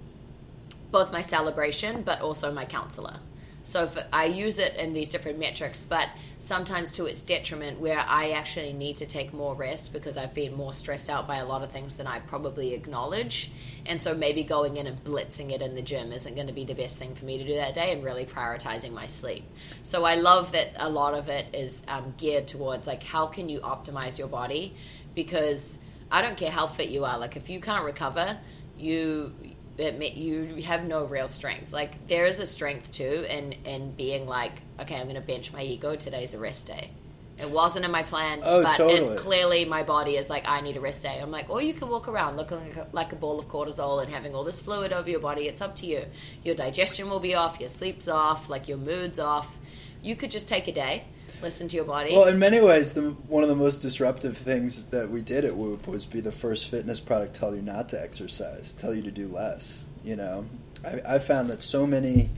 both 0.90 1.12
my 1.12 1.20
celebration 1.20 2.00
but 2.00 2.22
also 2.22 2.50
my 2.50 2.64
counselor. 2.64 3.18
So 3.64 3.84
if 3.84 3.98
I 4.12 4.26
use 4.26 4.58
it 4.58 4.76
in 4.76 4.92
these 4.92 5.08
different 5.08 5.38
metrics, 5.38 5.82
but 5.82 6.08
sometimes 6.36 6.92
to 6.92 7.06
its 7.06 7.22
detriment, 7.22 7.80
where 7.80 7.98
I 7.98 8.32
actually 8.32 8.74
need 8.74 8.96
to 8.96 9.06
take 9.06 9.32
more 9.32 9.54
rest 9.54 9.92
because 9.92 10.18
I've 10.18 10.34
been 10.34 10.54
more 10.54 10.74
stressed 10.74 11.08
out 11.08 11.26
by 11.26 11.38
a 11.38 11.46
lot 11.46 11.62
of 11.62 11.72
things 11.72 11.96
than 11.96 12.06
I 12.06 12.20
probably 12.20 12.74
acknowledge. 12.74 13.50
And 13.86 14.00
so 14.00 14.14
maybe 14.14 14.44
going 14.44 14.76
in 14.76 14.86
and 14.86 15.02
blitzing 15.02 15.50
it 15.50 15.62
in 15.62 15.74
the 15.74 15.82
gym 15.82 16.12
isn't 16.12 16.34
going 16.34 16.46
to 16.46 16.52
be 16.52 16.66
the 16.66 16.74
best 16.74 16.98
thing 16.98 17.14
for 17.14 17.24
me 17.24 17.38
to 17.38 17.44
do 17.44 17.54
that 17.54 17.74
day 17.74 17.92
and 17.92 18.04
really 18.04 18.26
prioritizing 18.26 18.92
my 18.92 19.06
sleep. 19.06 19.44
So 19.82 20.04
I 20.04 20.16
love 20.16 20.52
that 20.52 20.72
a 20.76 20.90
lot 20.90 21.14
of 21.14 21.30
it 21.30 21.46
is 21.54 21.82
um, 21.88 22.14
geared 22.18 22.46
towards 22.46 22.86
like 22.86 23.02
how 23.02 23.26
can 23.26 23.48
you 23.48 23.60
optimize 23.60 24.18
your 24.18 24.28
body 24.28 24.76
because 25.14 25.78
I 26.10 26.20
don't 26.20 26.36
care 26.36 26.50
how 26.50 26.66
fit 26.66 26.90
you 26.90 27.06
are. 27.06 27.18
Like 27.18 27.36
if 27.36 27.48
you 27.48 27.60
can't 27.60 27.84
recover, 27.84 28.38
you 28.76 29.34
it, 29.78 30.14
you 30.14 30.62
have 30.62 30.84
no 30.86 31.04
real 31.04 31.28
strength. 31.28 31.72
Like 31.72 32.06
there 32.06 32.26
is 32.26 32.38
a 32.38 32.46
strength 32.46 32.92
too, 32.92 33.26
and 33.28 33.54
in 33.64 33.92
being 33.92 34.26
like, 34.26 34.52
okay, 34.80 34.96
I'm 34.96 35.04
going 35.04 35.14
to 35.16 35.20
bench 35.20 35.52
my 35.52 35.62
ego. 35.62 35.96
Today's 35.96 36.34
a 36.34 36.38
rest 36.38 36.66
day. 36.68 36.90
It 37.36 37.50
wasn't 37.50 37.84
in 37.84 37.90
my 37.90 38.04
plan, 38.04 38.42
Oh, 38.44 38.62
but 38.62 38.76
totally. 38.76 39.08
and 39.08 39.18
clearly 39.18 39.64
my 39.64 39.82
body 39.82 40.16
is 40.16 40.30
like, 40.30 40.44
I 40.46 40.60
need 40.60 40.76
a 40.76 40.80
rest 40.80 41.02
day. 41.02 41.18
I'm 41.20 41.32
like, 41.32 41.50
or 41.50 41.60
you 41.60 41.74
can 41.74 41.88
walk 41.88 42.06
around 42.06 42.36
looking 42.36 42.58
like 42.58 42.76
a, 42.76 42.86
like 42.92 43.12
a 43.12 43.16
ball 43.16 43.40
of 43.40 43.48
cortisol 43.48 44.00
and 44.00 44.12
having 44.12 44.36
all 44.36 44.44
this 44.44 44.60
fluid 44.60 44.92
over 44.92 45.10
your 45.10 45.18
body. 45.18 45.48
It's 45.48 45.60
up 45.60 45.74
to 45.76 45.86
you. 45.86 46.04
Your 46.44 46.54
digestion 46.54 47.10
will 47.10 47.18
be 47.18 47.34
off, 47.34 47.58
your 47.58 47.68
sleep's 47.68 48.06
off, 48.06 48.48
like 48.48 48.68
your 48.68 48.78
mood's 48.78 49.18
off. 49.18 49.58
You 50.00 50.14
could 50.14 50.30
just 50.30 50.48
take 50.48 50.68
a 50.68 50.72
day, 50.72 51.06
listen 51.44 51.68
to 51.68 51.76
your 51.76 51.84
body. 51.84 52.12
Well, 52.12 52.26
in 52.26 52.38
many 52.40 52.60
ways, 52.60 52.94
the, 52.94 53.10
one 53.28 53.44
of 53.44 53.48
the 53.48 53.54
most 53.54 53.78
disruptive 53.78 54.36
things 54.36 54.86
that 54.86 55.10
we 55.10 55.22
did 55.22 55.44
at 55.44 55.54
Whoop 55.54 55.86
was 55.86 56.04
be 56.04 56.20
the 56.20 56.32
first 56.32 56.68
fitness 56.68 56.98
product 56.98 57.36
tell 57.36 57.54
you 57.54 57.62
not 57.62 57.88
to 57.90 58.02
exercise, 58.02 58.72
tell 58.72 58.92
you 58.92 59.02
to 59.02 59.12
do 59.12 59.28
less. 59.28 59.86
You 60.02 60.16
know, 60.16 60.46
I, 60.84 61.16
I 61.16 61.18
found 61.20 61.50
that 61.50 61.62
so 61.62 61.86
many 61.86 62.30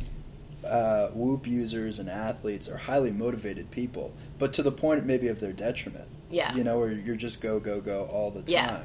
uh, 0.66 1.08
Whoop 1.08 1.46
users 1.46 1.98
and 1.98 2.10
athletes 2.10 2.68
are 2.68 2.76
highly 2.76 3.12
motivated 3.12 3.70
people, 3.70 4.12
but 4.38 4.52
to 4.54 4.62
the 4.62 4.72
point 4.72 5.06
maybe 5.06 5.28
of 5.28 5.40
their 5.40 5.52
detriment. 5.52 6.08
Yeah. 6.28 6.54
You 6.54 6.64
know, 6.64 6.78
where 6.78 6.92
you're 6.92 7.16
just 7.16 7.40
go 7.40 7.60
go 7.60 7.80
go 7.80 8.06
all 8.06 8.30
the 8.30 8.42
time. 8.42 8.48
Yeah. 8.48 8.82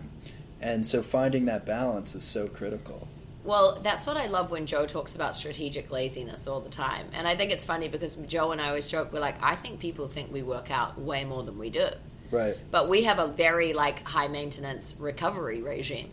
And 0.61 0.85
so 0.85 1.01
finding 1.01 1.45
that 1.45 1.65
balance 1.65 2.13
is 2.13 2.23
so 2.23 2.47
critical. 2.47 3.07
Well, 3.43 3.79
that's 3.81 4.05
what 4.05 4.17
I 4.17 4.27
love 4.27 4.51
when 4.51 4.67
Joe 4.67 4.85
talks 4.85 5.15
about 5.15 5.35
strategic 5.35 5.89
laziness 5.89 6.47
all 6.47 6.59
the 6.61 6.69
time. 6.69 7.07
And 7.13 7.27
I 7.27 7.35
think 7.35 7.51
it's 7.51 7.65
funny 7.65 7.89
because 7.89 8.15
Joe 8.15 8.51
and 8.51 8.61
I 8.61 8.67
always 8.67 8.87
joke, 8.87 9.11
we're 9.11 9.19
like, 9.19 9.41
I 9.41 9.55
think 9.55 9.79
people 9.79 10.07
think 10.07 10.31
we 10.31 10.43
work 10.43 10.69
out 10.69 10.99
way 10.99 11.25
more 11.25 11.43
than 11.43 11.57
we 11.57 11.71
do. 11.71 11.87
Right. 12.29 12.55
But 12.69 12.87
we 12.87 13.03
have 13.03 13.19
a 13.19 13.27
very 13.27 13.73
like 13.73 14.03
high 14.03 14.27
maintenance 14.27 14.95
recovery 14.99 15.61
regime. 15.61 16.11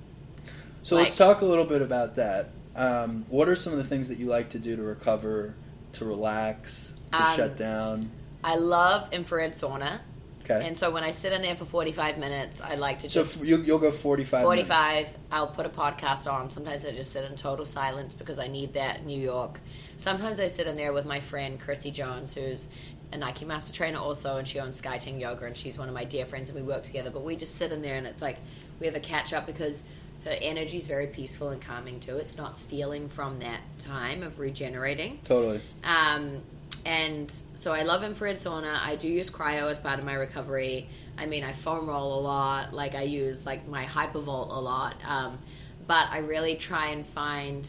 So 0.82 0.96
let's 0.96 1.16
talk 1.16 1.42
a 1.42 1.44
little 1.44 1.66
bit 1.66 1.82
about 1.82 2.16
that. 2.16 2.50
Um, 2.74 3.26
what 3.28 3.48
are 3.48 3.56
some 3.56 3.72
of 3.72 3.78
the 3.78 3.84
things 3.84 4.08
that 4.08 4.18
you 4.18 4.26
like 4.26 4.50
to 4.50 4.58
do 4.58 4.76
to 4.76 4.82
recover, 4.82 5.54
to 5.94 6.04
relax, 6.04 6.94
to 7.12 7.22
Um, 7.22 7.36
shut 7.36 7.56
down? 7.58 8.10
I 8.42 8.56
love 8.56 9.12
infrared 9.12 9.52
sauna. 9.52 10.00
Okay. 10.50 10.66
And 10.66 10.78
so 10.78 10.90
when 10.90 11.04
I 11.04 11.10
sit 11.10 11.32
in 11.32 11.42
there 11.42 11.56
for 11.56 11.64
45 11.64 12.18
minutes, 12.18 12.60
I 12.60 12.76
like 12.76 13.00
to 13.00 13.08
just 13.08 13.36
f- 13.36 13.46
you, 13.46 13.58
you'll 13.62 13.78
go 13.78 13.90
45 13.90 14.46
minutes. 14.46 14.68
45 14.68 15.08
i'll 15.30 15.46
put 15.48 15.66
a 15.66 15.68
podcast 15.68 16.30
on 16.32 16.48
sometimes 16.50 16.86
i 16.86 16.90
just 16.90 17.12
sit 17.12 17.24
in 17.24 17.36
total 17.36 17.64
silence 17.64 18.14
because 18.14 18.38
i 18.38 18.46
need 18.46 18.72
that 18.72 19.00
in 19.00 19.06
new 19.06 19.20
york 19.20 19.60
sometimes 19.96 20.40
i 20.40 20.46
sit 20.46 20.66
in 20.66 20.76
there 20.76 20.92
with 20.92 21.04
my 21.04 21.20
friend 21.20 21.60
chrissy 21.60 21.90
jones 21.90 22.34
who's 22.34 22.68
a 23.12 23.16
nike 23.16 23.44
master 23.44 23.74
trainer 23.74 23.98
also 23.98 24.38
and 24.38 24.48
she 24.48 24.58
owns 24.58 24.76
Sky 24.78 24.98
skyting 24.98 25.20
yoga 25.20 25.44
and 25.44 25.56
she's 25.56 25.78
one 25.78 25.88
of 25.88 25.94
my 25.94 26.04
dear 26.04 26.24
friends 26.24 26.50
and 26.50 26.58
we 26.58 26.66
work 26.66 26.82
together 26.82 27.10
but 27.10 27.22
we 27.22 27.36
just 27.36 27.56
sit 27.56 27.72
in 27.72 27.82
there 27.82 27.96
and 27.96 28.06
it's 28.06 28.22
like 28.22 28.38
we 28.80 28.86
have 28.86 28.96
a 28.96 29.00
catch 29.00 29.32
up 29.32 29.46
because 29.46 29.82
her 30.24 30.36
energy 30.40 30.76
is 30.78 30.86
very 30.86 31.06
peaceful 31.06 31.50
and 31.50 31.60
calming 31.60 32.00
too 32.00 32.16
it's 32.16 32.38
not 32.38 32.56
stealing 32.56 33.08
from 33.08 33.38
that 33.40 33.60
time 33.78 34.22
of 34.22 34.38
regenerating 34.38 35.18
Totally. 35.24 35.60
um, 35.84 36.42
and 36.88 37.30
so 37.30 37.74
I 37.74 37.82
love 37.82 38.02
infrared 38.02 38.36
sauna. 38.36 38.80
I 38.80 38.96
do 38.96 39.08
use 39.08 39.30
cryo 39.30 39.70
as 39.70 39.78
part 39.78 39.98
of 39.98 40.06
my 40.06 40.14
recovery. 40.14 40.88
I 41.18 41.26
mean, 41.26 41.44
I 41.44 41.52
foam 41.52 41.86
roll 41.86 42.18
a 42.18 42.22
lot. 42.22 42.72
Like 42.72 42.94
I 42.94 43.02
use 43.02 43.44
like 43.44 43.68
my 43.68 43.84
hypervolt 43.84 44.50
a 44.50 44.58
lot. 44.58 44.96
Um, 45.06 45.38
but 45.86 46.08
I 46.10 46.20
really 46.20 46.56
try 46.56 46.88
and 46.88 47.06
find 47.06 47.68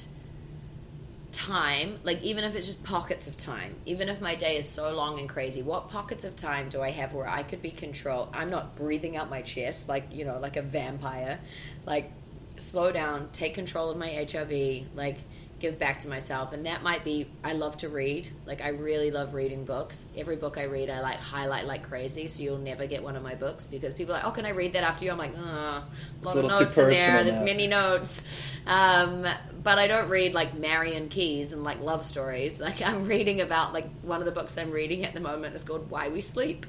time, 1.33 1.99
like 2.03 2.21
even 2.21 2.45
if 2.45 2.55
it's 2.55 2.65
just 2.65 2.81
pockets 2.85 3.27
of 3.27 3.35
time, 3.35 3.75
even 3.85 4.07
if 4.07 4.21
my 4.21 4.35
day 4.35 4.55
is 4.55 4.69
so 4.69 4.93
long 4.93 5.19
and 5.19 5.27
crazy, 5.27 5.63
what 5.63 5.89
pockets 5.89 6.23
of 6.23 6.37
time 6.37 6.69
do 6.69 6.81
I 6.81 6.91
have 6.91 7.13
where 7.13 7.27
I 7.27 7.43
could 7.43 7.61
be 7.61 7.71
controlled? 7.71 8.29
I'm 8.31 8.49
not 8.49 8.77
breathing 8.77 9.17
out 9.17 9.29
my 9.29 9.41
chest 9.41 9.89
like, 9.89 10.13
you 10.13 10.23
know, 10.23 10.39
like 10.39 10.55
a 10.55 10.61
vampire. 10.61 11.41
Like, 11.85 12.09
slow 12.55 12.93
down, 12.93 13.27
take 13.33 13.53
control 13.53 13.89
of 13.89 13.97
my 13.97 14.07
HRV, 14.07 14.85
like, 14.95 15.17
give 15.59 15.77
back 15.77 15.99
to 15.99 16.09
myself. 16.09 16.53
And 16.53 16.65
that 16.65 16.83
might 16.83 17.03
be, 17.03 17.29
I 17.43 17.53
love 17.53 17.77
to 17.77 17.89
read. 17.89 18.29
Like, 18.45 18.61
I 18.61 18.69
really 18.69 19.11
love 19.11 19.33
reading 19.33 19.65
books. 19.65 20.07
Every 20.15 20.35
book 20.35 20.57
I 20.57 20.63
read, 20.63 20.89
I 20.89 21.01
like 21.01 21.17
highlight 21.17 21.65
like 21.65 21.87
crazy, 21.87 22.27
so 22.27 22.43
you'll 22.43 22.57
never 22.57 22.87
get 22.87 23.03
one 23.03 23.15
of 23.15 23.23
my 23.23 23.35
books 23.35 23.67
because 23.67 23.93
people 23.93 24.13
are 24.13 24.19
like, 24.19 24.25
oh, 24.25 24.31
can 24.31 24.45
I 24.45 24.49
read 24.49 24.73
that 24.73 24.83
after 24.83 25.05
you? 25.05 25.11
I'm 25.11 25.17
like, 25.17 25.37
uh, 25.37 25.41
a 25.41 25.83
lot 26.23 26.35
a 26.35 26.39
of 26.39 26.47
notes 26.47 26.77
in 26.77 26.89
there. 26.89 27.23
There's 27.23 27.43
many 27.43 27.67
notes. 27.67 28.23
Um, 28.65 29.25
but 29.63 29.77
I 29.77 29.87
don't 29.87 30.09
read 30.09 30.33
like 30.33 30.53
Marian 30.53 31.09
Keyes 31.09 31.53
and 31.53 31.63
like 31.63 31.81
love 31.81 32.05
stories. 32.05 32.61
Like 32.69 32.83
I'm 32.83 33.07
reading 33.07 33.41
about 33.41 33.73
like 33.73 33.89
one 34.03 34.19
of 34.19 34.27
the 34.27 34.31
books 34.31 34.55
I'm 34.55 34.69
reading 34.69 35.03
at 35.03 35.15
the 35.15 35.19
moment 35.19 35.55
is 35.55 35.63
called 35.63 35.89
Why 35.89 36.09
We 36.09 36.21
Sleep. 36.21 36.67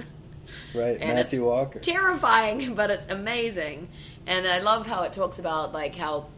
Right. 0.75 0.97
And 1.01 1.15
Matthew 1.15 1.41
it's 1.41 1.47
Walker. 1.47 1.79
Terrifying, 1.79 2.75
but 2.81 2.91
it's 2.91 3.09
amazing. 3.09 3.89
And 4.27 4.47
I 4.47 4.61
love 4.61 4.87
how 4.87 5.03
it 5.03 5.13
talks 5.13 5.39
about 5.39 5.75
like 5.75 5.95
how 5.95 6.29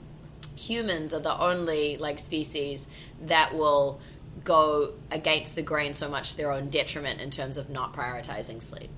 humans 0.62 1.12
are 1.12 1.20
the 1.20 1.38
only 1.38 1.96
like 1.96 2.18
species 2.18 2.88
that 3.22 3.54
will 3.54 4.00
go 4.44 4.92
against 5.10 5.54
the 5.54 5.62
grain 5.62 5.94
so 5.94 6.08
much 6.08 6.30
to 6.30 6.36
their 6.36 6.52
own 6.52 6.68
detriment 6.68 7.20
in 7.20 7.30
terms 7.30 7.56
of 7.56 7.68
not 7.68 7.92
prioritizing 7.94 8.62
sleep 8.62 8.90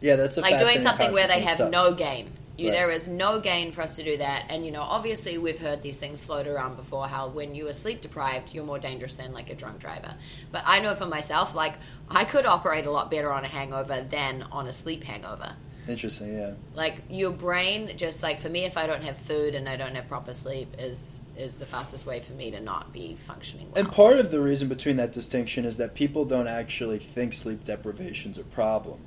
yeah, 0.00 0.16
that's 0.16 0.38
a 0.38 0.40
like 0.40 0.58
doing 0.58 0.80
something 0.80 1.12
where 1.12 1.28
they 1.28 1.40
have 1.40 1.52
itself. 1.52 1.70
no 1.70 1.94
gain. 1.94 2.32
You, 2.56 2.68
Right. 2.68 2.72
There 2.72 2.90
is 2.90 3.08
no 3.08 3.40
gain 3.40 3.72
for 3.72 3.80
us 3.80 3.96
to 3.96 4.02
do 4.02 4.18
that, 4.18 4.46
and 4.50 4.66
you 4.66 4.72
know, 4.72 4.82
obviously, 4.82 5.38
we've 5.38 5.58
heard 5.58 5.80
these 5.80 5.98
things 5.98 6.22
float 6.22 6.46
around 6.46 6.76
before. 6.76 7.06
How 7.08 7.28
when 7.28 7.54
you 7.54 7.66
are 7.68 7.72
sleep 7.72 8.02
deprived, 8.02 8.52
you're 8.52 8.64
more 8.64 8.78
dangerous 8.78 9.16
than 9.16 9.32
like 9.32 9.48
a 9.48 9.54
drunk 9.54 9.78
driver. 9.78 10.14
But 10.52 10.64
I 10.66 10.80
know 10.80 10.94
for 10.94 11.06
myself, 11.06 11.54
like 11.54 11.74
I 12.10 12.24
could 12.24 12.44
operate 12.44 12.84
a 12.84 12.90
lot 12.90 13.10
better 13.10 13.32
on 13.32 13.46
a 13.46 13.48
hangover 13.48 14.02
than 14.02 14.42
on 14.52 14.66
a 14.66 14.74
sleep 14.74 15.04
hangover. 15.04 15.54
Interesting, 15.90 16.36
yeah. 16.36 16.52
Like 16.74 17.02
your 17.10 17.30
brain, 17.32 17.92
just 17.96 18.22
like 18.22 18.40
for 18.40 18.48
me, 18.48 18.64
if 18.64 18.76
I 18.76 18.86
don't 18.86 19.02
have 19.02 19.18
food 19.18 19.54
and 19.54 19.68
I 19.68 19.76
don't 19.76 19.94
have 19.94 20.08
proper 20.08 20.32
sleep, 20.32 20.74
is 20.78 21.20
is 21.36 21.56
the 21.58 21.66
fastest 21.66 22.04
way 22.04 22.20
for 22.20 22.32
me 22.34 22.50
to 22.50 22.60
not 22.60 22.92
be 22.92 23.16
functioning 23.26 23.66
well. 23.72 23.82
And 23.82 23.90
part 23.92 24.18
of 24.18 24.30
the 24.30 24.40
reason 24.42 24.68
between 24.68 24.96
that 24.96 25.12
distinction 25.12 25.64
is 25.64 25.78
that 25.78 25.94
people 25.94 26.24
don't 26.26 26.46
actually 26.48 26.98
think 26.98 27.32
sleep 27.32 27.64
deprivation's 27.64 28.36
a 28.36 28.42
problem. 28.44 28.98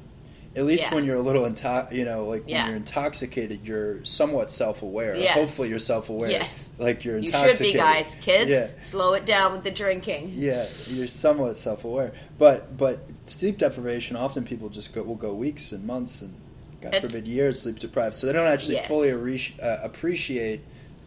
At 0.55 0.65
least 0.65 0.83
Yeah. 0.83 0.95
when 0.95 1.05
you're 1.05 1.15
a 1.17 1.21
little, 1.21 1.45
into- 1.45 1.87
you 1.91 2.05
know, 2.05 2.25
like 2.25 2.43
Yeah. 2.47 2.61
when 2.63 2.67
you're 2.69 2.77
intoxicated, 2.77 3.61
you're 3.65 4.03
somewhat 4.05 4.49
self-aware. 4.51 5.15
Yes. 5.15 5.35
Hopefully, 5.35 5.69
you're 5.69 5.79
self-aware. 5.79 6.29
Yes. 6.31 6.71
like 6.79 7.03
you're 7.05 7.17
you 7.19 7.31
should 7.31 7.59
be, 7.59 7.73
guys. 7.73 8.15
Kids, 8.21 8.49
Yeah, 8.51 8.67
slow 8.79 9.13
it 9.13 9.25
down 9.25 9.51
with 9.53 9.63
the 9.63 9.71
drinking. 9.71 10.31
yeah, 10.35 10.65
you're 10.87 11.07
somewhat 11.07 11.57
self-aware. 11.57 12.13
But 12.39 12.77
but 12.77 12.99
sleep 13.27 13.57
deprivation, 13.59 14.15
often 14.15 14.43
people 14.43 14.69
just 14.69 14.93
go 14.93 15.01
will 15.03 15.15
go 15.15 15.33
weeks 15.33 15.71
and 15.71 15.85
months 15.85 16.21
and 16.21 16.33
God 16.83 16.93
It's- 16.93 17.11
forbid 17.11 17.27
years 17.27 17.61
sleep 17.61 17.79
deprived, 17.79 18.15
so 18.15 18.27
they 18.27 18.33
don't 18.33 18.47
actually 18.47 18.75
Yes. 18.75 18.87
fully 18.87 19.09
appreci- 19.09 19.61
uh, 19.63 19.77
appreciate 19.83 20.61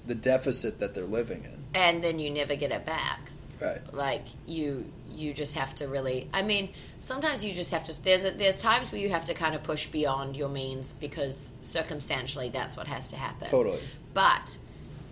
the 0.06 0.14
deficit 0.14 0.80
that 0.80 0.94
they're 0.94 1.04
living 1.04 1.44
in. 1.44 1.64
And 1.74 2.02
then 2.02 2.18
you 2.18 2.30
never 2.30 2.56
get 2.56 2.72
it 2.72 2.84
back. 2.86 3.20
Right. 3.58 3.80
like 3.94 4.24
you 4.46 4.84
you 5.14 5.32
just 5.32 5.54
have 5.54 5.74
to 5.76 5.88
really 5.88 6.28
i 6.34 6.42
mean 6.42 6.68
sometimes 7.00 7.42
you 7.42 7.54
just 7.54 7.70
have 7.70 7.84
to 7.86 8.04
there's 8.04 8.22
a, 8.26 8.32
there's 8.32 8.60
times 8.60 8.92
where 8.92 9.00
you 9.00 9.08
have 9.08 9.24
to 9.24 9.32
kind 9.32 9.54
of 9.54 9.62
push 9.62 9.86
beyond 9.86 10.36
your 10.36 10.50
means 10.50 10.92
because 10.92 11.52
circumstantially 11.62 12.50
that's 12.50 12.76
what 12.76 12.86
has 12.86 13.08
to 13.08 13.16
happen 13.16 13.48
Totally. 13.48 13.78
but 14.12 14.58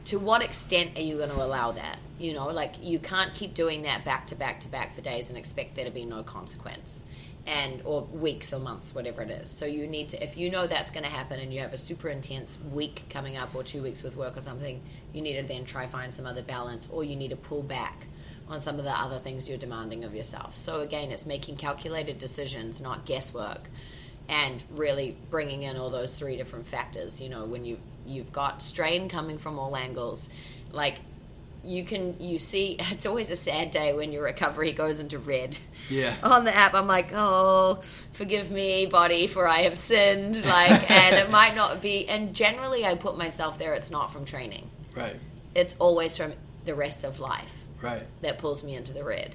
to 0.06 0.18
what 0.18 0.42
extent 0.42 0.98
are 0.98 1.00
you 1.00 1.16
going 1.16 1.30
to 1.30 1.42
allow 1.42 1.72
that 1.72 1.98
you 2.18 2.34
know 2.34 2.48
like 2.48 2.74
you 2.82 2.98
can't 2.98 3.34
keep 3.34 3.54
doing 3.54 3.80
that 3.84 4.04
back 4.04 4.26
to 4.26 4.34
back 4.34 4.60
to 4.60 4.68
back 4.68 4.94
for 4.94 5.00
days 5.00 5.30
and 5.30 5.38
expect 5.38 5.74
there 5.74 5.86
to 5.86 5.90
be 5.90 6.04
no 6.04 6.22
consequence 6.22 7.02
and 7.46 7.82
or 7.84 8.02
weeks 8.02 8.52
or 8.52 8.58
months 8.58 8.94
whatever 8.94 9.22
it 9.22 9.30
is. 9.30 9.50
So 9.50 9.66
you 9.66 9.86
need 9.86 10.10
to 10.10 10.22
if 10.22 10.36
you 10.36 10.50
know 10.50 10.66
that's 10.66 10.90
going 10.90 11.04
to 11.04 11.10
happen 11.10 11.40
and 11.40 11.52
you 11.52 11.60
have 11.60 11.74
a 11.74 11.78
super 11.78 12.08
intense 12.08 12.58
week 12.72 13.04
coming 13.10 13.36
up 13.36 13.54
or 13.54 13.62
two 13.62 13.82
weeks 13.82 14.02
with 14.02 14.16
work 14.16 14.36
or 14.36 14.40
something 14.40 14.80
you 15.12 15.20
need 15.20 15.36
to 15.36 15.46
then 15.46 15.64
try 15.64 15.86
find 15.86 16.12
some 16.12 16.26
other 16.26 16.42
balance 16.42 16.88
or 16.90 17.04
you 17.04 17.16
need 17.16 17.28
to 17.28 17.36
pull 17.36 17.62
back 17.62 18.06
on 18.48 18.60
some 18.60 18.78
of 18.78 18.84
the 18.84 18.90
other 18.90 19.18
things 19.18 19.48
you're 19.48 19.58
demanding 19.58 20.04
of 20.04 20.14
yourself. 20.14 20.56
So 20.56 20.80
again 20.80 21.10
it's 21.10 21.26
making 21.26 21.56
calculated 21.56 22.18
decisions 22.18 22.80
not 22.80 23.04
guesswork 23.04 23.60
and 24.26 24.62
really 24.70 25.16
bringing 25.30 25.64
in 25.64 25.76
all 25.76 25.90
those 25.90 26.18
three 26.18 26.38
different 26.38 26.66
factors. 26.66 27.20
You 27.20 27.28
know 27.28 27.44
when 27.44 27.66
you 27.66 27.78
you've 28.06 28.32
got 28.32 28.62
strain 28.62 29.08
coming 29.10 29.36
from 29.36 29.58
all 29.58 29.76
angles 29.76 30.30
like 30.72 30.96
you 31.64 31.84
can 31.84 32.16
you 32.20 32.38
see 32.38 32.76
it's 32.90 33.06
always 33.06 33.30
a 33.30 33.36
sad 33.36 33.70
day 33.70 33.92
when 33.92 34.12
your 34.12 34.22
recovery 34.24 34.72
goes 34.72 35.00
into 35.00 35.18
red 35.18 35.56
Yeah. 35.88 36.14
on 36.22 36.44
the 36.44 36.54
app 36.54 36.74
i'm 36.74 36.86
like 36.86 37.08
oh 37.12 37.80
forgive 38.12 38.50
me 38.50 38.86
body 38.86 39.26
for 39.26 39.46
i 39.48 39.62
have 39.62 39.78
sinned 39.78 40.36
like 40.46 40.90
and 40.90 41.16
it 41.16 41.30
might 41.30 41.54
not 41.54 41.80
be 41.82 42.08
and 42.08 42.34
generally 42.34 42.84
i 42.84 42.94
put 42.94 43.16
myself 43.18 43.58
there 43.58 43.74
it's 43.74 43.90
not 43.90 44.12
from 44.12 44.24
training 44.24 44.70
Right. 44.94 45.16
it's 45.54 45.74
always 45.78 46.16
from 46.16 46.32
the 46.64 46.74
rest 46.74 47.04
of 47.04 47.18
life 47.20 47.52
Right. 47.82 48.02
that 48.22 48.38
pulls 48.38 48.62
me 48.64 48.74
into 48.76 48.92
the 48.92 49.04
red 49.04 49.34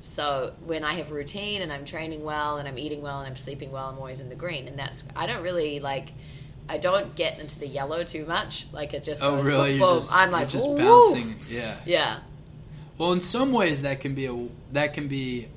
so 0.00 0.52
when 0.64 0.84
i 0.84 0.94
have 0.94 1.10
routine 1.10 1.62
and 1.62 1.72
i'm 1.72 1.84
training 1.84 2.22
well 2.22 2.58
and 2.58 2.68
i'm 2.68 2.78
eating 2.78 3.02
well 3.02 3.18
and 3.20 3.26
i'm 3.28 3.36
sleeping 3.36 3.72
well 3.72 3.88
i'm 3.88 3.98
always 3.98 4.20
in 4.20 4.28
the 4.28 4.36
green 4.36 4.68
and 4.68 4.78
that's 4.78 5.02
i 5.16 5.26
don't 5.26 5.42
really 5.42 5.80
like 5.80 6.12
I 6.68 6.78
don't 6.78 7.14
get 7.14 7.38
into 7.38 7.58
the 7.58 7.66
yellow 7.66 8.04
too 8.04 8.26
much. 8.26 8.66
Like 8.72 8.92
it 8.94 9.02
just 9.04 9.22
Oh, 9.22 9.36
goes 9.36 9.46
really? 9.46 9.78
boom, 9.78 9.98
just, 9.98 10.14
I'm 10.14 10.30
like 10.30 10.48
just 10.48 10.74
bouncing. 10.76 11.36
Yeah. 11.48 11.76
Yeah, 11.86 12.18
Well, 12.98 13.12
in 13.12 13.20
some 13.20 13.52
ways, 13.52 13.82
that 13.82 14.00
can 14.00 14.14
be 14.14 14.26
a 14.26 14.48
that 14.72 14.92
can 14.94 15.08
be 15.08 15.48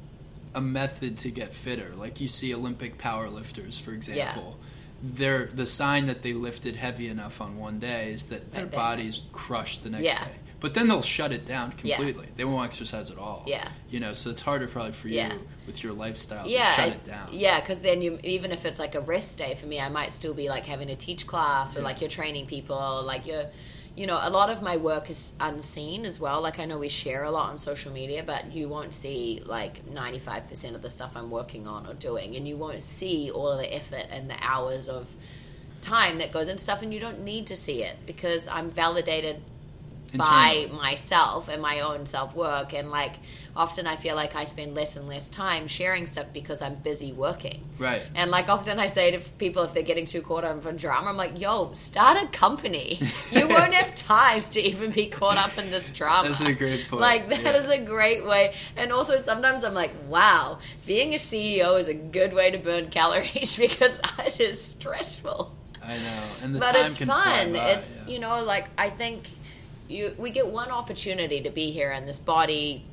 a 0.53 0.61
method 0.61 1.17
to 1.19 1.31
get 1.31 1.53
fitter. 1.53 1.91
Like 1.95 2.19
you 2.21 2.27
see 2.27 2.53
Olympic 2.53 2.97
powerlifters, 2.97 3.79
for 3.81 3.91
example. 3.91 4.57
They're 5.03 5.45
the 5.47 5.65
sign 5.65 6.05
that 6.05 6.21
they 6.21 6.33
lifted 6.33 6.75
heavy 6.75 7.07
enough 7.07 7.41
on 7.41 7.57
one 7.57 7.79
day 7.79 8.11
is 8.13 8.25
that 8.25 8.51
their 8.53 8.63
Right 8.65 8.71
bodies 8.71 9.21
crushed 9.31 9.83
the 9.83 9.89
next 9.89 10.03
Yeah. 10.03 10.23
day. 10.25 10.31
But 10.61 10.73
then 10.75 10.87
they'll 10.87 11.01
shut 11.01 11.33
it 11.33 11.45
down 11.45 11.73
Yeah. 11.83 11.97
completely. 11.97 12.27
They 12.37 12.45
won't 12.45 12.65
exercise 12.65 13.11
at 13.11 13.17
all. 13.17 13.43
Yeah. 13.47 13.67
You 13.89 13.99
know, 13.99 14.13
so 14.13 14.29
it's 14.29 14.41
harder 14.43 14.67
probably 14.67 14.93
for 14.93 15.09
you 15.09 15.15
Yeah. 15.15 15.33
with 15.65 15.83
your 15.83 15.91
lifestyle 15.91 16.47
yeah, 16.47 16.75
to 16.75 16.81
shut 16.81 16.89
it 16.89 17.03
down. 17.03 17.29
Yeah, 17.33 17.59
because 17.59 17.81
then 17.81 18.01
you 18.01 18.19
even 18.23 18.51
if 18.51 18.63
it's 18.65 18.79
like 18.79 18.95
a 18.95 19.01
rest 19.01 19.37
day 19.39 19.55
for 19.55 19.65
me, 19.65 19.79
I 19.81 19.89
might 19.89 20.13
still 20.13 20.33
be 20.35 20.47
like 20.49 20.65
having 20.65 20.87
to 20.87 20.95
teach 20.95 21.27
class 21.27 21.75
or 21.75 21.79
Yeah. 21.79 21.85
like 21.85 21.99
you're 21.99 22.09
training 22.09 22.45
people, 22.45 23.03
like 23.03 23.25
you're. 23.27 23.47
You 23.93 24.07
know, 24.07 24.17
a 24.21 24.29
lot 24.29 24.49
of 24.49 24.61
my 24.61 24.77
work 24.77 25.09
is 25.09 25.33
unseen 25.41 26.05
as 26.05 26.17
well. 26.17 26.39
Like 26.41 26.59
I 26.59 26.65
know 26.65 26.77
we 26.77 26.87
share 26.87 27.25
a 27.25 27.29
lot 27.31 27.49
on 27.49 27.57
social 27.57 27.91
media, 27.91 28.23
but 28.25 28.49
you 28.53 28.69
won't 28.69 28.93
see 28.93 29.41
like 29.45 29.85
ninety 29.85 30.17
five 30.19 30.47
percent 30.47 30.77
of 30.77 30.81
the 30.81 30.89
stuff 30.89 31.11
I'm 31.15 31.29
working 31.29 31.67
on 31.67 31.85
or 31.85 31.93
doing, 31.93 32.37
and 32.37 32.47
you 32.47 32.55
won't 32.55 32.83
see 32.83 33.29
all 33.31 33.49
of 33.51 33.57
the 33.59 33.73
effort 33.75 34.05
and 34.09 34.29
the 34.29 34.37
hours 34.39 34.87
of 34.87 35.09
time 35.81 36.19
that 36.19 36.31
goes 36.31 36.47
into 36.47 36.63
stuff, 36.63 36.81
and 36.83 36.93
you 36.93 37.01
don't 37.01 37.25
need 37.25 37.47
to 37.47 37.55
see 37.57 37.83
it 37.83 37.97
because 38.05 38.47
I'm 38.47 38.69
validated 38.69 39.41
by 40.15 40.69
myself 40.73 41.47
and 41.47 41.61
my 41.61 41.81
own 41.81 42.05
self 42.05 42.35
work. 42.35 42.73
And 42.73 42.89
like 42.89 43.13
often 43.55 43.85
I 43.87 43.95
feel 43.97 44.15
like 44.15 44.35
I 44.35 44.45
spend 44.45 44.73
less 44.75 44.95
and 44.95 45.07
less 45.07 45.29
time 45.29 45.67
sharing 45.67 46.05
stuff 46.05 46.27
because 46.33 46.61
I'm 46.61 46.75
busy 46.75 47.11
working. 47.13 47.63
Right. 47.77 48.01
And 48.15 48.31
like 48.31 48.49
often 48.49 48.79
I 48.79 48.87
say 48.87 49.11
to 49.11 49.19
people 49.19 49.63
if 49.63 49.73
they're 49.73 49.83
getting 49.83 50.05
too 50.05 50.21
caught 50.21 50.43
up 50.43 50.65
in 50.65 50.77
drama, 50.77 51.09
I'm 51.09 51.17
like, 51.17 51.39
yo, 51.39 51.73
start 51.73 52.21
a 52.21 52.27
company. 52.27 52.99
You 53.31 53.47
won't 53.47 53.73
have 53.73 53.95
time 53.95 54.43
to 54.51 54.61
even 54.61 54.91
be 54.91 55.07
caught 55.07 55.37
up 55.37 55.57
in 55.57 55.71
this 55.71 55.89
drama. 55.91 56.27
That's 56.29 56.41
a 56.41 56.53
great 56.53 56.87
point. 56.89 57.01
Like 57.01 57.29
that 57.29 57.43
Yeah. 57.43 57.55
is 57.55 57.69
a 57.69 57.79
great 57.79 58.25
way. 58.25 58.53
And 58.75 58.91
also 58.91 59.17
sometimes 59.17 59.63
I'm 59.63 59.73
like, 59.73 59.91
wow, 60.07 60.59
being 60.85 61.13
a 61.13 61.17
CEO 61.17 61.79
is 61.79 61.87
a 61.87 61.93
good 61.93 62.33
way 62.33 62.51
to 62.51 62.57
burn 62.57 62.89
calories 62.89 63.55
because 63.57 64.01
it 64.19 64.39
is 64.41 64.61
stressful 64.63 65.55
I 65.83 65.97
know. 65.97 66.23
And 66.43 66.55
the 66.55 66.59
but 66.59 66.73
time 66.73 66.85
it's 66.85 66.97
can 66.97 67.07
fun. 67.07 67.23
fly 67.23 67.51
by, 67.53 67.69
it's 67.71 68.03
yeah. 68.05 68.13
you 68.13 68.19
know, 68.19 68.43
like 68.43 68.67
I 68.77 68.89
think 68.91 69.23
you 69.91 70.15
we 70.17 70.31
get 70.31 70.47
one 70.47 70.71
opportunity 70.71 71.41
to 71.41 71.49
be 71.49 71.71
here 71.71 71.91
in 71.91 72.05
this 72.05 72.19
body. 72.19 72.85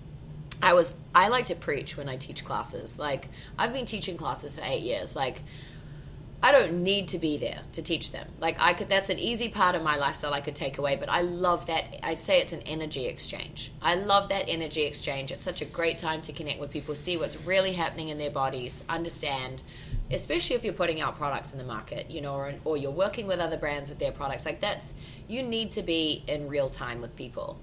I 0.62 0.74
was 0.74 0.94
I 1.14 1.28
like 1.28 1.46
to 1.46 1.54
preach 1.54 1.96
when 1.96 2.08
I 2.08 2.16
teach 2.16 2.44
classes. 2.44 2.98
Like 2.98 3.28
I've 3.58 3.72
been 3.72 3.86
teaching 3.86 4.16
classes 4.16 4.58
for 4.58 4.64
eight 4.64 4.82
years. 4.82 5.14
Like 5.14 5.42
I 6.40 6.52
don't 6.52 6.84
need 6.84 7.08
to 7.08 7.18
be 7.18 7.36
there 7.36 7.60
to 7.72 7.82
teach 7.82 8.12
them. 8.12 8.28
Like 8.40 8.56
I 8.60 8.74
could 8.74 8.88
that's 8.88 9.10
an 9.10 9.18
easy 9.18 9.48
part 9.48 9.74
of 9.74 9.82
my 9.82 9.96
lifestyle 9.96 10.32
I 10.32 10.40
could 10.40 10.56
take 10.56 10.78
away, 10.78 10.96
but 10.96 11.08
I 11.08 11.22
love 11.22 11.66
that 11.66 11.84
I 12.02 12.14
say 12.14 12.40
it's 12.40 12.52
an 12.52 12.62
energy 12.62 13.06
exchange. 13.06 13.72
I 13.82 13.94
love 13.94 14.28
that 14.28 14.48
energy 14.48 14.82
exchange. 14.82 15.32
It's 15.32 15.44
such 15.44 15.62
a 15.62 15.64
great 15.64 15.98
time 15.98 16.22
to 16.22 16.32
connect 16.32 16.60
with 16.60 16.70
people, 16.70 16.94
see 16.94 17.16
what's 17.16 17.40
really 17.42 17.72
happening 17.72 18.08
in 18.08 18.18
their 18.18 18.30
bodies, 18.30 18.84
understand 18.88 19.62
especially 20.10 20.56
if 20.56 20.64
you're 20.64 20.72
putting 20.72 21.00
out 21.00 21.16
products 21.18 21.52
in 21.52 21.58
the 21.58 21.64
market, 21.64 22.10
you 22.10 22.20
know, 22.20 22.34
or, 22.34 22.54
or 22.64 22.76
you're 22.76 22.90
working 22.90 23.26
with 23.26 23.40
other 23.40 23.56
brands 23.56 23.90
with 23.90 23.98
their 23.98 24.12
products. 24.12 24.46
Like 24.46 24.60
that's 24.60 24.92
you 25.26 25.42
need 25.42 25.72
to 25.72 25.82
be 25.82 26.24
in 26.26 26.48
real 26.48 26.70
time 26.70 27.00
with 27.00 27.14
people. 27.16 27.60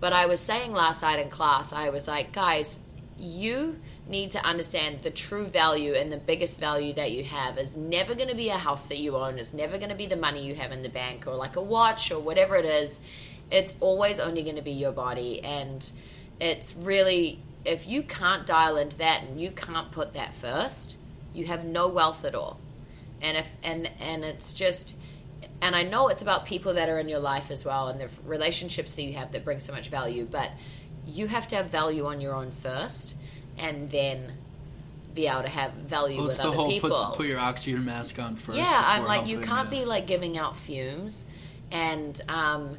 But 0.00 0.12
I 0.12 0.26
was 0.26 0.40
saying 0.40 0.72
last 0.72 1.02
night 1.02 1.18
in 1.18 1.28
class, 1.28 1.72
I 1.72 1.88
was 1.88 2.06
like, 2.06 2.32
guys, 2.32 2.78
you 3.18 3.80
need 4.08 4.30
to 4.30 4.44
understand 4.44 5.00
the 5.00 5.10
true 5.10 5.46
value 5.46 5.94
and 5.94 6.12
the 6.12 6.16
biggest 6.16 6.60
value 6.60 6.94
that 6.94 7.10
you 7.10 7.24
have 7.24 7.58
is 7.58 7.76
never 7.76 8.14
going 8.14 8.28
to 8.28 8.34
be 8.34 8.48
a 8.48 8.56
house 8.56 8.86
that 8.86 8.98
you 8.98 9.16
own 9.16 9.38
it's 9.38 9.52
never 9.52 9.76
going 9.76 9.90
to 9.90 9.96
be 9.96 10.06
the 10.06 10.16
money 10.16 10.46
you 10.46 10.54
have 10.54 10.72
in 10.72 10.82
the 10.82 10.88
bank 10.88 11.26
or 11.26 11.34
like 11.34 11.56
a 11.56 11.60
watch 11.60 12.10
or 12.10 12.18
whatever 12.20 12.56
it 12.56 12.64
is 12.64 13.00
it's 13.50 13.74
always 13.80 14.18
only 14.18 14.42
going 14.42 14.56
to 14.56 14.62
be 14.62 14.70
your 14.70 14.92
body 14.92 15.42
and 15.42 15.92
it's 16.40 16.74
really 16.76 17.40
if 17.64 17.86
you 17.86 18.02
can't 18.02 18.46
dial 18.46 18.76
into 18.76 18.96
that 18.98 19.24
and 19.24 19.40
you 19.40 19.50
can't 19.50 19.90
put 19.90 20.14
that 20.14 20.32
first 20.32 20.96
you 21.34 21.46
have 21.46 21.64
no 21.64 21.88
wealth 21.88 22.24
at 22.24 22.34
all. 22.34 22.58
And 23.20 23.36
if 23.36 23.50
and 23.62 23.90
and 24.00 24.24
it's 24.24 24.54
just 24.54 24.94
and 25.60 25.74
I 25.74 25.82
know 25.82 26.08
it's 26.08 26.22
about 26.22 26.46
people 26.46 26.74
that 26.74 26.88
are 26.88 26.98
in 26.98 27.08
your 27.08 27.18
life 27.18 27.50
as 27.50 27.64
well 27.64 27.88
and 27.88 28.00
the 28.00 28.08
relationships 28.24 28.92
that 28.92 29.02
you 29.02 29.14
have 29.14 29.32
that 29.32 29.44
bring 29.44 29.60
so 29.60 29.72
much 29.72 29.88
value 29.88 30.26
but 30.30 30.50
you 31.06 31.26
have 31.26 31.48
to 31.48 31.56
have 31.56 31.66
value 31.66 32.06
on 32.06 32.20
your 32.20 32.34
own 32.34 32.50
first 32.50 33.16
and 33.56 33.90
then 33.90 34.32
be 35.14 35.26
able 35.26 35.42
to 35.42 35.48
have 35.48 35.72
value 35.72 36.18
Well, 36.18 36.28
with 36.28 36.36
the 36.36 36.44
other 36.44 36.54
whole 36.56 36.70
people. 36.70 36.90
put, 36.90 37.16
put 37.16 37.26
your 37.26 37.40
oxygen 37.40 37.84
mask 37.84 38.18
on 38.20 38.36
first. 38.36 38.56
yeah 38.58 38.82
i'm 38.86 39.04
like 39.04 39.26
you 39.26 39.40
can't 39.40 39.70
be 39.70 39.84
like 39.84 40.06
giving 40.06 40.38
out 40.38 40.56
fumes. 40.56 41.26
And 41.70 42.18
um 42.28 42.76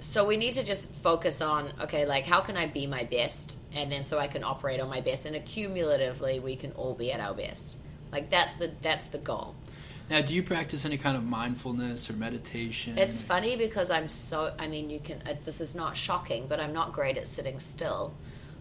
so 0.00 0.26
we 0.26 0.36
need 0.36 0.52
to 0.54 0.64
just 0.64 0.90
focus 0.90 1.40
on 1.40 1.72
okay 1.82 2.06
like 2.06 2.24
how 2.26 2.40
can 2.40 2.56
i 2.56 2.66
be 2.66 2.86
my 2.86 3.04
best? 3.04 3.56
And 3.72 3.90
then 3.92 4.02
so 4.02 4.18
i 4.18 4.26
can 4.26 4.42
operate 4.42 4.80
on 4.80 4.88
my 4.88 5.00
best. 5.00 5.26
And 5.26 5.36
accumulatively 5.36 6.42
we 6.42 6.56
can 6.56 6.72
all 6.72 6.94
be 6.94 7.12
at 7.12 7.20
our 7.20 7.34
best 7.34 7.76
like 8.16 8.30
that's 8.30 8.54
the 8.54 8.70
that's 8.80 9.08
the 9.08 9.18
goal 9.18 9.54
Now, 10.08 10.20
do 10.22 10.34
you 10.34 10.42
practice 10.42 10.84
any 10.84 10.98
kind 10.98 11.16
of 11.16 11.24
mindfulness 11.24 12.08
or 12.08 12.14
meditation? 12.14 12.96
It's 12.96 13.20
funny 13.22 13.56
because 13.56 13.90
I'm 13.90 14.08
so. 14.08 14.38
I 14.56 14.68
mean, 14.68 14.88
you 14.88 15.00
can. 15.00 15.18
Uh, 15.26 15.34
this 15.44 15.60
is 15.60 15.74
not 15.74 15.96
shocking, 15.96 16.46
but 16.46 16.60
I'm 16.60 16.72
not 16.72 16.92
great 16.92 17.16
at 17.18 17.26
sitting 17.26 17.58
still. 17.58 18.14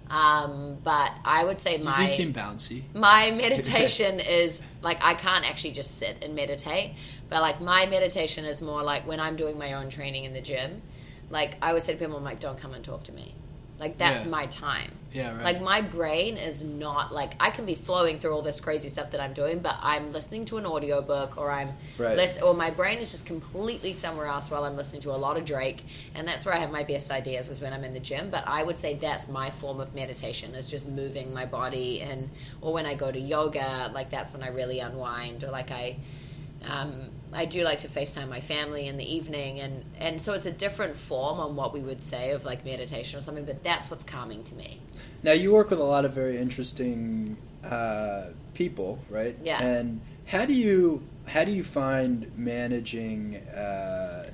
Um, 0.10 0.78
but 0.84 1.12
I 1.24 1.44
would 1.44 1.60
say 1.60 1.78
my 1.78 2.00
you 2.00 2.08
do 2.08 2.12
seem 2.12 2.34
bouncy. 2.34 2.82
my 2.96 3.30
meditation 3.30 4.20
is 4.42 4.62
like 4.82 4.98
I 5.12 5.14
can't 5.14 5.46
actually 5.46 5.74
just 5.82 5.92
sit 6.00 6.16
and 6.24 6.34
meditate, 6.34 6.96
but 7.30 7.42
like 7.48 7.62
my 7.62 7.86
meditation 7.86 8.44
is 8.54 8.62
more 8.62 8.82
like 8.92 9.06
when 9.06 9.20
I'm 9.20 9.36
doing 9.36 9.58
my 9.66 9.74
own 9.74 9.90
training 9.90 10.24
in 10.26 10.34
the 10.34 10.42
gym. 10.42 10.82
Like 11.30 11.52
I 11.62 11.70
always 11.70 11.84
say 11.84 11.94
to 11.94 12.00
people, 12.00 12.18
I'm 12.18 12.24
like, 12.32 12.40
don't 12.40 12.60
come 12.64 12.74
and 12.74 12.84
talk 12.84 13.04
to 13.04 13.12
me. 13.12 13.28
Like 13.80 13.98
that's 13.98 14.24
Yeah. 14.24 14.30
my 14.32 14.46
time. 14.48 14.92
Yeah, 15.12 15.34
right. 15.36 15.44
Like 15.44 15.62
my 15.62 15.82
brain 15.82 16.38
is 16.38 16.64
not 16.64 17.14
like 17.14 17.34
I 17.40 17.50
can 17.50 17.66
be 17.66 17.76
flowing 17.76 18.20
through 18.20 18.34
all 18.34 18.42
this 18.42 18.60
crazy 18.60 18.90
stuff 18.90 19.12
that 19.12 19.22
I'm 19.22 19.34
doing, 19.34 19.60
but 19.60 19.76
I'm 19.82 20.12
listening 20.12 20.44
to 20.46 20.58
an 20.58 20.66
audiobook 20.66 21.38
or 21.38 21.52
I'm 21.52 21.72
Right. 21.98 22.42
or 22.44 22.54
my 22.54 22.70
brain 22.70 23.00
is 23.00 23.12
just 23.12 23.26
completely 23.26 23.94
somewhere 23.94 24.28
else 24.28 24.50
while 24.52 24.64
I'm 24.66 24.76
listening 24.76 25.02
to 25.04 25.12
a 25.12 25.18
lot 25.18 25.38
of 25.38 25.46
Drake, 25.46 25.84
and 26.16 26.28
that's 26.28 26.46
where 26.46 26.54
I 26.54 26.60
have 26.60 26.72
my 26.72 26.84
best 26.84 27.12
ideas 27.12 27.50
is 27.50 27.62
when 27.62 27.72
I'm 27.74 27.84
in 27.84 27.94
the 27.94 28.00
gym. 28.00 28.30
But 28.30 28.46
I 28.48 28.64
would 28.64 28.78
say 28.78 28.96
that's 28.96 29.28
my 29.30 29.50
form 29.50 29.80
of 29.80 29.94
meditation 29.96 30.54
is 30.56 30.70
just 30.70 30.90
moving 30.90 31.34
my 31.34 31.46
body, 31.46 32.02
and 32.02 32.30
or 32.62 32.74
when 32.74 32.86
I 32.86 32.96
go 32.96 33.12
to 33.12 33.20
yoga, 33.20 33.92
like 33.94 34.10
that's 34.10 34.34
when 34.34 34.44
I 34.44 34.48
really 34.50 34.80
unwind, 34.80 35.44
or 35.44 35.52
like 35.52 35.72
I. 35.72 35.98
Um, 36.68 37.10
I 37.36 37.46
do 37.46 37.64
like 37.64 37.80
to 37.80 37.88
FaceTime 37.88 38.30
my 38.30 38.40
family 38.40 38.88
in 38.88 38.98
the 38.98 39.04
evening, 39.04 39.60
and, 39.60 39.84
and 40.00 40.22
so 40.22 40.34
it's 40.34 40.46
a 40.46 40.52
different 40.52 40.96
form 40.96 41.40
on 41.40 41.56
what 41.56 41.74
we 41.74 41.82
would 41.82 42.02
say 42.02 42.32
of 42.32 42.46
like 42.46 42.64
meditation 42.66 43.18
or 43.20 43.22
something, 43.22 43.46
but 43.46 43.64
that's 43.64 43.92
what's 43.92 44.06
calming 44.06 44.44
to 44.46 44.56
me. 44.56 44.80
Now 45.22 45.34
you 45.34 45.52
work 45.54 45.70
with 45.70 45.80
a 45.80 45.84
lot 45.84 46.06
of 46.06 46.14
very 46.14 46.38
interesting 46.38 47.38
uh, 47.64 48.28
people, 48.54 49.00
right? 49.10 49.38
Yeah. 49.44 49.62
And 49.62 50.02
how 50.26 50.46
do 50.46 50.54
you 50.54 51.04
how 51.28 51.44
do 51.44 51.52
you 51.52 51.64
find 51.64 52.32
managing, 52.38 53.36
uh, 53.38 54.30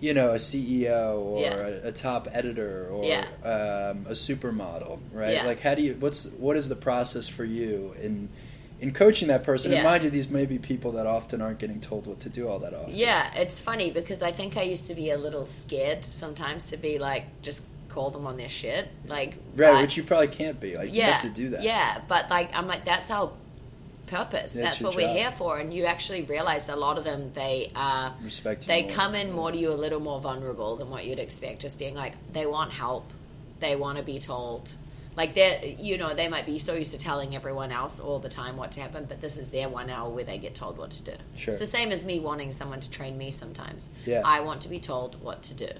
you 0.00 0.14
know, 0.14 0.30
a 0.30 0.36
CEO 0.36 1.18
or 1.20 1.40
Yeah. 1.42 1.56
a, 1.56 1.88
a 1.88 1.92
top 1.92 2.28
editor 2.32 2.88
or 2.88 3.04
Yeah. 3.04 3.26
um, 3.44 4.06
a 4.06 4.12
supermodel, 4.12 5.00
right? 5.12 5.34
Yeah. 5.34 5.44
Like, 5.46 5.60
how 5.60 5.74
do 5.74 5.82
you? 5.82 5.94
What's 5.98 6.26
what 6.26 6.56
is 6.56 6.68
the 6.68 6.76
process 6.76 7.28
for 7.28 7.44
you 7.44 7.94
in 8.00 8.28
in 8.80 8.92
coaching 8.92 9.28
that 9.28 9.42
person? 9.44 9.72
And 9.72 9.82
mind 9.84 10.04
you, 10.04 10.10
these 10.10 10.28
may 10.28 10.46
be 10.46 10.58
people 10.58 10.92
that 10.92 11.06
often 11.06 11.40
aren't 11.40 11.58
getting 11.58 11.80
told 11.80 12.06
what 12.06 12.20
to 12.20 12.28
do 12.28 12.48
all 12.48 12.58
that 12.60 12.74
often. 12.74 12.94
Yeah, 12.94 13.32
it's 13.34 13.60
funny 13.60 13.90
because 13.90 14.22
I 14.22 14.32
think 14.32 14.56
I 14.56 14.62
used 14.62 14.86
to 14.88 14.94
be 14.94 15.10
a 15.10 15.18
little 15.18 15.44
scared 15.44 16.04
sometimes 16.04 16.70
to 16.70 16.76
be 16.76 16.98
like 16.98 17.24
just 17.42 17.66
call 17.88 18.10
them 18.10 18.26
on 18.26 18.36
their 18.36 18.48
shit, 18.50 18.88
like 19.06 19.34
Right, 19.54 19.72
but- 19.72 19.80
which 19.82 19.96
you 19.96 20.02
probably 20.02 20.28
can't 20.28 20.60
be. 20.60 20.76
Like, 20.76 20.88
you 20.92 21.00
yeah 21.00 21.12
have 21.12 21.22
to 21.22 21.30
do 21.30 21.48
that. 21.50 21.62
Yeah, 21.62 22.00
but 22.08 22.28
like 22.30 22.50
I'm 22.54 22.66
like 22.66 22.84
that's 22.84 23.10
our 23.10 23.32
purpose. 24.06 24.54
Yeah, 24.54 24.62
That's 24.62 24.80
your 24.80 24.90
what 24.90 24.96
we're 24.96 25.08
here 25.12 25.30
for. 25.32 25.58
And 25.58 25.74
you 25.74 25.84
actually 25.86 26.22
realize 26.22 26.66
that 26.66 26.76
a 26.76 26.78
lot 26.80 26.96
of 26.96 27.02
them, 27.04 27.32
they 27.34 27.72
are 27.74 28.14
Respect 28.22 28.62
you 28.62 28.68
they 28.68 28.82
more. 28.84 28.92
come 28.92 29.14
in 29.16 29.32
more 29.32 29.50
to 29.50 29.58
you 29.58 29.72
a 29.72 29.74
little 29.74 29.98
more 29.98 30.20
vulnerable 30.20 30.76
than 30.76 30.90
what 30.90 31.04
you'd 31.06 31.18
expect. 31.18 31.60
Just 31.60 31.78
being 31.78 31.94
like 31.94 32.12
they 32.32 32.46
want 32.46 32.70
help, 32.70 33.10
they 33.60 33.74
want 33.76 33.98
to 33.98 34.04
be 34.04 34.18
told. 34.20 34.70
Like 35.16 35.34
they're, 35.34 35.64
you 35.64 35.96
know, 35.96 36.14
they 36.14 36.28
might 36.28 36.44
be 36.44 36.58
so 36.58 36.74
used 36.74 36.92
to 36.92 36.98
telling 36.98 37.34
everyone 37.34 37.72
else 37.72 38.00
all 38.00 38.18
the 38.18 38.28
time 38.28 38.56
what 38.56 38.72
to 38.72 38.80
happen, 38.80 39.06
but 39.08 39.20
this 39.20 39.38
is 39.38 39.50
their 39.50 39.68
one 39.68 39.88
hour 39.88 40.10
where 40.10 40.24
they 40.24 40.38
get 40.38 40.54
told 40.54 40.76
what 40.76 40.90
to 40.92 41.02
do. 41.02 41.12
Sure. 41.36 41.52
It's 41.52 41.58
the 41.58 41.66
same 41.66 41.90
as 41.90 42.04
me 42.04 42.20
wanting 42.20 42.52
someone 42.52 42.80
to 42.80 42.90
train 42.90 43.16
me. 43.16 43.30
Sometimes, 43.30 43.90
Yeah. 44.04 44.22
I 44.24 44.40
want 44.40 44.60
to 44.62 44.68
be 44.68 44.78
told 44.78 45.20
what 45.22 45.42
to 45.44 45.54
do. 45.54 45.70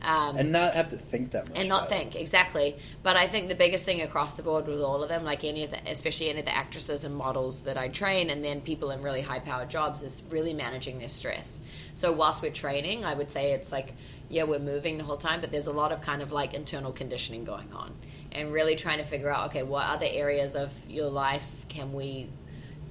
Um, 0.00 0.36
and 0.36 0.50
not 0.50 0.74
have 0.74 0.88
to 0.90 0.96
think 0.96 1.30
that 1.30 1.48
much. 1.48 1.56
and 1.56 1.68
not 1.68 1.86
about 1.86 1.92
it. 1.92 1.94
think 1.94 2.16
exactly. 2.16 2.76
But 3.04 3.16
I 3.16 3.28
think 3.28 3.48
the 3.48 3.54
biggest 3.54 3.84
thing 3.84 4.00
across 4.02 4.34
the 4.34 4.42
board 4.42 4.66
with 4.66 4.80
all 4.80 5.02
of 5.02 5.08
them, 5.08 5.22
like 5.22 5.44
any 5.44 5.62
of 5.62 5.70
the, 5.70 5.78
especially 5.88 6.28
any 6.28 6.40
of 6.40 6.44
the 6.46 6.56
actresses 6.56 7.04
and 7.04 7.14
models 7.14 7.60
that 7.60 7.78
I 7.78 7.88
train, 7.88 8.28
and 8.30 8.44
then 8.44 8.62
people 8.62 8.90
in 8.90 9.02
really 9.02 9.20
high 9.20 9.38
powered 9.38 9.70
jobs, 9.70 10.02
is 10.02 10.24
really 10.30 10.54
managing 10.54 10.98
their 10.98 11.08
stress. 11.08 11.60
So 11.94 12.10
whilst 12.10 12.42
we're 12.42 12.50
training, 12.50 13.04
I 13.04 13.14
would 13.14 13.30
say 13.30 13.52
it's 13.52 13.70
like 13.70 13.94
yeah, 14.28 14.44
we're 14.44 14.58
moving 14.58 14.96
the 14.96 15.04
whole 15.04 15.18
time, 15.18 15.40
but 15.42 15.52
there's 15.52 15.66
a 15.66 15.72
lot 15.72 15.92
of 15.92 16.00
kind 16.00 16.22
of 16.22 16.32
like 16.32 16.54
internal 16.54 16.90
conditioning 16.90 17.44
going 17.44 17.70
on, 17.72 17.94
and 18.32 18.52
really 18.52 18.76
trying 18.76 18.98
to 18.98 19.04
figure 19.04 19.30
out 19.30 19.50
okay, 19.50 19.62
what 19.62 19.86
other 19.86 20.06
areas 20.08 20.56
of 20.56 20.72
your 20.88 21.08
life 21.08 21.66
can 21.68 21.92
we 21.92 22.28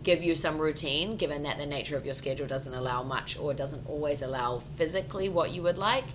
give 0.03 0.23
you 0.23 0.33
some 0.35 0.57
routine, 0.59 1.15
given 1.17 1.43
that 1.43 1.57
the 1.57 1.65
nature 1.65 1.95
of 1.95 2.05
your 2.05 2.15
schedule 2.15 2.47
doesn't 2.47 2.73
allow 2.73 3.03
much 3.03 3.37
or 3.37 3.53
doesn't 3.53 3.87
always 3.87 4.21
allow 4.21 4.59
physically 4.75 5.29
what 5.29 5.51
you 5.51 5.61
would 5.61 5.77
like, 5.77 6.05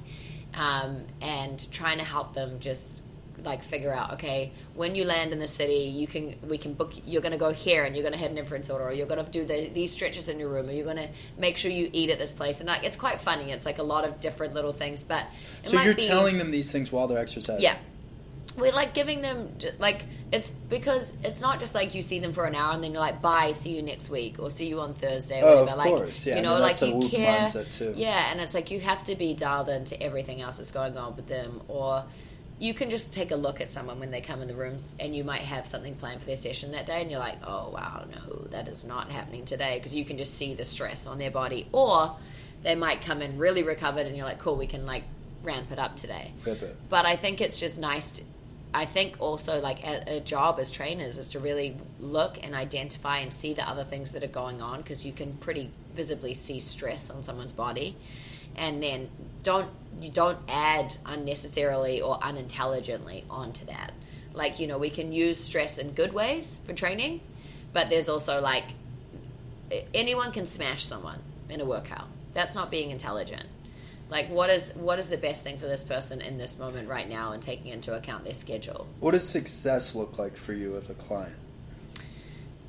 um, 0.55 1.05
and 1.21 1.71
trying 1.71 1.99
to 1.99 2.05
help 2.05 2.35
them 2.35 2.59
just 2.61 3.03
like 3.45 3.63
figure 3.63 3.93
out 3.93 4.15
okay 4.15 4.51
when 4.75 4.95
you 4.95 5.05
land 5.05 5.31
in 5.31 5.39
the 5.39 5.47
city 5.47 5.85
you 5.85 6.07
can 6.07 6.35
we 6.49 6.57
can 6.57 6.73
book 6.73 6.95
you're 7.05 7.21
going 7.21 7.33
to 7.33 7.39
go 7.39 7.53
here 7.53 7.85
and 7.85 7.95
you're 7.95 8.03
going 8.03 8.13
to 8.13 8.19
head 8.19 8.31
an 8.31 8.39
infrared 8.39 8.63
sauna 8.65 8.81
or 8.81 8.93
you're 8.93 9.07
going 9.07 9.23
to 9.23 9.31
do 9.31 9.45
the, 9.45 9.69
these 9.69 9.93
stretches 9.93 10.29
in 10.29 10.39
your 10.39 10.49
room 10.49 10.69
or 10.69 10.73
you're 10.73 10.87
going 10.87 10.97
to 10.97 11.09
make 11.39 11.57
sure 11.59 11.71
you 11.71 11.89
eat 11.93 12.09
at 12.09 12.19
this 12.19 12.35
place 12.35 12.61
and 12.61 12.67
like 12.67 12.83
it's 12.83 12.97
quite 12.97 13.21
funny 13.21 13.53
it's 13.53 13.67
like 13.67 13.79
a 13.79 13.83
lot 13.83 14.05
of 14.05 14.21
different 14.21 14.55
little 14.55 14.73
things 14.73 15.05
but 15.05 15.27
So 15.65 15.81
you're 15.83 15.95
be, 15.95 16.07
telling 16.07 16.39
them 16.39 16.51
these 16.51 16.71
things 16.73 16.91
while 16.91 17.07
they're 17.07 17.19
exercising. 17.19 17.63
yeah. 17.63 17.77
We're 18.57 18.73
like 18.73 18.95
giving 18.95 19.21
them 19.23 19.57
like 19.79 20.05
it's 20.33 20.51
because 20.51 21.17
it's 21.23 21.41
not 21.41 21.61
just 21.61 21.75
like 21.75 21.95
you 21.95 22.03
see 22.03 22.19
them 22.19 22.33
for 22.33 22.45
an 22.47 22.55
hour 22.55 22.73
and 22.75 22.83
then 22.83 22.93
you're 22.93 23.01
like 23.01 23.23
bye 23.23 23.53
see 23.53 23.77
you 23.77 23.83
next 23.83 24.11
week 24.11 24.37
or 24.39 24.51
see 24.51 24.67
you 24.69 24.81
on 24.81 24.95
Thursday 24.95 25.41
or 25.43 25.45
Oh, 25.47 25.61
whatever 25.63 25.71
of 25.73 25.77
like 25.79 25.89
course. 25.95 26.27
Yeah, 26.27 26.35
you 26.35 26.39
I 26.41 26.43
know 26.43 26.53
mean, 26.55 26.61
like 26.63 26.81
you 26.81 27.09
care 27.09 27.49
too. 27.71 27.93
yeah 27.97 28.33
and 28.33 28.41
it's 28.41 28.55
like 28.55 28.71
you 28.71 28.81
have 28.81 29.05
to 29.05 29.15
be 29.15 29.35
dialed 29.35 29.69
into 29.69 30.01
everything 30.03 30.41
else 30.43 30.57
that's 30.59 30.73
going 30.73 30.97
on 30.97 31.15
with 31.17 31.29
them 31.29 31.61
or 31.69 32.05
you 32.59 32.73
can 32.75 32.89
just 32.91 33.13
take 33.13 33.31
a 33.31 33.37
look 33.37 33.61
at 33.61 33.69
someone 33.71 34.01
when 34.01 34.11
they 34.11 34.21
come 34.23 34.41
in 34.43 34.49
the 34.49 34.57
rooms 34.57 34.95
and 34.99 35.15
you 35.15 35.23
might 35.23 35.43
have 35.43 35.67
something 35.67 35.95
planned 35.95 36.21
for 36.21 36.27
their 36.27 36.37
session 36.37 36.73
that 36.73 36.87
day 36.87 37.03
and 37.03 37.11
you're 37.11 37.21
like 37.21 37.37
oh 37.47 37.71
wow 37.71 38.05
no 38.11 38.47
that 38.51 38.67
is 38.67 38.85
not 38.87 39.11
happening 39.11 39.45
today 39.45 39.77
because 39.79 39.95
you 39.95 40.05
can 40.05 40.17
just 40.19 40.35
see 40.35 40.55
the 40.55 40.65
stress 40.65 41.07
on 41.07 41.19
their 41.19 41.31
body 41.31 41.69
or 41.73 42.17
they 42.63 42.75
might 42.75 43.01
come 43.03 43.21
in 43.23 43.39
really 43.39 43.63
recovered 43.63 44.07
and 44.07 44.17
you're 44.17 44.27
like 44.27 44.39
cool 44.41 44.57
we 44.57 44.67
can 44.67 44.87
like 44.87 45.05
ramp 45.45 45.71
it 45.71 45.79
up 45.79 45.95
today 45.95 46.33
it. 46.47 46.77
but 46.89 47.07
I 47.07 47.15
think 47.15 47.41
it's 47.41 47.61
just 47.61 47.79
nice. 47.79 48.23
I 48.77 48.85
think 48.85 49.17
also 49.21 49.59
like 49.59 49.83
a, 49.83 50.17
a 50.17 50.21
job 50.21 50.61
as 50.61 50.71
trainers 50.71 51.17
is 51.17 51.31
to 51.31 51.41
really 51.41 51.79
look 51.99 52.39
and 52.43 52.55
identify 52.55 53.21
and 53.21 53.33
see 53.33 53.55
the 53.55 53.67
other 53.67 53.85
things 53.85 54.13
that 54.13 54.23
are 54.23 54.27
going 54.29 54.61
on 54.61 54.83
because 54.83 55.07
you 55.07 55.13
can 55.13 55.33
pretty 55.39 55.71
visibly 55.95 56.35
see 56.35 56.61
stress 56.61 57.09
on 57.09 57.25
someone's 57.25 57.55
body, 57.55 57.97
and 58.55 58.83
then 58.83 59.09
don't 59.43 59.71
you 60.03 60.11
don't 60.11 60.39
add 60.47 60.95
unnecessarily 61.07 62.03
or 62.03 62.23
unintelligently 62.23 63.25
onto 63.31 63.65
that. 63.65 63.93
Like 64.35 64.61
you 64.61 64.67
know 64.67 64.77
we 64.77 64.91
can 64.91 65.11
use 65.11 65.41
stress 65.41 65.79
in 65.79 65.93
good 65.93 66.13
ways 66.13 66.61
for 66.67 66.75
training, 66.75 67.23
but 67.73 67.89
there's 67.89 68.11
also 68.11 68.43
like 68.43 68.67
anyone 69.95 70.33
can 70.33 70.45
smash 70.45 70.85
someone 70.85 71.21
in 71.49 71.63
a 71.63 71.65
workout. 71.65 72.09
That's 72.35 72.55
not 72.55 72.71
being 72.71 72.91
intelligent. 72.91 73.49
Like 74.09 74.29
what 74.31 74.51
is 74.51 74.73
what 74.75 74.99
is 74.99 75.09
the 75.09 75.17
best 75.17 75.43
thing 75.43 75.59
for 75.59 75.67
this 75.67 75.83
person 75.83 76.21
in 76.21 76.39
this 76.39 76.59
moment 76.59 76.89
right 76.89 77.09
now 77.09 77.33
and 77.33 77.43
taking 77.43 77.73
into 77.73 77.95
account 77.95 78.25
their 78.25 78.35
schedule? 78.35 78.87
What 79.01 79.13
does 79.13 79.29
success 79.29 79.95
look 79.95 80.19
like 80.19 80.37
for 80.37 80.53
you 80.53 80.77
as 80.77 80.89
a 80.89 80.95
client? 80.95 81.37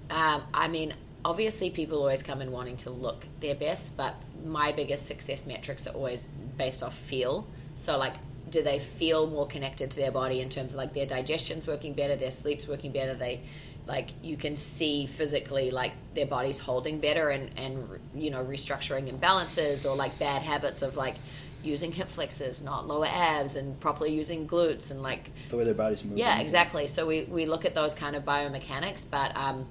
Um, 0.10 0.44
I 0.54 0.68
mean, 0.68 0.94
obviously 1.24 1.70
people 1.70 2.00
always 2.00 2.24
come 2.24 2.42
in 2.42 2.52
wanting 2.52 2.78
to 2.78 2.90
look 2.90 3.26
their 3.40 3.56
best, 3.56 3.98
but 3.98 4.16
my 4.46 4.72
biggest 4.72 5.06
success 5.06 5.46
metrics 5.46 5.86
are 5.86 5.94
always 5.94 6.32
based 6.58 6.82
off 6.82 6.98
feel. 6.98 7.46
So 7.76 7.98
like 7.98 8.14
do 8.50 8.64
they 8.64 8.80
feel 8.80 9.30
more 9.30 9.46
connected 9.46 9.92
to 9.92 9.98
their 9.98 10.12
body 10.12 10.42
in 10.42 10.50
terms 10.50 10.74
of 10.74 10.78
like 10.78 10.94
their 10.94 11.06
digestion's 11.06 11.68
working 11.68 11.94
better, 11.94 12.16
their 12.16 12.32
sleep's 12.32 12.68
working 12.68 12.92
better, 12.92 13.14
they 13.14 13.42
like 13.88 14.10
you 14.22 14.36
can 14.38 14.56
see 14.56 15.06
physically 15.06 15.72
like 15.72 15.94
their 16.14 16.26
body's 16.26 16.58
holding 16.60 17.00
better 17.00 17.30
and 17.30 17.50
and 17.58 17.88
you 18.14 18.30
know 18.30 18.44
restructuring 18.44 19.12
imbalances 19.12 19.90
or 19.90 19.96
like 19.96 20.20
bad 20.20 20.42
habits 20.42 20.82
of 20.82 20.98
like 20.98 21.16
using 21.64 21.92
hip 21.92 22.10
flexors 22.10 22.64
not 22.64 22.88
lower 22.88 23.08
abs 23.08 23.56
and 23.56 23.80
properly 23.80 24.14
using 24.14 24.48
glutes 24.48 24.92
and 24.92 25.02
like 25.02 25.30
The 25.50 25.58
way 25.58 25.64
their 25.64 25.74
body's 25.74 26.04
moving. 26.04 26.20
yeah, 26.20 26.40
exactly. 26.40 26.86
So 26.88 27.08
we, 27.08 27.24
we 27.26 27.46
look 27.46 27.66
at 27.66 27.74
those 27.74 27.96
kind 27.96 28.16
of 28.16 28.24
biomechanics, 28.24 29.10
but 29.10 29.36
um, 29.36 29.66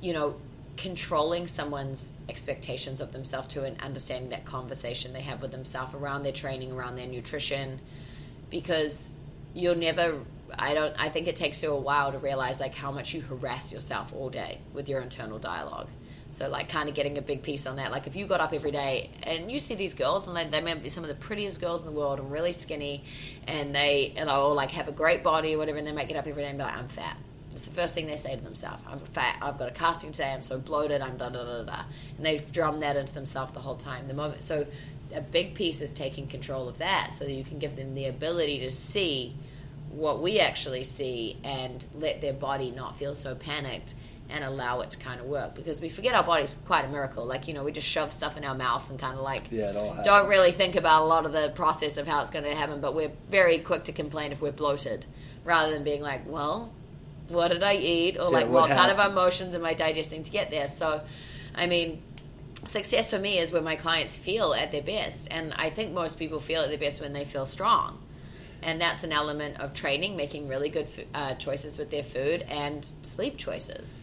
you 0.00 0.12
know, 0.12 0.34
controlling 0.76 1.46
someone's 1.46 2.12
expectations 2.28 3.00
of 3.00 3.12
themselves 3.12 3.48
to 3.48 3.64
and 3.64 3.80
understanding 3.80 4.30
that 4.30 4.44
conversation 4.44 5.12
they 5.12 5.22
have 5.22 5.40
with 5.42 5.52
themselves 5.52 5.94
around 5.94 6.22
their 6.24 6.32
training, 6.32 6.72
around 6.72 6.96
their 6.96 7.06
nutrition, 7.06 7.80
because 8.50 9.12
you'll 9.54 9.74
never. 9.76 10.20
I 10.56 10.74
don't. 10.74 10.94
I 10.98 11.08
think 11.08 11.28
it 11.28 11.36
takes 11.36 11.62
you 11.62 11.72
a 11.72 11.80
while 11.80 12.12
to 12.12 12.18
realize 12.18 12.60
like 12.60 12.74
how 12.74 12.90
much 12.90 13.14
you 13.14 13.20
harass 13.20 13.72
yourself 13.72 14.12
all 14.14 14.30
day 14.30 14.60
with 14.72 14.88
your 14.88 15.00
internal 15.00 15.38
dialogue. 15.38 15.88
So 16.30 16.48
like 16.48 16.68
kind 16.68 16.88
of 16.88 16.94
getting 16.94 17.16
a 17.16 17.22
big 17.22 17.42
piece 17.42 17.66
on 17.66 17.76
that. 17.76 17.90
Like 17.90 18.06
if 18.06 18.14
you 18.14 18.26
got 18.26 18.40
up 18.40 18.52
every 18.52 18.70
day 18.70 19.10
and 19.22 19.50
you 19.50 19.60
see 19.60 19.74
these 19.74 19.94
girls 19.94 20.28
and 20.28 20.36
they, 20.36 20.46
they 20.46 20.60
may 20.60 20.74
be 20.74 20.90
some 20.90 21.02
of 21.02 21.08
the 21.08 21.14
prettiest 21.14 21.60
girls 21.60 21.82
in 21.82 21.92
the 21.92 21.98
world 21.98 22.18
and 22.18 22.30
really 22.30 22.52
skinny 22.52 23.04
and 23.46 23.74
they 23.74 24.12
and 24.14 24.28
all 24.28 24.54
like 24.54 24.72
have 24.72 24.88
a 24.88 24.92
great 24.92 25.24
body 25.24 25.54
or 25.54 25.58
whatever 25.58 25.78
and 25.78 25.86
they 25.86 25.92
might 25.92 26.06
get 26.06 26.18
up 26.18 26.26
every 26.26 26.42
day 26.42 26.50
and 26.50 26.58
be 26.58 26.64
like, 26.64 26.76
I'm 26.76 26.88
fat. 26.88 27.16
It's 27.52 27.66
the 27.66 27.74
first 27.74 27.94
thing 27.94 28.06
they 28.06 28.18
say 28.18 28.36
to 28.36 28.44
themselves. 28.44 28.82
I'm 28.86 28.98
fat. 28.98 29.38
I've 29.40 29.58
got 29.58 29.68
a 29.68 29.72
casting 29.72 30.12
today. 30.12 30.30
I'm 30.32 30.42
so 30.42 30.58
bloated. 30.58 31.00
I'm 31.00 31.16
da 31.16 31.30
da 31.30 31.44
da 31.44 31.62
da. 31.62 31.82
And 32.16 32.26
they've 32.26 32.52
drummed 32.52 32.82
that 32.82 32.96
into 32.96 33.14
themselves 33.14 33.52
the 33.52 33.60
whole 33.60 33.76
time. 33.76 34.06
The 34.06 34.14
moment. 34.14 34.44
So 34.44 34.66
a 35.14 35.20
big 35.20 35.54
piece 35.54 35.80
is 35.80 35.92
taking 35.92 36.28
control 36.28 36.68
of 36.68 36.78
that, 36.78 37.14
so 37.14 37.24
that 37.24 37.32
you 37.32 37.42
can 37.42 37.58
give 37.58 37.74
them 37.74 37.94
the 37.94 38.06
ability 38.06 38.60
to 38.60 38.70
see 38.70 39.34
what 39.90 40.22
we 40.22 40.38
actually 40.38 40.84
see 40.84 41.36
and 41.44 41.84
let 41.94 42.20
their 42.20 42.32
body 42.32 42.70
not 42.70 42.98
feel 42.98 43.14
so 43.14 43.34
panicked 43.34 43.94
and 44.30 44.44
allow 44.44 44.80
it 44.80 44.90
to 44.90 44.98
kind 44.98 45.20
of 45.20 45.26
work. 45.26 45.54
Because 45.54 45.80
we 45.80 45.88
forget 45.88 46.14
our 46.14 46.22
body's 46.22 46.54
quite 46.66 46.84
a 46.84 46.88
miracle. 46.88 47.24
Like 47.24 47.48
you 47.48 47.54
know 47.54 47.64
we 47.64 47.72
just 47.72 47.88
shove 47.88 48.12
stuff 48.12 48.36
in 48.36 48.44
our 48.44 48.54
mouth 48.54 48.88
and 48.90 48.98
kind 48.98 49.16
of 49.16 49.24
like 49.24 49.50
Yeah, 49.50 49.72
don't 50.04 50.28
really 50.28 50.52
think 50.52 50.76
about 50.76 51.02
a 51.02 51.06
lot 51.06 51.24
of 51.24 51.32
the 51.32 51.50
process 51.54 51.96
of 51.96 52.06
how 52.06 52.20
it's 52.20 52.30
going 52.30 52.44
to 52.44 52.54
happen 52.54 52.80
but 52.80 52.94
we're 52.94 53.12
very 53.28 53.58
quick 53.58 53.84
to 53.84 53.92
complain 53.92 54.32
if 54.32 54.40
we're 54.42 54.52
bloated 54.52 55.06
rather 55.44 55.72
than 55.72 55.84
being 55.84 56.02
like 56.02 56.22
well 56.26 56.72
what 57.28 57.48
did 57.48 57.62
i 57.62 57.76
eat? 57.76 58.16
Or 58.16 58.24
Yeah, 58.24 58.28
like 58.28 58.44
what 58.48 58.68
what, 58.68 58.70
kind 58.70 58.90
of 58.90 59.10
emotions 59.10 59.54
am 59.54 59.64
i 59.64 59.74
digesting 59.74 60.22
to 60.22 60.30
get 60.30 60.50
there? 60.50 60.68
So 60.68 61.00
i 61.54 61.66
mean 61.66 62.02
success 62.64 63.10
for 63.10 63.18
me 63.18 63.38
is 63.38 63.52
when 63.52 63.64
my 63.64 63.76
clients 63.76 64.18
feel 64.18 64.52
at 64.52 64.72
their 64.72 64.82
best. 64.82 65.28
And 65.30 65.54
i 65.54 65.70
think 65.70 65.92
most 65.92 66.18
people 66.18 66.40
feel 66.40 66.60
at 66.62 66.68
their 66.68 66.78
best 66.78 67.00
when 67.00 67.12
they 67.12 67.24
feel 67.24 67.46
strong 67.46 67.98
and 68.62 68.80
that's 68.80 69.04
an 69.04 69.12
element 69.12 69.58
of 69.60 69.72
training 69.74 70.16
making 70.16 70.48
really 70.48 70.68
good 70.68 70.88
fo- 70.88 71.02
uh, 71.14 71.34
choices 71.34 71.78
with 71.78 71.90
their 71.90 72.02
food 72.02 72.42
and 72.48 72.86
sleep 73.02 73.36
choices 73.36 74.02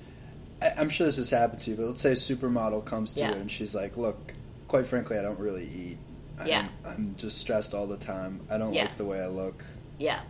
I, 0.62 0.72
I'm 0.78 0.90
sure 0.90 1.06
this 1.06 1.18
has 1.18 1.30
happened 1.32 1.62
to 1.64 1.72
you, 1.72 1.76
but 1.76 1.86
let's 1.88 2.02
say 2.02 2.12
a 2.14 2.16
supermodel 2.16 2.86
comes 2.86 3.14
to 3.16 3.20
Yeah. 3.20 3.32
you 3.32 3.42
and 3.42 3.52
she's 3.52 3.76
like, 3.76 3.98
"Look, 3.98 4.34
quite 4.70 4.88
frankly, 4.88 5.18
I 5.20 5.22
don't 5.22 5.38
really 5.40 5.66
eat. 5.66 5.98
I'm, 6.40 6.48
Yeah. 6.48 6.68
I'm 6.86 7.16
just 7.18 7.40
stressed 7.40 7.74
all 7.74 7.88
the 7.88 7.98
time. 7.98 8.40
I 8.50 8.58
don't 8.58 8.74
Yeah. 8.74 8.84
like 8.84 8.98
the 8.98 9.04
way 9.06 9.20
I 9.22 9.28
look." 9.28 9.64
yeah 9.98 10.22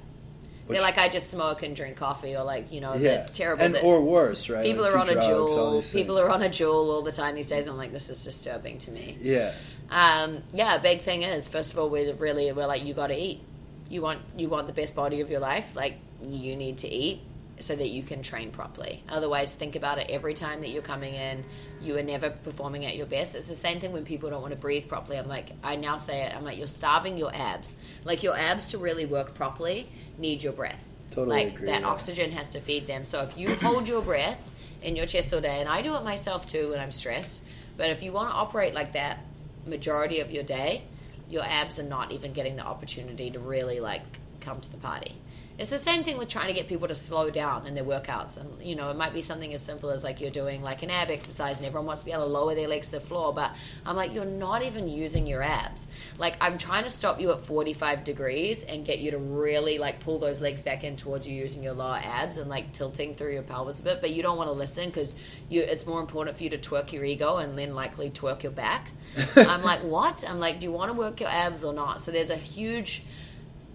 Which- 0.65 0.77
they're 0.77 0.81
like 0.85 0.97
i 0.97 1.07
just 1.09 1.29
smoke 1.29 1.61
and 1.61 1.75
drink 1.75 1.95
coffee 1.97 2.35
or 2.35 2.43
like 2.43 2.71
you 2.71 2.81
know 2.81 2.95
yeah, 2.95 3.19
it's 3.21 3.37
terrible 3.37 3.63
and 3.63 3.75
that 3.75 3.83
or 3.83 4.01
worse, 4.01 4.49
right? 4.49 4.63
people 4.65 4.83
Like, 4.83 4.93
are 4.93 4.97
on 4.97 5.05
do 5.05 5.11
a 5.11 5.15
drugs, 5.15 5.29
Juul 5.53 5.93
people 5.93 6.17
are 6.19 6.29
on 6.29 6.41
a 6.41 6.49
Juul 6.49 6.87
all 6.93 7.01
the 7.03 7.11
time 7.11 7.35
these 7.35 7.49
days 7.49 7.67
i'm 7.67 7.77
like 7.77 7.91
this 7.91 8.09
is 8.09 8.23
disturbing 8.23 8.79
to 8.79 8.91
me 8.91 9.15
Yeah, 9.21 9.51
um, 9.91 10.41
yeah, 10.53 10.75
a 10.75 10.81
big 10.81 11.01
thing 11.01 11.21
is 11.21 11.47
first 11.47 11.71
of 11.73 11.77
all 11.79 11.89
we're 11.89 12.13
really 12.15 12.51
we're 12.51 12.65
like 12.65 12.83
you 12.83 12.95
got 12.95 13.07
to 13.07 13.15
eat. 13.17 13.41
You 13.89 14.01
want 14.01 14.19
you 14.37 14.49
want 14.49 14.67
the 14.67 14.73
best 14.73 14.95
body 14.95 15.21
of 15.21 15.29
your 15.29 15.39
life. 15.39 15.75
Like 15.75 15.97
you 16.21 16.55
need 16.55 16.79
to 16.79 16.87
eat 16.87 17.21
so 17.59 17.75
that 17.75 17.87
you 17.87 18.03
can 18.03 18.21
train 18.21 18.51
properly. 18.51 19.03
Otherwise, 19.07 19.55
think 19.55 19.75
about 19.75 19.97
it 19.97 20.09
every 20.09 20.33
time 20.33 20.61
that 20.61 20.69
you're 20.69 20.81
coming 20.81 21.13
in. 21.13 21.45
You 21.81 21.97
are 21.97 22.03
never 22.03 22.29
performing 22.29 22.85
at 22.85 22.95
your 22.95 23.05
best. 23.05 23.35
It's 23.35 23.47
the 23.47 23.55
same 23.55 23.79
thing 23.79 23.93
when 23.93 24.05
people 24.05 24.29
don't 24.29 24.41
want 24.41 24.53
to 24.53 24.59
breathe 24.59 24.87
properly. 24.87 25.17
I'm 25.17 25.27
like, 25.27 25.51
I 25.63 25.75
now 25.75 25.97
say 25.97 26.23
it. 26.23 26.35
I'm 26.35 26.43
like, 26.43 26.57
you're 26.57 26.67
starving 26.67 27.17
your 27.17 27.33
abs. 27.33 27.75
Like 28.03 28.23
your 28.23 28.37
abs 28.37 28.71
to 28.71 28.77
really 28.77 29.05
work 29.05 29.35
properly 29.35 29.87
need 30.17 30.43
your 30.43 30.53
breath. 30.53 30.83
Totally 31.11 31.45
like 31.45 31.55
agree, 31.55 31.67
that 31.67 31.81
yeah. 31.81 31.87
oxygen 31.87 32.31
has 32.31 32.49
to 32.49 32.59
feed 32.59 32.87
them. 32.87 33.05
So 33.05 33.21
if 33.21 33.37
you 33.37 33.55
hold 33.61 33.87
your 33.87 34.01
breath 34.01 34.39
in 34.81 34.95
your 34.95 35.05
chest 35.05 35.33
all 35.33 35.41
day, 35.41 35.59
and 35.59 35.69
I 35.69 35.81
do 35.81 35.95
it 35.95 36.03
myself 36.03 36.45
too 36.45 36.71
when 36.71 36.79
I'm 36.79 36.91
stressed, 36.91 37.41
but 37.77 37.89
if 37.89 38.03
you 38.03 38.11
want 38.11 38.29
to 38.29 38.35
operate 38.35 38.73
like 38.73 38.93
that 38.93 39.19
majority 39.65 40.19
of 40.19 40.31
your 40.31 40.43
day, 40.43 40.83
your 41.29 41.43
abs 41.43 41.79
are 41.79 41.83
not 41.83 42.11
even 42.11 42.33
getting 42.33 42.55
the 42.55 42.63
opportunity 42.63 43.31
to 43.31 43.39
really 43.39 43.79
like 43.79 44.03
come 44.41 44.61
to 44.61 44.71
the 44.71 44.77
party. 44.77 45.15
It's 45.57 45.69
the 45.69 45.77
same 45.77 46.03
thing 46.03 46.17
with 46.17 46.27
trying 46.27 46.47
to 46.47 46.53
get 46.53 46.67
people 46.67 46.89
to 46.89 46.95
slow 46.95 47.29
down 47.29 47.65
in 47.65 47.75
their 47.75 47.83
workouts. 47.85 48.37
And, 48.37 48.61
you 48.61 48.75
know, 48.75 48.89
it 48.91 48.97
might 48.97 49.13
be 49.13 49.21
something 49.21 49.53
as 49.53 49.61
simple 49.61 49.89
as 49.89 50.03
like 50.03 50.19
you're 50.19 50.29
doing 50.29 50.61
like 50.61 50.83
an 50.83 50.89
ab 50.89 51.09
exercise 51.09 51.57
and 51.57 51.65
everyone 51.65 51.85
wants 51.85 52.01
to 52.01 52.07
be 52.07 52.11
able 52.11 52.25
to 52.25 52.29
lower 52.29 52.55
their 52.55 52.67
legs 52.67 52.87
to 52.87 52.95
the 52.95 52.99
floor. 52.99 53.33
But 53.33 53.55
I'm 53.85 53.95
like, 53.95 54.13
you're 54.13 54.25
not 54.25 54.63
even 54.63 54.89
using 54.89 55.25
your 55.25 55.41
abs. 55.41 55.87
Like, 56.17 56.35
I'm 56.41 56.57
trying 56.57 56.83
to 56.83 56.89
stop 56.89 57.21
you 57.21 57.31
at 57.31 57.45
45 57.45 58.03
degrees 58.03 58.63
and 58.63 58.85
get 58.85 58.99
you 58.99 59.11
to 59.11 59.17
really 59.17 59.77
like 59.77 60.01
pull 60.01 60.19
those 60.19 60.41
legs 60.41 60.61
back 60.61 60.83
in 60.83 60.97
towards 60.97 61.25
you 61.25 61.35
using 61.35 61.63
your 61.63 61.73
lower 61.73 62.01
abs 62.03 62.35
and 62.35 62.49
like 62.49 62.73
tilting 62.73 63.15
through 63.15 63.31
your 63.31 63.43
pelvis 63.43 63.79
a 63.79 63.83
bit. 63.83 64.01
But 64.01 64.11
you 64.11 64.23
don't 64.23 64.37
want 64.37 64.49
to 64.49 64.53
listen 64.53 64.87
because 64.87 65.15
you 65.47 65.61
it's 65.61 65.85
more 65.87 66.01
important 66.01 66.35
for 66.35 66.43
you 66.43 66.49
to 66.49 66.57
twerk 66.57 66.91
your 66.91 67.05
ego 67.05 67.37
and 67.37 67.57
then 67.57 67.73
likely 67.73 68.09
twerk 68.09 68.43
your 68.43 68.51
back. 68.51 68.89
I'm 69.37 69.61
like, 69.61 69.79
what? 69.83 70.25
I'm 70.27 70.39
like, 70.39 70.59
do 70.59 70.65
you 70.65 70.73
want 70.73 70.89
to 70.89 70.97
work 70.97 71.21
your 71.21 71.29
abs 71.29 71.63
or 71.63 71.71
not? 71.71 72.01
So 72.01 72.11
there's 72.11 72.29
a 72.29 72.35
huge 72.35 73.03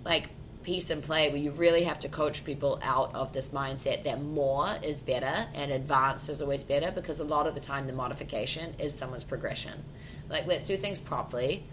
like 0.04 0.28
piece 0.62 0.90
and 0.90 1.02
play 1.02 1.28
where 1.28 1.38
you 1.38 1.50
really 1.52 1.84
have 1.84 1.98
to 2.00 2.08
coach 2.08 2.44
people 2.44 2.78
out 2.82 3.14
of 3.14 3.32
this 3.32 3.50
mindset 3.50 4.04
that 4.04 4.22
more 4.22 4.76
is 4.82 5.02
better 5.02 5.46
and 5.54 5.70
advanced 5.70 6.28
is 6.28 6.42
always 6.42 6.64
better 6.64 6.90
because 6.90 7.20
a 7.20 7.24
lot 7.24 7.46
of 7.46 7.54
the 7.54 7.60
time 7.60 7.86
the 7.86 7.92
modification 7.92 8.74
is 8.78 8.94
someone's 8.94 9.24
progression. 9.24 9.82
Like 10.28 10.46
let's 10.46 10.64
do 10.64 10.76
things 10.76 11.00
properly, 11.00 11.64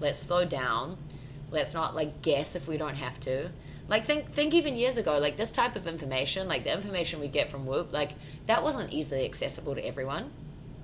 let's 0.00 0.18
slow 0.18 0.44
down, 0.44 0.96
let's 1.50 1.74
not 1.74 1.94
like 1.94 2.22
guess 2.22 2.54
if 2.54 2.68
we 2.68 2.76
don't 2.76 2.96
have 2.96 3.18
to. 3.20 3.50
Like 3.88 4.06
think 4.06 4.32
think 4.32 4.54
even 4.54 4.76
years 4.76 4.96
ago, 4.96 5.18
like 5.18 5.36
this 5.36 5.52
type 5.52 5.76
of 5.76 5.86
information, 5.86 6.48
like 6.48 6.64
the 6.64 6.72
information 6.72 7.20
we 7.20 7.28
get 7.28 7.48
from 7.48 7.66
Whoop, 7.66 7.92
like 7.92 8.12
that 8.46 8.62
wasn't 8.62 8.92
easily 8.92 9.24
accessible 9.24 9.74
to 9.74 9.86
everyone. 9.86 10.30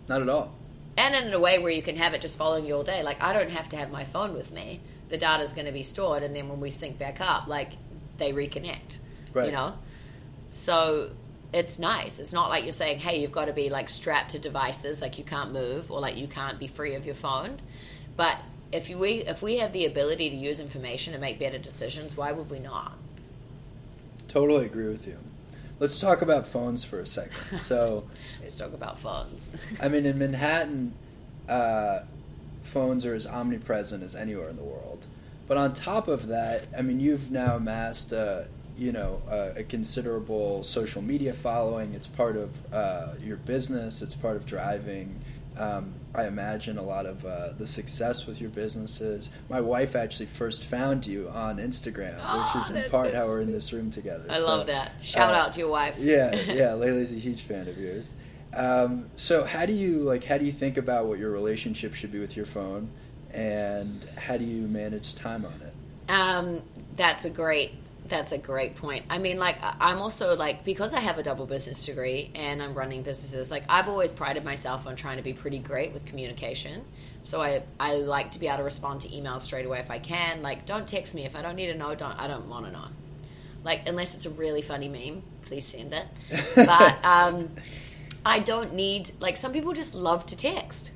Not 0.09 0.23
at 0.23 0.29
all. 0.29 0.53
And 0.97 1.15
in 1.15 1.33
a 1.33 1.39
way 1.39 1.59
where 1.59 1.73
you 1.73 1.83
can 1.83 1.97
have 1.97 2.15
it 2.15 2.21
just 2.21 2.37
following 2.37 2.67
you 2.67 2.75
all 2.75 2.83
day. 2.83 3.03
Like 3.03 3.23
I 3.23 3.33
don't 3.33 3.51
have 3.51 3.69
to 3.71 3.77
have 3.77 3.91
my 3.91 4.05
phone 4.05 4.35
with 4.35 4.53
me 4.53 4.81
the 5.11 5.19
data 5.19 5.43
is 5.43 5.53
going 5.53 5.67
to 5.67 5.73
be 5.73 5.83
stored, 5.83 6.23
and 6.23 6.35
then 6.35 6.49
when 6.49 6.61
we 6.61 6.71
sync 6.71 6.99
back 6.99 7.21
up, 7.21 7.47
like 7.47 7.73
they 8.19 8.33
reconnect. 8.33 8.99
Right. 9.33 9.47
You 9.47 9.53
know, 9.53 9.75
so 10.51 11.11
it's 11.53 11.79
nice. 11.79 12.19
It's 12.19 12.33
not 12.33 12.49
like 12.49 12.65
you're 12.65 12.73
saying, 12.73 13.01
"Hey, 13.01 13.21
you've 13.21 13.33
got 13.33 13.47
to 13.47 13.53
be 13.53 13.69
like 13.71 13.89
strapped 13.89 14.31
to 14.33 14.39
devices, 14.39 15.01
like 15.03 15.19
you 15.19 15.25
can't 15.25 15.53
move, 15.53 15.91
or 15.91 16.01
like 16.01 16.17
you 16.17 16.29
can't 16.29 16.59
be 16.59 16.67
free 16.67 16.95
of 16.95 17.05
your 17.05 17.15
phone." 17.15 17.61
But 18.17 18.39
if 18.73 18.89
you, 18.89 18.99
we 18.99 19.25
if 19.25 19.43
we 19.43 19.57
have 19.57 19.73
the 19.73 19.87
ability 19.87 20.31
to 20.31 20.37
use 20.37 20.61
information 20.61 21.13
to 21.13 21.19
make 21.19 21.39
better 21.39 21.59
decisions, 21.59 22.17
why 22.17 22.33
would 22.33 22.51
we 22.51 22.59
not? 22.59 22.93
Totally 24.29 24.67
agree 24.67 24.89
with 24.89 25.07
you. 25.07 25.19
Let's 25.81 25.99
talk 25.99 26.23
about 26.23 26.47
phones 26.47 26.85
for 26.85 27.01
a 27.01 27.07
second. 27.07 27.59
So, 27.59 28.09
let's 28.41 28.57
talk 28.57 28.75
about 28.75 29.01
phones. 29.01 29.51
I 29.81 29.89
mean, 29.89 30.05
in 30.05 30.19
Manhattan, 30.19 30.93
uh, 31.49 32.01
phones 32.63 33.05
are 33.07 33.15
as 33.15 33.27
omnipresent 33.27 34.03
as 34.03 34.17
anywhere 34.17 34.49
in 34.49 34.57
the 34.57 34.63
world. 34.63 35.07
But 35.47 35.57
on 35.57 35.75
top 35.75 36.07
of 36.07 36.29
that, 36.29 36.69
I 36.79 36.83
mean, 36.83 37.01
you've 37.01 37.31
now 37.31 37.57
amassed, 37.57 38.13
uh, 38.13 38.43
you 38.79 38.93
know, 38.93 39.21
uh, 39.29 39.51
a 39.57 39.65
considerable 39.65 40.63
social 40.63 41.03
media 41.03 41.33
following. 41.33 41.93
It's 41.95 42.07
part 42.07 42.37
of 42.37 42.51
uh, 42.73 43.15
your 43.21 43.37
business. 43.39 44.01
It's 44.01 44.15
part 44.15 44.37
of 44.37 44.47
driving. 44.47 45.21
Um, 45.59 45.95
I 46.15 46.27
imagine 46.27 46.79
a 46.79 46.83
lot 46.83 47.07
of 47.07 47.25
uh, 47.25 47.53
the 47.59 47.67
success 47.67 48.27
with 48.27 48.41
your 48.41 48.51
businesses. 48.51 49.31
My 49.49 49.61
wife 49.61 49.97
actually 49.97 50.27
first 50.27 50.65
found 50.65 51.07
you 51.07 51.29
on 51.31 51.59
Instagram, 51.59 52.19
oh, 52.23 52.53
which 52.55 52.65
is 52.65 52.71
in 52.71 52.91
part 52.91 53.11
so 53.11 53.17
how 53.17 53.27
we're 53.27 53.41
in 53.41 53.51
this 53.51 53.73
room 53.73 53.91
together. 53.91 54.27
I 54.29 54.39
so, 54.39 54.47
love 54.47 54.67
that. 54.69 54.93
Shout 55.03 55.35
uh, 55.35 55.39
out 55.39 55.53
to 55.55 55.61
your 55.61 55.69
wife. 55.69 55.97
yeah, 55.99 56.35
yeah. 56.35 56.45
Layla's 56.79 57.13
a 57.13 57.17
huge 57.17 57.43
fan 57.43 57.69
of 57.69 57.77
yours. 57.77 58.13
Um, 58.55 59.09
so 59.17 59.45
how 59.45 59.67
do 59.67 59.73
you 59.73 60.03
like? 60.03 60.25
How 60.25 60.39
do 60.39 60.45
you 60.45 60.53
think 60.53 60.77
about 60.77 61.07
what 61.07 61.19
your 61.19 61.31
relationship 61.31 61.95
should 61.95 62.13
be 62.13 62.19
with 62.19 62.37
your 62.37 62.47
phone, 62.47 62.91
and 63.33 64.05
how 64.17 64.37
do 64.37 64.45
you 64.45 64.67
manage 64.67 65.15
time 65.15 65.45
on 65.45 65.61
it? 65.61 65.73
Um, 66.11 66.63
that's 66.97 67.25
a 67.25 67.31
great. 67.31 67.75
That's 68.09 68.33
a 68.33 68.39
great 68.39 68.75
point. 68.75 69.05
I 69.09 69.19
mean, 69.19 69.39
like, 69.39 69.57
I'm 69.63 69.99
also 69.99 70.35
like 70.35 70.65
because 70.65 70.95
I 70.95 71.01
have 71.01 71.19
a 71.19 71.23
double 71.23 71.47
business 71.47 71.87
degree 71.87 72.33
and 72.35 72.61
I'm 72.61 72.75
running 72.75 73.03
businesses. 73.03 73.53
Like, 73.53 73.63
I've 73.69 73.89
always 73.89 74.11
prided 74.11 74.45
myself 74.45 74.89
on 74.89 74.97
trying 74.97 75.19
to 75.19 75.23
be 75.23 75.33
pretty 75.33 75.61
great 75.61 75.93
with 75.93 76.05
communication. 76.07 76.85
So 77.23 77.41
I 77.41 77.63
I 77.79 77.95
like 77.95 78.33
to 78.33 78.41
be 78.41 78.49
able 78.49 78.59
to 78.59 78.65
respond 78.65 79.03
to 79.03 79.09
emails 79.09 79.43
straight 79.43 79.65
away 79.65 79.79
if 79.79 79.93
I 79.93 80.01
can. 80.01 80.43
Like, 80.43 80.67
don't 80.67 80.89
text 80.89 81.15
me 81.15 81.25
if 81.25 81.37
I 81.37 81.43
don't 81.43 81.55
need 81.55 81.69
to 81.69 81.79
know. 81.79 81.95
Don't 81.95 82.19
I 82.19 82.27
don't 82.27 82.49
want 82.49 82.67
to 82.67 82.73
know. 82.73 82.87
Like, 83.63 83.83
unless 83.87 84.15
it's 84.17 84.27
a 84.27 84.31
really 84.31 84.63
funny 84.63 84.89
meme, 84.89 85.23
please 85.43 85.67
send 85.67 85.93
it. 85.93 86.07
But 86.57 87.05
um, 87.05 87.51
I 88.25 88.39
don't 88.39 88.75
need 88.75 89.13
like 89.21 89.37
some 89.37 89.53
people 89.53 89.73
just 89.73 89.95
love 89.95 90.27
to 90.27 90.37
text. 90.37 90.91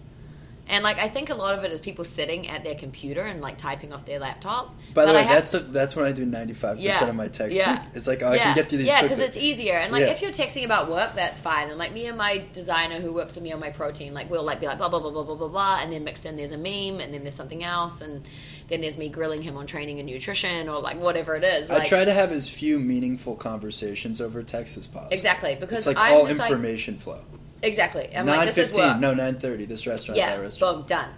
And 0.67 0.83
like 0.83 0.97
I 0.97 1.09
think 1.09 1.29
a 1.29 1.35
lot 1.35 1.59
of 1.59 1.65
it 1.65 1.73
is 1.73 1.81
people 1.81 2.07
sitting 2.07 2.49
at 2.49 2.65
their 2.65 2.75
computer 2.75 3.21
and 3.21 3.43
like 3.43 3.59
typing 3.59 3.93
off 3.93 4.07
their 4.07 4.19
laptop. 4.19 4.75
By 4.95 5.05
the 5.05 5.13
but 5.13 5.27
way, 5.27 5.29
that's 5.29 5.53
a, 5.53 5.61
that's 5.61 5.95
when 5.95 6.07
I 6.07 6.13
do 6.13 6.25
ninety 6.25 6.55
five 6.55 6.79
percent 6.79 7.11
of 7.11 7.17
my 7.17 7.29
texting. 7.29 7.57
Yeah. 7.57 7.85
It's 7.93 8.07
like 8.07 8.23
oh, 8.23 8.33
yeah. 8.33 8.41
I 8.41 8.45
can 8.45 8.55
get 8.55 8.69
through 8.71 8.79
these. 8.79 8.87
Yeah, 8.87 9.03
because 9.03 9.19
it's 9.19 9.37
easier. 9.37 9.75
And 9.75 9.93
like 9.93 10.03
yeah. 10.03 10.13
if 10.13 10.23
you're 10.23 10.31
texting 10.31 10.65
about 10.65 10.91
work, 10.91 11.15
that's 11.15 11.39
fine. 11.39 11.69
And 11.69 11.79
like 11.79 11.93
me 11.93 12.07
and 12.07 12.17
my 12.17 12.47
designer 12.55 12.99
who 13.01 13.13
works 13.13 13.35
with 13.35 13.45
me 13.45 13.53
on 13.53 13.61
my 13.61 13.71
protein, 13.71 14.15
like 14.15 14.31
we'll 14.31 14.43
like 14.43 14.61
be 14.61 14.67
like 14.67 14.79
blah 14.79 14.89
blah 14.89 15.01
blah 15.01 15.11
blah 15.11 15.25
blah 15.25 15.35
blah 15.35 15.49
blah, 15.49 15.81
and 15.83 15.93
then 15.93 16.03
mixed 16.03 16.25
in 16.25 16.37
there's 16.37 16.53
a 16.53 16.57
meme, 16.57 16.99
and 16.99 17.13
then 17.13 17.25
there's 17.25 17.35
something 17.35 17.63
else, 17.63 18.01
and 18.01 18.27
then 18.69 18.81
there's 18.81 18.97
me 18.97 19.09
grilling 19.09 19.43
him 19.43 19.57
on 19.57 19.67
training 19.67 19.99
and 19.99 20.09
nutrition 20.09 20.69
or 20.69 20.81
like 20.81 20.99
whatever 20.99 21.37
it 21.37 21.45
is. 21.45 21.69
Like, 21.69 21.83
I 21.83 21.85
try 21.85 22.05
to 22.05 22.13
have 22.13 22.33
as 22.33 22.49
few 22.49 22.79
meaningful 22.79 23.37
conversations 23.37 24.21
over 24.21 24.43
text 24.43 24.77
as 24.77 24.87
possible. 24.87 25.13
Exactly 25.13 25.57
because 25.59 25.79
it's 25.79 25.87
like 25.87 25.99
I'm 25.99 26.15
all 26.15 26.27
information 26.27 26.95
like, 26.95 27.03
flow. 27.03 27.21
Exactly. 27.63 28.11
I'm 28.15 28.27
nine 28.27 28.47
like, 28.47 28.55
fifteen. 28.55 29.01
No, 29.01 29.15
nine 29.15 29.37
thirty. 29.37 29.65
This 29.65 29.87
restaurant. 29.87 30.19
Yeah. 30.19 30.37
That 30.37 30.43
restaurant. 30.43 30.79
Boom. 30.79 30.87
Done. 30.87 31.11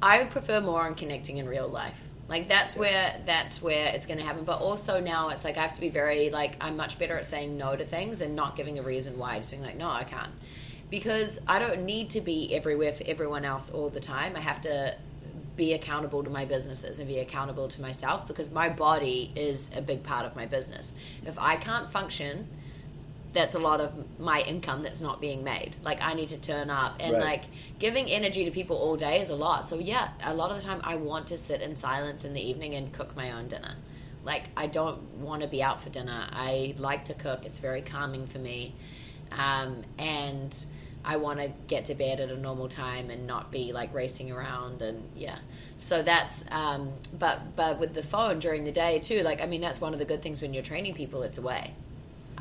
I 0.00 0.18
would 0.18 0.30
prefer 0.30 0.60
more 0.60 0.82
on 0.82 0.94
connecting 0.94 1.38
in 1.38 1.48
real 1.48 1.68
life. 1.68 2.08
Like 2.28 2.48
that's 2.48 2.74
where 2.76 3.20
that's 3.26 3.60
where 3.60 3.86
it's 3.88 4.06
going 4.06 4.18
to 4.18 4.24
happen. 4.24 4.44
But 4.44 4.60
also 4.60 5.00
now 5.00 5.28
it's 5.30 5.44
like 5.44 5.58
I 5.58 5.62
have 5.62 5.74
to 5.74 5.80
be 5.80 5.90
very 5.90 6.30
like 6.30 6.56
I'm 6.60 6.76
much 6.76 6.98
better 6.98 7.16
at 7.16 7.24
saying 7.24 7.56
no 7.58 7.76
to 7.76 7.84
things 7.84 8.20
and 8.20 8.34
not 8.34 8.56
giving 8.56 8.78
a 8.78 8.82
reason 8.82 9.18
why. 9.18 9.36
Just 9.36 9.50
being 9.50 9.62
like, 9.62 9.76
no, 9.76 9.90
I 9.90 10.04
can't, 10.04 10.32
because 10.88 11.40
I 11.46 11.58
don't 11.58 11.84
need 11.84 12.10
to 12.10 12.20
be 12.20 12.54
everywhere 12.54 12.92
for 12.92 13.04
everyone 13.06 13.44
else 13.44 13.70
all 13.70 13.90
the 13.90 14.00
time. 14.00 14.34
I 14.34 14.40
have 14.40 14.60
to 14.62 14.96
be 15.56 15.72
accountable 15.74 16.24
to 16.24 16.30
my 16.30 16.44
businesses 16.44 16.98
and 16.98 17.08
be 17.08 17.18
accountable 17.18 17.68
to 17.68 17.82
myself 17.82 18.26
because 18.26 18.50
my 18.50 18.68
body 18.68 19.30
is 19.36 19.70
a 19.76 19.82
big 19.82 20.02
part 20.02 20.24
of 20.24 20.34
my 20.34 20.46
business. 20.46 20.94
If 21.26 21.38
I 21.38 21.56
can't 21.56 21.90
function 21.90 22.48
that's 23.32 23.54
a 23.54 23.58
lot 23.58 23.80
of 23.80 24.20
my 24.20 24.40
income 24.42 24.82
that's 24.82 25.00
not 25.00 25.20
being 25.20 25.42
made. 25.42 25.74
Like 25.82 26.00
I 26.02 26.14
need 26.14 26.28
to 26.28 26.38
turn 26.38 26.70
up 26.70 26.96
and 27.00 27.12
right. 27.14 27.22
like 27.22 27.44
giving 27.78 28.06
energy 28.08 28.44
to 28.44 28.50
people 28.50 28.76
all 28.76 28.96
day 28.96 29.20
is 29.20 29.30
a 29.30 29.34
lot. 29.34 29.66
So 29.66 29.78
yeah, 29.78 30.10
a 30.22 30.34
lot 30.34 30.50
of 30.50 30.58
the 30.58 30.62
time 30.62 30.80
I 30.84 30.96
want 30.96 31.28
to 31.28 31.36
sit 31.36 31.62
in 31.62 31.76
silence 31.76 32.24
in 32.24 32.34
the 32.34 32.40
evening 32.40 32.74
and 32.74 32.92
cook 32.92 33.16
my 33.16 33.32
own 33.32 33.48
dinner. 33.48 33.74
Like 34.24 34.44
I 34.56 34.66
don't 34.66 35.02
want 35.14 35.42
to 35.42 35.48
be 35.48 35.62
out 35.62 35.80
for 35.80 35.88
dinner. 35.88 36.28
I 36.30 36.74
like 36.76 37.06
to 37.06 37.14
cook. 37.14 37.44
It's 37.44 37.58
very 37.58 37.82
calming 37.82 38.26
for 38.26 38.38
me. 38.38 38.74
Um, 39.30 39.82
and 39.98 40.54
I 41.04 41.16
want 41.16 41.40
to 41.40 41.52
get 41.66 41.86
to 41.86 41.94
bed 41.94 42.20
at 42.20 42.30
a 42.30 42.36
normal 42.36 42.68
time 42.68 43.10
and 43.10 43.26
not 43.26 43.50
be 43.50 43.72
like 43.72 43.92
racing 43.92 44.30
around 44.30 44.82
and 44.82 45.08
yeah. 45.16 45.38
So 45.78 46.02
that's 46.02 46.44
um, 46.50 46.92
but 47.18 47.56
but 47.56 47.80
with 47.80 47.94
the 47.94 48.02
phone 48.02 48.38
during 48.38 48.64
the 48.64 48.72
day 48.72 49.00
too. 49.00 49.22
Like 49.22 49.40
I 49.42 49.46
mean 49.46 49.60
that's 49.60 49.80
one 49.80 49.92
of 49.92 49.98
the 49.98 50.04
good 50.04 50.22
things 50.22 50.40
when 50.40 50.54
you're 50.54 50.62
training 50.62 50.94
people. 50.94 51.22
It's 51.22 51.38
away 51.38 51.74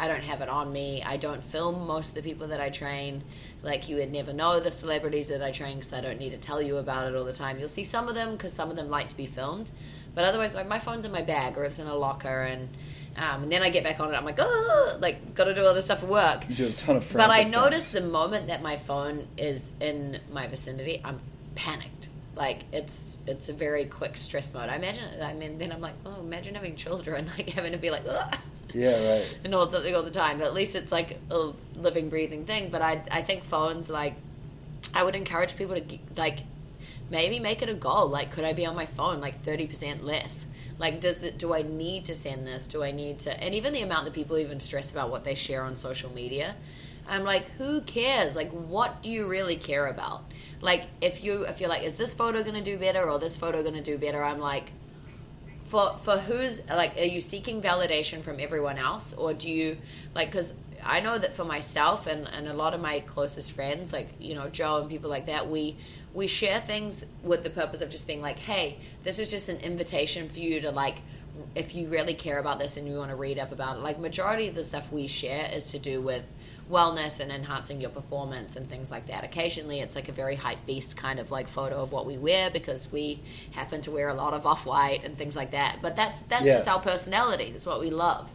I 0.02 0.08
don't 0.08 0.24
have 0.24 0.42
it 0.42 0.50
on 0.50 0.72
me. 0.72 1.04
I 1.04 1.18
don't 1.18 1.44
film 1.44 1.86
most 1.86 2.10
of 2.10 2.16
the 2.16 2.22
people 2.24 2.48
that 2.48 2.62
I 2.62 2.70
train. 2.70 3.24
Like 3.62 3.90
you 3.90 3.98
would 3.98 4.12
never 4.12 4.34
know 4.34 4.60
the 4.60 4.72
celebrities 4.72 5.30
that 5.30 5.44
I 5.44 5.52
train 5.52 5.78
because 5.78 5.94
I 5.94 6.02
don't 6.02 6.20
need 6.20 6.32
to 6.32 6.38
tell 6.38 6.62
you 6.62 6.78
about 6.78 7.08
it 7.08 7.16
all 7.16 7.26
the 7.26 7.34
time. 7.34 7.60
You'll 7.60 7.70
see 7.70 7.84
some 7.84 8.08
of 8.08 8.16
them 8.16 8.32
because 8.32 8.54
some 8.54 8.70
of 8.70 8.76
them 8.76 8.90
like 8.90 9.10
to 9.10 9.18
be 9.18 9.28
filmed, 9.28 9.70
but 10.16 10.24
otherwise, 10.24 10.56
my 10.68 10.80
phone's 10.80 11.06
in 11.06 11.12
my 11.12 11.22
bag 11.22 11.58
or 11.58 11.66
it's 11.66 11.78
in 11.78 11.88
a 11.88 11.96
locker, 11.96 12.44
and 12.44 12.70
um, 13.18 13.44
and 13.44 13.52
then 13.52 13.62
I 13.62 13.70
get 13.70 13.84
back 13.84 14.00
on 14.00 14.14
it. 14.14 14.18
I'm 14.18 14.26
like, 14.26 14.40
oh, 14.40 14.98
like 15.00 15.36
got 15.36 15.46
to 15.46 15.56
do 15.56 15.66
all 15.66 15.74
this 15.74 15.86
stuff 15.86 16.00
for 16.00 16.08
work. 16.08 16.48
You 16.50 16.56
do 16.56 16.68
a 16.68 16.72
ton 16.72 16.98
of. 16.98 17.14
But 17.14 17.30
I 17.30 17.44
notice 17.44 17.92
the 17.92 18.02
moment 18.02 18.48
that 18.48 18.62
my 18.62 18.78
phone 18.78 19.28
is 19.38 19.74
in 19.80 20.20
my 20.32 20.48
vicinity, 20.48 21.02
I'm 21.04 21.20
panicked 21.56 22.08
like 22.34 22.62
it's 22.72 23.18
it's 23.28 23.50
a 23.50 23.54
very 23.54 23.86
quick 23.86 24.16
stress 24.18 24.54
mode. 24.54 24.70
I 24.70 24.76
imagine. 24.76 25.22
I 25.22 25.34
mean, 25.34 25.58
then 25.58 25.72
I'm 25.72 25.82
like, 25.82 25.96
oh, 26.06 26.20
imagine 26.22 26.56
having 26.56 26.76
children, 26.76 27.30
like 27.38 27.50
having 27.50 27.74
to 27.74 27.78
be 27.78 27.90
like, 27.90 28.04
Ugh 28.08 28.40
yeah, 28.74 29.12
right. 29.12 29.40
and 29.44 29.54
hold 29.54 29.72
something 29.72 29.94
all 29.96 30.04
the 30.04 30.12
time. 30.12 30.40
But 30.40 30.48
at 30.48 30.54
least 30.54 30.76
it's 30.76 30.92
like 30.92 31.20
a 31.30 31.52
living, 31.76 32.10
breathing 32.10 32.46
thing. 32.46 32.70
But 32.70 32.82
I, 32.82 33.04
I 33.12 33.22
think 33.22 33.44
phones, 33.44 33.90
like, 33.90 34.16
I 34.94 35.04
would 35.04 35.16
encourage 35.16 35.56
people 35.56 35.80
to 35.80 36.00
like 36.18 36.40
maybe 37.10 37.40
make 37.40 37.62
it 37.62 37.70
a 37.70 37.74
goal. 37.74 38.08
Like, 38.08 38.32
could 38.32 38.44
I 38.44 38.54
be 38.54 38.66
on 38.66 38.76
my 38.76 38.86
phone 38.86 39.22
like 39.22 39.44
thirty 39.44 39.68
percent 39.68 40.04
less? 40.04 40.48
Like, 40.82 41.00
does 41.00 41.22
it? 41.22 41.38
Do 41.38 41.54
I 41.54 41.62
need 41.62 42.06
to 42.06 42.16
send 42.16 42.48
this? 42.48 42.66
Do 42.66 42.82
I 42.82 42.92
need 42.92 43.20
to? 43.20 43.44
And 43.44 43.54
even 43.54 43.72
the 43.72 43.84
amount 43.84 44.06
that 44.06 44.16
people 44.16 44.40
even 44.40 44.60
stress 44.60 44.92
about 44.92 45.12
what 45.12 45.24
they 45.24 45.36
share 45.36 45.62
on 45.62 45.76
social 45.76 46.12
media. 46.12 46.56
I'm 47.08 47.24
like, 47.24 47.50
who 47.52 47.82
cares? 47.82 48.36
Like, 48.36 48.50
what 48.50 49.04
do 49.04 49.12
you 49.12 49.28
really 49.28 49.58
care 49.58 49.86
about? 49.86 50.24
Like, 50.60 50.86
if 51.00 51.24
you 51.24 51.44
if 51.44 51.62
you're 51.62 51.70
like, 51.70 51.84
is 51.84 51.98
this 51.98 52.16
photo 52.16 52.42
gonna 52.44 52.64
do 52.64 52.80
better 52.80 53.08
or 53.08 53.20
this 53.20 53.38
photo 53.38 53.64
gonna 53.64 53.84
do 53.84 54.00
better? 54.00 54.24
I'm 54.24 54.40
like, 54.40 54.72
for 55.66 56.00
for 56.00 56.18
who's 56.18 56.68
like 56.68 56.98
are 56.98 57.04
you 57.04 57.22
seeking 57.22 57.62
validation 57.62 58.24
from 58.24 58.40
everyone 58.40 58.78
else 58.78 59.14
or 59.14 59.34
do 59.34 59.50
you 59.50 59.78
like 60.14 60.30
because 60.30 60.54
i 60.84 61.00
know 61.00 61.18
that 61.18 61.34
for 61.34 61.46
myself 61.46 62.08
and 62.08 62.28
and 62.28 62.50
a 62.50 62.54
lot 62.54 62.74
of 62.74 62.82
my 62.82 63.00
closest 63.02 63.54
friends 63.54 63.94
like 63.94 64.10
you 64.20 64.36
know 64.36 64.50
joe 64.50 64.82
and 64.82 64.90
people 64.90 65.10
like 65.10 65.28
that 65.28 65.50
we 65.50 65.78
we 66.14 66.28
share 66.28 66.60
things 66.60 67.06
with 67.24 67.44
the 67.44 67.50
purpose 67.50 67.82
of 67.82 67.90
just 67.90 68.06
being 68.08 68.22
like 68.22 68.38
hey 68.40 68.78
this 69.04 69.18
is 69.20 69.32
just 69.32 69.48
an 69.50 69.58
invitation 69.58 70.28
for 70.30 70.40
you 70.40 70.60
to 70.62 70.72
like 70.72 70.98
if 71.56 71.74
you 71.74 71.88
really 71.88 72.14
care 72.14 72.40
about 72.40 72.60
this 72.60 72.76
and 72.78 72.88
you 72.88 72.96
want 72.96 73.10
to 73.10 73.16
read 73.16 73.40
up 73.40 73.52
about 73.54 73.78
it, 73.78 73.80
like 73.80 73.98
majority 73.98 74.48
of 74.50 74.54
the 74.56 74.64
stuff 74.66 74.92
we 74.92 75.08
share 75.08 75.50
is 75.54 75.72
to 75.72 75.80
do 75.80 76.02
with 76.02 76.24
wellness 76.70 77.20
and 77.22 77.32
enhancing 77.32 77.80
your 77.82 77.90
performance 77.90 78.58
and 78.58 78.70
things 78.70 78.92
like 78.92 79.08
that. 79.08 79.24
Occasionally, 79.24 79.80
it's 79.80 79.96
like 79.96 80.10
a 80.10 80.12
very 80.12 80.36
hype 80.36 80.64
beast 80.68 80.96
kind 80.98 81.20
of 81.20 81.32
like 81.32 81.48
photo 81.48 81.78
of 81.82 81.92
what 81.94 82.06
we 82.06 82.18
wear 82.18 82.52
because 82.52 82.92
we 82.92 83.20
happen 83.52 83.82
to 83.82 83.92
wear 83.92 84.10
a 84.10 84.14
lot 84.14 84.34
of 84.34 84.46
off 84.46 84.66
white 84.66 85.04
and 85.06 85.18
things 85.18 85.36
like 85.36 85.52
that. 85.52 85.78
But 85.82 85.96
that's 85.96 86.22
that's 86.24 86.46
Yeah. 86.46 86.56
just 86.56 86.68
our 86.68 86.80
personality. 86.82 87.50
That's 87.52 87.66
what 87.66 87.80
we 87.80 87.90
love. 87.90 88.30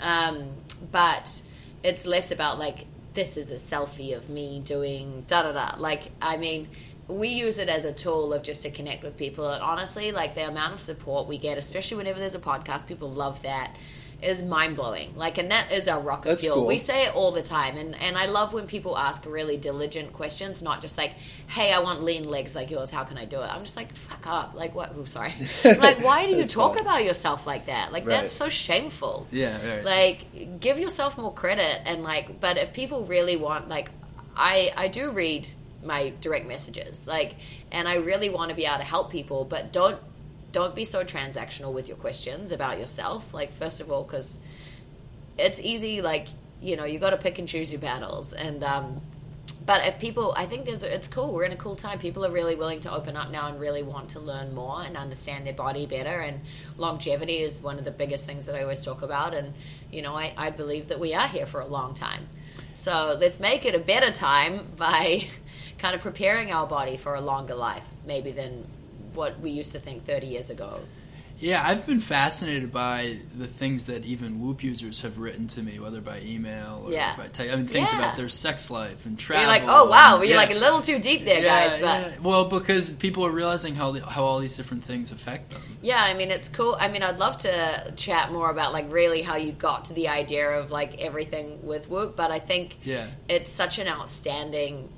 Um, 0.00 0.48
but 0.90 1.42
it's 1.82 2.06
less 2.06 2.30
about 2.30 2.58
like 2.58 2.86
this 3.12 3.36
is 3.36 3.50
a 3.50 3.56
selfie 3.56 4.16
of 4.16 4.28
me 4.30 4.60
doing 4.64 5.24
da 5.28 5.42
da 5.42 5.52
da. 5.52 5.74
Like 5.78 6.10
I 6.22 6.38
mean. 6.38 6.68
We 7.10 7.28
use 7.28 7.58
it 7.58 7.68
as 7.68 7.84
a 7.84 7.92
tool 7.92 8.32
of 8.32 8.42
just 8.42 8.62
to 8.62 8.70
connect 8.70 9.02
with 9.02 9.16
people, 9.16 9.48
and 9.50 9.62
honestly, 9.62 10.12
like 10.12 10.34
the 10.34 10.46
amount 10.48 10.74
of 10.74 10.80
support 10.80 11.26
we 11.28 11.38
get, 11.38 11.58
especially 11.58 11.96
whenever 11.98 12.18
there's 12.18 12.34
a 12.34 12.38
podcast, 12.40 12.86
people 12.86 13.10
love 13.10 13.42
that, 13.42 13.74
is 14.22 14.42
mind 14.42 14.76
blowing. 14.76 15.16
Like, 15.16 15.38
and 15.38 15.50
that 15.50 15.72
is 15.72 15.88
our 15.88 15.98
rocket 15.98 16.28
That's 16.28 16.42
fuel. 16.42 16.56
cool. 16.56 16.66
We 16.66 16.76
say 16.76 17.06
it 17.06 17.14
all 17.14 17.32
the 17.32 17.40
time, 17.42 17.78
and 17.78 17.94
and 17.94 18.18
I 18.18 18.26
love 18.26 18.52
when 18.52 18.66
people 18.66 18.98
ask 18.98 19.24
really 19.24 19.56
diligent 19.56 20.12
questions, 20.12 20.62
not 20.62 20.82
just 20.82 20.98
like, 20.98 21.12
"Hey, 21.46 21.72
I 21.72 21.80
want 21.80 22.02
lean 22.02 22.24
legs 22.28 22.54
like 22.54 22.70
yours. 22.70 22.90
How 22.90 23.04
can 23.04 23.16
I 23.16 23.24
do 23.24 23.36
it?" 23.40 23.46
I'm 23.46 23.62
just 23.64 23.76
like, 23.78 23.94
"Fuck 23.96 24.26
up!" 24.26 24.54
Like, 24.54 24.74
what? 24.74 24.92
Oh, 24.98 25.04
sorry. 25.04 25.32
like, 25.64 26.04
why 26.04 26.26
do 26.26 26.36
you 26.36 26.44
talk 26.46 26.78
about 26.78 27.02
yourself 27.02 27.46
like 27.46 27.66
that? 27.66 27.92
Like, 27.92 28.04
Right. 28.06 28.16
that's 28.16 28.32
so 28.32 28.50
shameful 28.50 29.26
Yeah, 29.32 29.56
right. 29.76 29.84
like 29.84 30.60
give 30.60 30.78
yourself 30.78 31.16
more 31.16 31.32
credit 31.32 31.80
and 31.86 32.02
like 32.02 32.40
but 32.40 32.58
if 32.58 32.74
people 32.74 33.04
really 33.04 33.36
want 33.36 33.68
like 33.70 33.90
i 34.36 34.70
i 34.76 34.86
do 34.88 35.10
read 35.10 35.46
my 35.82 36.12
direct 36.20 36.46
messages. 36.46 37.06
Like 37.06 37.36
and 37.72 37.88
i 37.88 37.96
really 37.96 38.30
want 38.30 38.50
to 38.50 38.56
be 38.56 38.64
able 38.64 38.78
to 38.78 38.84
help 38.84 39.10
people 39.10 39.44
but 39.44 39.72
don't 39.72 40.00
don't 40.52 40.74
be 40.74 40.84
so 40.84 41.04
transactional 41.04 41.72
with 41.72 41.86
your 41.86 41.96
questions 41.96 42.52
about 42.52 42.78
yourself. 42.78 43.32
Like 43.32 43.52
first 43.52 43.80
of 43.80 43.90
all 43.90 44.02
because 44.02 44.40
it's 45.38 45.60
easy 45.60 46.02
like 46.02 46.28
you 46.60 46.76
know 46.76 46.84
you 46.84 46.98
got 46.98 47.10
to 47.10 47.16
pick 47.16 47.38
and 47.38 47.48
choose 47.48 47.72
your 47.72 47.80
battles. 47.80 48.32
And 48.32 48.62
um 48.64 49.00
but 49.66 49.86
if 49.86 49.98
people 49.98 50.34
i 50.36 50.46
think 50.46 50.66
there's 50.66 50.82
it's 50.82 51.08
cool. 51.08 51.32
We're 51.32 51.44
in 51.44 51.52
a 51.52 51.56
cool 51.56 51.76
time. 51.76 51.98
People 51.98 52.26
are 52.26 52.32
really 52.32 52.56
willing 52.56 52.80
to 52.80 52.92
open 52.92 53.16
up 53.16 53.30
now 53.30 53.48
and 53.48 53.60
really 53.60 53.82
want 53.82 54.10
to 54.10 54.20
learn 54.20 54.54
more 54.54 54.82
and 54.82 54.96
understand 54.96 55.46
their 55.46 55.54
body 55.54 55.86
better. 55.86 56.18
And 56.20 56.40
longevity 56.76 57.38
is 57.38 57.60
one 57.60 57.78
of 57.78 57.84
the 57.84 57.90
biggest 57.90 58.26
things 58.26 58.46
that 58.46 58.54
i 58.54 58.62
always 58.62 58.80
talk 58.80 59.02
about. 59.02 59.34
And 59.34 59.54
you 59.92 60.02
know 60.02 60.14
i, 60.14 60.34
I 60.36 60.50
believe 60.50 60.88
that 60.88 61.00
we 61.00 61.14
are 61.14 61.28
here 61.28 61.46
for 61.46 61.60
a 61.60 61.66
long 61.66 61.94
time 61.94 62.28
so 62.80 63.14
let's 63.20 63.38
make 63.40 63.66
it 63.66 63.74
a 63.74 63.78
better 63.78 64.10
time 64.10 64.66
by 64.78 65.28
kind 65.78 65.94
of 65.94 66.00
preparing 66.00 66.50
our 66.50 66.66
body 66.66 66.96
for 66.96 67.14
a 67.14 67.20
longer 67.20 67.54
life 67.54 67.84
maybe 68.06 68.32
than 68.32 68.66
what 69.12 69.38
we 69.40 69.50
used 69.50 69.72
to 69.72 69.78
think 69.78 70.06
30 70.06 70.26
years 70.26 70.48
ago 70.48 70.80
Yeah, 71.40 71.62
I've 71.66 71.86
been 71.86 72.00
fascinated 72.00 72.70
by 72.70 73.16
the 73.34 73.46
things 73.46 73.86
that 73.86 74.04
even 74.04 74.40
Whoop 74.40 74.62
users 74.62 75.00
have 75.00 75.16
written 75.18 75.46
to 75.48 75.62
me, 75.62 75.78
whether 75.78 76.02
by 76.02 76.20
email 76.20 76.82
or 76.84 76.92
Yeah. 76.92 77.16
by 77.16 77.28
text. 77.28 77.52
I 77.52 77.56
mean, 77.56 77.66
things 77.66 77.88
Yeah. 77.90 77.98
about 77.98 78.16
their 78.18 78.28
sex 78.28 78.70
life 78.70 79.06
and 79.06 79.18
travel. 79.18 79.42
you're 79.44 79.50
like 79.50 79.62
oh 79.66 79.88
wow 79.88 80.16
and- 80.16 80.24
you're 80.24 80.32
yeah. 80.34 80.36
like 80.36 80.50
a 80.50 80.58
little 80.58 80.82
too 80.82 80.98
deep 80.98 81.24
there 81.24 81.40
guys 81.40 81.78
but. 81.78 82.20
Well, 82.20 82.44
because 82.44 82.94
people 82.96 83.24
are 83.24 83.30
realizing 83.30 83.74
how 83.74 83.92
the, 83.92 84.04
how 84.04 84.22
all 84.22 84.38
these 84.38 84.56
different 84.56 84.84
things 84.84 85.12
affect 85.12 85.50
them. 85.50 85.62
Yeah, 85.80 86.02
I 86.02 86.12
mean 86.14 86.30
it's 86.30 86.50
cool. 86.50 86.76
I 86.78 86.88
mean, 86.88 87.02
I'd 87.02 87.18
love 87.18 87.38
to 87.38 87.92
chat 87.96 88.30
more 88.32 88.50
about 88.50 88.72
like 88.74 88.92
really 88.92 89.22
how 89.22 89.36
you 89.36 89.52
got 89.52 89.86
to 89.86 89.94
the 89.94 90.08
idea 90.08 90.46
of 90.50 90.70
like 90.70 91.00
everything 91.00 91.66
with 91.66 91.88
Whoop, 91.88 92.16
but 92.16 92.30
I 92.30 92.38
think 92.38 92.76
Yeah. 92.84 93.06
it's 93.30 93.50
such 93.50 93.78
an 93.78 93.88
outstanding 93.88 94.90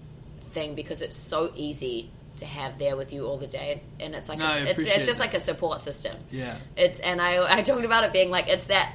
thing 0.53 0.75
because 0.75 1.03
it's 1.03 1.17
so 1.17 1.53
easy 1.57 2.11
to 2.39 2.47
have 2.47 2.79
there 2.79 2.97
with 2.97 3.13
you 3.13 3.27
all 3.27 3.39
the 3.39 3.47
day, 3.47 3.83
and 4.01 4.15
it's 4.15 4.29
like 4.29 4.39
No, 4.39 4.47
a, 4.47 4.65
it's, 4.65 4.81
it's 4.81 5.07
just 5.07 5.21
like 5.21 5.35
a 5.35 5.41
support 5.41 5.81
system. 5.81 6.17
Yeah. 6.31 6.57
It's 6.77 6.99
and 6.99 7.21
I 7.21 7.59
I 7.59 7.63
talked 7.63 7.85
about 7.85 8.05
it 8.05 8.13
being 8.13 8.31
like 8.31 8.49
it's 8.49 8.67
that 8.67 8.95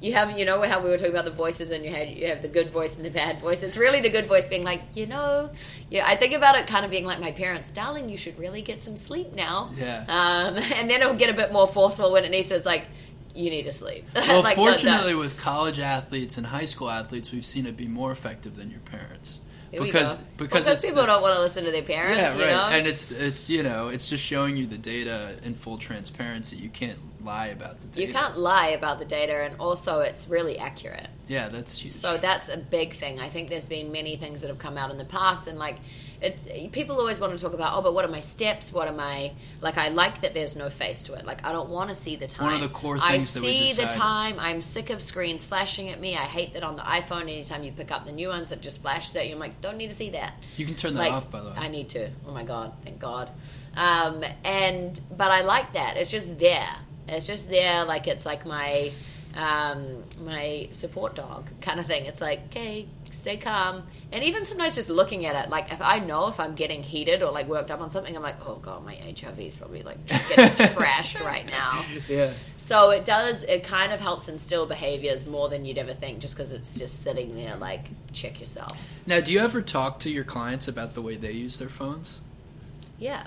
you 0.00 0.12
have 0.12 0.38
you 0.38 0.44
know 0.44 0.62
how 0.62 0.82
we 0.82 0.90
were 0.90 0.96
talking 0.96 1.12
about 1.12 1.24
the 1.24 1.32
voices 1.32 1.70
and 1.72 1.84
you 1.84 1.90
had 1.90 2.08
you 2.08 2.28
have 2.28 2.40
the 2.40 2.48
good 2.48 2.70
voice 2.70 2.96
and 2.96 3.04
the 3.04 3.10
bad 3.10 3.40
voice. 3.40 3.62
It's 3.62 3.76
really 3.76 4.00
the 4.00 4.10
good 4.10 4.26
voice 4.26 4.48
being 4.48 4.64
like 4.64 4.80
you 4.94 5.06
know 5.06 5.50
yeah 5.90 6.06
I 6.06 6.16
think 6.16 6.34
about 6.34 6.56
it 6.56 6.66
kind 6.66 6.84
of 6.84 6.90
being 6.90 7.04
like 7.04 7.20
my 7.20 7.32
parents, 7.32 7.70
darling, 7.70 8.08
you 8.08 8.16
should 8.16 8.38
really 8.38 8.62
get 8.62 8.80
some 8.82 8.96
sleep 8.96 9.34
now. 9.34 9.70
Yeah. 9.76 10.04
Um, 10.08 10.56
and 10.74 10.88
then 10.88 11.02
it'll 11.02 11.14
get 11.14 11.30
a 11.30 11.34
bit 11.34 11.52
more 11.52 11.66
forceful 11.66 12.12
when 12.12 12.24
it 12.24 12.30
needs 12.30 12.48
to. 12.48 12.54
It's 12.56 12.66
like 12.66 12.86
you 13.34 13.50
need 13.50 13.64
to 13.64 13.72
sleep. 13.72 14.04
Well, 14.14 14.42
Like, 14.42 14.56
fortunately, 14.56 15.14
with 15.14 15.38
college 15.38 15.78
athletes 15.78 16.38
and 16.38 16.46
high 16.46 16.64
school 16.64 16.90
athletes, 16.90 17.30
we've 17.30 17.44
seen 17.44 17.66
it 17.66 17.76
be 17.76 17.86
more 17.86 18.10
effective 18.10 18.56
than 18.56 18.70
your 18.70 18.80
parents. 18.80 19.38
Because 19.70 20.16
because, 20.36 20.66
because 20.66 20.84
people 20.84 21.02
this- 21.02 21.06
don't 21.06 21.22
want 21.22 21.34
to 21.34 21.40
listen 21.40 21.64
to 21.64 21.70
their 21.70 21.82
parents. 21.82 22.18
Yeah, 22.18 22.34
you 22.34 22.42
right. 22.42 22.50
know? 22.50 22.76
And 22.78 22.86
it's 22.86 23.10
it's 23.10 23.50
you 23.50 23.62
know 23.62 23.88
it's 23.88 24.08
just 24.08 24.24
showing 24.24 24.56
you 24.56 24.66
the 24.66 24.78
data 24.78 25.36
in 25.44 25.54
full 25.54 25.78
transparency. 25.78 26.56
You 26.56 26.68
can't 26.68 26.98
lie 27.24 27.48
about 27.48 27.80
the 27.80 27.88
data. 27.88 28.06
you 28.06 28.12
can't 28.12 28.38
lie 28.38 28.68
about 28.68 28.98
the 28.98 29.04
data, 29.04 29.42
and 29.44 29.56
also 29.60 30.00
it's 30.00 30.28
really 30.28 30.58
accurate. 30.58 31.08
Yeah, 31.26 31.48
that's 31.48 31.78
huge. 31.78 31.92
So 31.92 32.16
that's 32.16 32.48
a 32.48 32.56
big 32.56 32.94
thing. 32.94 33.20
I 33.20 33.28
think 33.28 33.50
there's 33.50 33.68
been 33.68 33.92
many 33.92 34.16
things 34.16 34.40
that 34.40 34.48
have 34.48 34.58
come 34.58 34.78
out 34.78 34.90
in 34.90 34.98
the 34.98 35.04
past, 35.04 35.48
and 35.48 35.58
like, 35.58 35.76
it's 36.20 36.46
people 36.72 36.98
always 36.98 37.20
want 37.20 37.36
to 37.36 37.42
talk 37.42 37.54
about, 37.54 37.76
oh, 37.76 37.82
but 37.82 37.94
what 37.94 38.04
are 38.04 38.10
my 38.10 38.20
steps? 38.20 38.72
What 38.72 38.88
am 38.88 38.98
I 38.98 39.32
like? 39.60 39.78
I 39.78 39.88
like 39.88 40.22
that 40.22 40.34
there's 40.34 40.56
no 40.56 40.68
face 40.68 41.04
to 41.04 41.14
it. 41.14 41.24
Like, 41.24 41.44
I 41.44 41.52
don't 41.52 41.70
want 41.70 41.90
to 41.90 41.96
see 41.96 42.16
the 42.16 42.26
time. 42.26 42.46
One 42.46 42.54
of 42.54 42.60
the 42.60 42.68
core 42.68 42.98
I 43.00 43.12
things 43.12 43.34
that 43.34 43.42
we 43.42 43.68
see 43.68 43.82
the 43.82 43.88
time. 43.88 44.38
I'm 44.38 44.60
sick 44.60 44.90
of 44.90 45.00
screens 45.00 45.44
flashing 45.44 45.90
at 45.90 46.00
me. 46.00 46.16
I 46.16 46.24
hate 46.24 46.54
that 46.54 46.62
on 46.62 46.76
the 46.76 46.82
iPhone. 46.82 47.22
Anytime 47.22 47.62
you 47.62 47.72
pick 47.72 47.92
up 47.92 48.04
the 48.04 48.12
new 48.12 48.28
ones 48.28 48.48
that 48.48 48.60
just 48.60 48.82
flashes 48.82 49.14
at 49.16 49.28
you, 49.28 49.34
I'm 49.34 49.40
like, 49.40 49.60
don't 49.60 49.76
need 49.76 49.90
to 49.90 49.96
see 49.96 50.10
that. 50.10 50.34
you 50.56 50.66
can 50.66 50.74
turn 50.74 50.94
that 50.94 51.00
like, 51.00 51.12
off, 51.12 51.30
by 51.30 51.40
the 51.40 51.50
way. 51.50 51.54
I 51.56 51.68
need 51.68 51.88
to. 51.90 52.10
Oh 52.26 52.32
my 52.32 52.44
god, 52.44 52.72
thank 52.84 52.98
God. 52.98 53.30
Um, 53.76 54.24
and 54.44 55.00
but 55.16 55.30
I 55.30 55.42
like 55.42 55.74
that. 55.74 55.96
It's 55.96 56.10
just 56.10 56.38
there. 56.38 56.68
It's 57.06 57.26
just 57.26 57.48
there. 57.48 57.84
Like 57.84 58.08
it's 58.08 58.26
like 58.26 58.44
my 58.44 58.92
um, 59.36 60.04
my 60.20 60.68
support 60.70 61.14
dog 61.14 61.48
kind 61.60 61.78
of 61.78 61.86
thing. 61.86 62.06
It's 62.06 62.20
like 62.20 62.40
okay, 62.46 62.88
stay 63.10 63.36
calm. 63.36 63.84
And 64.10 64.24
even 64.24 64.46
sometimes 64.46 64.74
just 64.74 64.88
looking 64.88 65.26
at 65.26 65.44
it, 65.44 65.50
like 65.50 65.70
if 65.70 65.82
I 65.82 65.98
know 65.98 66.28
if 66.28 66.40
I'm 66.40 66.54
getting 66.54 66.82
heated 66.82 67.22
or 67.22 67.30
like 67.30 67.46
worked 67.46 67.70
up 67.70 67.80
on 67.80 67.90
something, 67.90 68.16
I'm 68.16 68.22
like, 68.22 68.36
oh 68.46 68.56
god, 68.56 68.82
my 68.82 68.94
HRV 68.94 69.38
is 69.46 69.54
probably 69.54 69.82
like 69.82 70.04
getting 70.06 70.46
trashed 70.74 71.22
right 71.22 71.46
now. 71.46 71.84
Yeah. 72.08 72.32
So 72.56 72.90
it 72.90 73.04
does. 73.04 73.42
It 73.42 73.64
kind 73.64 73.92
of 73.92 74.00
helps 74.00 74.28
instill 74.28 74.66
behaviors 74.66 75.26
more 75.26 75.48
than 75.50 75.64
you'd 75.66 75.76
ever 75.76 75.92
think, 75.92 76.20
just 76.20 76.36
because 76.36 76.52
it's 76.52 76.78
just 76.78 77.02
sitting 77.02 77.34
there. 77.34 77.56
Like 77.56 77.84
check 78.12 78.40
yourself. 78.40 78.82
now, 79.06 79.20
do 79.20 79.30
you 79.30 79.40
ever 79.40 79.60
talk 79.60 80.00
to 80.00 80.10
your 80.10 80.24
clients 80.24 80.68
about 80.68 80.94
the 80.94 81.02
way 81.02 81.16
they 81.16 81.32
use 81.32 81.58
their 81.58 81.68
phones? 81.68 82.18
Yeah. 82.98 83.26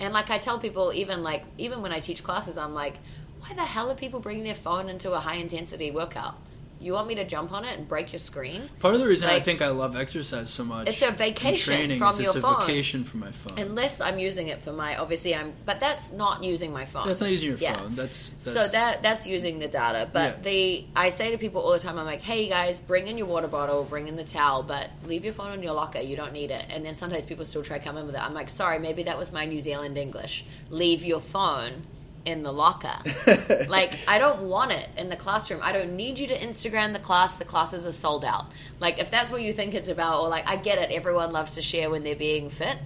And 0.00 0.12
like 0.12 0.30
I 0.30 0.38
tell 0.38 0.58
people, 0.58 0.92
even 0.92 1.22
like 1.22 1.44
even 1.58 1.80
when 1.80 1.92
I 1.92 2.00
teach 2.00 2.24
classes, 2.24 2.58
I'm 2.58 2.74
like, 2.74 2.94
why 3.40 3.54
the 3.54 3.64
hell 3.64 3.90
are 3.90 3.94
people 3.94 4.18
bringing 4.18 4.44
their 4.44 4.54
phone 4.54 4.88
into 4.88 5.12
a 5.12 5.20
high 5.20 5.36
intensity 5.36 5.92
workout? 5.92 6.34
You 6.80 6.94
want 6.94 7.08
me 7.08 7.14
to 7.16 7.24
jump 7.26 7.52
on 7.52 7.66
it 7.66 7.76
and 7.78 7.86
break 7.86 8.10
your 8.10 8.18
screen? 8.18 8.70
Part 8.78 8.94
of 8.94 9.00
the 9.00 9.06
reason 9.06 9.28
I 9.28 9.38
think 9.38 9.60
I 9.60 9.68
love 9.68 9.94
exercise 9.96 10.48
so 10.48 10.64
much, 10.64 10.88
It's 10.88 11.02
a 11.02 11.10
vacation 11.10 11.74
training 11.74 11.98
from 11.98 12.12
is 12.12 12.18
your 12.20 12.26
it's 12.28 12.36
a 12.36 12.40
phone. 12.40 12.60
vacation 12.66 13.04
from 13.04 13.20
my 13.20 13.30
phone. 13.30 13.58
Unless 13.58 14.00
I'm 14.00 14.18
using 14.18 14.48
it 14.48 14.62
for 14.62 14.72
my 14.72 14.96
obviously 14.96 15.34
I'm, 15.34 15.52
but 15.66 15.78
that's 15.78 16.10
not 16.10 16.42
using 16.42 16.72
my 16.72 16.86
phone. 16.86 17.06
that's 17.06 17.20
not 17.20 17.30
using 17.30 17.50
your 17.50 17.58
Yeah. 17.58 17.76
phone. 17.76 17.94
That's, 17.94 18.28
that's 18.28 18.50
So 18.52 18.66
that 18.66 19.02
that's 19.02 19.26
using 19.26 19.58
the 19.58 19.68
data. 19.68 20.08
But 20.10 20.36
Yeah. 20.38 20.42
the 20.42 20.86
I 20.96 21.10
say 21.10 21.30
to 21.32 21.36
people 21.38 21.60
all 21.60 21.72
the 21.72 21.78
time, 21.80 21.98
I'm 21.98 22.06
like, 22.06 22.22
hey 22.22 22.48
guys, 22.48 22.80
bring 22.80 23.08
in 23.08 23.18
your 23.18 23.26
water 23.26 23.48
bottle, 23.48 23.84
bring 23.84 24.08
in 24.08 24.16
the 24.16 24.24
towel, 24.24 24.62
but 24.62 24.88
leave 25.04 25.22
your 25.22 25.34
phone 25.34 25.52
in 25.52 25.62
your 25.62 25.74
locker. 25.74 26.00
You 26.00 26.16
don't 26.16 26.32
need 26.32 26.50
it. 26.50 26.64
And 26.70 26.82
then 26.82 26.94
sometimes 26.94 27.26
people 27.26 27.44
still 27.44 27.62
try 27.62 27.76
to 27.78 27.84
come 27.84 27.98
in 27.98 28.06
with 28.06 28.14
it. 28.14 28.22
I'm 28.22 28.32
like, 28.32 28.48
sorry, 28.48 28.78
maybe 28.78 29.02
that 29.02 29.18
was 29.18 29.32
my 29.32 29.44
New 29.44 29.60
Zealand 29.60 29.98
English. 29.98 30.46
Leave 30.70 31.04
your 31.04 31.20
phone 31.20 31.82
in 32.24 32.42
the 32.42 32.52
locker. 32.52 32.94
like 33.68 33.98
I 34.06 34.18
don't 34.18 34.42
want 34.42 34.72
it 34.72 34.88
in 34.96 35.08
the 35.08 35.16
classroom. 35.16 35.60
I 35.62 35.72
don't 35.72 35.96
need 35.96 36.18
you 36.18 36.26
to 36.28 36.38
Instagram 36.38 36.92
the 36.92 36.98
class. 36.98 37.36
The 37.36 37.44
classes 37.44 37.86
are 37.86 37.92
sold 37.92 38.24
out. 38.24 38.46
Like 38.78 38.98
if 38.98 39.10
that's 39.10 39.30
what 39.30 39.42
you 39.42 39.52
think 39.52 39.74
it's 39.74 39.88
about, 39.88 40.22
or 40.22 40.28
like 40.28 40.46
I 40.46 40.56
get 40.56 40.78
it. 40.78 40.90
Everyone 40.90 41.32
loves 41.32 41.54
to 41.54 41.62
share 41.62 41.90
when 41.90 42.02
they're 42.02 42.16
being 42.16 42.50
fit. 42.50 42.78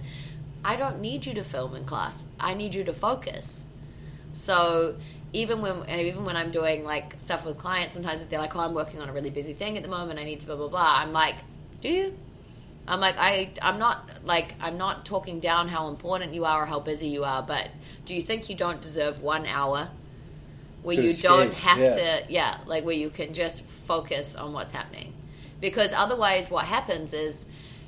I 0.63 0.75
don't 0.75 0.99
need 0.99 1.25
you 1.25 1.33
to 1.35 1.43
film 1.43 1.75
in 1.75 1.85
class. 1.85 2.25
I 2.39 2.53
need 2.53 2.73
you 2.73 2.83
to 2.85 2.93
focus. 2.93 3.65
So 4.33 4.95
even 5.31 5.61
when 5.61 5.83
and 5.83 6.01
even 6.01 6.25
when 6.25 6.37
I'm 6.37 6.51
doing 6.51 6.83
like 6.83 7.15
stuff 7.19 7.45
with 7.45 7.57
clients, 7.57 7.93
sometimes 7.93 8.21
if 8.21 8.29
they're 8.29 8.39
like, 8.39 8.55
"Oh, 8.55 8.61
I'm 8.61 8.73
working 8.73 9.01
on 9.01 9.09
a 9.09 9.13
really 9.13 9.29
busy 9.29 9.53
thing 9.53 9.77
at 9.77 9.83
the 9.83 9.89
moment. 9.89 10.19
I 10.19 10.23
need 10.23 10.39
to 10.39 10.45
blah 10.45 10.55
blah 10.55 10.69
blah," 10.69 10.95
I'm 10.97 11.11
like, 11.11 11.35
"Do 11.81 11.89
you?" 11.89 12.17
I'm 12.87 12.99
like, 12.99 13.15
I 13.17 13.51
I'm 13.61 13.79
not 13.79 14.09
like 14.23 14.55
I'm 14.59 14.77
not 14.77 15.05
talking 15.05 15.39
down 15.39 15.67
how 15.67 15.87
important 15.89 16.33
you 16.33 16.45
are 16.45 16.63
or 16.63 16.65
how 16.65 16.79
busy 16.79 17.07
you 17.09 17.23
are, 17.23 17.41
but 17.41 17.69
do 18.05 18.15
you 18.15 18.21
think 18.21 18.49
you 18.49 18.55
don't 18.55 18.81
deserve 18.81 19.21
one 19.21 19.45
hour 19.45 19.89
where 20.83 20.95
To 20.95 21.01
you 21.01 21.09
escape, 21.09 21.29
don't 21.29 21.53
have 21.53 21.77
yeah. 21.79 21.91
to 21.93 22.23
yeah, 22.29 22.57
like 22.65 22.85
where 22.85 22.95
you 22.95 23.09
can 23.09 23.33
just 23.33 23.65
focus 23.65 24.35
on 24.35 24.53
what's 24.53 24.71
happening? 24.71 25.13
Because 25.59 25.93
otherwise, 25.93 26.51
what 26.51 26.65
happens 26.65 27.13
is 27.13 27.45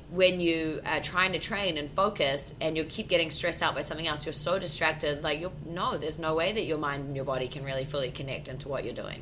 when 0.10 0.40
you 0.40 0.82
are 0.86 1.02
trying 1.02 1.34
to 1.34 1.40
train 1.40 1.78
and 1.78 1.92
focus 1.92 2.56
and 2.62 2.78
you 2.78 2.86
keep 2.86 3.10
getting 3.10 3.30
stressed 3.30 3.62
out 3.62 3.76
by 3.76 3.82
something 3.82 4.08
else, 4.08 4.26
you're 4.26 4.34
so 4.34 4.58
distracted. 4.58 5.22
Like, 5.22 5.42
you 5.42 5.52
no, 5.66 5.98
there's 5.98 6.18
no 6.18 6.34
way 6.34 6.54
that 6.54 6.64
your 6.64 6.78
mind 6.78 7.06
and 7.06 7.16
your 7.16 7.26
body 7.26 7.48
can 7.50 7.64
really 7.64 7.86
fully 7.86 8.10
connect 8.10 8.48
into 8.48 8.68
what 8.70 8.84
you're 8.84 8.96
doing. 8.96 9.22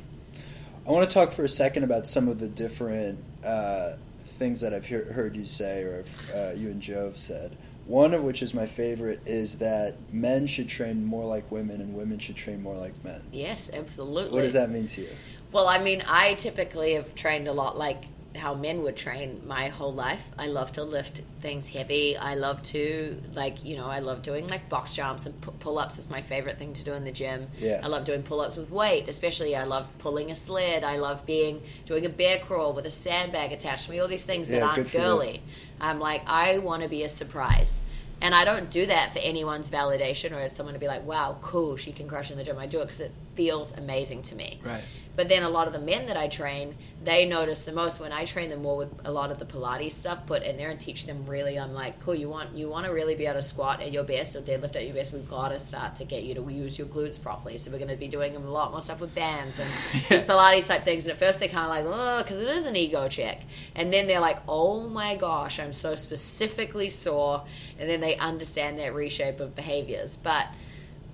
I 0.86 0.90
want 0.92 1.08
to 1.08 1.12
talk 1.12 1.32
for 1.32 1.44
a 1.44 1.48
second 1.48 1.82
about 1.82 2.06
some 2.06 2.28
of 2.28 2.38
the 2.38 2.48
different 2.48 3.18
uh, 3.44 3.94
things 4.36 4.60
that 4.60 4.72
I've 4.72 4.86
hear, 4.86 5.12
heard 5.12 5.36
you 5.36 5.44
say 5.44 5.82
or 5.82 6.04
uh, 6.34 6.52
you 6.54 6.68
and 6.68 6.80
Joe 6.80 7.06
have 7.06 7.16
said. 7.16 7.56
One 7.86 8.14
of 8.14 8.22
which 8.24 8.42
is 8.42 8.52
my 8.52 8.66
favorite 8.66 9.20
is 9.26 9.58
that 9.58 9.94
men 10.12 10.46
should 10.46 10.68
train 10.68 11.04
more 11.04 11.24
like 11.24 11.50
women 11.52 11.80
and 11.80 11.94
women 11.94 12.18
should 12.18 12.36
train 12.36 12.62
more 12.62 12.76
like 12.76 13.02
men. 13.04 13.22
Yes, 13.32 13.70
absolutely. 13.72 14.34
What 14.34 14.42
does 14.42 14.54
that 14.54 14.70
mean 14.70 14.88
to 14.88 15.02
you? 15.02 15.08
Well, 15.52 15.68
I 15.68 15.78
mean, 15.78 16.02
I 16.06 16.34
typically 16.34 16.94
have 16.94 17.14
trained 17.14 17.46
a 17.46 17.52
lot 17.52 17.78
like 17.78 18.04
how 18.36 18.54
men 18.54 18.82
would 18.82 18.96
train 18.96 19.42
my 19.46 19.68
whole 19.68 19.92
life. 19.92 20.24
I 20.38 20.46
love 20.46 20.72
to 20.72 20.84
lift 20.84 21.22
things 21.40 21.68
heavy. 21.68 22.16
I 22.16 22.34
love 22.34 22.62
to 22.64 23.20
like 23.34 23.64
you 23.64 23.76
know 23.76 23.86
I 23.86 24.00
love 24.00 24.22
doing 24.22 24.46
like 24.48 24.68
box 24.68 24.94
jumps 24.94 25.26
and 25.26 25.40
pull 25.60 25.78
ups 25.78 25.98
is 25.98 26.10
my 26.10 26.20
favorite 26.20 26.58
thing 26.58 26.72
to 26.74 26.84
do 26.84 26.92
in 26.92 27.04
the 27.04 27.12
gym. 27.12 27.48
Yeah. 27.58 27.80
I 27.82 27.88
love 27.88 28.04
doing 28.04 28.22
pull 28.22 28.40
ups 28.40 28.56
with 28.56 28.70
weight, 28.70 29.08
especially 29.08 29.56
I 29.56 29.64
love 29.64 29.88
pulling 29.98 30.30
a 30.30 30.34
sled. 30.34 30.84
I 30.84 30.96
love 30.96 31.26
being 31.26 31.62
doing 31.84 32.04
a 32.06 32.10
bear 32.10 32.38
crawl 32.40 32.72
with 32.72 32.86
a 32.86 32.90
sandbag 32.90 33.52
attached 33.52 33.86
to 33.86 33.90
me. 33.90 33.98
All 34.00 34.08
these 34.08 34.26
things 34.26 34.48
that 34.48 34.62
aren't 34.62 34.90
girly. 34.92 35.42
I'm 35.80 36.00
like 36.00 36.22
I 36.26 36.58
want 36.58 36.82
to 36.82 36.88
be 36.88 37.02
a 37.02 37.08
surprise. 37.08 37.80
And 38.20 38.34
I 38.34 38.44
don't 38.44 38.70
do 38.70 38.86
that 38.86 39.12
for 39.12 39.18
anyone's 39.18 39.68
validation 39.68 40.32
or 40.32 40.48
someone 40.48 40.72
to 40.72 40.80
be 40.80 40.86
like, 40.86 41.04
wow, 41.04 41.36
cool, 41.42 41.76
she 41.76 41.92
can 41.92 42.08
crush 42.08 42.30
in 42.30 42.38
the 42.38 42.44
gym. 42.44 42.58
I 42.58 42.66
do 42.66 42.80
it 42.80 42.86
because 42.86 43.00
it 43.00 43.12
feels 43.34 43.76
amazing 43.76 44.22
to 44.24 44.34
me. 44.34 44.58
Right. 44.64 44.82
But 45.16 45.30
then 45.30 45.42
a 45.42 45.48
lot 45.48 45.66
of 45.66 45.72
the 45.72 45.80
men 45.80 46.06
that 46.06 46.16
I 46.18 46.28
train, 46.28 46.76
they 47.02 47.24
notice 47.24 47.64
the 47.64 47.72
most 47.72 48.00
when 48.00 48.12
I 48.12 48.26
train 48.26 48.50
them 48.50 48.62
more 48.62 48.76
with 48.76 48.92
a 49.04 49.10
lot 49.10 49.30
of 49.30 49.38
the 49.38 49.46
Pilates 49.46 49.92
stuff 49.92 50.26
put 50.26 50.42
in 50.42 50.58
there 50.58 50.68
and 50.68 50.78
teach 50.78 51.06
them 51.06 51.24
really. 51.24 51.58
I'm 51.58 51.72
like, 51.72 52.00
cool. 52.04 52.14
You 52.14 52.28
want 52.28 52.54
you 52.54 52.68
want 52.68 52.84
to 52.84 52.92
really 52.92 53.14
be 53.14 53.24
able 53.24 53.36
to 53.36 53.42
squat 53.42 53.80
at 53.80 53.90
your 53.90 54.04
best 54.04 54.36
or 54.36 54.42
deadlift 54.42 54.76
at 54.76 54.84
your 54.84 54.94
best. 54.94 55.14
We've 55.14 55.28
got 55.28 55.48
to 55.48 55.58
start 55.58 55.96
to 55.96 56.04
get 56.04 56.24
you 56.24 56.34
to 56.34 56.52
use 56.52 56.78
your 56.78 56.86
glutes 56.86 57.20
properly. 57.20 57.56
So 57.56 57.70
we're 57.70 57.78
going 57.78 57.90
to 57.90 57.96
be 57.96 58.08
doing 58.08 58.36
a 58.36 58.38
lot 58.38 58.72
more 58.72 58.82
stuff 58.82 59.00
with 59.00 59.14
bands 59.14 59.58
and 59.58 59.68
these 60.10 60.22
Pilates 60.22 60.68
type 60.68 60.84
things. 60.84 61.06
And 61.06 61.12
at 61.12 61.18
first 61.18 61.40
they're 61.40 61.48
kind 61.48 61.64
of 61.64 61.70
like, 61.70 61.84
oh, 61.86 62.22
because 62.22 62.38
it 62.38 62.48
is 62.48 62.66
an 62.66 62.76
ego 62.76 63.08
check. 63.08 63.40
And 63.74 63.90
then 63.90 64.06
they're 64.06 64.20
like, 64.20 64.40
oh 64.46 64.86
my 64.88 65.16
gosh, 65.16 65.58
I'm 65.58 65.72
so 65.72 65.94
specifically 65.94 66.90
sore. 66.90 67.44
And 67.78 67.88
then 67.88 68.02
they 68.02 68.16
understand 68.16 68.78
that 68.80 68.94
reshape 68.94 69.40
of 69.40 69.56
behaviors. 69.56 70.18
But 70.18 70.46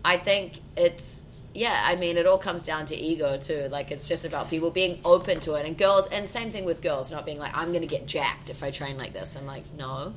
I 0.04 0.16
think 0.16 0.60
it's 0.76 1.26
yeah, 1.54 1.82
I 1.86 1.96
mean, 1.96 2.16
it 2.16 2.26
all 2.26 2.38
comes 2.38 2.64
down 2.66 2.86
to 2.86 2.96
ego 2.96 3.36
too. 3.38 3.68
Like, 3.70 3.90
it's 3.90 4.08
just 4.08 4.24
about 4.24 4.48
people 4.50 4.70
being 4.70 5.00
open 5.04 5.40
to 5.40 5.54
it, 5.54 5.66
and 5.66 5.76
girls, 5.76 6.06
and 6.08 6.28
same 6.28 6.50
thing 6.50 6.64
with 6.64 6.80
girls, 6.82 7.10
not 7.12 7.26
being 7.26 7.38
like, 7.38 7.52
I'm 7.54 7.68
going 7.68 7.82
to 7.82 7.86
get 7.86 8.06
jacked 8.06 8.48
if 8.50 8.62
I 8.62 8.70
train 8.70 8.96
like 8.96 9.12
this. 9.12 9.36
I'm 9.36 9.46
like, 9.46 9.64
no, 9.76 10.14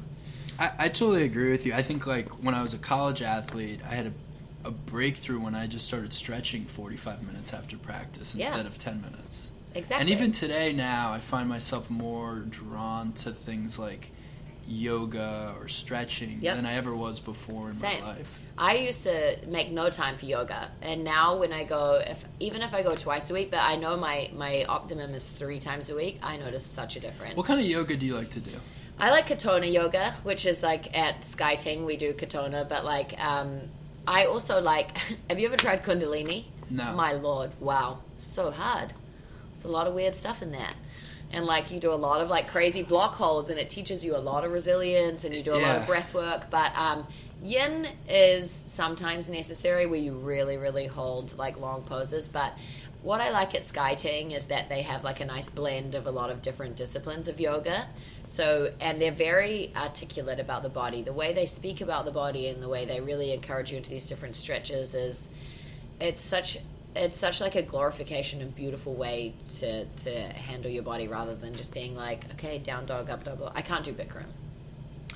I, 0.59 0.71
I 0.79 0.87
totally 0.87 1.23
agree 1.23 1.51
with 1.51 1.65
you. 1.65 1.73
I 1.73 1.81
think 1.81 2.07
like 2.07 2.29
when 2.43 2.55
I 2.55 2.61
was 2.61 2.73
a 2.73 2.77
college 2.77 3.21
athlete, 3.21 3.81
I 3.89 3.95
had 3.95 4.07
a, 4.07 4.67
a 4.69 4.71
breakthrough 4.71 5.39
when 5.39 5.53
I 5.55 5.67
just 5.67 5.85
started 5.85 6.13
stretching 6.13 6.65
45 6.65 7.23
minutes 7.27 7.53
after 7.53 7.77
practice 7.77 8.33
Yeah. 8.33 8.47
instead 8.47 8.65
of 8.65 8.77
10 8.77 9.01
minutes. 9.01 9.51
exactly. 9.73 10.01
And 10.01 10.09
even 10.09 10.31
today 10.31 10.71
now, 10.73 11.11
I 11.11 11.19
find 11.19 11.49
myself 11.49 11.89
more 11.89 12.39
drawn 12.49 13.11
to 13.13 13.31
things 13.31 13.77
like 13.77 14.09
yoga 14.67 15.55
or 15.59 15.67
stretching 15.67 16.39
Yep. 16.41 16.55
than 16.55 16.65
I 16.65 16.73
ever 16.75 16.95
was 16.95 17.19
before 17.19 17.67
in 17.69 17.73
Same. 17.73 18.01
my 18.01 18.07
life. 18.13 18.39
I 18.57 18.75
used 18.75 19.03
to 19.03 19.37
make 19.47 19.69
no 19.71 19.89
time 19.89 20.15
for 20.17 20.25
yoga, 20.25 20.69
and 20.81 21.03
now 21.03 21.37
when 21.37 21.51
I 21.51 21.65
go, 21.65 22.01
if 22.05 22.23
even 22.39 22.61
if 22.61 22.73
I 22.73 22.83
go 22.83 22.95
twice 22.95 23.29
a 23.29 23.33
week, 23.33 23.51
but 23.51 23.59
I 23.59 23.75
know 23.75 23.97
my 23.97 24.29
my 24.33 24.63
optimum 24.63 25.13
is 25.13 25.29
three 25.29 25.59
times 25.59 25.89
a 25.89 25.95
week, 25.95 26.19
I 26.23 26.37
notice 26.37 26.65
such 26.65 26.95
a 26.95 26.99
difference. 27.01 27.35
What 27.35 27.45
kind 27.47 27.59
of 27.59 27.65
yoga 27.65 27.97
do 27.97 28.05
you 28.05 28.15
like 28.15 28.29
to 28.31 28.39
do? 28.39 28.57
I 28.97 29.11
like 29.11 29.27
Katonah 29.27 29.71
yoga, 29.71 30.13
which 30.23 30.45
is 30.45 30.63
like 30.63 30.97
at 30.97 31.23
Skyting 31.25 31.83
we 31.85 31.97
do 31.97 32.13
Katonah, 32.13 32.69
but 32.69 32.85
like 32.85 33.19
um, 33.19 33.61
I 34.07 34.25
also 34.25 34.61
like. 34.61 34.97
Have 35.29 35.37
you 35.39 35.47
ever 35.47 35.57
tried 35.57 35.83
Kundalini? 35.83 36.45
No. 36.69 36.93
My 36.95 37.11
lord, 37.11 37.51
wow, 37.59 37.99
so 38.17 38.51
hard. 38.51 38.93
It's 39.53 39.65
a 39.65 39.69
lot 39.69 39.85
of 39.85 39.93
weird 39.93 40.15
stuff 40.15 40.41
in 40.41 40.51
that. 40.53 40.75
And 41.31 41.45
like 41.45 41.71
you 41.71 41.79
do 41.79 41.91
a 41.91 41.95
lot 41.95 42.21
of 42.21 42.29
like 42.29 42.47
crazy 42.47 42.83
block 42.83 43.15
holds, 43.15 43.49
and 43.49 43.59
it 43.59 43.69
teaches 43.69 44.05
you 44.05 44.15
a 44.15 44.19
lot 44.19 44.45
of 44.45 44.51
resilience, 44.51 45.23
and 45.23 45.33
you 45.33 45.43
do 45.43 45.53
a 45.53 45.59
lot 45.59 45.77
of 45.77 45.85
breath 45.85 46.13
work. 46.13 46.49
But 46.49 46.75
um, 46.77 47.05
yin 47.43 47.87
is 48.07 48.49
sometimes 48.49 49.29
necessary 49.29 49.85
where 49.85 49.99
you 49.99 50.13
really, 50.13 50.57
really 50.57 50.87
hold 50.87 51.37
like 51.37 51.59
long 51.59 51.83
poses. 51.83 52.29
But 52.29 52.53
what 53.05 53.21
I 53.21 53.29
like 53.29 53.53
at 53.53 53.63
Sky 53.63 53.93
Skyting 53.93 54.31
is 54.31 54.47
that 54.47 54.67
they 54.67 54.81
have 54.81 55.03
like 55.03 55.19
a 55.19 55.25
nice 55.25 55.47
blend 55.47 55.93
of 55.93 56.07
a 56.07 56.11
lot 56.11 56.31
of 56.31 56.41
different 56.41 56.75
disciplines 56.75 57.27
of 57.27 57.39
yoga. 57.39 57.85
So, 58.25 58.73
and 58.81 58.99
they're 58.99 59.11
very 59.11 59.71
articulate 59.75 60.39
about 60.39 60.63
the 60.63 60.69
body. 60.69 61.03
The 61.03 61.13
way 61.13 61.31
they 61.31 61.45
speak 61.45 61.81
about 61.81 62.05
the 62.05 62.11
body 62.11 62.47
and 62.47 62.63
the 62.63 62.67
way 62.67 62.85
they 62.85 63.01
really 63.01 63.31
encourage 63.31 63.71
you 63.71 63.77
into 63.77 63.91
these 63.91 64.07
different 64.07 64.35
stretches 64.35 64.95
is 64.95 65.29
it's 65.99 66.19
such 66.19 66.57
it's 66.95 67.17
such 67.17 67.41
like 67.41 67.55
a 67.55 67.61
glorification 67.61 68.41
and 68.41 68.55
beautiful 68.55 68.93
way 68.95 69.33
to 69.59 69.85
to 69.85 70.11
handle 70.33 70.71
your 70.71 70.83
body 70.83 71.07
rather 71.07 71.35
than 71.35 71.53
just 71.55 71.73
being 71.73 71.95
like 71.95 72.23
okay 72.33 72.57
down 72.57 72.85
dog 72.85 73.09
up 73.09 73.23
dog 73.23 73.51
I 73.55 73.61
can't 73.61 73.83
do 73.83 73.93
Bikram. 73.93 74.25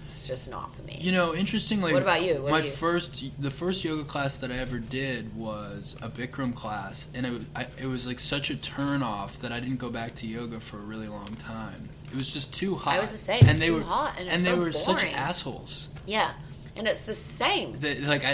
It's 0.05 0.27
just 0.27 0.49
not 0.49 0.73
for 0.75 0.82
me. 0.82 0.97
You 0.99 1.11
know, 1.11 1.36
interestingly, 1.36 1.93
What 1.93 2.01
about 2.01 2.23
you? 2.23 2.41
What 2.41 2.51
my 2.51 2.61
you- 2.61 2.71
first, 2.71 3.23
the 3.41 3.51
first 3.51 3.84
yoga 3.84 4.03
class 4.03 4.38
that 4.38 4.51
I 4.51 4.55
ever 4.55 4.80
did 4.80 5.36
was 5.36 5.95
a 6.01 6.09
Bikram 6.09 6.55
class, 6.55 7.09
and 7.13 7.27
it 7.27 7.32
was, 7.32 7.41
I, 7.55 7.67
it 7.77 7.86
was 7.86 8.07
like 8.07 8.19
such 8.19 8.49
a 8.49 8.55
turn 8.55 9.03
off 9.03 9.39
that 9.41 9.51
I 9.51 9.59
didn't 9.59 9.77
go 9.77 9.91
back 9.91 10.15
to 10.15 10.27
yoga 10.27 10.59
for 10.59 10.77
a 10.77 10.82
really 10.82 11.07
long 11.07 11.36
time. 11.36 11.89
It 12.11 12.17
was 12.17 12.34
just 12.34 12.51
too 12.55 12.73
hot. 12.75 12.97
I 12.97 12.99
was 12.99 13.11
the 13.11 13.17
same. 13.17 13.41
And 13.47 13.59
they 13.61 13.67
too 13.67 13.75
were 13.75 13.82
hot, 13.84 14.15
and 14.17 14.27
it's 14.27 14.43
they 14.43 14.49
so 14.49 14.59
were 14.59 14.73
such 14.73 15.03
assholes. 15.05 15.89
yeah, 16.07 16.32
and 16.80 16.88
it's 16.88 17.01
the 17.01 17.13
same. 17.13 17.77
That, 17.82 17.99
like 18.03 18.23
I, 18.23 18.32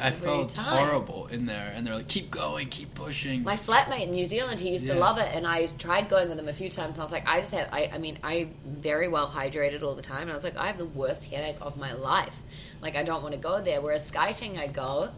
I, 0.00 0.06
I 0.08 0.10
felt 0.12 0.48
time. 0.48 0.78
horrible 0.78 1.26
in 1.26 1.44
there, 1.44 1.72
and 1.76 1.86
they're 1.86 1.96
like, 1.96 2.08
"Keep 2.08 2.30
going, 2.30 2.68
keep 2.68 2.94
pushing." 2.94 3.44
My 3.44 3.58
flatmate 3.58 4.04
in 4.04 4.12
New 4.12 4.24
Zealand, 4.24 4.60
he 4.60 4.70
used 4.70 4.86
to 4.86 4.94
love 4.94 5.18
it, 5.18 5.28
and 5.34 5.46
I 5.46 5.66
tried 5.66 6.08
going 6.08 6.30
with 6.30 6.38
him 6.38 6.48
a 6.48 6.54
few 6.54 6.70
times. 6.70 6.94
And 6.94 7.02
I 7.02 7.04
was 7.04 7.12
like, 7.12 7.28
I 7.28 7.40
just 7.40 7.52
have, 7.52 7.68
I, 7.70 7.90
I 7.92 7.98
mean, 7.98 8.18
I'm 8.24 8.54
very 8.64 9.08
well 9.08 9.28
hydrated 9.28 9.82
all 9.82 9.94
the 9.94 10.02
time, 10.02 10.22
and 10.22 10.30
I 10.30 10.34
was 10.34 10.42
like, 10.42 10.56
I 10.56 10.68
have 10.68 10.78
the 10.78 10.86
worst 10.86 11.26
headache 11.30 11.58
of 11.60 11.76
my 11.76 11.92
life. 11.92 12.34
Like, 12.80 12.96
I 12.96 13.02
don't 13.02 13.22
want 13.22 13.34
to 13.34 13.40
go 13.40 13.60
there. 13.60 13.82
Whereas 13.82 14.06
Skyting, 14.06 14.56
I 14.58 14.68
go, 14.68 15.10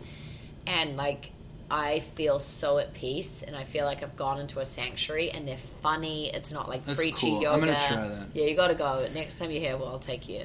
and 0.66 0.96
like, 0.96 1.30
I 1.70 2.00
feel 2.00 2.40
so 2.40 2.78
at 2.78 2.92
peace, 2.92 3.44
and 3.44 3.54
I 3.54 3.62
feel 3.62 3.84
like 3.84 4.02
I've 4.02 4.16
gone 4.16 4.40
into 4.40 4.58
a 4.58 4.64
sanctuary, 4.64 5.30
and 5.30 5.46
they're 5.46 5.58
funny. 5.80 6.34
It's 6.34 6.50
not 6.50 6.68
like 6.68 6.82
That's 6.82 6.98
preachy 6.98 7.30
cool. 7.30 7.42
yoga. 7.42 7.54
I'm 7.54 7.60
gonna 7.60 7.86
try 7.86 8.08
that. 8.08 8.28
Yeah, 8.34 8.46
you 8.46 8.56
got 8.56 8.68
to 8.68 8.74
go 8.74 9.08
next 9.14 9.38
time 9.38 9.52
you're 9.52 9.60
here. 9.60 9.76
Well, 9.76 9.90
I'll 9.90 10.00
take 10.00 10.28
you. 10.28 10.44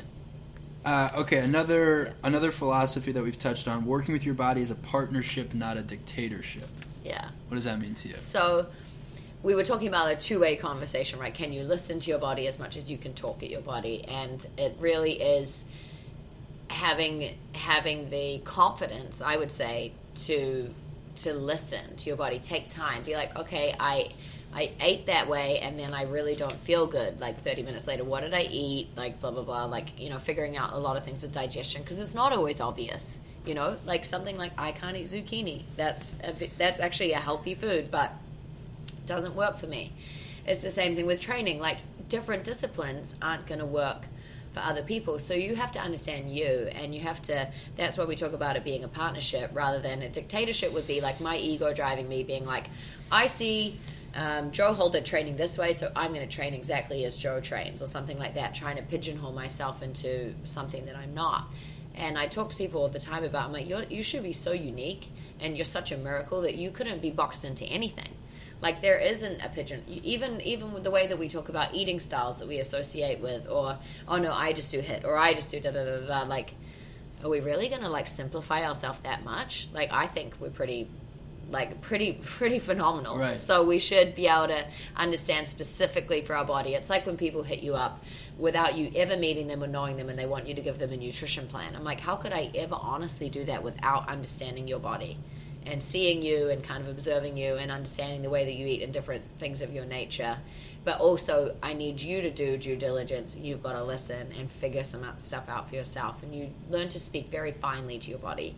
Uh, 0.85 1.09
okay, 1.17 1.39
another 1.39 2.13
another 2.23 2.51
philosophy 2.51 3.11
that 3.11 3.23
we've 3.23 3.37
touched 3.37 3.67
on: 3.67 3.85
working 3.85 4.13
with 4.13 4.25
your 4.25 4.35
body 4.35 4.61
is 4.61 4.71
a 4.71 4.75
partnership, 4.75 5.53
not 5.53 5.77
a 5.77 5.83
dictatorship. 5.83 6.69
Yeah. 7.03 7.29
What 7.47 7.55
does 7.55 7.65
that 7.65 7.79
mean 7.79 7.95
to 7.95 8.07
you? 8.07 8.13
So 8.13 8.67
we 9.43 9.55
were 9.55 9.63
talking 9.63 9.87
about 9.87 10.11
a 10.11 10.15
two-way 10.15 10.55
conversation, 10.57 11.19
right? 11.19 11.33
Can 11.33 11.53
you 11.53 11.63
listen 11.63 11.99
to 11.99 12.09
your 12.09 12.19
body 12.19 12.47
as 12.47 12.59
much 12.59 12.77
as 12.77 12.91
you 12.91 12.97
can 12.97 13.13
talk 13.13 13.41
at 13.43 13.49
your 13.49 13.61
body? 13.61 14.03
And 14.07 14.45
it 14.57 14.75
really 14.79 15.21
is 15.21 15.65
having 16.69 17.37
having 17.53 18.09
the 18.09 18.39
confidence, 18.39 19.21
I 19.21 19.37
would 19.37 19.51
say, 19.51 19.93
to 20.15 20.73
to 21.17 21.33
listen 21.33 21.95
to 21.97 22.07
your 22.07 22.17
body. 22.17 22.39
Take 22.39 22.69
time. 22.69 23.03
Be 23.03 23.15
like, 23.15 23.37
okay, 23.37 23.75
I 23.79 24.11
I 24.53 24.71
ate 24.81 25.05
that 25.05 25.29
way 25.29 25.59
and 25.59 25.77
then 25.77 25.93
I 25.93 26.03
really 26.03 26.35
don't 26.35 26.55
feel 26.55 26.87
good 26.87 27.19
like 27.19 27.39
30 27.39 27.63
minutes 27.63 27.87
later. 27.87 28.03
What 28.03 28.21
did 28.21 28.33
I 28.33 28.41
eat? 28.41 28.89
Like 28.95 29.21
blah 29.21 29.31
blah 29.31 29.43
blah, 29.43 29.65
like, 29.65 29.99
you 29.99 30.09
know, 30.09 30.19
figuring 30.19 30.57
out 30.57 30.73
a 30.73 30.77
lot 30.77 30.97
of 30.97 31.05
things 31.05 31.21
with 31.21 31.31
digestion 31.31 31.81
because 31.81 31.99
it's 31.99 32.15
not 32.15 32.33
always 32.33 32.59
obvious. 32.59 33.19
You 33.45 33.53
know, 33.53 33.77
like 33.85 34.05
something 34.05 34.37
like 34.37 34.51
I 34.57 34.71
can't 34.71 34.97
eat 34.97 35.07
zucchini. 35.07 35.63
That's 35.75 36.17
a, 36.23 36.33
that's 36.57 36.79
actually 36.79 37.13
a 37.13 37.19
healthy 37.19 37.55
food, 37.55 37.89
but 37.89 38.11
doesn't 39.05 39.35
work 39.35 39.57
for 39.57 39.67
me. 39.67 39.91
It's 40.45 40.61
the 40.61 40.69
same 40.69 40.95
thing 40.95 41.05
with 41.05 41.21
training. 41.21 41.59
Like 41.59 41.77
different 42.09 42.43
disciplines 42.43 43.15
aren't 43.21 43.45
going 43.47 43.59
to 43.59 43.65
work 43.65 44.05
for 44.53 44.61
other 44.61 44.81
people. 44.81 45.19
So 45.19 45.33
you 45.33 45.55
have 45.55 45.71
to 45.73 45.79
understand 45.79 46.33
you, 46.33 46.47
and 46.71 46.93
you 46.93 47.01
have 47.01 47.21
to. 47.23 47.51
That's 47.77 47.97
why 47.97 48.05
we 48.05 48.15
talk 48.15 48.33
about 48.33 48.55
it 48.55 48.63
being 48.63 48.83
a 48.83 48.87
partnership 48.87 49.51
rather 49.53 49.79
than 49.79 50.01
a 50.01 50.09
dictatorship. 50.09 50.73
Would 50.73 50.87
be 50.87 51.01
like 51.01 51.21
my 51.21 51.37
ego 51.37 51.73
driving 51.73 52.09
me, 52.09 52.23
being 52.23 52.45
like, 52.45 52.65
I 53.11 53.27
see. 53.27 53.79
Um, 54.15 54.51
Joe 54.51 54.73
Holder 54.73 55.01
training 55.01 55.37
this 55.37 55.57
way, 55.57 55.73
so 55.73 55.91
I'm 55.95 56.13
going 56.13 56.27
to 56.27 56.35
train 56.35 56.53
exactly 56.53 57.05
as 57.05 57.15
Joe 57.15 57.39
trains, 57.39 57.81
or 57.81 57.87
something 57.87 58.17
like 58.17 58.35
that, 58.35 58.55
trying 58.55 58.77
to 58.77 58.81
pigeonhole 58.81 59.33
myself 59.33 59.83
into 59.83 60.33
something 60.45 60.85
that 60.87 60.95
I'm 60.95 61.13
not. 61.13 61.47
And 61.95 62.17
I 62.17 62.27
talk 62.27 62.49
to 62.49 62.55
people 62.55 62.81
all 62.81 62.89
the 62.89 62.99
time 62.99 63.23
about, 63.23 63.45
I'm 63.45 63.51
like, 63.51 63.67
you 63.89 64.03
should 64.03 64.23
be 64.23 64.33
so 64.33 64.51
unique, 64.51 65.09
and 65.39 65.55
you're 65.55 65.65
such 65.65 65.91
a 65.91 65.97
miracle 65.97 66.41
that 66.41 66.55
you 66.55 66.71
couldn't 66.71 67.01
be 67.01 67.11
boxed 67.11 67.45
into 67.45 67.65
anything. 67.65 68.09
Like 68.61 68.81
there 68.81 68.97
isn't 68.97 69.41
a 69.41 69.49
pigeon. 69.49 69.83
Even 69.87 70.41
even 70.41 70.73
with 70.73 70.83
the 70.83 70.91
way 70.91 71.07
that 71.07 71.17
we 71.17 71.29
talk 71.29 71.49
about 71.49 71.73
eating 71.73 71.99
styles 71.99 72.39
that 72.39 72.47
we 72.47 72.59
associate 72.59 73.21
with, 73.21 73.47
or 73.47 73.77
oh 74.07 74.17
no, 74.17 74.33
I 74.33 74.53
just 74.53 74.71
do 74.71 74.81
HIIT, 74.81 75.05
or 75.05 75.15
I 75.17 75.33
just 75.33 75.51
do 75.51 75.59
da 75.59 75.71
da 75.71 75.85
da 75.85 76.05
da. 76.05 76.21
Like, 76.23 76.53
are 77.23 77.29
we 77.29 77.39
really 77.39 77.69
gonna 77.69 77.89
like 77.89 78.07
simplify 78.07 78.67
ourselves 78.67 78.99
that 79.01 79.23
much? 79.23 79.69
Like, 79.73 79.93
I 79.93 80.07
think 80.07 80.35
we're 80.39 80.49
pretty, 80.49 80.89
like 81.49 81.81
pretty 81.81 82.13
pretty 82.13 82.59
phenomenal. 82.59 83.17
Right. 83.17 83.37
So 83.37 83.65
we 83.65 83.79
should 83.79 84.15
be 84.15 84.27
able 84.27 84.47
to 84.47 84.65
understand 84.95 85.47
specifically 85.47 86.21
for 86.21 86.35
our 86.35 86.45
body. 86.45 86.73
It's 86.73 86.89
like 86.89 87.05
when 87.05 87.17
people 87.17 87.43
hit 87.43 87.59
you 87.59 87.75
up 87.75 88.03
without 88.37 88.75
you 88.75 88.91
ever 88.95 89.17
meeting 89.17 89.47
them 89.47 89.63
or 89.63 89.67
knowing 89.67 89.97
them, 89.97 90.09
and 90.09 90.17
they 90.17 90.25
want 90.25 90.47
you 90.47 90.55
to 90.55 90.61
give 90.61 90.79
them 90.79 90.91
a 90.91 90.97
nutrition 90.97 91.47
plan. 91.47 91.75
I'm 91.75 91.83
like, 91.83 91.99
how 91.99 92.15
could 92.15 92.33
I 92.33 92.51
ever 92.55 92.75
honestly 92.75 93.29
do 93.29 93.45
that 93.45 93.63
without 93.63 94.07
understanding 94.07 94.67
your 94.67 94.79
body? 94.79 95.17
and 95.65 95.83
seeing 95.83 96.23
you 96.23 96.49
and 96.49 96.63
kind 96.63 96.81
of 96.81 96.89
observing 96.89 97.35
you 97.35 97.55
and 97.55 97.69
understanding 97.69 98.21
the 98.21 98.29
way 98.29 98.45
that 98.45 98.53
you 98.53 98.65
eat 98.65 98.81
and 98.81 98.93
different 98.93 99.21
things 99.39 99.61
of 99.61 99.73
your 99.73 99.83
nature 99.83 100.37
but 100.83 100.99
also 100.99 101.55
I 101.61 101.73
need 101.73 102.01
you 102.01 102.21
to 102.21 102.31
do 102.31 102.57
due 102.57 102.75
diligence. 102.75 103.37
You've 103.37 103.63
got 103.63 103.73
to 103.73 103.83
listen 103.83 104.31
and 104.37 104.49
figure 104.49 104.83
some 104.83 105.05
stuff 105.19 105.49
out 105.49 105.69
for 105.69 105.75
yourself, 105.75 106.23
and 106.23 106.33
you 106.33 106.49
learn 106.69 106.89
to 106.89 106.99
speak 106.99 107.29
very 107.29 107.51
finely 107.51 107.99
to 107.99 108.09
your 108.09 108.19
body. 108.19 108.55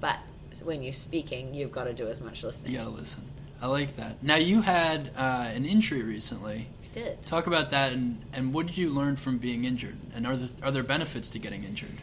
But 0.00 0.18
when 0.64 0.82
you're 0.82 0.92
speaking, 0.92 1.54
you've 1.54 1.72
got 1.72 1.84
to 1.84 1.92
do 1.94 2.08
as 2.08 2.20
much 2.22 2.42
listening. 2.44 2.72
You 2.72 2.78
got 2.78 2.84
to 2.84 2.90
listen. 2.90 3.24
I 3.62 3.66
like 3.66 3.96
that. 3.96 4.22
Now 4.22 4.36
you 4.36 4.62
had 4.62 5.10
uh, 5.16 5.50
an 5.54 5.64
injury 5.64 6.02
recently. 6.02 6.68
I 6.82 6.94
did. 6.94 7.26
Talk 7.26 7.46
about 7.46 7.70
that, 7.72 7.92
and, 7.92 8.20
and 8.32 8.52
what 8.52 8.66
did 8.66 8.76
you 8.78 8.90
learn 8.90 9.16
from 9.16 9.38
being 9.38 9.64
injured? 9.64 9.96
And 10.14 10.26
are 10.26 10.36
there, 10.36 10.48
are 10.62 10.70
there 10.70 10.82
benefits 10.82 11.30
to 11.30 11.38
getting 11.38 11.64
injured? 11.64 11.96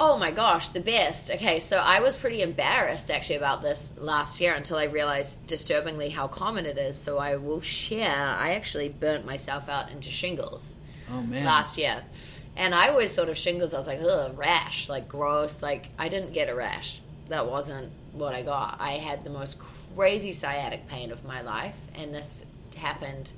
Oh 0.00 0.18
my 0.18 0.32
gosh, 0.32 0.70
the 0.70 0.80
best. 0.80 1.30
Okay, 1.30 1.60
so 1.60 1.76
I 1.76 2.00
was 2.00 2.16
pretty 2.16 2.42
embarrassed 2.42 3.10
actually 3.10 3.36
about 3.36 3.62
this 3.62 3.92
last 3.98 4.40
year 4.40 4.52
until 4.52 4.76
I 4.76 4.84
realized 4.84 5.46
disturbingly 5.46 6.08
how 6.08 6.26
common 6.26 6.66
it 6.66 6.76
is. 6.76 6.98
So 6.98 7.18
I 7.18 7.36
will 7.36 7.60
share. 7.60 8.10
I 8.10 8.54
actually 8.54 8.88
burnt 8.88 9.24
myself 9.26 9.68
out 9.68 9.92
into 9.92 10.10
shingles 10.10 10.74
Oh 11.12 11.22
man. 11.22 11.44
last 11.44 11.78
year. 11.78 12.02
And 12.56 12.74
I 12.74 12.88
always 12.88 13.14
thought 13.14 13.28
of 13.28 13.36
shingles, 13.38 13.74
I 13.74 13.78
was 13.78 13.86
like, 13.86 14.00
ugh, 14.02 14.36
rash, 14.36 14.88
like 14.88 15.08
gross. 15.08 15.62
Like, 15.62 15.90
I 15.98 16.08
didn't 16.08 16.32
get 16.32 16.48
a 16.48 16.54
rash. 16.54 17.00
That 17.28 17.48
wasn't 17.48 17.90
what 18.12 18.34
I 18.34 18.42
got. 18.42 18.76
I 18.80 18.92
had 18.92 19.24
the 19.24 19.30
most 19.30 19.58
crazy 19.94 20.32
sciatic 20.32 20.88
pain 20.88 21.10
of 21.10 21.24
my 21.24 21.42
life, 21.42 21.76
and 21.94 22.14
this 22.14 22.46
happened. 22.76 23.32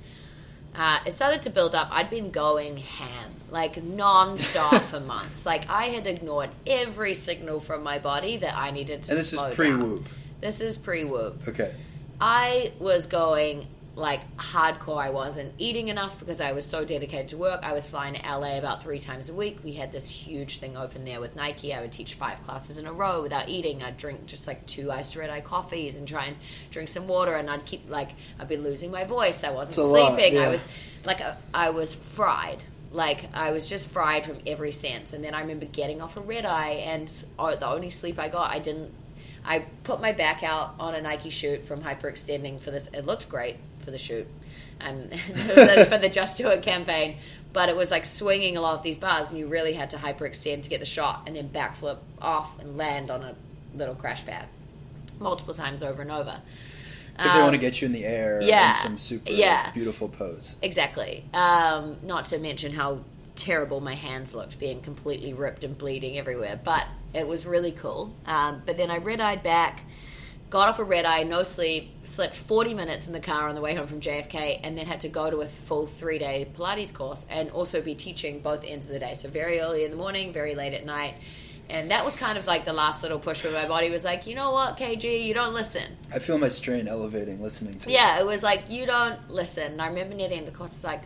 Uh, 0.75 0.99
it 1.05 1.11
started 1.11 1.41
to 1.43 1.49
build 1.49 1.73
up. 1.73 1.87
I'd 1.91 2.09
been 2.09 2.31
going 2.31 2.77
ham, 2.77 3.31
like 3.49 3.81
non-stop 3.81 4.81
for 4.91 4.99
months. 4.99 5.45
Like 5.45 5.69
I 5.69 5.85
had 5.85 6.05
ignored 6.05 6.49
every 6.67 7.13
signal 7.13 7.61
from 7.61 7.83
my 7.83 7.99
body 7.99 8.37
that 8.37 8.57
I 8.57 8.71
needed 8.71 9.03
to 9.03 9.11
And 9.11 9.19
this 9.19 9.31
is 9.31 9.55
pre 9.55 9.73
whoop. 9.73 10.09
This 10.41 10.61
is 10.61 10.77
pre-whoop. 10.77 11.47
Okay. 11.47 11.73
I 12.21 12.73
was 12.79 13.07
going 13.07 13.67
like 13.95 14.35
hardcore. 14.37 15.01
I 15.01 15.09
wasn't 15.09 15.53
eating 15.57 15.87
enough 15.87 16.19
because 16.19 16.41
I 16.41 16.51
was 16.51 16.65
so 16.65 16.83
dedicated 16.83 17.29
to 17.29 17.37
work. 17.37 17.61
I 17.63 17.73
was 17.73 17.87
flying 17.87 18.15
to 18.15 18.21
LA 18.21 18.57
about 18.57 18.83
three 18.83 18.99
times 18.99 19.29
a 19.29 19.33
week. 19.33 19.59
We 19.63 19.73
had 19.73 19.91
this 19.91 20.09
huge 20.09 20.59
thing 20.59 20.75
open 20.75 21.05
there 21.05 21.21
with 21.21 21.35
Nike. 21.35 21.73
I 21.73 21.81
would 21.81 21.93
teach 21.93 22.15
five 22.15 22.43
classes 22.43 22.77
in 22.77 22.87
a 22.87 22.93
row 22.93 23.21
without 23.21 23.47
eating. 23.47 23.81
I'd 23.81 23.97
drink 23.97 24.25
just 24.25 24.47
like 24.47 24.65
two 24.65 24.91
iced 24.91 25.15
red 25.15 25.29
eye 25.29 25.41
coffees 25.41 25.95
and 25.95 26.07
try 26.07 26.25
and 26.25 26.35
drink 26.71 26.89
some 26.89 27.07
water. 27.07 27.35
And 27.35 27.49
I'd 27.49 27.65
keep 27.65 27.89
like 27.89 28.11
I'd 28.39 28.49
be 28.49 28.57
losing 28.57 28.91
my 28.91 29.05
voice. 29.05 29.43
I 29.43 29.51
wasn't 29.51 29.77
a 29.77 29.89
lot, 29.89 30.13
sleeping. 30.13 30.39
I 30.39 30.49
was 30.49 30.67
like 31.05 31.21
a, 31.21 31.37
I 31.53 31.69
was 31.69 31.93
fried. 31.93 32.61
Like 32.91 33.33
I 33.33 33.51
was 33.51 33.69
just 33.69 33.89
fried 33.91 34.25
from 34.25 34.39
every 34.45 34.71
sense. 34.71 35.13
And 35.13 35.23
then 35.23 35.33
I 35.33 35.41
remember 35.41 35.65
getting 35.65 36.01
off 36.01 36.17
a 36.17 36.21
red 36.21 36.45
eye, 36.45 36.83
and 36.85 37.11
oh, 37.39 37.55
the 37.55 37.67
only 37.67 37.89
sleep 37.89 38.19
I 38.19 38.27
got, 38.27 38.51
I 38.51 38.59
didn't 38.59 38.93
I 39.47 39.59
put 39.83 40.01
my 40.01 40.11
back 40.11 40.43
out 40.43 40.75
on 40.79 40.95
a 40.95 41.01
Nike 41.01 41.29
shoot 41.29 41.65
from 41.65 41.81
hyperextending 41.81 42.61
for 42.61 42.71
this. 42.71 42.87
It 42.87 43.05
looked 43.05 43.29
great 43.29 43.57
for 43.85 43.91
the 43.91 43.97
shoot, 43.97 44.27
um, 44.81 45.07
for 45.09 45.97
the 45.97 46.09
Just 46.11 46.37
Do 46.37 46.49
It 46.49 46.63
campaign. 46.63 47.17
But 47.53 47.69
it 47.69 47.75
was 47.77 47.89
like 47.91 48.03
swinging 48.05 48.57
a 48.57 48.61
lot 48.61 48.75
of 48.75 48.83
these 48.83 48.97
bars, 48.97 49.29
and 49.29 49.39
you 49.39 49.47
really 49.47 49.71
had 49.71 49.91
to 49.91 49.97
hyperextend 49.97 50.63
to 50.63 50.69
get 50.69 50.81
the 50.81 50.85
shot, 50.85 51.23
and 51.27 51.35
then 51.37 51.47
backflip 51.47 51.99
off 52.21 52.59
and 52.59 52.75
land 52.77 53.09
on 53.09 53.23
a 53.23 53.35
little 53.73 53.95
crash 53.95 54.25
pad 54.25 54.47
multiple 55.19 55.53
times 55.53 55.81
over 55.83 56.01
and 56.01 56.11
over. 56.11 56.41
Because 57.15 57.31
they 57.31 57.39
Um, 57.39 57.43
want 57.45 57.53
to 57.53 57.61
get 57.61 57.81
you 57.81 57.85
in 57.85 57.93
the 57.93 58.03
air 58.03 58.41
yeah, 58.41 58.71
in 58.71 58.75
some 58.75 58.97
super 58.97 59.31
yeah. 59.31 59.71
beautiful 59.71 60.09
pose. 60.09 60.57
Exactly. 60.61 61.23
Um, 61.33 61.95
not 62.03 62.25
to 62.25 62.39
mention 62.39 62.73
how 62.73 62.99
terrible 63.37 63.79
my 63.79 63.95
hands 63.95 64.35
looked, 64.35 64.59
being 64.59 64.81
completely 64.81 65.33
ripped 65.33 65.63
and 65.63 65.77
bleeding 65.77 66.17
everywhere. 66.17 66.59
But 66.61 66.85
it 67.13 67.25
was 67.25 67.45
really 67.45 67.71
cool. 67.71 68.13
Um, 68.25 68.63
but 68.65 68.75
then 68.77 68.91
I 68.91 68.97
red 68.97 69.21
eyed 69.21 69.43
back, 69.43 69.83
got 70.49 70.69
off 70.69 70.79
a 70.79 70.83
red 70.83 71.05
eye, 71.05 71.23
no 71.23 71.43
sleep, 71.43 71.91
slept 72.03 72.35
40 72.35 72.73
minutes 72.73 73.07
in 73.07 73.13
the 73.13 73.19
car 73.19 73.49
on 73.49 73.55
the 73.55 73.61
way 73.61 73.73
home 73.75 73.87
from 73.87 73.99
JFK, 73.99 74.59
and 74.63 74.77
then 74.77 74.85
had 74.85 74.99
to 75.01 75.09
go 75.09 75.29
to 75.29 75.37
a 75.41 75.47
full 75.47 75.87
three 75.87 76.19
day 76.19 76.47
Pilates 76.55 76.93
course 76.93 77.25
and 77.29 77.49
also 77.51 77.81
be 77.81 77.95
teaching 77.95 78.39
both 78.41 78.63
ends 78.63 78.85
of 78.85 78.91
the 78.91 78.99
day. 78.99 79.13
So 79.15 79.29
very 79.29 79.59
early 79.59 79.83
in 79.85 79.91
the 79.91 79.97
morning, 79.97 80.31
very 80.33 80.55
late 80.55 80.73
at 80.73 80.85
night. 80.85 81.15
And 81.67 81.89
that 81.89 82.05
was 82.05 82.15
kind 82.15 82.37
of 82.37 82.45
like 82.45 82.63
the 82.63 82.73
last 82.73 83.01
little 83.01 83.17
push 83.17 83.43
where 83.43 83.51
my 83.51 83.67
body 83.67 83.89
was 83.89 84.03
like, 84.03 84.27
you 84.27 84.35
know 84.35 84.51
what, 84.51 84.77
KG, 84.77 85.25
you 85.25 85.33
don't 85.33 85.55
listen. 85.55 85.97
I 86.13 86.19
feel 86.19 86.37
my 86.37 86.47
strain 86.47 86.87
elevating 86.87 87.41
listening 87.41 87.79
to 87.79 87.89
Yeah, 87.91 88.13
this. 88.13 88.21
it 88.21 88.25
was 88.27 88.43
like 88.43 88.69
you 88.69 88.85
don't 88.85 89.29
listen. 89.31 89.71
And 89.71 89.81
I 89.81 89.87
remember 89.87 90.13
near 90.13 90.29
the 90.29 90.35
end 90.35 90.47
of 90.47 90.53
the 90.53 90.57
course, 90.57 90.73
it's 90.73 90.83
like 90.83 91.01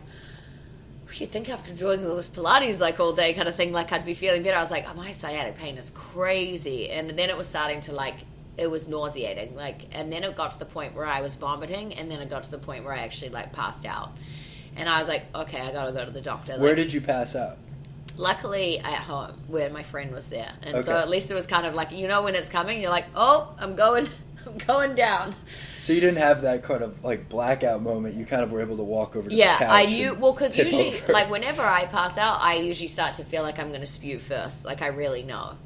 you 1.14 1.26
think 1.26 1.48
after 1.48 1.72
doing 1.74 2.06
all 2.06 2.14
this 2.14 2.28
Pilates 2.28 2.78
like 2.78 3.00
all 3.00 3.12
day 3.12 3.32
kind 3.34 3.48
of 3.48 3.56
thing, 3.56 3.72
like 3.72 3.90
I'd 3.90 4.04
be 4.04 4.14
feeling 4.14 4.42
better. 4.42 4.56
I 4.56 4.60
was 4.60 4.70
like, 4.70 4.84
oh, 4.88 4.94
my 4.94 5.12
sciatic 5.12 5.56
pain 5.56 5.76
is 5.76 5.90
crazy, 5.90 6.90
and 6.90 7.10
then 7.18 7.30
it 7.30 7.36
was 7.36 7.48
starting 7.48 7.80
to 7.82 7.92
like 7.92 8.14
it 8.60 8.70
was 8.70 8.88
nauseating, 8.88 9.56
like, 9.56 9.86
and 9.92 10.12
then 10.12 10.22
it 10.24 10.36
got 10.36 10.52
to 10.52 10.58
the 10.58 10.66
point 10.66 10.94
where 10.94 11.06
I 11.06 11.20
was 11.22 11.34
vomiting, 11.34 11.94
and 11.94 12.10
then 12.10 12.20
it 12.20 12.30
got 12.30 12.44
to 12.44 12.50
the 12.50 12.58
point 12.58 12.84
where 12.84 12.92
I 12.94 13.00
actually 13.00 13.30
like 13.30 13.52
passed 13.52 13.86
out, 13.86 14.10
and 14.76 14.88
I 14.88 14.98
was 14.98 15.08
like, 15.08 15.24
okay, 15.34 15.60
I 15.60 15.72
gotta 15.72 15.92
go 15.92 16.04
to 16.04 16.10
the 16.10 16.20
doctor. 16.20 16.58
Where 16.58 16.76
Like, 16.76 16.76
did 16.76 16.92
you 16.92 17.00
pass 17.00 17.34
out? 17.34 17.58
luckily 18.16 18.78
at 18.80 18.94
home 19.02 19.32
where 19.48 19.70
my 19.70 19.82
friend 19.82 20.12
was 20.12 20.28
there, 20.28 20.52
and 20.62 20.78
so 20.84 20.98
at 20.98 21.08
least 21.08 21.30
it 21.30 21.34
was 21.34 21.46
kind 21.46 21.66
of 21.66 21.74
like 21.74 21.92
you 21.92 22.08
know 22.08 22.22
when 22.22 22.34
it's 22.34 22.48
coming, 22.48 22.80
you're 22.80 22.90
like, 22.90 23.06
oh, 23.14 23.54
I'm 23.58 23.76
going, 23.76 24.08
I'm 24.46 24.58
going 24.58 24.94
down. 24.94 25.34
So 25.46 25.92
you 25.94 26.00
didn't 26.00 26.18
have 26.18 26.42
that 26.42 26.62
kind 26.62 26.82
of 26.82 27.02
like 27.04 27.28
blackout 27.28 27.82
moment. 27.82 28.14
You 28.14 28.24
kind 28.26 28.42
of 28.42 28.52
were 28.52 28.60
able 28.60 28.76
to 28.76 28.82
walk 28.82 29.16
over 29.16 29.30
to 29.30 29.34
Yeah, 29.34 29.58
the 29.58 29.64
couch. 29.64 29.72
I 29.72 29.86
knew. 29.86 30.14
Well, 30.14 30.32
because 30.32 30.56
usually, 30.56 30.88
over. 30.88 31.12
like, 31.12 31.30
whenever 31.30 31.62
I 31.62 31.86
pass 31.86 32.18
out, 32.18 32.40
I 32.40 32.56
usually 32.56 32.88
start 32.88 33.14
to 33.14 33.24
feel 33.24 33.42
like 33.42 33.58
I'm 33.58 33.68
going 33.68 33.80
to 33.80 33.86
spew 33.86 34.18
first. 34.18 34.64
Like, 34.64 34.82
I 34.82 34.88
really 34.88 35.22
know. 35.22 35.56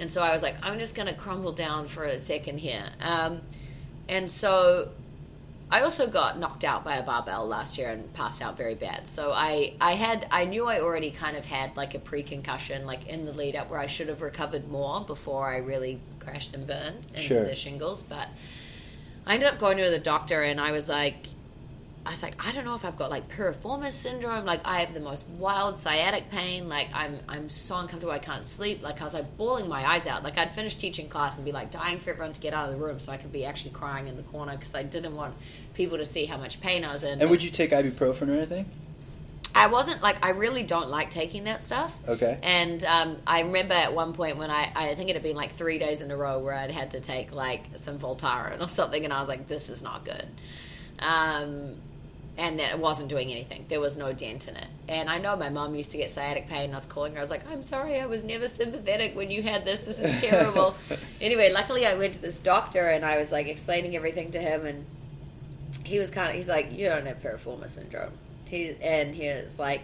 And 0.00 0.10
so 0.10 0.22
I 0.22 0.32
was 0.32 0.42
like, 0.42 0.56
I'm 0.62 0.78
just 0.78 0.94
going 0.94 1.06
to 1.08 1.14
crumble 1.14 1.52
down 1.52 1.86
for 1.86 2.04
a 2.04 2.18
second 2.18 2.58
here. 2.58 2.86
Um, 3.00 3.42
and 4.08 4.28
so 4.28 4.88
I 5.70 5.82
also 5.82 6.08
got 6.08 6.38
knocked 6.38 6.64
out 6.64 6.82
by 6.84 6.96
a 6.96 7.02
barbell 7.02 7.46
last 7.46 7.78
year 7.78 7.90
and 7.90 8.12
passed 8.14 8.42
out 8.42 8.56
very 8.56 8.74
bad. 8.74 9.06
So 9.06 9.30
I, 9.30 9.74
I 9.80 9.92
had, 9.94 10.26
I 10.30 10.46
knew 10.46 10.66
I 10.66 10.80
already 10.80 11.10
kind 11.10 11.36
of 11.36 11.44
had 11.44 11.76
like 11.76 11.94
a 11.94 11.98
pre-concussion, 12.00 12.86
like 12.86 13.06
in 13.06 13.26
the 13.26 13.32
lead 13.32 13.54
up, 13.54 13.70
where 13.70 13.78
I 13.78 13.86
should 13.86 14.08
have 14.08 14.22
recovered 14.22 14.68
more 14.68 15.04
before 15.04 15.48
I 15.48 15.58
really 15.58 16.00
crashed 16.18 16.54
and 16.54 16.66
burned 16.66 17.04
into 17.14 17.20
Sure. 17.20 17.44
the 17.44 17.54
shingles. 17.54 18.02
But 18.02 18.26
I 19.26 19.34
ended 19.34 19.48
up 19.48 19.58
going 19.60 19.76
to 19.76 19.90
the 19.90 19.98
doctor, 19.98 20.42
and 20.42 20.60
I 20.60 20.72
was 20.72 20.88
like, 20.88 21.26
I 22.04 22.10
was 22.12 22.22
like, 22.22 22.44
I 22.44 22.52
don't 22.52 22.64
know 22.64 22.74
if 22.74 22.84
I've 22.84 22.96
got 22.96 23.10
like 23.10 23.28
piriformis 23.28 23.92
syndrome. 23.92 24.46
Like 24.46 24.62
I 24.64 24.80
have 24.80 24.94
the 24.94 25.00
most 25.00 25.26
wild 25.28 25.76
sciatic 25.76 26.30
pain. 26.30 26.68
Like 26.68 26.88
I'm 26.94 27.18
I'm 27.28 27.48
so 27.50 27.76
uncomfortable. 27.76 28.12
I 28.12 28.18
can't 28.18 28.42
sleep. 28.42 28.82
Like 28.82 29.00
I 29.02 29.04
was 29.04 29.12
like 29.12 29.36
bawling 29.36 29.68
my 29.68 29.86
eyes 29.86 30.06
out. 30.06 30.22
Like 30.24 30.38
I'd 30.38 30.54
finish 30.54 30.76
teaching 30.76 31.08
class 31.08 31.36
and 31.36 31.44
be 31.44 31.52
like 31.52 31.70
dying 31.70 31.98
for 31.98 32.10
everyone 32.10 32.32
to 32.32 32.40
get 32.40 32.54
out 32.54 32.70
of 32.70 32.78
the 32.78 32.82
room 32.82 33.00
so 33.00 33.12
I 33.12 33.18
could 33.18 33.32
be 33.32 33.44
actually 33.44 33.72
crying 33.72 34.08
in 34.08 34.16
the 34.16 34.22
corner 34.22 34.56
because 34.56 34.74
I 34.74 34.82
didn't 34.82 35.14
want 35.14 35.34
people 35.74 35.98
to 35.98 36.04
see 36.06 36.24
how 36.24 36.38
much 36.38 36.60
pain 36.62 36.84
I 36.84 36.92
was 36.92 37.04
in. 37.04 37.20
and 37.20 37.30
would 37.30 37.42
you 37.42 37.50
take 37.50 37.70
ibuprofen 37.70 38.28
or 38.28 38.32
anything? 38.32 38.66
I 39.54 39.66
wasn't 39.66 40.00
like 40.00 40.24
I 40.24 40.30
really 40.30 40.62
don't 40.62 40.88
like 40.88 41.10
taking 41.10 41.44
that 41.44 41.64
stuff. 41.64 41.94
Okay. 42.08 42.38
And 42.42 42.82
um, 42.84 43.18
I 43.26 43.40
remember 43.40 43.74
at 43.74 43.92
one 43.94 44.14
point 44.14 44.38
when 44.38 44.48
I 44.50 44.72
I 44.74 44.94
think 44.94 45.10
it 45.10 45.16
had 45.16 45.22
been 45.22 45.36
like 45.36 45.52
three 45.52 45.78
days 45.78 46.00
in 46.00 46.10
a 46.10 46.16
row 46.16 46.38
where 46.38 46.54
I'd 46.54 46.70
had 46.70 46.92
to 46.92 47.00
take 47.00 47.32
like 47.34 47.62
some 47.76 47.98
Voltaren 47.98 48.60
or 48.62 48.68
something, 48.68 49.04
and 49.04 49.12
I 49.12 49.20
was 49.20 49.28
like, 49.28 49.48
this 49.48 49.68
is 49.68 49.82
not 49.82 50.06
good. 50.06 50.26
Um, 51.00 51.76
and 52.36 52.58
then 52.58 52.70
it 52.70 52.78
wasn't 52.78 53.08
doing 53.08 53.30
anything. 53.30 53.66
There 53.68 53.80
was 53.80 53.96
no 53.96 54.12
dent 54.12 54.48
in 54.48 54.56
it. 54.56 54.66
And 54.88 55.10
I 55.10 55.18
know 55.18 55.36
my 55.36 55.50
mom 55.50 55.74
used 55.74 55.90
to 55.92 55.98
get 55.98 56.10
sciatic 56.10 56.48
pain. 56.48 56.64
And 56.64 56.72
I 56.72 56.76
was 56.76 56.86
calling 56.86 57.12
her. 57.12 57.18
I 57.18 57.20
was 57.20 57.30
like, 57.30 57.46
I'm 57.50 57.62
sorry, 57.62 58.00
I 58.00 58.06
was 58.06 58.24
never 58.24 58.48
sympathetic 58.48 59.14
when 59.14 59.30
you 59.30 59.42
had 59.42 59.64
this. 59.64 59.84
This 59.84 60.00
is 60.00 60.20
terrible. 60.28 60.74
anyway, 61.20 61.52
luckily 61.52 61.86
I 61.86 61.96
went 61.96 62.14
to 62.14 62.22
this 62.22 62.38
doctor 62.38 62.88
and 62.88 63.04
I 63.04 63.18
was 63.18 63.30
like 63.30 63.46
explaining 63.46 63.96
everything 63.96 64.30
to 64.32 64.40
him, 64.40 64.64
and 64.66 64.86
he 65.84 65.98
was 65.98 66.10
kind 66.10 66.30
of 66.30 66.36
he's 66.36 66.48
like, 66.48 66.72
you 66.72 66.88
don't 66.88 67.06
have 67.06 67.22
piriformis 67.22 67.70
syndrome. 67.70 68.12
He 68.46 68.74
and 68.80 69.14
he 69.14 69.26
was 69.26 69.58
like, 69.58 69.82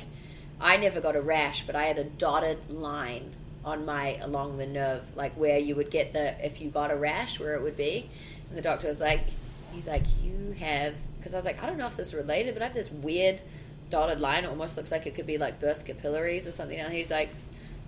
I 0.61 0.77
never 0.77 1.01
got 1.01 1.17
a 1.17 1.21
rash, 1.21 1.67
but 1.67 1.77
I 1.77 1.85
had 1.85 1.99
a 1.99 2.05
dotted 2.05 2.71
line 2.71 3.33
on 3.65 3.85
my 3.85 4.17
along 4.17 4.59
the 4.59 4.67
nerve, 4.67 5.03
like 5.17 5.33
where 5.35 5.59
you 5.59 5.77
would 5.77 5.91
get 5.91 6.13
the 6.13 6.45
if 6.45 6.61
you 6.61 6.71
got 6.71 6.91
a 6.91 6.97
rash, 6.97 7.39
where 7.39 7.55
it 7.55 7.63
would 7.63 7.77
be. 7.77 8.09
And 8.49 8.57
the 8.57 8.63
doctor 8.63 8.89
was 8.89 9.01
like, 9.01 9.25
he's 9.73 9.89
like, 9.89 10.05
you 10.23 10.55
have 10.59 10.95
because 11.27 11.35
I 11.35 11.39
was 11.39 11.45
like, 11.45 11.61
I 11.61 11.67
don't 11.67 11.77
know 11.77 11.89
if 11.89 11.97
this 11.97 12.09
is 12.09 12.15
related, 12.15 12.55
but 12.55 12.63
I 12.63 12.67
have 12.67 12.75
this 12.75 12.89
weird 12.89 13.43
dotted 13.91 14.21
line. 14.21 14.45
It 14.45 14.47
almost 14.47 14.77
looks 14.77 14.93
like 14.93 15.09
it 15.09 15.17
could 15.17 15.27
be 15.27 15.39
like 15.39 15.59
burst 15.59 15.85
capillaries 15.85 16.47
or 16.47 16.53
something. 16.53 16.79
And 16.79 16.93
he's 16.93 17.11
like, 17.11 17.31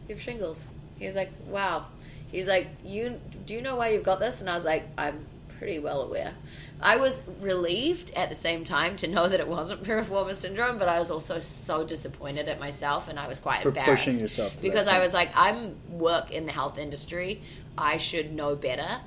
you 0.09 0.17
have 0.17 0.21
shingles. 0.21 0.67
He's 0.99 1.15
like, 1.15 1.31
wow. 1.47 1.87
He's 2.33 2.49
like, 2.49 2.67
you 2.85 3.21
do 3.47 3.55
you 3.55 3.63
know 3.63 3.77
why 3.77 3.91
you've 3.91 4.03
got 4.03 4.19
this? 4.19 4.41
And 4.41 4.51
I 4.51 4.57
was 4.57 4.65
like, 4.65 4.89
I'm 4.99 5.25
pretty 5.57 5.79
well 5.79 6.03
aware. 6.03 6.35
I 6.81 6.97
was 6.97 7.23
relieved 7.41 8.11
at 8.17 8.29
the 8.29 8.35
same 8.35 8.65
time 8.65 8.97
to 8.97 9.07
know 9.07 9.29
that 9.29 9.39
it 9.39 9.47
wasn't 9.47 9.85
piriformis 9.85 10.35
syndrome, 10.35 10.77
but 10.77 10.89
I 10.89 10.99
was 10.99 11.13
also 11.13 11.39
so 11.39 11.85
disappointed 11.85 12.49
at 12.49 12.59
myself, 12.59 13.07
and 13.07 13.21
I 13.21 13.29
was 13.29 13.39
quite 13.39 13.63
For 13.63 13.69
embarrassed 13.69 14.05
pushing 14.05 14.19
yourself 14.19 14.61
because 14.61 14.89
I 14.89 14.99
was 14.99 15.15
like, 15.15 15.31
I'm 15.37 15.77
work 15.91 16.33
in 16.33 16.47
the 16.47 16.53
health 16.53 16.77
industry. 16.77 17.43
I 17.77 17.99
should 17.99 18.33
know 18.33 18.57
better. 18.57 19.01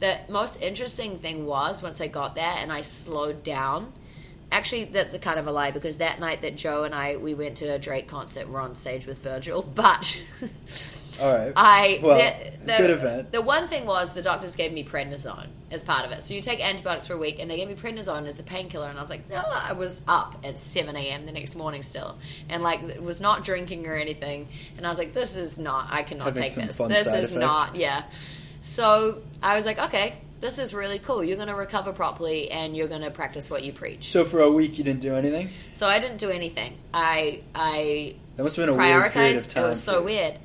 The 0.00 0.18
most 0.28 0.60
interesting 0.60 1.18
thing 1.18 1.46
was 1.46 1.82
once 1.82 2.00
I 2.00 2.08
got 2.08 2.34
there 2.34 2.54
and 2.56 2.72
I 2.72 2.82
slowed 2.82 3.42
down. 3.44 3.92
Actually, 4.52 4.84
that's 4.84 5.14
a 5.14 5.18
kind 5.18 5.38
of 5.38 5.46
a 5.46 5.52
lie 5.52 5.70
because 5.70 5.96
that 5.98 6.20
night 6.20 6.42
that 6.42 6.56
Joe 6.56 6.84
and 6.84 6.94
I 6.94 7.16
we 7.16 7.34
went 7.34 7.56
to 7.58 7.66
a 7.66 7.78
Drake 7.78 8.08
concert, 8.08 8.48
we're 8.48 8.60
on 8.60 8.74
stage 8.74 9.06
with 9.06 9.18
Virgil, 9.18 9.62
but 9.74 10.20
All 11.20 11.32
right. 11.32 11.52
I 11.54 12.00
well, 12.02 12.18
the, 12.18 12.66
the, 12.66 12.76
good 12.76 12.90
event. 12.90 13.32
The 13.32 13.42
one 13.42 13.68
thing 13.68 13.86
was 13.86 14.12
the 14.12 14.22
doctors 14.22 14.56
gave 14.56 14.72
me 14.72 14.84
prednisone 14.84 15.48
as 15.70 15.84
part 15.84 16.04
of 16.04 16.12
it. 16.12 16.22
So 16.22 16.34
you 16.34 16.40
take 16.40 16.60
antibiotics 16.60 17.06
for 17.06 17.14
a 17.14 17.18
week, 17.18 17.38
and 17.38 17.50
they 17.50 17.56
gave 17.56 17.68
me 17.68 17.74
prednisone 17.74 18.26
as 18.26 18.36
the 18.36 18.42
painkiller. 18.42 18.88
And 18.88 18.98
I 18.98 19.00
was 19.00 19.10
like, 19.10 19.28
no, 19.28 19.36
I 19.36 19.72
was 19.72 20.02
up 20.08 20.36
at 20.44 20.58
seven 20.58 20.96
a.m. 20.96 21.26
the 21.26 21.32
next 21.32 21.56
morning 21.56 21.82
still, 21.82 22.16
and 22.48 22.62
like 22.62 22.80
was 23.00 23.20
not 23.20 23.44
drinking 23.44 23.86
or 23.86 23.94
anything. 23.94 24.48
And 24.76 24.86
I 24.86 24.88
was 24.88 24.98
like, 24.98 25.14
this 25.14 25.36
is 25.36 25.58
not. 25.58 25.88
I 25.90 26.02
cannot 26.02 26.26
Having 26.26 26.42
take 26.42 26.54
this. 26.54 26.78
This 26.78 27.06
is 27.06 27.06
effects. 27.06 27.32
not. 27.32 27.76
Yeah. 27.76 28.04
So 28.64 29.20
I 29.42 29.56
was 29.56 29.66
like, 29.66 29.78
okay, 29.78 30.14
this 30.40 30.58
is 30.58 30.72
really 30.72 30.98
cool. 30.98 31.22
You're 31.22 31.36
going 31.36 31.48
to 31.48 31.54
recover 31.54 31.92
properly, 31.92 32.50
and 32.50 32.74
you're 32.74 32.88
going 32.88 33.02
to 33.02 33.10
practice 33.10 33.50
what 33.50 33.62
you 33.62 33.74
preach. 33.74 34.10
so 34.10 34.24
for 34.24 34.40
a 34.40 34.50
week, 34.50 34.78
you 34.78 34.84
didn't 34.84 35.02
do 35.02 35.14
anything. 35.14 35.50
So 35.74 35.86
I 35.86 35.98
didn't 36.00 36.16
do 36.16 36.30
anything. 36.30 36.78
I 36.92 37.42
I 37.54 38.16
That 38.36 38.42
must 38.42 38.56
have 38.56 38.66
been 38.66 38.74
a 38.74 38.78
weird 38.78 39.12
period 39.12 39.36
of 39.36 39.42
prioritized. 39.44 39.52
time. 39.52 39.64
It 39.64 39.68
was 39.68 39.82
so 39.82 39.98
you. 39.98 40.04
weird. 40.06 40.38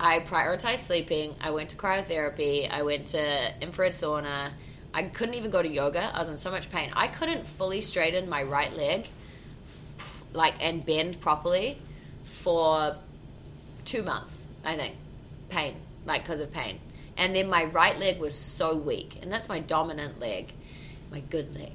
I 0.00 0.20
prioritized 0.20 0.78
sleeping. 0.86 1.34
I 1.38 1.50
went 1.50 1.68
to 1.70 1.76
cryotherapy. 1.76 2.70
I 2.70 2.82
went 2.82 3.08
to 3.08 3.52
infrared 3.62 3.92
sauna. 3.92 4.52
I 4.94 5.02
couldn't 5.02 5.34
even 5.34 5.50
go 5.50 5.60
to 5.62 5.68
yoga. 5.68 6.10
I 6.14 6.18
was 6.18 6.30
in 6.30 6.38
so 6.38 6.50
much 6.50 6.70
pain. 6.72 6.90
I 6.94 7.08
couldn't 7.08 7.46
fully 7.46 7.82
straighten 7.82 8.26
my 8.30 8.42
right 8.42 8.72
leg, 8.72 9.06
like 10.32 10.54
and 10.60 10.84
bend 10.84 11.20
properly, 11.20 11.78
for 12.24 12.96
two 13.84 14.02
months. 14.02 14.48
I 14.64 14.76
think 14.76 14.94
pain, 15.50 15.76
like 16.06 16.22
because 16.22 16.40
of 16.40 16.50
pain. 16.50 16.80
And 17.16 17.34
then 17.34 17.48
my 17.48 17.64
right 17.64 17.98
leg 17.98 18.20
was 18.20 18.34
so 18.34 18.76
weak, 18.76 19.18
and 19.22 19.32
that's 19.32 19.48
my 19.48 19.60
dominant 19.60 20.20
leg, 20.20 20.52
my 21.10 21.20
good 21.20 21.54
leg. 21.54 21.72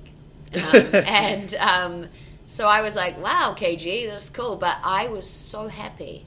Um, 0.54 0.96
and 1.06 1.56
um, 1.56 2.08
so 2.48 2.68
I 2.68 2.82
was 2.82 2.96
like, 2.96 3.18
"Wow, 3.20 3.56
KG, 3.58 4.08
that's 4.08 4.30
cool." 4.30 4.56
But 4.58 4.78
I 4.84 5.08
was 5.08 5.28
so 5.30 5.68
happy. 5.68 6.26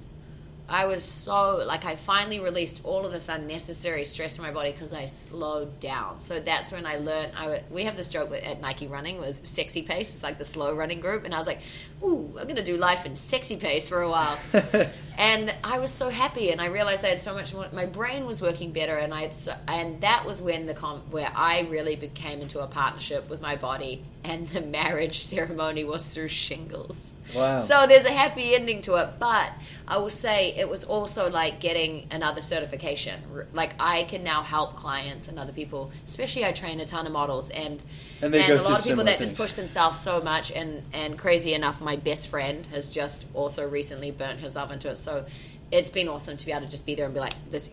I 0.67 0.87
was 0.87 1.05
so 1.05 1.57
like 1.67 1.85
I 1.85 1.95
finally 1.95 2.41
released 2.41 2.85
all 2.85 3.05
of 3.05 3.13
this 3.13 3.29
unnecessary 3.29 4.05
stress 4.05 4.39
in 4.39 4.45
my 4.45 4.51
body 4.51 4.73
because 4.73 4.95
I 4.95 5.05
slowed 5.05 5.79
down. 5.79 6.21
So 6.21 6.41
that's 6.41 6.73
when 6.73 6.87
I 6.87 6.97
learned. 6.97 7.33
I 7.37 7.63
we 7.71 7.85
have 7.85 7.97
this 7.97 8.09
joke 8.09 8.33
at 8.33 8.61
Nike 8.61 8.87
Running 8.87 9.19
with 9.19 9.47
Sexy 9.47 9.83
Pace. 9.83 10.15
It's 10.15 10.23
like 10.23 10.39
the 10.39 10.45
slow 10.45 10.75
running 10.75 11.01
group, 11.01 11.25
and 11.25 11.35
I 11.35 11.39
was 11.39 11.47
like, 11.47 11.61
"Ooh, 12.03 12.35
I'm 12.41 12.49
gonna 12.49 12.65
do 12.65 12.79
life 12.79 13.05
in 13.05 13.15
Sexy 13.15 13.57
Pace 13.57 13.89
for 13.89 14.01
a 14.01 14.09
while." 14.09 14.39
and 15.17 15.55
I 15.63 15.79
was 15.79 15.93
so 15.93 16.09
happy, 16.09 16.51
and 16.51 16.61
I 16.61 16.67
realized 16.67 17.05
I 17.05 17.09
had 17.09 17.19
so 17.19 17.35
much 17.35 17.55
more. 17.55 17.67
My 17.73 17.87
brain 17.87 18.27
was 18.27 18.41
working 18.41 18.73
better, 18.73 18.97
and 18.97 19.15
I 19.15 19.23
had 19.23 19.35
so, 19.35 19.55
and 19.69 20.01
that 20.01 20.25
was 20.25 20.43
when 20.43 20.67
the 20.67 20.75
com- 20.75 21.03
where 21.11 21.31
I 21.35 21.61
really 21.71 21.97
became 21.97 22.41
into 22.41 22.61
a 22.61 22.67
partnership 22.67 23.29
with 23.29 23.41
my 23.41 23.57
body, 23.57 24.03
and 24.25 24.49
the 24.49 24.61
marriage 24.61 25.23
ceremony 25.25 25.85
was 25.85 26.13
through 26.13 26.29
shingles. 26.29 27.15
Wow. 27.35 27.59
So 27.59 27.87
there's 27.87 28.05
a 28.05 28.13
happy 28.13 28.55
ending 28.55 28.83
to 28.83 28.97
it, 28.97 29.11
but 29.19 29.51
I 29.87 29.99
will 29.99 30.11
say 30.11 30.55
it 30.57 30.69
was 30.69 30.85
also 30.85 31.31
like 31.31 31.61
getting 31.61 32.07
another 32.11 32.41
certification. 32.41 33.21
Like 33.53 33.75
I 33.79 34.05
can 34.05 34.25
now 34.25 34.43
help 34.43 34.77
clients 34.77 35.29
and 35.29 35.39
other 35.39 35.53
people, 35.53 35.93
especially 36.05 36.45
I 36.45 36.53
train 36.53 36.81
a 36.81 36.87
ton 36.87 37.07
of 37.07 37.13
models 37.13 37.51
and 37.51 37.83
And 38.23 38.33
go 38.33 38.41
a 38.41 38.63
lot 38.63 38.79
of 38.79 38.85
people 38.85 39.05
that 39.05 39.19
just 39.19 39.37
push 39.37 39.53
themselves 39.53 40.01
so 40.01 40.23
much 40.23 40.51
and 40.53 40.83
and 40.93 41.19
crazy 41.19 41.55
enough 41.55 41.81
my 41.81 41.97
best 41.97 42.29
friend 42.29 42.65
has 42.67 42.89
just 42.89 43.27
also 43.35 43.69
recently 43.69 44.11
burnt 44.11 44.41
herself 44.41 44.71
into 44.71 44.91
it. 44.91 44.97
So 45.05 45.25
it's 45.71 45.91
been 45.91 46.09
awesome 46.09 46.37
to 46.37 46.47
be 46.47 46.53
able 46.53 46.63
to 46.63 46.71
just 46.71 46.87
be 46.87 46.95
there 46.95 47.05
and 47.05 47.15
be 47.15 47.21
like 47.21 47.35
this 47.51 47.73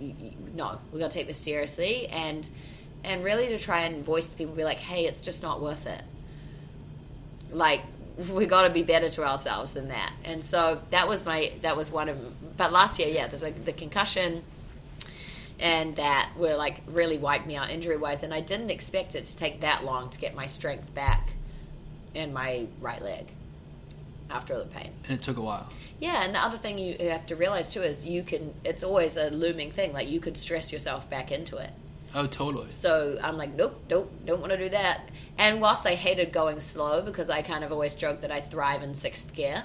no, 0.53 0.79
we 0.91 0.99
got 0.99 1.11
to 1.11 1.17
take 1.17 1.27
this 1.27 1.39
seriously 1.39 2.07
and 2.07 2.49
and 3.03 3.23
really 3.23 3.47
to 3.47 3.57
try 3.57 3.81
and 3.81 4.05
voice 4.05 4.29
to 4.29 4.37
people 4.37 4.53
be 4.53 4.63
like, 4.63 4.77
"Hey, 4.77 5.05
it's 5.05 5.21
just 5.21 5.41
not 5.41 5.61
worth 5.61 5.87
it." 5.87 6.03
like 7.51 7.81
we 8.33 8.45
got 8.45 8.63
to 8.63 8.69
be 8.69 8.83
better 8.83 9.09
to 9.09 9.25
ourselves 9.25 9.73
than 9.73 9.87
that 9.89 10.11
and 10.25 10.43
so 10.43 10.81
that 10.91 11.07
was 11.07 11.25
my 11.25 11.51
that 11.61 11.75
was 11.75 11.89
one 11.89 12.09
of 12.09 12.57
but 12.57 12.71
last 12.71 12.99
year 12.99 13.07
yeah 13.07 13.27
there's 13.27 13.41
like 13.41 13.65
the 13.65 13.73
concussion 13.73 14.43
and 15.59 15.95
that 15.95 16.29
were 16.37 16.55
like 16.55 16.81
really 16.87 17.17
wiped 17.17 17.47
me 17.47 17.55
out 17.55 17.69
injury 17.69 17.97
wise 17.97 18.23
and 18.23 18.33
i 18.33 18.41
didn't 18.41 18.69
expect 18.69 19.15
it 19.15 19.25
to 19.25 19.35
take 19.35 19.61
that 19.61 19.83
long 19.83 20.09
to 20.09 20.19
get 20.19 20.35
my 20.35 20.45
strength 20.45 20.93
back 20.93 21.33
in 22.13 22.33
my 22.33 22.65
right 22.79 23.01
leg 23.01 23.27
after 24.31 24.57
the 24.57 24.65
pain 24.65 24.91
And 25.09 25.19
it 25.19 25.21
took 25.21 25.37
a 25.37 25.41
while. 25.41 25.67
yeah 25.99 26.23
and 26.25 26.33
the 26.33 26.39
other 26.39 26.57
thing 26.57 26.77
you 26.79 26.95
have 27.09 27.25
to 27.27 27.35
realize 27.35 27.73
too 27.73 27.81
is 27.81 28.05
you 28.05 28.23
can 28.23 28.53
it's 28.63 28.83
always 28.83 29.17
a 29.17 29.29
looming 29.29 29.71
thing 29.71 29.93
like 29.93 30.07
you 30.09 30.19
could 30.19 30.37
stress 30.37 30.71
yourself 30.73 31.09
back 31.09 31.31
into 31.31 31.57
it 31.57 31.71
Oh, 32.13 32.27
totally. 32.27 32.69
so 32.71 33.17
I'm 33.23 33.37
like, 33.37 33.55
nope, 33.55 33.79
nope, 33.89 34.11
don't 34.25 34.41
want 34.41 34.51
to 34.51 34.57
do 34.57 34.67
that. 34.67 34.99
And 35.37 35.61
whilst 35.61 35.87
I 35.87 35.95
hated 35.95 36.33
going 36.33 36.59
slow 36.59 37.01
because 37.01 37.29
I 37.29 37.41
kind 37.41 37.63
of 37.63 37.71
always 37.71 37.93
joked 37.95 38.23
that 38.23 38.31
I 38.31 38.41
thrive 38.41 38.83
in 38.83 38.93
sixth 38.93 39.33
gear, 39.33 39.63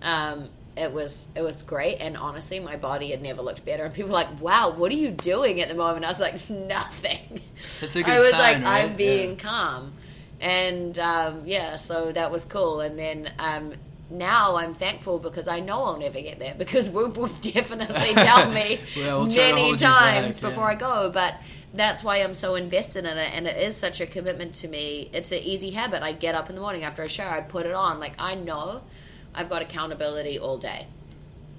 um, 0.00 0.48
it 0.74 0.90
was 0.90 1.28
it 1.36 1.42
was 1.42 1.60
great. 1.60 1.98
And 2.00 2.16
honestly, 2.16 2.60
my 2.60 2.76
body 2.76 3.10
had 3.10 3.20
never 3.20 3.42
looked 3.42 3.66
better. 3.66 3.84
And 3.84 3.92
people 3.92 4.08
were 4.08 4.14
like, 4.14 4.40
wow, 4.40 4.70
what 4.74 4.90
are 4.90 4.94
you 4.96 5.10
doing 5.10 5.60
at 5.60 5.68
the 5.68 5.74
moment? 5.74 6.06
I 6.06 6.08
was 6.08 6.18
like, 6.18 6.48
nothing. 6.76 7.42
That's 7.82 7.94
a 7.94 8.02
good 8.02 8.10
I 8.10 8.20
was 8.20 8.30
sign, 8.30 8.62
like, 8.62 8.64
right? 8.64 8.84
I'm 8.90 8.96
being 8.96 9.30
Yeah. 9.32 9.36
calm, 9.36 9.92
and 10.40 10.98
um, 10.98 11.42
yeah, 11.44 11.76
so 11.76 12.10
that 12.12 12.30
was 12.32 12.46
cool. 12.46 12.80
And 12.80 12.98
then. 12.98 13.30
Um, 13.38 13.74
now 14.12 14.56
I'm 14.56 14.74
thankful 14.74 15.18
because 15.18 15.48
I 15.48 15.60
know 15.60 15.82
I'll 15.84 15.98
never 15.98 16.20
get 16.20 16.38
there 16.38 16.54
because 16.56 16.88
Whoop 16.90 17.16
will 17.16 17.26
definitely 17.40 18.14
tell 18.14 18.50
me 18.50 18.78
Well, 18.96 19.26
we'll 19.26 19.34
many 19.34 19.70
you 19.70 19.76
back, 19.76 20.14
times 20.22 20.38
before 20.38 20.64
yeah. 20.64 20.70
I 20.70 20.74
go. 20.76 21.10
But 21.12 21.34
that's 21.74 22.04
why 22.04 22.18
I'm 22.18 22.34
so 22.34 22.54
invested 22.54 23.04
in 23.06 23.16
it, 23.16 23.30
and 23.34 23.46
it 23.46 23.56
is 23.56 23.76
such 23.76 24.00
a 24.00 24.06
commitment 24.06 24.54
to 24.56 24.68
me. 24.68 25.10
It's 25.12 25.32
an 25.32 25.38
easy 25.38 25.70
habit. 25.70 26.02
I 26.02 26.12
get 26.12 26.34
up 26.34 26.48
in 26.50 26.54
the 26.54 26.60
morning 26.60 26.84
after 26.84 27.02
a 27.02 27.08
shower, 27.08 27.30
I 27.30 27.40
put 27.40 27.64
it 27.66 27.72
on. 27.74 27.98
Like 27.98 28.14
I 28.18 28.34
know 28.34 28.82
I've 29.34 29.48
got 29.48 29.62
accountability 29.62 30.38
all 30.38 30.58
day. 30.58 30.86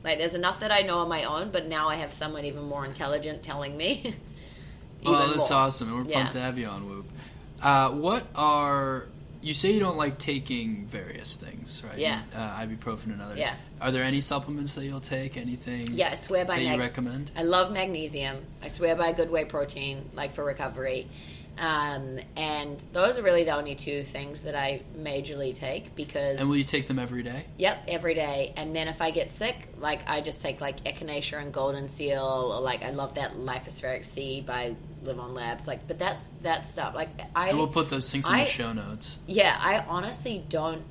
Like 0.03 0.19
there's 0.19 0.35
enough 0.35 0.59
that 0.59 0.71
I 0.71 0.81
know 0.81 0.99
on 0.99 1.09
my 1.09 1.23
own, 1.23 1.49
but 1.51 1.65
now 1.67 1.89
I 1.89 1.95
have 1.95 2.13
someone 2.13 2.45
even 2.45 2.63
more 2.63 2.85
intelligent 2.85 3.41
telling 3.43 3.75
me. 3.75 4.15
Even 5.05 5.19
that's 5.19 5.49
more. 5.49 5.59
awesome. 5.59 5.89
and 5.89 6.05
We're 6.05 6.11
Yeah. 6.11 6.17
pumped 6.19 6.31
to 6.33 6.39
have 6.39 6.57
you 6.57 6.67
on 6.67 6.87
Whoop. 6.87 7.05
Uh, 7.61 7.89
what 7.89 8.25
are 8.35 9.07
you 9.43 9.53
say 9.53 9.71
you 9.71 9.79
don't 9.79 9.97
like 9.97 10.17
taking 10.17 10.85
various 10.87 11.35
things, 11.35 11.83
right? 11.85 11.97
Yeah. 11.97 12.21
Uh, 12.33 12.61
ibuprofen 12.61 13.07
and 13.07 13.21
others. 13.21 13.39
Yeah. 13.39 13.53
Are 13.81 13.91
there 13.91 14.03
any 14.03 14.21
supplements 14.21 14.75
that 14.75 14.85
you'll 14.85 15.01
take? 15.01 15.35
Anything? 15.35 15.89
Yeah, 15.91 16.11
I 16.11 16.15
swear 16.15 16.45
by 16.45 16.55
that 16.55 16.63
you 16.63 16.79
recommend. 16.79 17.29
I 17.35 17.43
love 17.43 17.71
magnesium. 17.73 18.37
I 18.61 18.69
swear 18.69 18.95
by 18.95 19.11
good 19.11 19.29
whey 19.29 19.43
protein, 19.43 20.09
like 20.13 20.33
for 20.33 20.45
recovery. 20.45 21.09
Um, 21.57 22.19
and 22.35 22.83
those 22.93 23.19
are 23.19 23.21
really 23.21 23.43
the 23.43 23.55
only 23.55 23.75
two 23.75 24.03
things 24.03 24.43
that 24.43 24.55
I 24.55 24.81
majorly 24.97 25.55
take 25.55 25.95
because 25.95 26.39
And 26.39 26.49
will 26.49 26.55
you 26.55 26.63
take 26.63 26.87
them 26.87 26.97
every 26.97 27.21
day? 27.21 27.45
Yep, 27.57 27.83
every 27.87 28.15
day. 28.15 28.53
And 28.57 28.75
then 28.75 28.87
if 28.87 29.01
I 29.01 29.11
get 29.11 29.29
sick, 29.29 29.67
like 29.77 30.01
I 30.07 30.21
just 30.21 30.41
take 30.41 30.61
like 30.61 30.83
echinacea 30.83 31.41
and 31.41 31.53
golden 31.53 31.89
seal, 31.89 32.51
or 32.55 32.59
like 32.61 32.81
I 32.81 32.89
love 32.89 33.15
that 33.15 33.35
Lypo-Spheric 33.35 34.03
C 34.03 34.41
by 34.41 34.75
LivOn 35.05 35.33
Labs. 35.33 35.67
Like, 35.67 35.87
but 35.87 35.99
that's 35.99 36.23
that 36.41 36.65
stuff. 36.65 36.95
Like 36.95 37.09
I, 37.35 37.49
And 37.49 37.57
we'll 37.57 37.67
put 37.67 37.89
those 37.89 38.09
things 38.09 38.27
in 38.27 38.35
the 38.35 38.45
show 38.45 38.73
notes. 38.73 39.19
yeah, 39.27 39.55
I 39.59 39.85
honestly 39.87 40.43
don't 40.49 40.83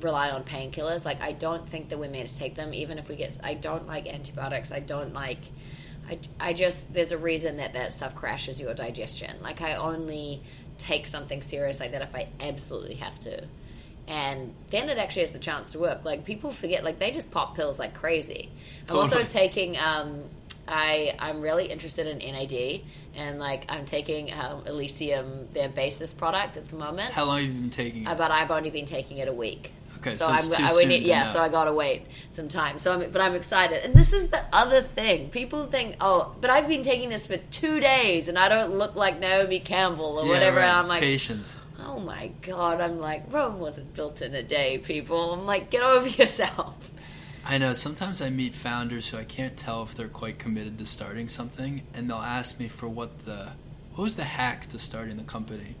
rely 0.00 0.30
on 0.30 0.44
painkillers. 0.44 1.04
Like 1.06 1.22
I 1.22 1.32
don't 1.32 1.66
think 1.66 1.88
that 1.88 1.98
we're 1.98 2.10
meant 2.10 2.28
to 2.28 2.38
take 2.38 2.54
them, 2.54 2.74
even 2.74 2.98
if 2.98 3.08
we 3.08 3.16
get. 3.16 3.38
I 3.42 3.54
don't 3.54 3.86
like 3.86 4.06
antibiotics. 4.06 4.72
I 4.72 4.80
don't 4.80 5.14
like. 5.14 5.38
I, 6.12 6.18
I 6.48 6.52
just 6.52 6.92
there's 6.92 7.12
a 7.12 7.18
reason 7.18 7.56
that 7.56 7.72
that 7.72 7.92
stuff 7.92 8.14
crashes 8.14 8.60
your 8.60 8.74
digestion. 8.74 9.36
Like 9.42 9.60
I 9.62 9.74
only 9.74 10.42
take 10.78 11.06
something 11.06 11.42
serious 11.42 11.80
like 11.80 11.92
that 11.92 12.02
if 12.02 12.14
I 12.14 12.28
absolutely 12.40 12.96
have 12.96 13.18
to. 13.20 13.44
And 14.08 14.52
then 14.70 14.90
it 14.90 14.98
actually 14.98 15.22
has 15.22 15.32
the 15.32 15.38
chance 15.38 15.72
to 15.72 15.78
work. 15.78 16.04
Like 16.04 16.24
people 16.24 16.50
forget, 16.50 16.84
like 16.84 16.98
they 16.98 17.12
just 17.12 17.30
pop 17.30 17.54
pills 17.54 17.78
like 17.78 17.94
crazy. 17.94 18.50
I'm 18.88 18.96
also 18.96 19.22
taking. 19.22 19.78
Um, 19.78 20.24
I 20.66 21.14
I'm 21.18 21.40
really 21.40 21.66
interested 21.70 22.06
in 22.06 22.18
NAD, 22.18 22.82
and 23.14 23.38
like 23.38 23.64
I'm 23.68 23.84
taking 23.84 24.32
um, 24.32 24.66
Elysium, 24.66 25.48
their 25.52 25.68
basis 25.68 26.12
product 26.12 26.56
at 26.56 26.68
the 26.68 26.76
moment. 26.76 27.12
How 27.12 27.24
long 27.24 27.38
have 27.38 27.46
you 27.46 27.52
been 27.52 27.70
taking 27.70 28.02
it? 28.02 28.08
Uh, 28.08 28.14
but 28.14 28.30
I've 28.30 28.50
only 28.50 28.70
been 28.70 28.86
taking 28.86 29.18
it 29.18 29.28
a 29.28 29.32
week. 29.32 29.72
Okay, 30.02 30.16
so, 30.16 30.26
so 30.26 30.54
I'm, 30.56 30.64
I 30.64 30.72
would 30.74 30.88
need, 30.88 31.04
yeah, 31.06 31.22
know. 31.22 31.30
so 31.30 31.40
I 31.40 31.48
gotta 31.48 31.72
wait 31.72 32.02
some 32.30 32.48
time. 32.48 32.78
So, 32.80 32.92
I'm, 32.92 33.10
but 33.12 33.22
I'm 33.22 33.34
excited, 33.36 33.84
and 33.84 33.94
this 33.94 34.12
is 34.12 34.28
the 34.28 34.42
other 34.52 34.82
thing. 34.82 35.30
People 35.30 35.66
think, 35.66 35.96
oh, 36.00 36.34
but 36.40 36.50
I've 36.50 36.66
been 36.68 36.82
taking 36.82 37.08
this 37.08 37.26
for 37.28 37.36
two 37.36 37.78
days, 37.78 38.26
and 38.26 38.36
I 38.36 38.48
don't 38.48 38.76
look 38.78 38.96
like 38.96 39.20
Naomi 39.20 39.60
Campbell 39.60 40.18
or 40.18 40.24
Yeah, 40.24 40.30
whatever. 40.32 40.56
right. 40.58 40.74
I'm 40.74 40.88
like, 40.88 41.02
patience. 41.02 41.54
oh 41.78 42.00
my 42.00 42.32
god, 42.42 42.80
I'm 42.80 42.98
like, 42.98 43.32
Rome 43.32 43.60
wasn't 43.60 43.94
built 43.94 44.20
in 44.22 44.34
a 44.34 44.42
day, 44.42 44.78
people. 44.78 45.34
I'm 45.34 45.46
like, 45.46 45.70
get 45.70 45.82
over 45.84 46.08
yourself. 46.22 46.90
I 47.44 47.58
know. 47.58 47.72
Sometimes 47.72 48.20
I 48.20 48.30
meet 48.30 48.54
founders 48.54 49.08
who 49.08 49.16
I 49.18 49.24
can't 49.24 49.56
tell 49.56 49.82
if 49.84 49.94
they're 49.94 50.08
quite 50.08 50.38
committed 50.38 50.78
to 50.78 50.86
starting 50.86 51.28
something, 51.28 51.82
and 51.94 52.10
they'll 52.10 52.18
ask 52.18 52.58
me 52.58 52.66
for 52.68 52.88
what 52.88 53.24
the 53.24 53.50
what 53.94 54.04
was 54.04 54.14
the 54.16 54.24
hack 54.24 54.68
to 54.68 54.78
starting 54.78 55.16
the 55.16 55.22
company. 55.24 55.74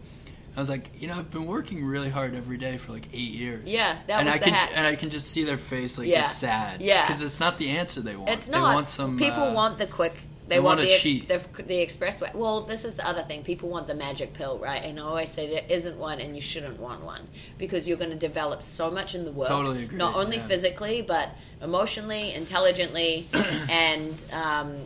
I 0.56 0.60
was 0.60 0.68
like, 0.68 0.90
you 1.00 1.08
know, 1.08 1.14
I've 1.14 1.30
been 1.30 1.46
working 1.46 1.84
really 1.84 2.10
hard 2.10 2.34
every 2.34 2.58
day 2.58 2.76
for 2.76 2.92
like 2.92 3.08
eight 3.12 3.32
years. 3.32 3.72
Yeah, 3.72 3.96
that 4.06 4.18
and 4.20 4.26
was 4.26 4.34
I 4.34 4.38
the 4.38 4.44
can 4.44 4.52
hack. 4.54 4.70
and 4.74 4.86
I 4.86 4.96
can 4.96 5.08
just 5.10 5.28
see 5.30 5.44
their 5.44 5.56
face 5.58 5.98
like 5.98 6.08
Yeah. 6.08 6.22
it's 6.22 6.32
sad. 6.32 6.80
Yeah. 6.82 7.06
because 7.06 7.22
it's 7.22 7.40
not 7.40 7.56
the 7.58 7.70
answer 7.70 8.00
they 8.02 8.16
want. 8.16 8.28
It's 8.30 8.48
They 8.48 8.58
not. 8.60 8.74
want 8.74 8.90
some. 8.90 9.18
people 9.18 9.42
uh, 9.44 9.54
want 9.54 9.78
the 9.78 9.86
quick. 9.86 10.14
They, 10.48 10.56
they 10.56 10.60
want, 10.60 10.78
want 10.80 10.88
the, 10.88 10.94
ex, 10.94 11.02
cheat. 11.02 11.28
the 11.28 11.40
the 11.62 11.78
express 11.78 12.20
way. 12.20 12.28
Well, 12.34 12.62
this 12.62 12.84
is 12.84 12.96
the 12.96 13.08
other 13.08 13.22
thing. 13.22 13.44
People 13.44 13.70
want 13.70 13.86
the 13.86 13.94
magic 13.94 14.34
pill, 14.34 14.58
right? 14.58 14.82
And 14.84 14.98
I 14.98 15.02
always 15.04 15.30
say 15.30 15.48
there 15.48 15.64
isn't 15.68 15.96
one, 15.96 16.20
and 16.20 16.34
you 16.36 16.42
shouldn't 16.42 16.78
want 16.78 17.02
one 17.04 17.22
because 17.56 17.88
you're 17.88 17.96
going 17.96 18.10
to 18.10 18.16
develop 18.16 18.62
so 18.62 18.90
much 18.90 19.14
in 19.14 19.24
the 19.24 19.32
world. 19.32 19.48
Totally 19.48 19.84
agree, 19.84 19.96
Not 19.96 20.16
only 20.16 20.36
yeah. 20.36 20.46
physically, 20.48 21.00
but 21.00 21.30
emotionally, 21.62 22.34
intelligently, 22.34 23.26
and 23.70 24.22
um, 24.32 24.76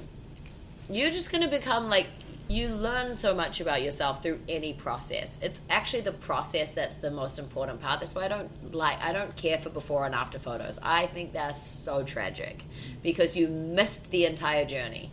you're 0.91 1.11
just 1.11 1.33
going 1.33 1.43
to 1.43 1.49
become 1.51 1.89
like 1.89 2.07
you 2.49 2.69
learn 2.69 3.15
so 3.15 3.35
much 3.35 3.61
about 3.61 3.83
yourself 3.83 4.23
through 4.23 4.41
any 4.49 4.73
process. 4.73 5.39
It's 5.43 5.63
actually 5.69 6.03
the 6.03 6.13
process 6.13 6.75
that's 6.75 6.97
the 6.97 7.11
most 7.11 7.39
important 7.39 7.81
part. 7.81 8.01
That's 8.01 8.15
why 8.15 8.27
I 8.27 8.29
don't 8.29 8.75
like 8.75 8.99
I 9.01 9.13
don't 9.13 9.35
care 9.37 9.59
for 9.59 9.71
before 9.71 10.07
and 10.07 10.15
after 10.15 10.39
photos. 10.39 10.79
I 10.83 11.07
think 11.07 11.33
that's 11.33 11.61
so 11.61 12.05
tragic 12.05 12.65
because 13.03 13.37
you 13.37 13.49
missed 13.49 14.11
the 14.11 14.27
entire 14.27 14.65
journey. 14.65 15.11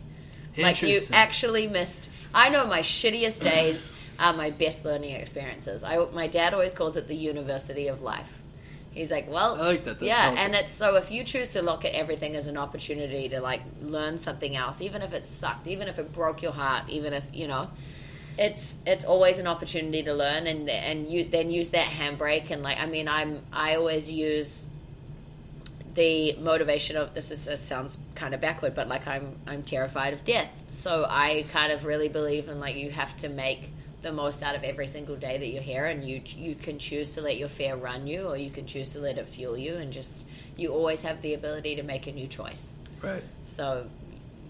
Like 0.56 0.82
you 0.82 1.00
actually 1.12 1.66
missed. 1.66 2.10
I 2.32 2.50
know 2.50 2.66
my 2.66 2.80
shittiest 2.80 3.42
days 3.42 3.90
are 4.18 4.32
my 4.32 4.50
best 4.50 4.84
learning 4.84 5.14
experiences. 5.14 5.82
I 5.82 5.98
my 6.12 6.28
dad 6.28 6.54
always 6.54 6.72
calls 6.72 6.96
it 6.96 7.08
the 7.08 7.16
university 7.16 7.88
of 7.88 8.02
life. 8.02 8.42
He's 8.94 9.10
like, 9.10 9.28
well, 9.28 9.60
I 9.60 9.66
like 9.66 9.84
that. 9.84 9.98
That's 9.98 10.02
yeah, 10.02 10.22
healthy. 10.22 10.38
and 10.38 10.54
it's 10.54 10.72
so 10.72 10.94
if 10.96 11.10
you 11.10 11.24
choose 11.24 11.52
to 11.54 11.62
look 11.62 11.84
at 11.84 11.94
everything 11.94 12.36
as 12.36 12.46
an 12.46 12.56
opportunity 12.56 13.28
to 13.30 13.40
like 13.40 13.62
learn 13.82 14.18
something 14.18 14.54
else, 14.54 14.80
even 14.80 15.02
if 15.02 15.12
it 15.12 15.24
sucked, 15.24 15.66
even 15.66 15.88
if 15.88 15.98
it 15.98 16.12
broke 16.12 16.42
your 16.42 16.52
heart, 16.52 16.88
even 16.88 17.12
if 17.12 17.24
you 17.32 17.48
know, 17.48 17.68
it's 18.38 18.78
it's 18.86 19.04
always 19.04 19.40
an 19.40 19.48
opportunity 19.48 20.04
to 20.04 20.14
learn 20.14 20.46
and 20.46 20.68
and 20.68 21.08
you 21.08 21.24
then 21.24 21.50
use 21.50 21.70
that 21.70 21.86
handbrake 21.86 22.50
and 22.50 22.62
like 22.62 22.78
I 22.78 22.86
mean 22.86 23.08
I'm 23.08 23.42
I 23.52 23.76
always 23.76 24.12
use 24.12 24.68
the 25.94 26.34
motivation 26.36 26.96
of 26.96 27.14
this 27.14 27.30
is 27.30 27.44
this 27.44 27.60
sounds 27.60 27.98
kind 28.14 28.34
of 28.34 28.40
backward 28.40 28.74
but 28.74 28.88
like 28.88 29.06
I'm 29.06 29.36
I'm 29.46 29.62
terrified 29.62 30.12
of 30.12 30.24
death 30.24 30.50
so 30.68 31.06
I 31.08 31.46
kind 31.52 31.72
of 31.72 31.84
really 31.84 32.08
believe 32.08 32.48
in 32.48 32.58
like 32.58 32.76
you 32.76 32.90
have 32.90 33.16
to 33.18 33.28
make 33.28 33.70
the 34.04 34.12
most 34.12 34.42
out 34.42 34.54
of 34.54 34.62
every 34.62 34.86
single 34.86 35.16
day 35.16 35.38
that 35.38 35.48
you're 35.48 35.62
here 35.62 35.86
and 35.86 36.04
you 36.08 36.20
you 36.36 36.54
can 36.54 36.78
choose 36.78 37.14
to 37.14 37.20
let 37.22 37.36
your 37.36 37.48
fear 37.48 37.74
run 37.74 38.06
you 38.06 38.28
or 38.28 38.36
you 38.36 38.50
can 38.50 38.66
choose 38.66 38.90
to 38.92 39.00
let 39.00 39.18
it 39.18 39.28
fuel 39.28 39.56
you 39.58 39.74
and 39.74 39.92
just 39.92 40.24
you 40.56 40.68
always 40.72 41.02
have 41.02 41.20
the 41.22 41.34
ability 41.34 41.74
to 41.74 41.82
make 41.82 42.06
a 42.06 42.12
new 42.12 42.28
choice 42.28 42.76
Right. 43.02 43.24
so 43.42 43.86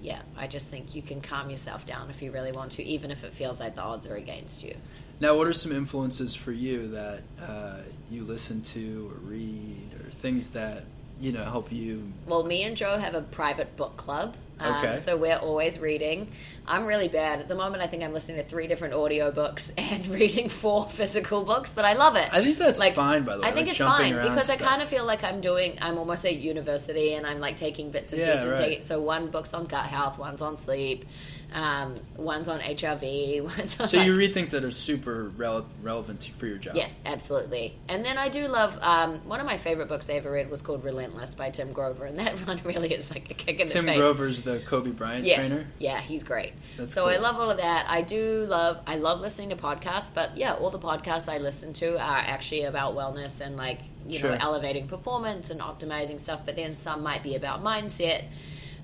yeah 0.03 0.21
I 0.37 0.47
just 0.49 0.71
think 0.71 0.95
you 0.95 1.01
can 1.03 1.21
calm 1.23 1.49
yourself 1.49 1.87
down 1.87 2.11
if 2.11 2.21
you 2.21 2.31
really 2.33 2.53
want 2.53 2.73
to 2.73 2.83
even 2.85 3.11
if 3.11 3.25
it 3.25 3.33
feels 3.33 3.61
like 3.61 3.75
the 3.77 3.83
odds 3.83 4.07
are 4.07 4.17
against 4.17 4.63
you 4.63 4.75
Now, 5.21 5.37
what 5.37 5.47
are 5.47 5.53
some 5.53 5.71
influences 5.73 6.35
for 6.35 6.51
you 6.53 6.89
that 6.89 7.23
uh, 7.41 7.79
you 8.11 8.25
listen 8.25 8.61
to 8.75 9.11
or 9.13 9.19
read 9.31 9.89
or 10.01 10.11
things 10.11 10.49
that 10.49 10.83
you 11.21 11.31
know 11.31 11.45
help 11.45 11.71
you? 11.71 12.13
Well, 12.27 12.43
me 12.43 12.65
and 12.65 12.77
Joe 12.77 12.99
have 12.99 13.15
a 13.15 13.23
private 13.23 13.77
book 13.77 13.97
club. 13.97 14.35
Um, 14.61 14.75
Okay. 14.77 14.97
So 14.97 15.17
we're 15.17 15.37
always 15.37 15.79
reading. 15.81 16.31
I'm 16.67 16.87
really 16.87 17.09
bad. 17.09 17.41
At 17.41 17.49
the 17.49 17.55
moment, 17.55 17.83
I 17.83 17.87
think 17.87 18.03
I'm 18.03 18.13
listening 18.13 18.43
to 18.43 18.49
three 18.49 18.67
different 18.67 18.95
audiobooks 18.95 19.71
and 19.79 20.07
reading 20.09 20.49
four 20.49 20.89
physical 20.89 21.43
books, 21.43 21.73
but 21.73 21.85
I 21.85 21.93
love 21.95 22.17
it. 22.17 22.29
I 22.33 22.43
think 22.43 22.59
that's 22.59 22.81
like, 22.81 22.95
fine, 22.95 23.25
by 23.25 23.35
the 23.37 23.43
way, 23.43 23.49
I 23.49 23.53
think 23.53 23.67
like 23.67 23.77
it's 23.77 23.85
fine 23.85 24.15
because 24.15 24.49
I 24.49 24.57
kind 24.57 24.81
of 24.81 24.89
feel 24.89 25.05
like 25.05 25.23
I'm 25.25 25.41
doing, 25.41 25.77
I'm 25.83 25.99
almost 25.99 26.25
at 26.25 26.37
university 26.37 27.15
and 27.15 27.27
I'm 27.27 27.41
like 27.41 27.57
taking 27.57 27.91
bits 27.91 28.13
and 28.13 28.21
Yeah, 28.21 28.33
pieces. 28.33 28.53
right. 28.53 28.59
Taking, 28.59 28.83
so 28.83 29.01
one 29.03 29.29
book's 29.29 29.53
on 29.53 29.67
gut 29.67 29.87
health, 29.87 30.19
one's 30.19 30.41
on 30.41 30.57
sleep, 30.57 31.05
um, 31.53 31.95
one's 32.17 32.49
on 32.49 32.61
HRV, 32.61 33.43
one's 33.59 33.79
on 33.81 33.87
So 33.87 33.99
like- 33.99 34.07
you 34.07 34.17
read 34.17 34.35
things 34.35 34.51
that 34.53 34.65
are 34.65 34.71
super 34.71 35.31
rele- 35.37 35.65
relevant 35.83 36.21
to, 36.23 36.33
for 36.33 36.47
your 36.47 36.59
job. 36.59 36.75
Yes, 36.77 37.03
absolutely. 37.07 37.77
And 37.89 38.05
then 38.05 38.19
I 38.19 38.29
do 38.29 38.49
love 38.49 38.77
um, 38.81 39.19
one 39.29 39.41
of 39.41 39.47
my 39.47 39.59
favorite 39.59 39.89
books 39.89 40.11
I 40.11 40.15
ever 40.15 40.31
read 40.31 40.51
was 40.51 40.63
called 40.63 40.85
Relentless 40.85 41.35
by 41.35 41.51
Tim 41.51 41.73
Grover, 41.73 42.07
and 42.07 42.17
that 42.19 42.35
one 42.47 42.61
really 42.65 42.93
is 42.93 43.11
like 43.11 43.31
a 43.31 43.35
kick 43.35 43.61
in 43.61 43.69
Tim 43.69 43.87
the 43.87 43.93
face. 43.93 44.01
Tim 44.01 44.01
Grover's 44.01 44.43
the 44.43 44.59
Kobe 44.61 44.91
Bryant 44.91 45.25
Yes, 45.25 45.49
trainer. 45.49 45.67
yeah, 45.79 46.01
he's 46.01 46.25
great. 46.25 46.53
That's 46.77 46.93
so 46.93 47.07
I 47.07 47.19
love 47.19 47.37
all 47.37 47.51
of 47.51 47.59
that. 47.59 47.87
I 47.89 48.03
do 48.03 48.45
love 48.49 48.81
I 48.87 48.97
love 48.97 49.21
listening 49.21 49.51
to 49.51 49.57
podcasts, 49.57 50.13
but 50.15 50.37
yeah, 50.37 50.55
all 50.55 50.71
the 50.71 50.79
podcasts 50.79 51.29
I 51.29 51.39
listen 51.39 51.73
to 51.75 51.95
are 51.99 52.19
actually 52.19 52.65
about 52.65 52.95
wellness 52.97 53.41
and 53.41 53.57
like 53.57 53.79
you 54.07 54.21
know 54.23 54.37
elevating 54.39 54.89
performance 54.89 55.51
and 55.51 55.61
optimizing 55.61 56.19
stuff. 56.19 56.41
But 56.45 56.57
then 56.57 56.73
some 56.75 57.03
might 57.03 57.23
be 57.23 57.37
about 57.37 57.63
mindset 57.63 58.25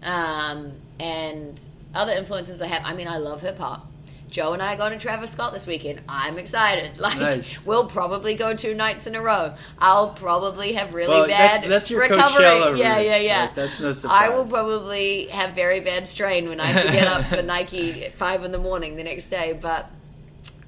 um, 0.02 0.72
and 0.98 1.60
other 1.94 2.12
influences 2.12 2.60
I 2.62 2.66
have. 2.66 2.82
I 2.84 2.94
mean, 2.94 3.08
I 3.08 3.18
love 3.18 3.40
hip 3.42 3.58
hop. 3.58 3.86
Joe 4.28 4.52
and 4.52 4.62
I 4.62 4.74
are 4.74 4.76
going 4.76 4.92
to 4.92 4.98
Travis 4.98 5.32
Scott 5.32 5.52
this 5.52 5.66
weekend. 5.66 6.02
I'm 6.08 6.38
excited. 6.38 6.96
Like, 7.00 7.18
Nice. 7.18 7.66
we'll 7.66 7.86
probably 7.86 8.34
go 8.36 8.54
two 8.54 8.74
nights 8.74 9.08
in 9.08 9.16
a 9.16 9.20
row. 9.20 9.54
I'll 9.78 10.10
probably 10.10 10.74
have 10.74 10.94
really 10.94 11.08
Well, 11.08 11.26
bad 11.26 11.64
that's 11.64 11.90
your 11.90 12.00
recovery. 12.02 12.44
Coachella 12.44 12.78
yeah, 12.78 13.00
yeah, 13.00 13.16
yeah. 13.18 13.40
Like, 13.42 13.54
that's 13.56 13.80
no 13.80 13.90
surprise. 13.92 14.22
I 14.30 14.36
will 14.36 14.44
probably 14.46 15.26
have 15.26 15.54
very 15.54 15.80
bad 15.80 16.06
strain 16.06 16.48
when 16.48 16.60
I 16.60 16.66
have 16.66 16.86
to 16.86 16.92
get 16.92 17.08
up 17.08 17.24
for 17.24 17.42
Nike 17.42 18.04
at 18.04 18.14
five 18.14 18.44
in 18.44 18.52
the 18.52 18.58
morning 18.58 18.94
the 18.96 19.02
next 19.02 19.30
day. 19.30 19.58
But 19.60 19.90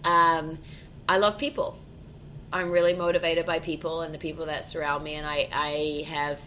um, 0.04 0.58
I 1.08 1.18
love 1.18 1.38
people. 1.38 1.78
I'm 2.52 2.70
really 2.70 2.94
motivated 2.94 3.46
by 3.46 3.60
people 3.60 4.00
and 4.02 4.12
the 4.12 4.18
people 4.18 4.46
that 4.46 4.64
surround 4.64 5.04
me, 5.04 5.14
and 5.14 5.26
I, 5.26 5.48
I 5.52 6.04
have 6.08 6.40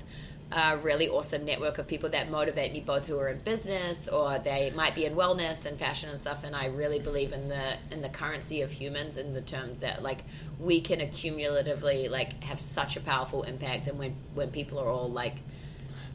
a 0.56 0.77
really 0.77 1.10
awesome 1.10 1.44
network 1.44 1.77
of 1.80 1.86
people 1.86 2.10
that 2.11 2.32
motivate 2.32 2.72
me, 2.72 2.80
both 2.80 3.06
who 3.06 3.19
are 3.19 3.27
in 3.27 3.40
business 3.40 4.07
or 4.07 4.40
they 4.40 4.72
might 4.73 4.95
be 4.95 5.03
in 5.06 5.14
wellness 5.14 5.65
and 5.65 5.77
fashion 5.77 6.10
and 6.10 6.18
stuff. 6.18 6.45
And 6.45 6.56
I 6.56 6.68
really 6.68 6.99
believe 6.99 7.34
in 7.34 7.49
the 7.49 7.76
in 7.91 8.02
the 8.02 8.07
currency 8.10 8.61
of 8.61 8.72
humans 8.72 9.18
in 9.18 9.34
the 9.34 9.41
terms 9.41 9.80
that 9.80 10.02
like 10.02 10.23
we 10.57 10.80
can 10.80 10.99
accumulatively 11.02 12.10
like 12.10 12.41
have 12.45 12.61
such 12.61 12.95
a 12.95 13.02
powerful 13.02 13.44
impact. 13.44 13.88
And 13.88 13.99
when 13.99 14.15
when 14.34 14.49
people 14.49 14.80
are 14.80 14.88
all 14.88 15.10
like 15.11 15.36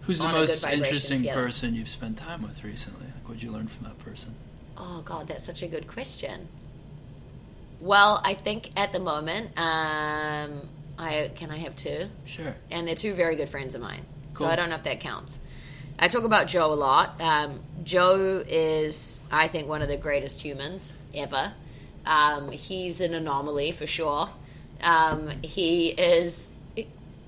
Who's 0.03 0.19
the 0.19 0.25
on 0.25 0.31
a 0.31 0.33
good 0.39 0.49
most 0.49 0.67
interesting 0.67 1.19
together. 1.19 1.43
person 1.43 1.75
you've 1.75 1.89
spent 1.91 2.17
time 2.17 2.43
with 2.43 2.65
recently? 2.65 3.05
Like, 3.07 3.29
what'd 3.29 3.43
you 3.43 3.53
learn 3.53 3.69
from 3.69 3.85
that 3.85 3.99
person? 3.99 4.35
Oh 4.79 5.03
God, 5.05 5.29
that's 5.29 5.45
such 5.45 5.63
a 5.63 5.69
good 5.69 5.87
question. 5.87 6.49
Well, 7.81 8.21
I 8.25 8.33
think 8.35 8.71
at 8.77 8.93
the 8.95 8.99
moment, 9.01 9.49
um, 9.59 10.67
I 10.99 11.31
can 11.35 11.51
I 11.51 11.59
have 11.59 11.77
two, 11.77 12.09
Sure. 12.25 12.57
and 12.71 12.89
they're 12.89 12.95
two 12.95 13.13
very 13.13 13.37
good 13.37 13.49
friends 13.51 13.75
of 13.75 13.83
mine. 13.83 14.05
Cool. 14.35 14.47
So 14.47 14.53
I 14.53 14.57
don't 14.57 14.71
know 14.71 14.77
if 14.77 14.85
that 14.85 15.01
counts. 15.01 15.41
I 15.99 16.09
talk 16.09 16.25
about 16.25 16.47
Joe 16.49 16.73
a 16.73 16.75
lot. 16.75 17.21
Um, 17.21 17.61
Joe 17.85 18.43
is, 18.47 19.21
I 19.31 19.49
think, 19.49 19.69
one 19.69 19.83
of 19.83 19.89
the 19.89 19.99
greatest 19.99 20.41
humans 20.41 20.95
ever. 21.15 21.53
Um, 22.07 22.51
he's 22.51 23.01
an 23.01 23.13
anomaly 23.13 23.73
for 23.73 23.87
sure. 23.87 24.31
Um, 24.83 25.31
he 25.43 25.89
is. 25.89 26.53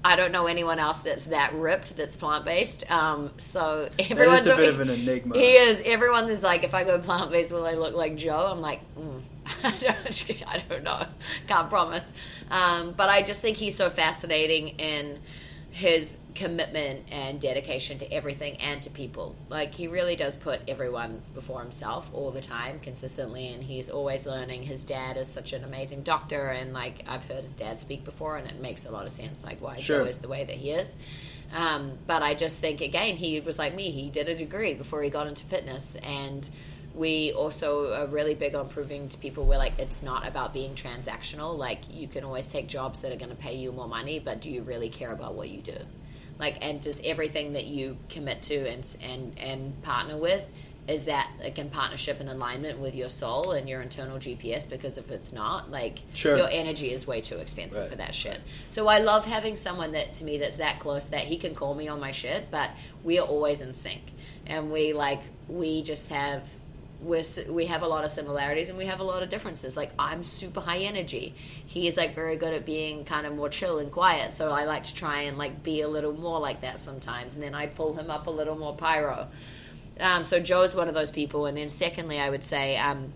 I 0.05 0.17
don't 0.17 0.33
know 0.33 0.47
anyone 0.47 0.81
else 0.81 1.01
that's 1.01 1.25
that 1.25 1.55
ripped 1.55 1.97
that's 1.97 2.17
plant 2.17 2.45
based. 2.45 2.91
Um, 2.91 3.31
so 3.37 3.89
everyone's 3.99 4.47
a 4.47 4.57
bit 4.57 4.69
of 4.75 4.81
an 4.81 4.89
enigma. 4.89 5.37
He 5.37 5.53
is. 5.53 5.81
Everyone 5.85 6.29
is 6.29 6.43
like, 6.43 6.65
if 6.65 6.75
I 6.75 6.83
go 6.85 6.99
plant 6.99 7.31
based, 7.31 7.53
will 7.53 7.67
I 7.67 7.75
look 7.75 7.95
like 7.95 8.17
Joe? 8.17 8.49
I'm 8.51 8.61
like, 8.61 8.81
mm, 8.97 9.21
I, 9.63 9.71
don't, 9.71 10.43
I 10.49 10.65
don't 10.69 10.83
know. 10.83 11.07
Can't 11.47 11.69
promise. 11.69 12.13
Um, 12.51 12.95
but 12.97 13.11
I 13.11 13.23
just 13.23 13.43
think 13.43 13.59
he's 13.59 13.77
so 13.77 13.91
fascinating 13.91 14.69
in 14.69 15.19
his 15.73 16.19
commitment 16.35 17.03
and 17.11 17.41
dedication 17.41 17.99
to 17.99 18.13
everything 18.13 18.59
and 18.59 18.83
to 18.83 18.91
people. 18.91 19.35
Like 19.49 19.75
he 19.75 19.89
really 19.89 20.17
does 20.17 20.37
put 20.37 20.61
everyone 20.69 21.23
before 21.35 21.63
himself 21.63 22.11
all 22.13 22.31
the 22.31 22.43
time, 22.43 22.79
consistently, 22.81 23.49
and 23.49 23.63
he's 23.65 23.89
always 23.89 24.27
learning. 24.27 24.65
His 24.65 24.85
dad 24.85 25.17
is 25.17 25.29
such 25.29 25.55
an 25.55 25.65
amazing 25.65 26.03
doctor, 26.03 26.49
and 26.49 26.75
like 26.75 27.03
I've 27.09 27.25
heard 27.25 27.43
his 27.43 27.55
dad 27.55 27.81
speak 27.81 28.05
before, 28.05 28.37
and 28.37 28.47
it 28.47 28.61
makes 28.61 28.85
a 28.85 28.91
lot 28.91 29.07
of 29.07 29.11
sense, 29.11 29.43
like 29.45 29.63
why 29.63 29.77
Sure. 29.77 30.01
Joe 30.01 30.05
is 30.05 30.19
the 30.19 30.29
way 30.29 30.45
that 30.45 30.57
he 30.57 30.71
is. 30.73 30.97
Um, 31.55 31.99
but 32.07 32.23
I 32.23 32.35
just 32.35 32.59
think 32.59 32.83
again, 32.83 33.17
he 33.17 33.41
was 33.41 33.59
like 33.59 33.75
me. 33.75 33.91
He 33.91 34.11
did 34.11 34.29
a 34.29 34.37
degree 34.37 34.75
before 34.75 35.03
he 35.03 35.09
got 35.09 35.27
into 35.27 35.45
fitness, 35.47 35.97
and 36.03 36.49
we 36.95 37.33
also 37.33 37.93
are 37.95 38.07
really 38.07 38.35
big 38.35 38.55
on 38.55 38.69
proving 38.69 39.09
to 39.09 39.19
people 39.19 39.47
we're 39.47 39.57
like 39.59 39.79
it's 39.79 40.03
not 40.03 40.27
about 40.27 40.53
being 40.53 40.75
transactional. 40.75 41.57
Like 41.57 41.81
you 41.93 42.07
can 42.09 42.25
always 42.25 42.51
take 42.51 42.69
jobs 42.69 43.01
that 43.01 43.13
are 43.13 43.17
going 43.17 43.31
to 43.31 43.37
pay 43.37 43.55
you 43.57 43.73
more 43.73 43.89
money, 43.89 44.19
but 44.19 44.41
do 44.41 44.51
you 44.51 44.63
really 44.63 44.91
care 44.91 45.13
about 45.13 45.35
what 45.35 45.49
you 45.49 45.61
do? 45.63 45.77
Like, 46.39 46.59
and 46.61 46.81
does 46.81 47.01
everything 47.05 47.53
that 47.55 47.67
you 47.67 47.97
commit 48.09 48.43
to 48.43 48.69
and 48.69 48.97
and 49.03 49.39
and 49.39 49.83
partner 49.83 50.17
with 50.19 50.45
is 50.89 51.05
that 51.05 51.31
like 51.41 51.57
in 51.61 51.71
partnership 51.71 52.19
and 52.19 52.29
alignment 52.29 52.77
with 52.81 52.93
your 52.97 53.09
soul 53.09 53.53
and 53.53 53.69
your 53.69 53.81
internal 53.81 54.19
GPS? 54.19 54.69
Because 54.69 54.99
if 54.99 55.13
it's 55.13 55.33
not, 55.33 55.71
like 55.71 56.01
Sure. 56.13 56.37
your 56.37 56.49
energy 56.51 56.91
is 56.91 57.07
way 57.07 57.21
too 57.21 57.37
expensive 57.37 57.83
Right. 57.83 57.91
for 57.91 57.97
that 57.97 58.13
shit. 58.15 58.41
So 58.71 58.89
I 58.89 58.99
love 58.99 59.25
having 59.25 59.57
someone 59.57 59.93
that 59.93 60.15
to 60.15 60.25
me 60.25 60.39
that's 60.39 60.57
that 60.57 60.81
close 60.81 61.09
that 61.11 61.21
he 61.21 61.37
can 61.39 61.55
call 61.55 61.75
me 61.75 61.87
on 61.87 62.01
my 62.01 62.11
shit, 62.11 62.51
but 62.51 62.71
we 63.05 63.21
are 63.21 63.27
always 63.27 63.63
in 63.63 63.73
sync, 63.75 64.03
and 64.47 64.73
we 64.73 64.93
like 64.93 65.21
we 65.49 65.83
just 65.83 66.11
have 66.11 66.43
we're, 67.03 67.25
we 67.49 67.67
have 67.67 67.83
a 67.83 67.87
lot 67.87 68.05
of 68.05 68.11
similarities 68.11 68.69
and 68.69 68.79
we 68.79 68.87
have 68.87 69.01
a 69.01 69.05
lot 69.05 69.23
of 69.23 69.29
differences. 69.29 69.77
Like 69.77 69.91
I'm 69.99 70.25
super 70.25 70.61
high 70.61 70.79
energy. 70.79 71.35
He 71.67 71.89
is 71.89 71.97
like 71.97 72.15
very 72.15 72.37
good 72.37 72.55
at 72.55 72.65
being 72.65 73.05
kind 73.05 73.27
of 73.27 73.35
more 73.35 73.49
chill 73.49 73.79
and 73.79 73.91
quiet. 73.91 74.33
So 74.33 74.53
I 74.53 74.65
like 74.65 74.85
to 74.85 74.95
try 74.95 75.23
and 75.23 75.37
like 75.37 75.63
be 75.63 75.81
a 75.81 75.89
little 75.89 76.13
more 76.13 76.39
like 76.41 76.61
that 76.63 76.79
sometimes. 76.79 77.35
And 77.35 77.43
then 77.43 77.55
I 77.55 77.67
pull 77.67 77.95
him 77.95 78.11
up 78.11 78.27
a 78.27 78.31
little 78.31 78.57
more 78.57 78.77
pyro. 78.77 79.29
Um, 80.01 80.25
so 80.25 80.41
Joe's 80.41 80.75
one 80.75 80.89
of 80.89 80.95
those 80.95 81.11
people. 81.11 81.47
And 81.47 81.57
then 81.57 81.69
secondly, 81.69 82.19
I 82.19 82.31
would 82.31 82.45
say, 82.45 82.77
um, 82.77 83.13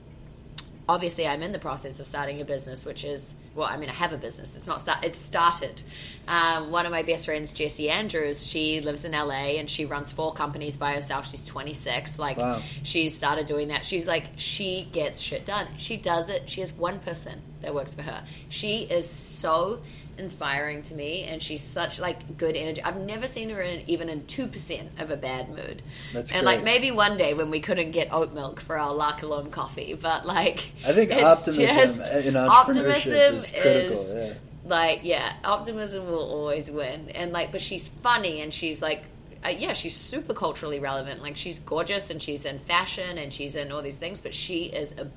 obviously 0.89 1.27
I'm 1.27 1.43
in 1.43 1.53
the 1.53 1.59
process 1.59 1.99
of 2.01 2.07
starting 2.07 2.41
a 2.41 2.45
business, 2.45 2.85
which 2.85 3.05
is 3.05 3.35
well, 3.55 3.67
I 3.67 3.77
mean, 3.79 3.89
I 3.89 3.95
have 3.95 4.13
a 4.13 4.19
business. 4.19 4.55
It's 4.55 4.67
not 4.67 4.81
start. 4.83 5.03
It's 5.03 5.17
started. 5.19 5.81
Um, 6.29 6.71
one 6.71 6.85
of 6.85 6.93
my 6.93 7.03
best 7.03 7.25
friends, 7.25 7.55
Jessie 7.55 7.89
Andrews, 7.89 8.47
she 8.47 8.81
lives 8.81 9.07
in 9.07 9.13
LA 9.13 9.57
and 9.59 9.69
she 9.71 9.87
runs 9.87 10.13
four 10.13 10.35
companies 10.35 10.77
by 10.77 10.93
herself. 10.93 11.27
She's 11.27 11.47
26. 11.47 12.19
Like, 12.19 12.37
Wow. 12.37 12.61
she's 12.83 13.17
started 13.17 13.47
doing 13.47 13.69
that. 13.69 13.87
She's 13.87 14.07
like, 14.07 14.27
she 14.37 14.89
gets 14.93 15.21
shit 15.21 15.47
done. 15.47 15.69
She 15.79 15.97
does 15.97 16.29
it. 16.29 16.51
She 16.51 16.61
has 16.61 16.71
one 16.73 16.99
person 17.01 17.41
that 17.63 17.75
works 17.75 17.95
for 17.95 18.03
her. 18.03 18.25
She 18.51 18.81
is 18.83 19.09
so 19.09 19.81
inspiring 20.19 20.83
to 20.85 20.95
me, 20.95 21.25
and 21.25 21.43
she's 21.43 21.63
such 21.63 21.99
like 22.01 22.37
good 22.37 22.57
energy. 22.57 22.83
I've 22.83 22.97
never 22.97 23.27
seen 23.27 23.51
her 23.51 23.61
in 23.61 23.89
even 23.89 24.09
in 24.09 24.27
two 24.27 24.47
percent 24.47 24.91
of 24.99 25.11
a 25.11 25.17
bad 25.17 25.49
mood. 25.49 25.83
That's 26.13 26.33
and 26.33 26.45
like 26.45 26.63
maybe 26.63 26.91
one 26.91 27.17
day 27.17 27.35
when 27.35 27.51
we 27.51 27.61
couldn't 27.61 27.93
get 27.93 28.09
oat 28.13 28.33
milk 28.33 28.61
for 28.61 28.79
our 28.79 28.95
La 28.95 29.13
Colombe 29.17 29.51
coffee, 29.51 29.95
but 29.95 30.27
like 30.27 30.71
I 30.87 30.93
think 30.93 31.13
optimism 31.13 31.77
just- 31.77 32.13
in 32.27 32.35
entrepreneurship 32.35 32.49
optimism 32.49 33.35
is 33.35 33.51
critical. 33.51 33.93
is- 33.93 34.15
yeah. 34.15 34.35
like 34.65 35.01
yeah 35.05 35.33
optimism 35.45 36.07
will 36.07 36.19
always 36.31 36.71
win 36.71 37.11
and 37.11 37.31
like 37.33 37.53
but 37.53 37.61
she's 37.61 37.89
funny 37.89 38.41
and 38.41 38.53
she's 38.53 38.83
like 38.83 39.05
uh, 39.45 39.49
yeah 39.49 39.73
she's 39.73 39.95
super 39.95 40.35
culturally 40.35 40.81
relevant 40.81 41.23
like 41.23 41.37
she's 41.37 41.61
gorgeous 41.61 42.11
and 42.11 42.21
she's 42.21 42.45
in 42.45 42.59
fashion 42.59 43.17
and 43.19 43.33
she's 43.33 43.55
in 43.55 43.71
all 43.71 43.81
these 43.83 43.99
things 43.99 44.21
but 44.21 44.35
she 44.35 44.65
is 44.65 44.93
a 44.99 45.09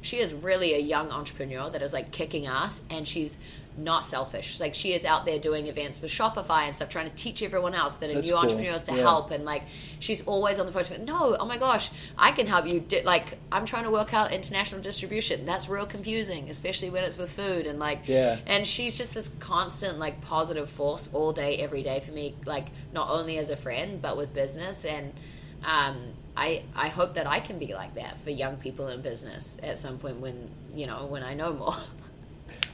she 0.00 0.18
is 0.18 0.32
really 0.32 0.74
a 0.74 0.78
young 0.78 1.10
entrepreneur 1.10 1.68
that 1.68 1.82
is 1.82 1.92
like 1.92 2.12
kicking 2.12 2.46
ass 2.46 2.82
and 2.88 3.06
she's 3.06 3.36
not 3.78 4.04
selfish 4.04 4.58
like 4.58 4.74
she 4.74 4.92
is 4.92 5.04
out 5.04 5.24
there 5.24 5.38
doing 5.38 5.68
events 5.68 6.02
with 6.02 6.10
shopify 6.10 6.62
and 6.66 6.74
stuff 6.74 6.88
trying 6.88 7.08
to 7.08 7.14
teach 7.14 7.42
everyone 7.42 7.74
else 7.74 7.96
that 7.96 8.10
are 8.10 8.14
That's 8.14 8.26
new 8.26 8.32
cool. 8.34 8.42
entrepreneurs 8.42 8.82
to 8.84 8.92
Yeah. 8.94 9.02
help 9.02 9.30
and 9.30 9.44
like 9.44 9.62
she's 10.00 10.22
always 10.26 10.58
on 10.58 10.66
the 10.66 10.72
phone 10.72 10.82
to 10.82 10.98
me 10.98 11.04
no 11.04 11.36
oh 11.38 11.46
my 11.46 11.58
gosh 11.58 11.90
i 12.18 12.32
can 12.32 12.46
help 12.48 12.66
you 12.66 12.84
like 13.04 13.38
i'm 13.52 13.64
trying 13.64 13.84
to 13.84 13.90
work 13.90 14.12
out 14.12 14.32
international 14.32 14.80
distribution 14.80 15.46
that's 15.46 15.68
real 15.68 15.86
confusing 15.86 16.50
especially 16.50 16.90
when 16.90 17.04
it's 17.04 17.18
with 17.18 17.30
food 17.30 17.66
and 17.66 17.78
like 17.78 18.00
Yeah. 18.08 18.38
and 18.46 18.66
she's 18.66 18.98
just 18.98 19.14
this 19.14 19.28
constant 19.40 19.98
like 19.98 20.20
positive 20.22 20.68
force 20.68 21.08
all 21.12 21.32
day 21.32 21.58
every 21.58 21.82
day 21.84 22.00
for 22.00 22.10
me 22.12 22.34
like 22.46 22.66
not 22.92 23.08
only 23.10 23.38
as 23.38 23.50
a 23.50 23.56
friend 23.56 24.02
but 24.02 24.16
with 24.16 24.34
business 24.34 24.84
and 24.84 25.12
um, 25.64 25.96
I, 26.36 26.62
I 26.76 26.86
hope 26.88 27.14
that 27.14 27.26
I 27.26 27.40
can 27.40 27.58
be 27.58 27.74
like 27.74 27.96
that 27.96 28.20
for 28.22 28.30
young 28.30 28.56
people 28.58 28.86
in 28.88 29.02
business 29.02 29.58
at 29.62 29.76
some 29.78 29.98
point 29.98 30.20
when 30.20 30.48
you 30.74 30.86
know 30.86 31.06
when 31.06 31.22
I 31.24 31.34
know 31.34 31.52
more. 31.52 31.76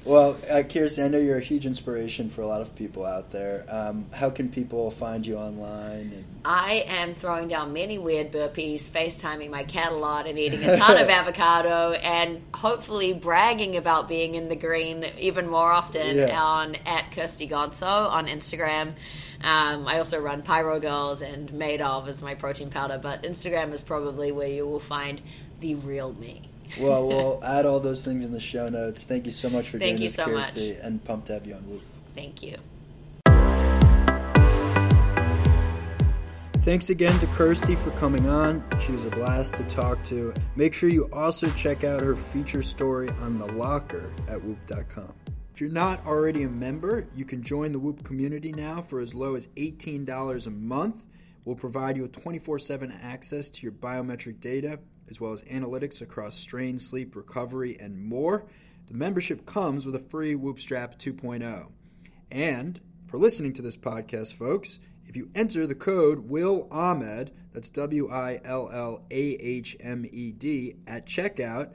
Well, 0.05 0.37
uh, 0.51 0.63
Kirsty, 0.69 1.03
I 1.03 1.09
know 1.09 1.17
you're 1.19 1.39
a 1.39 1.41
huge 1.41 1.65
inspiration 1.65 2.29
for 2.29 2.43
a 2.43 2.47
lot 2.47 2.61
of 2.61 2.75
people 2.77 3.07
out 3.07 3.31
there. 3.33 3.65
Um, 3.71 4.07
how 4.13 4.29
can 4.29 4.51
people 4.51 4.91
find 4.91 5.27
you 5.27 5.37
online? 5.37 6.13
And 6.13 6.25
I 6.45 6.85
am 6.87 7.15
throwing 7.15 7.49
down 7.49 7.73
many 7.73 7.97
weird 7.97 8.31
burpees, 8.31 8.91
FaceTiming 8.91 9.49
my 9.49 9.65
cat 9.65 9.93
a 9.93 9.97
lot, 9.97 10.27
and 10.27 10.39
eating 10.39 10.63
a 10.63 10.77
ton 10.77 10.99
of 11.01 11.09
avocado, 11.09 11.93
and 11.93 12.43
hopefully 12.53 13.15
bragging 13.15 13.79
about 13.79 14.07
being 14.07 14.35
in 14.35 14.51
the 14.51 14.57
green 14.57 15.07
even 15.19 15.49
more 15.49 15.73
often 15.73 16.17
Yeah. 16.19 16.39
on 16.39 16.75
at 16.85 17.11
Kirsty 17.13 17.49
Godso 17.49 17.87
on 17.87 18.27
Instagram. 18.27 18.89
Um, 19.43 19.87
I 19.89 19.99
also 19.99 20.21
run 20.21 20.43
Pyro 20.43 20.81
Girls 20.81 21.23
and 21.23 21.51
Made 21.55 21.81
of 21.81 22.09
as 22.09 22.21
my 22.23 22.35
protein 22.35 22.69
powder, 22.69 22.99
but 23.03 23.23
Instagram 23.23 23.73
is 23.73 23.83
probably 23.83 24.33
where 24.33 24.49
you 24.49 24.67
will 24.67 24.81
find 24.81 25.23
the 25.61 25.77
real 25.77 26.13
me. 26.13 26.51
Well, 26.79 27.07
we'll 27.09 27.45
add 27.45 27.67
all 27.67 27.81
those 27.81 28.05
things 28.05 28.25
in 28.25 28.33
the 28.33 28.41
show 28.41 28.69
notes. 28.69 29.05
Thank 29.05 29.27
you 29.27 29.33
so 29.33 29.49
much 29.49 29.69
for 29.69 29.79
Thank 29.79 29.99
doing 29.99 30.03
this, 30.03 30.15
so 30.15 30.27
much. 30.27 30.45
Kirsty, 30.47 30.77
and 30.83 31.03
pumped 31.05 31.29
to 31.29 31.35
have 31.35 31.47
you 31.47 31.55
on 31.55 31.63
Whoop. 31.69 31.83
Thank 32.15 32.43
you. 32.43 32.57
Thanks 36.65 36.89
again 36.89 37.19
to 37.21 37.27
Kirsty 37.27 37.75
for 37.75 37.91
coming 37.91 38.27
on. 38.27 38.65
She 38.81 38.93
was 38.93 39.05
a 39.05 39.11
blast 39.11 39.55
to 39.57 39.65
talk 39.65 40.03
to. 40.05 40.33
Make 40.57 40.73
sure 40.73 40.89
you 40.89 41.11
also 41.13 41.51
check 41.51 41.85
out 41.85 42.01
her 42.01 42.17
feature 42.17 42.63
story 42.63 43.11
on 43.21 43.39
the 43.39 43.45
locker 43.45 44.11
at 44.29 44.43
whoop.com. 44.43 45.13
If 45.53 45.61
you're 45.61 45.71
not 45.71 46.05
already 46.07 46.45
a 46.45 46.49
member, 46.49 47.07
you 47.15 47.27
can 47.27 47.43
join 47.43 47.73
the 47.73 47.79
Whoop 47.79 48.03
community 48.03 48.51
now 48.51 48.81
for 48.81 48.99
as 48.99 49.15
low 49.15 49.35
as 49.35 49.47
$18 49.57 50.47
a 50.47 50.51
month. 50.51 51.05
We'll 51.45 51.55
provide 51.55 51.97
you 51.97 52.03
with 52.03 52.13
24 52.13 52.59
7 52.59 52.91
access 53.03 53.51
to 53.51 53.63
your 53.63 53.73
biometric 53.73 54.41
data, 54.41 54.81
as 55.11 55.21
well 55.21 55.33
as 55.33 55.43
analytics 55.43 56.01
across 56.01 56.37
strain, 56.37 56.79
sleep, 56.79 57.15
recovery, 57.15 57.77
and 57.79 58.03
more. 58.03 58.47
The 58.87 58.95
membership 58.95 59.47
comes 59.47 59.87
with 59.87 59.95
a 59.95 60.01
free 60.01 60.35
Whoop 60.35 60.61
Strap 60.61 60.99
2.0. 60.99 61.71
And 62.31 62.81
for 63.07 63.19
listening 63.19 63.53
to 63.55 63.63
this 63.63 63.77
podcast, 63.77 64.35
folks, 64.35 64.79
if 65.07 65.17
you 65.17 65.31
enter 65.35 65.67
the 65.67 65.75
code 65.75 66.29
Will 66.29 66.67
Ahmed, 66.71 67.33
that's 67.53 67.69
W 67.69 68.11
I 68.11 68.41
L 68.45 68.69
L 68.73 69.05
A 69.11 69.15
H 69.17 69.77
M 69.81 70.05
E 70.11 70.33
D, 70.33 70.77
at 70.87 71.07
checkout, 71.07 71.75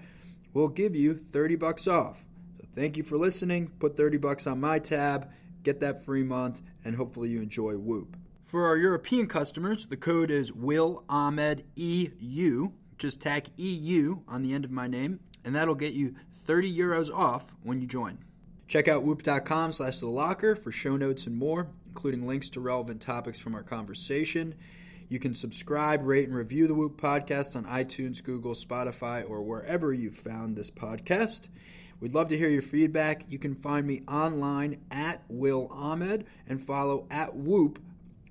we'll 0.53 0.67
give 0.67 0.95
you 0.95 1.21
30 1.31 1.55
bucks 1.55 1.87
off. 1.87 2.25
So 2.59 2.67
thank 2.75 2.97
you 2.97 3.03
for 3.03 3.17
listening. 3.17 3.71
Put 3.79 3.95
30 3.95 4.17
bucks 4.17 4.47
on 4.47 4.59
my 4.59 4.79
tab, 4.79 5.29
get 5.63 5.79
that 5.79 6.03
free 6.03 6.23
month, 6.23 6.61
and 6.83 6.95
hopefully 6.95 7.29
you 7.29 7.41
enjoy 7.41 7.77
Whoop. 7.77 8.17
For 8.45 8.65
our 8.65 8.77
European 8.77 9.27
customers, 9.27 9.85
the 9.85 9.97
code 9.97 10.31
is 10.31 10.51
Will 10.51 11.03
Ahmed 11.07 11.63
EU. 11.75 12.71
Just 12.99 13.21
tack 13.21 13.47
EU 13.55 14.19
on 14.27 14.41
the 14.41 14.53
end 14.53 14.65
of 14.65 14.71
my 14.71 14.85
name, 14.85 15.21
and 15.45 15.55
that'll 15.55 15.73
get 15.73 15.93
you 15.93 16.15
30 16.45 16.77
euros 16.77 17.09
off 17.11 17.55
when 17.63 17.79
you 17.79 17.87
join. 17.87 18.19
Check 18.67 18.89
out 18.89 19.03
whoop.com 19.03 19.71
slash 19.71 19.99
the 19.99 20.07
locker 20.07 20.53
for 20.55 20.71
show 20.71 20.97
notes 20.97 21.25
and 21.25 21.35
more, 21.35 21.69
including 21.87 22.27
links 22.27 22.49
to 22.51 22.59
relevant 22.59 23.01
topics 23.01 23.39
from 23.39 23.55
our 23.55 23.63
conversation. 23.63 24.53
You 25.07 25.17
can 25.17 25.33
subscribe, 25.33 26.05
rate, 26.05 26.27
and 26.27 26.37
review 26.37 26.67
the 26.67 26.75
Whoop 26.75 27.01
podcast 27.01 27.55
on 27.55 27.65
iTunes, 27.65 28.21
Google, 28.21 28.53
Spotify, 28.53 29.27
or 29.27 29.41
wherever 29.41 29.91
you 29.93 30.11
found 30.11 30.55
this 30.55 30.69
podcast. 30.69 31.47
We'd 31.99 32.13
love 32.13 32.27
to 32.27 32.37
hear 32.37 32.49
your 32.49 32.61
feedback. 32.61 33.25
You 33.29 33.39
can 33.39 33.55
find 33.55 33.87
me 33.87 34.03
online 34.07 34.81
at 34.91 35.23
Will 35.29 35.67
Ahmed 35.71 36.27
and 36.45 36.63
follow 36.63 37.07
at 37.09 37.33
Whoop 37.33 37.79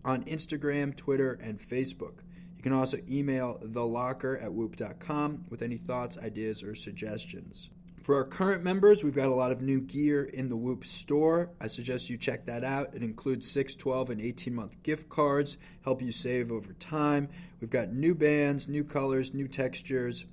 on 0.05 0.25
Instagram, 0.25 0.95
Twitter, 0.95 1.33
and 1.43 1.59
Facebook. 1.59 2.19
You 2.59 2.63
can 2.63 2.73
also 2.73 2.99
email 3.09 3.61
thelocker 3.65 4.43
at 4.43 4.53
whoop.com 4.53 5.45
with 5.49 5.63
any 5.63 5.77
thoughts, 5.77 6.19
ideas, 6.19 6.65
or 6.65 6.75
suggestions. 6.75 7.71
For 8.03 8.17
our 8.17 8.25
current 8.25 8.65
members, 8.65 9.05
we've 9.05 9.15
got 9.15 9.29
a 9.29 9.35
lot 9.35 9.53
of 9.53 9.63
new 9.63 9.81
gear 9.81 10.25
in 10.25 10.49
the 10.49 10.57
Whoop 10.57 10.85
store. 10.85 11.51
I 11.61 11.69
suggest 11.69 12.11
you 12.11 12.17
check 12.17 12.47
that 12.47 12.65
out. 12.65 12.95
It 12.95 13.03
includes 13.05 13.49
6, 13.49 13.77
12, 13.77 14.11
and 14.11 14.21
18 14.21 14.55
month 14.55 14.83
gift 14.83 15.09
cards, 15.09 15.57
help 15.85 16.03
you 16.03 16.11
save 16.11 16.51
over 16.51 16.73
time. 16.73 17.29
We've 17.61 17.71
got 17.71 17.93
new 17.93 18.17
bands, 18.17 18.67
new 18.67 18.83
colors, 18.83 19.33
new 19.33 19.47
textures. 19.47 20.25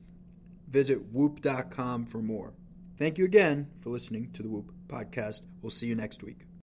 Visit 0.68 1.12
whoop.com 1.12 2.08
for 2.08 2.24
more. 2.24 2.54
Thank 2.98 3.20
you 3.20 3.26
again 3.26 3.68
for 3.82 3.92
listening 3.92 4.32
to 4.32 4.42
the 4.42 4.50
Whoop 4.50 4.72
podcast. 4.88 5.42
We'll 5.62 5.70
see 5.70 5.86
you 5.86 5.96
next 5.96 6.24
week. 6.24 6.48